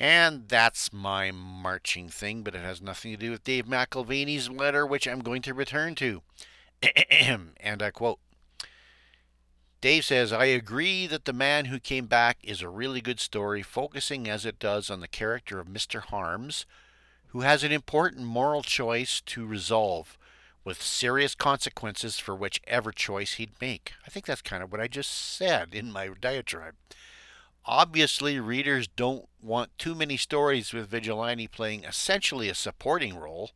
And 0.00 0.48
that's 0.48 0.92
my 0.92 1.30
marching 1.30 2.08
thing, 2.08 2.42
but 2.42 2.56
it 2.56 2.62
has 2.62 2.82
nothing 2.82 3.12
to 3.12 3.16
do 3.16 3.30
with 3.30 3.44
Dave 3.44 3.66
McElvaney's 3.66 4.50
letter, 4.50 4.84
which 4.84 5.06
I'm 5.06 5.20
going 5.20 5.42
to 5.42 5.54
return 5.54 5.94
to. 5.94 6.22
and 7.60 7.82
I 7.82 7.90
quote 7.92 8.18
Dave 9.80 10.04
says, 10.04 10.32
I 10.32 10.46
agree 10.46 11.06
that 11.06 11.24
The 11.24 11.32
Man 11.32 11.66
Who 11.66 11.78
Came 11.78 12.06
Back 12.06 12.38
is 12.42 12.62
a 12.62 12.68
really 12.68 13.00
good 13.00 13.20
story, 13.20 13.62
focusing 13.62 14.28
as 14.28 14.44
it 14.44 14.58
does 14.58 14.90
on 14.90 14.98
the 14.98 15.06
character 15.06 15.60
of 15.60 15.68
Mr. 15.68 16.00
Harms, 16.00 16.66
who 17.28 17.42
has 17.42 17.62
an 17.62 17.70
important 17.70 18.24
moral 18.26 18.62
choice 18.62 19.20
to 19.20 19.46
resolve 19.46 20.18
with 20.64 20.82
serious 20.82 21.36
consequences 21.36 22.18
for 22.18 22.34
whichever 22.34 22.90
choice 22.90 23.34
he'd 23.34 23.60
make. 23.60 23.92
I 24.04 24.10
think 24.10 24.26
that's 24.26 24.42
kind 24.42 24.64
of 24.64 24.72
what 24.72 24.80
I 24.80 24.88
just 24.88 25.12
said 25.12 25.72
in 25.72 25.92
my 25.92 26.10
diatribe. 26.20 26.74
Obviously, 27.64 28.40
readers 28.40 28.88
don't 28.88 29.28
want 29.40 29.78
too 29.78 29.94
many 29.94 30.16
stories 30.16 30.72
with 30.72 30.88
Vigilante 30.88 31.46
playing 31.46 31.84
essentially 31.84 32.48
a 32.48 32.54
supporting 32.54 33.16
role, 33.16 33.52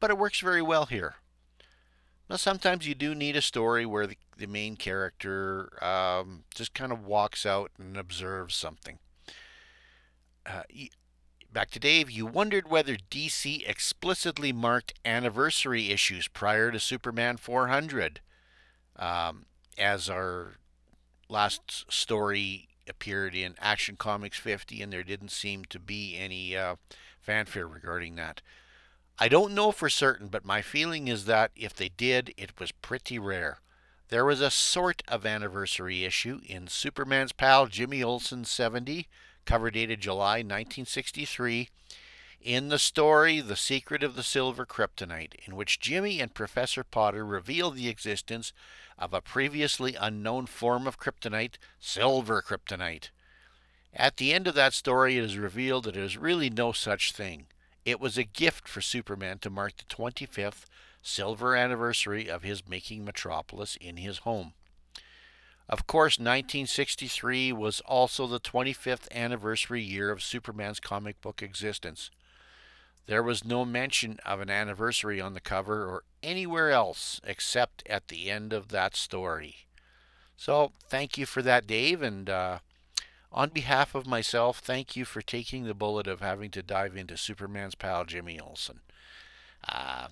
but 0.00 0.10
it 0.10 0.18
works 0.18 0.40
very 0.40 0.62
well 0.62 0.84
here. 0.84 1.14
Now, 2.28 2.36
sometimes 2.36 2.86
you 2.88 2.94
do 2.94 3.14
need 3.14 3.36
a 3.36 3.42
story 3.42 3.86
where 3.86 4.06
the, 4.06 4.16
the 4.36 4.46
main 4.46 4.76
character 4.76 5.82
um, 5.82 6.44
just 6.54 6.74
kind 6.74 6.90
of 6.92 7.06
walks 7.06 7.46
out 7.46 7.70
and 7.78 7.96
observes 7.96 8.56
something. 8.56 8.98
Uh, 10.44 10.62
back 11.52 11.70
to 11.70 11.80
Dave, 11.80 12.10
you 12.10 12.26
wondered 12.26 12.68
whether 12.68 12.96
DC 12.96 13.68
explicitly 13.68 14.52
marked 14.52 14.94
anniversary 15.04 15.90
issues 15.90 16.28
prior 16.28 16.72
to 16.72 16.80
Superman 16.80 17.36
400 17.36 18.20
um, 18.96 19.46
as 19.78 20.10
our 20.10 20.54
last 21.28 21.90
story 21.92 22.68
appeared 22.88 23.34
in 23.34 23.54
Action 23.60 23.96
Comics 23.96 24.38
50, 24.38 24.82
and 24.82 24.92
there 24.92 25.02
didn't 25.02 25.30
seem 25.30 25.64
to 25.66 25.78
be 25.78 26.16
any 26.16 26.56
uh, 26.56 26.76
fanfare 27.20 27.66
regarding 27.66 28.16
that. 28.16 28.42
I 29.18 29.28
don't 29.28 29.54
know 29.54 29.72
for 29.72 29.88
certain, 29.88 30.28
but 30.28 30.44
my 30.44 30.60
feeling 30.60 31.08
is 31.08 31.24
that 31.24 31.50
if 31.56 31.74
they 31.74 31.88
did, 31.88 32.34
it 32.36 32.60
was 32.60 32.70
pretty 32.70 33.18
rare. 33.18 33.60
There 34.08 34.26
was 34.26 34.42
a 34.42 34.50
sort 34.50 35.02
of 35.08 35.24
anniversary 35.24 36.04
issue 36.04 36.40
in 36.44 36.68
Superman's 36.68 37.32
pal 37.32 37.66
Jimmy 37.66 38.02
Olsen 38.02 38.44
70, 38.44 39.08
cover 39.46 39.70
dated 39.70 40.00
July 40.00 40.38
1963, 40.38 41.70
In 42.42 42.68
the 42.68 42.78
story, 42.78 43.40
The 43.40 43.56
Secret 43.56 44.02
of 44.02 44.16
the 44.16 44.22
Silver 44.22 44.66
Kryptonite, 44.66 45.34
in 45.46 45.56
which 45.56 45.80
Jimmy 45.80 46.20
and 46.20 46.34
Professor 46.34 46.84
Potter 46.84 47.24
reveal 47.24 47.70
the 47.70 47.88
existence 47.88 48.52
of 48.98 49.14
a 49.14 49.22
previously 49.22 49.96
unknown 49.98 50.44
form 50.44 50.86
of 50.86 51.00
kryptonite, 51.00 51.56
silver 51.80 52.42
kryptonite. 52.42 53.08
At 53.94 54.18
the 54.18 54.34
end 54.34 54.46
of 54.46 54.54
that 54.56 54.74
story, 54.74 55.16
it 55.16 55.24
is 55.24 55.38
revealed 55.38 55.84
that 55.84 55.94
there 55.94 56.04
is 56.04 56.18
really 56.18 56.50
no 56.50 56.72
such 56.72 57.12
thing. 57.12 57.46
It 57.86 58.00
was 58.00 58.18
a 58.18 58.24
gift 58.24 58.68
for 58.68 58.80
Superman 58.80 59.38
to 59.38 59.48
mark 59.48 59.76
the 59.76 59.84
25th 59.84 60.64
silver 61.02 61.54
anniversary 61.54 62.28
of 62.28 62.42
his 62.42 62.68
making 62.68 63.04
Metropolis 63.04 63.76
in 63.80 63.96
his 63.98 64.18
home. 64.18 64.54
Of 65.68 65.86
course, 65.86 66.18
1963 66.18 67.52
was 67.52 67.80
also 67.82 68.26
the 68.26 68.40
25th 68.40 69.08
anniversary 69.12 69.82
year 69.82 70.10
of 70.10 70.20
Superman's 70.20 70.80
comic 70.80 71.20
book 71.20 71.42
existence. 71.42 72.10
There 73.06 73.22
was 73.22 73.44
no 73.44 73.64
mention 73.64 74.18
of 74.26 74.40
an 74.40 74.50
anniversary 74.50 75.20
on 75.20 75.34
the 75.34 75.40
cover 75.40 75.86
or 75.86 76.02
anywhere 76.24 76.72
else 76.72 77.20
except 77.22 77.84
at 77.88 78.08
the 78.08 78.32
end 78.32 78.52
of 78.52 78.68
that 78.70 78.96
story. 78.96 79.68
So, 80.36 80.72
thank 80.88 81.16
you 81.16 81.24
for 81.24 81.40
that, 81.42 81.68
Dave, 81.68 82.02
and 82.02 82.28
uh, 82.28 82.58
on 83.36 83.50
behalf 83.50 83.94
of 83.94 84.06
myself, 84.06 84.60
thank 84.60 84.96
you 84.96 85.04
for 85.04 85.20
taking 85.20 85.64
the 85.64 85.74
bullet 85.74 86.06
of 86.06 86.20
having 86.20 86.50
to 86.52 86.62
dive 86.62 86.96
into 86.96 87.18
Superman's 87.18 87.74
pal 87.74 88.06
Jimmy 88.06 88.40
Olsen. 88.40 88.80
Uh, 89.68 90.08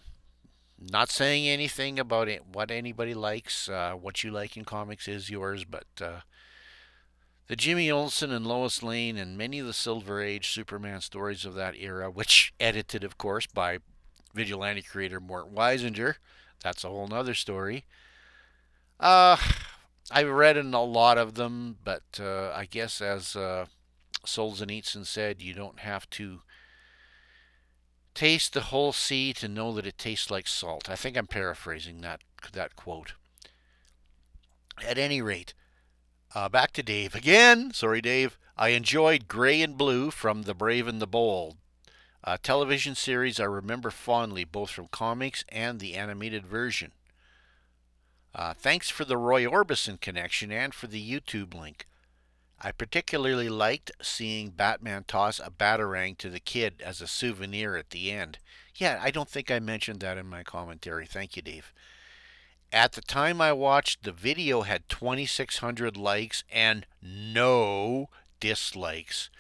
not 0.79 1.09
saying 1.09 1.49
anything 1.49 1.99
about 1.99 2.29
it, 2.29 2.43
what 2.53 2.71
anybody 2.71 3.15
likes. 3.15 3.67
Uh, 3.69 3.95
what 3.95 4.23
you 4.23 4.31
like 4.31 4.59
in 4.59 4.67
comics 4.67 5.09
is 5.09 5.31
yours, 5.31 5.65
but 5.65 5.87
uh, 6.03 6.21
the 7.47 7.57
Jimmy 7.57 7.91
Olsen 7.91 8.31
and 8.31 8.47
Lois 8.47 8.83
Lane 8.83 9.17
and 9.17 9.39
many 9.39 9.59
of 9.59 9.67
the 9.67 9.73
Silver 9.73 10.23
Age 10.23 10.51
Superman 10.51 11.01
stories 11.01 11.47
of 11.47 11.55
that 11.55 11.77
era, 11.79 12.11
which 12.11 12.53
edited, 12.61 13.05
of 13.05 13.17
course, 13.17 13.47
by 13.47 13.79
vigilante 14.35 14.83
creator 14.83 15.19
Mort 15.19 15.55
Weisinger. 15.55 16.17
That's 16.63 16.85
a 16.85 16.89
whole 16.89 17.09
nother 17.09 17.35
story. 17.35 17.85
Uh, 19.01 19.39
I've 20.11 20.29
read 20.29 20.57
in 20.57 20.75
a 20.75 20.83
lot 20.83 21.19
of 21.19 21.35
them, 21.35 21.79
but 21.83 22.03
uh, 22.21 22.53
I 22.55 22.67
guess 22.67 23.01
as 23.01 23.35
uh, 23.35 23.67
Solzhenitsyn 24.27 25.07
said, 25.07 25.41
you 25.41 25.55
don't 25.55 25.81
have 25.81 26.09
to 26.11 26.41
taste 28.15 28.53
the 28.53 28.63
whole 28.63 28.93
sea 28.93 29.33
to 29.35 29.49
know 29.49 29.73
that 29.75 29.87
it 29.87 29.99
tastes 29.99 30.31
like 30.31 30.47
salt. 30.47 30.89
I 30.89 30.97
think 30.97 31.17
I'm 31.17 31.27
paraphrasing 31.27 32.01
that 32.03 32.21
that 32.53 32.77
quote. 32.77 33.15
At 34.87 34.99
any 34.99 35.23
rate, 35.23 35.55
uh, 36.35 36.49
back 36.49 36.73
to 36.73 36.83
Dave 36.83 37.15
again. 37.15 37.73
Sorry, 37.73 38.01
Dave. 38.01 38.39
I 38.57 38.69
enjoyed 38.69 39.27
Gray 39.27 39.63
and 39.63 39.77
Blue 39.77 40.11
from 40.11 40.43
The 40.43 40.55
Brave 40.55 40.87
and 40.87 41.01
the 41.01 41.07
Bold, 41.07 41.57
a 42.23 42.39
television 42.39 42.95
series 42.95 43.41
I 43.41 43.45
remember 43.45 43.91
fondly, 43.91 44.45
both 44.45 44.71
from 44.71 44.87
comics 44.89 45.45
and 45.49 45.81
the 45.81 45.95
animated 45.95 46.47
version. 46.47 46.93
Uh, 48.35 48.52
thanks 48.52 48.90
for 48.90 49.05
the 49.05 49.16
Roy 49.16 49.44
Orbison 49.44 50.01
connection 50.01 50.51
and 50.51 50.74
for 50.74 50.89
the 50.89 51.01
YouTube 51.01 51.55
link. 51.55 51.86
I 52.61 52.73
particularly 52.73 53.48
liked 53.48 53.93
seeing 54.02 54.51
Batman 54.51 55.05
toss 55.06 55.39
a 55.39 55.51
batarang 55.51 56.19
to 56.19 56.31
the 56.31 56.40
kid 56.40 56.82
as 56.85 57.01
a 57.01 57.06
souvenir 57.06 57.77
at 57.77 57.90
the 57.90 58.11
end. 58.11 58.39
Yeah, 58.74 58.98
I 59.02 59.11
don't 59.11 59.28
think 59.28 59.51
I 59.51 59.61
mentioned 59.61 60.01
that 60.01 60.19
in 60.19 60.27
my 60.27 60.43
commentary. 60.43 61.06
Thank 61.06 61.36
you, 61.36 61.43
Dave. 61.43 61.73
At 62.73 62.93
the 62.93 63.02
time 63.02 63.40
I 63.40 63.52
watched, 63.52 64.02
the 64.02 64.11
video 64.11 64.62
had 64.62 64.89
2,600 64.89 65.97
likes 65.97 66.43
and 66.51 66.86
no 67.01 68.09
dislikes, 68.40 69.31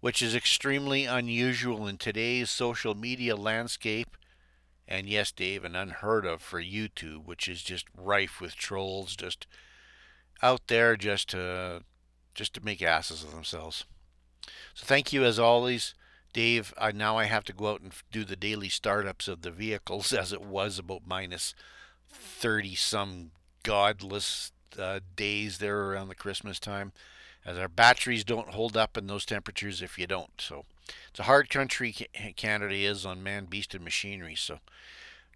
which 0.00 0.20
is 0.20 0.34
extremely 0.34 1.04
unusual 1.04 1.86
in 1.86 1.96
today's 1.96 2.50
social 2.50 2.96
media 2.96 3.36
landscape 3.36 4.16
and 4.92 5.08
yes, 5.08 5.32
Dave, 5.32 5.64
and 5.64 5.74
unheard 5.74 6.26
of 6.26 6.42
for 6.42 6.62
YouTube, 6.62 7.24
which 7.24 7.48
is 7.48 7.62
just 7.62 7.86
rife 7.96 8.42
with 8.42 8.54
trolls, 8.54 9.16
just 9.16 9.46
out 10.42 10.66
there 10.66 10.98
just 10.98 11.30
to 11.30 11.82
just 12.34 12.52
to 12.54 12.64
make 12.64 12.82
asses 12.82 13.24
of 13.24 13.30
themselves. 13.30 13.86
So 14.74 14.84
thank 14.84 15.10
you 15.10 15.24
as 15.24 15.38
always, 15.38 15.94
Dave. 16.34 16.74
I, 16.76 16.92
now 16.92 17.16
I 17.16 17.24
have 17.24 17.44
to 17.44 17.54
go 17.54 17.68
out 17.68 17.80
and 17.80 17.94
do 18.10 18.22
the 18.22 18.36
daily 18.36 18.68
startups 18.68 19.28
of 19.28 19.40
the 19.40 19.50
vehicles, 19.50 20.12
as 20.12 20.30
it 20.30 20.42
was 20.42 20.78
about 20.78 21.06
minus 21.06 21.54
thirty 22.10 22.74
some 22.74 23.30
godless 23.62 24.52
uh, 24.78 25.00
days 25.16 25.56
there 25.56 25.84
around 25.84 26.08
the 26.08 26.14
Christmas 26.14 26.60
time, 26.60 26.92
as 27.46 27.56
our 27.56 27.68
batteries 27.68 28.24
don't 28.24 28.50
hold 28.50 28.76
up 28.76 28.98
in 28.98 29.06
those 29.06 29.24
temperatures 29.24 29.80
if 29.80 29.98
you 29.98 30.06
don't. 30.06 30.38
So 30.38 30.66
it's 31.10 31.20
a 31.20 31.24
hard 31.24 31.50
country 31.50 31.94
Canada 32.36 32.74
is 32.74 33.06
on 33.06 33.22
man, 33.22 33.46
beast, 33.46 33.74
and 33.74 33.84
machinery. 33.84 34.34
So, 34.34 34.58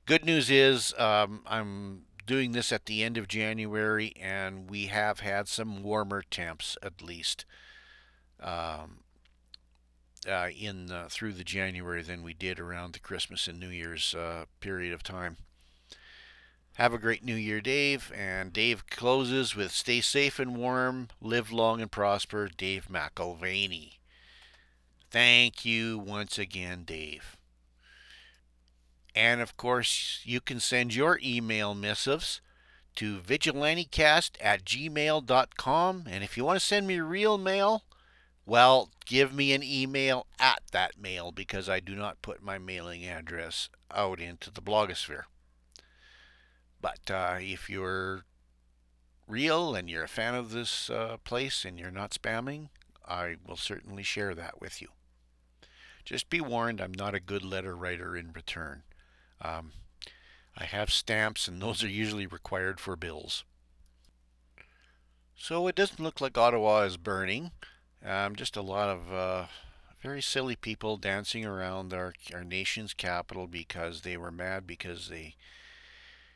good 0.07 0.25
news 0.25 0.51
is 0.51 0.95
um, 0.99 1.43
I'm 1.47 2.03
doing 2.27 2.53
this 2.53 2.73
at 2.73 2.87
the 2.87 3.03
end 3.03 3.17
of 3.17 3.29
January, 3.29 4.13
and 4.21 4.69
we 4.69 4.87
have 4.87 5.21
had 5.21 5.49
some 5.49 5.83
warmer 5.83 6.23
temps 6.23 6.77
at 6.83 7.01
least 7.03 7.45
um, 8.41 8.99
uh, 10.29 10.49
in 10.59 10.91
uh, 10.91 11.09
through 11.11 11.33
the 11.33 11.45
January 11.45 12.03
than 12.03 12.23
we 12.23 12.35
did 12.35 12.59
around 12.59 12.93
the 12.93 12.99
Christmas 12.99 13.47
and 13.47 13.61
New 13.61 13.69
Year's 13.69 14.15
uh, 14.15 14.47
period 14.61 14.93
of 14.93 15.03
time. 15.03 15.37
Have 16.75 16.93
a 16.93 16.99
great 16.99 17.25
New 17.25 17.37
Year, 17.37 17.63
Dave. 17.63 18.13
And 18.15 18.53
Dave 18.53 18.87
closes 18.91 19.57
with 19.57 19.73
"Stay 19.73 20.01
safe 20.03 20.39
and 20.39 20.57
warm, 20.57 21.09
live 21.23 21.51
long 21.51 21.81
and 21.81 21.91
prosper." 21.91 22.49
Dave 22.49 22.89
McElvaney. 22.91 23.95
Thank 25.11 25.65
you 25.65 25.99
once 25.99 26.39
again, 26.39 26.85
Dave. 26.85 27.37
And 29.15 29.41
of 29.41 29.57
course, 29.57 30.21
you 30.25 30.41
can 30.41 30.61
send 30.61 30.95
your 30.95 31.19
email 31.23 31.75
missives 31.75 32.41
to 32.97 33.19
vigilantecast 33.19 34.37
at 34.41 34.65
gmail.com. 34.65 36.05
And 36.09 36.25
if 36.25 36.37
you 36.37 36.45
want 36.45 36.59
to 36.61 36.65
send 36.67 36.87
me 36.87 37.01
real 37.01 37.39
mail, 37.39 37.85
well, 38.45 38.91
give 39.07 39.33
me 39.33 39.53
an 39.53 39.63
email 39.63 40.27
at 40.39 40.63
that 40.73 40.99
mail 41.01 41.33
because 41.33 41.69
I 41.69 41.81
do 41.81 41.95
not 41.95 42.23
put 42.23 42.43
my 42.43 42.59
mailing 42.59 43.07
address 43.07 43.69
out 43.95 44.21
into 44.21 44.51
the 44.51 44.63
blogosphere. 44.63 45.23
But 46.81 47.11
uh, 47.11 47.39
if 47.41 47.71
you're 47.71 48.25
real 49.27 49.75
and 49.75 49.89
you're 49.89 50.05
a 50.05 50.09
fan 50.09 50.35
of 50.35 50.51
this 50.51 50.91
uh, 50.91 51.17
place 51.25 51.65
and 51.65 51.79
you're 51.79 51.91
not 51.91 52.13
spamming, 52.13 52.69
I 53.07 53.37
will 53.47 53.57
certainly 53.57 54.03
share 54.03 54.35
that 54.35 54.61
with 54.61 54.83
you. 54.83 54.89
Just 56.05 56.31
be 56.31 56.41
warned, 56.41 56.81
I'm 56.81 56.95
not 56.95 57.15
a 57.15 57.21
good 57.21 57.45
letter 57.45 57.77
writer 57.77 58.17
in 58.17 58.33
return. 58.33 58.83
Um, 59.41 59.73
I 60.57 60.65
have 60.65 60.93
stamps, 60.93 61.49
and 61.49 61.61
those 61.61 61.83
are 61.85 61.89
usually 61.89 62.27
required 62.27 62.81
for 62.81 62.97
bills. 62.97 63.45
So 65.37 65.67
it 65.67 65.75
doesn't 65.75 66.03
look 66.03 66.21
like 66.21 66.39
Ottawa 66.39 66.83
is 66.83 66.97
burning. 66.97 67.51
Um, 68.05 68.37
just 68.37 68.57
a 68.57 68.63
lot 68.63 68.89
of 68.89 69.13
uh, 69.13 69.47
very 70.01 70.23
silly 70.23 70.57
people 70.57 70.97
dancing 70.97 71.45
around 71.45 71.93
our, 71.93 72.15
our 72.33 72.45
nation's 72.45 72.95
capital 72.95 73.47
because 73.47 74.03
they 74.03 74.17
were 74.17 74.31
mad 74.31 74.67
because 74.67 75.09
they 75.09 75.35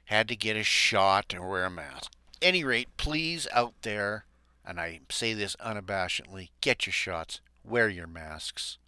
had 0.07 0.27
to 0.29 0.37
get 0.37 0.57
a 0.57 0.65
shot 0.65 1.33
or 1.35 1.49
wear 1.49 1.65
a 1.65 1.71
mask. 1.71 2.13
Any 2.43 2.65
rate, 2.65 2.89
please 2.97 3.47
out 3.53 3.75
there, 3.83 4.25
and 4.65 4.81
I 4.81 5.01
say 5.11 5.33
this 5.33 5.57
unabashedly, 5.57 6.51
get 6.61 6.87
your 6.87 6.93
shots, 6.93 7.41
wear 7.65 7.89
your 7.89 8.07
masks. 8.07 8.79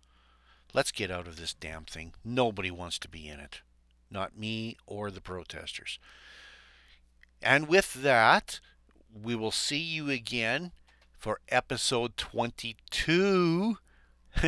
Let's 0.75 0.91
get 0.91 1.11
out 1.11 1.27
of 1.27 1.37
this 1.37 1.55
damn 1.55 1.85
thing. 1.85 2.15
Nobody 2.25 2.71
wants 2.71 2.99
to 3.01 3.09
be 3.09 3.29
in 3.29 3.41
it. 3.41 3.61
Not 4.11 4.39
me 4.39 4.77
or 4.87 5.11
the 5.11 5.21
protesters. 5.21 5.99
And 7.43 7.69
with 7.69 7.95
that, 7.95 8.61
we 9.13 9.35
will 9.35 9.51
see 9.51 9.79
you 9.79 10.09
again 10.11 10.73
for 11.19 11.41
episode 11.49 12.17
22. 12.17 13.79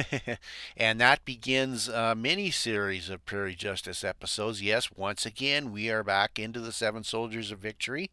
and 0.76 1.00
that 1.00 1.24
begins 1.24 1.88
a 1.88 2.14
mini 2.14 2.50
series 2.50 3.10
of 3.10 3.24
Prairie 3.26 3.54
Justice 3.54 4.02
episodes. 4.02 4.62
Yes, 4.62 4.90
once 4.94 5.26
again, 5.26 5.72
we 5.72 5.90
are 5.90 6.02
back 6.02 6.38
into 6.38 6.60
the 6.60 6.72
Seven 6.72 7.04
Soldiers 7.04 7.50
of 7.50 7.58
Victory 7.58 8.10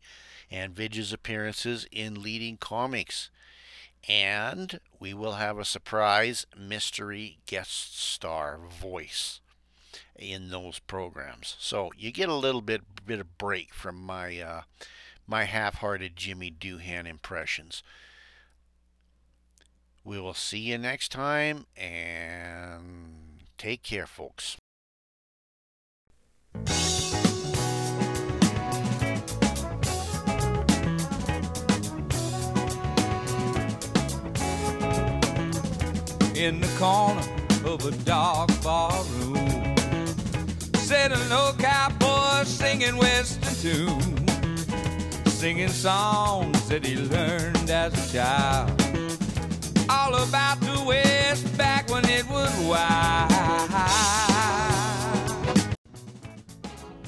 and 0.52 0.76
Vidge's 0.76 1.14
appearances 1.14 1.88
in 1.92 2.22
leading 2.22 2.58
comics 2.58 3.30
and 4.08 4.80
we 5.00 5.14
will 5.14 5.34
have 5.34 5.58
a 5.58 5.66
surprise 5.66 6.46
mystery 6.58 7.38
guest 7.46 8.00
star 8.00 8.58
voice 8.58 9.42
in 10.18 10.50
those 10.50 10.80
programs. 10.80 11.56
So 11.60 11.92
you 11.98 12.12
get 12.12 12.30
a 12.30 12.36
little 12.36 12.62
bit 12.62 12.82
bit 13.06 13.20
of 13.20 13.38
break 13.38 13.74
from 13.74 13.96
my 14.02 14.40
uh, 14.40 14.62
my 15.28 15.44
half-hearted 15.46 16.16
Jimmy 16.16 16.52
Doohan 16.52 17.06
impressions. 17.06 17.84
We 20.04 20.20
will 20.20 20.34
see 20.34 20.60
you 20.60 20.78
next 20.78 21.10
time 21.12 21.68
and 21.78 23.44
take 23.58 23.84
care, 23.84 24.08
folks. 24.08 24.58
In 36.42 36.60
the 36.60 36.68
corner 36.80 37.22
of 37.72 37.86
a 37.86 37.92
dark 38.04 38.50
bar 38.64 39.04
room. 39.20 39.76
Said 40.74 41.12
a 41.12 41.30
no 41.30 41.54
cowboy 41.60 42.44
singing 42.46 42.98
western 42.98 43.54
tune, 43.62 44.28
singing 45.28 45.70
songs 45.70 46.68
that 46.68 46.84
he 46.84 46.96
learned 46.96 47.70
as 47.70 47.94
a 47.94 48.14
child. 48.18 48.72
All 49.88 50.16
about 50.16 50.60
the 50.62 50.84
West 50.88 51.56
back 51.60 51.88
when 51.92 52.06
it 52.06 52.28
was 52.28 52.52
wild. 52.66 53.70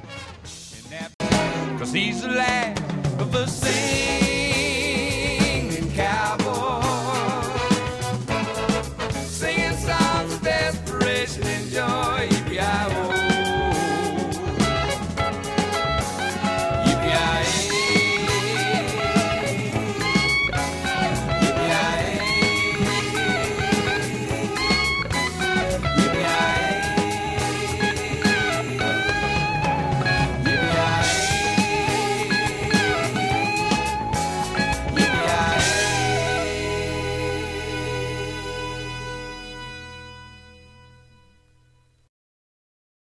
Cause 1.78 1.92
he's 1.92 2.22
the 2.22 2.28
last 2.28 2.80
of 3.20 3.32
the 3.32 3.46
same. 3.46 4.36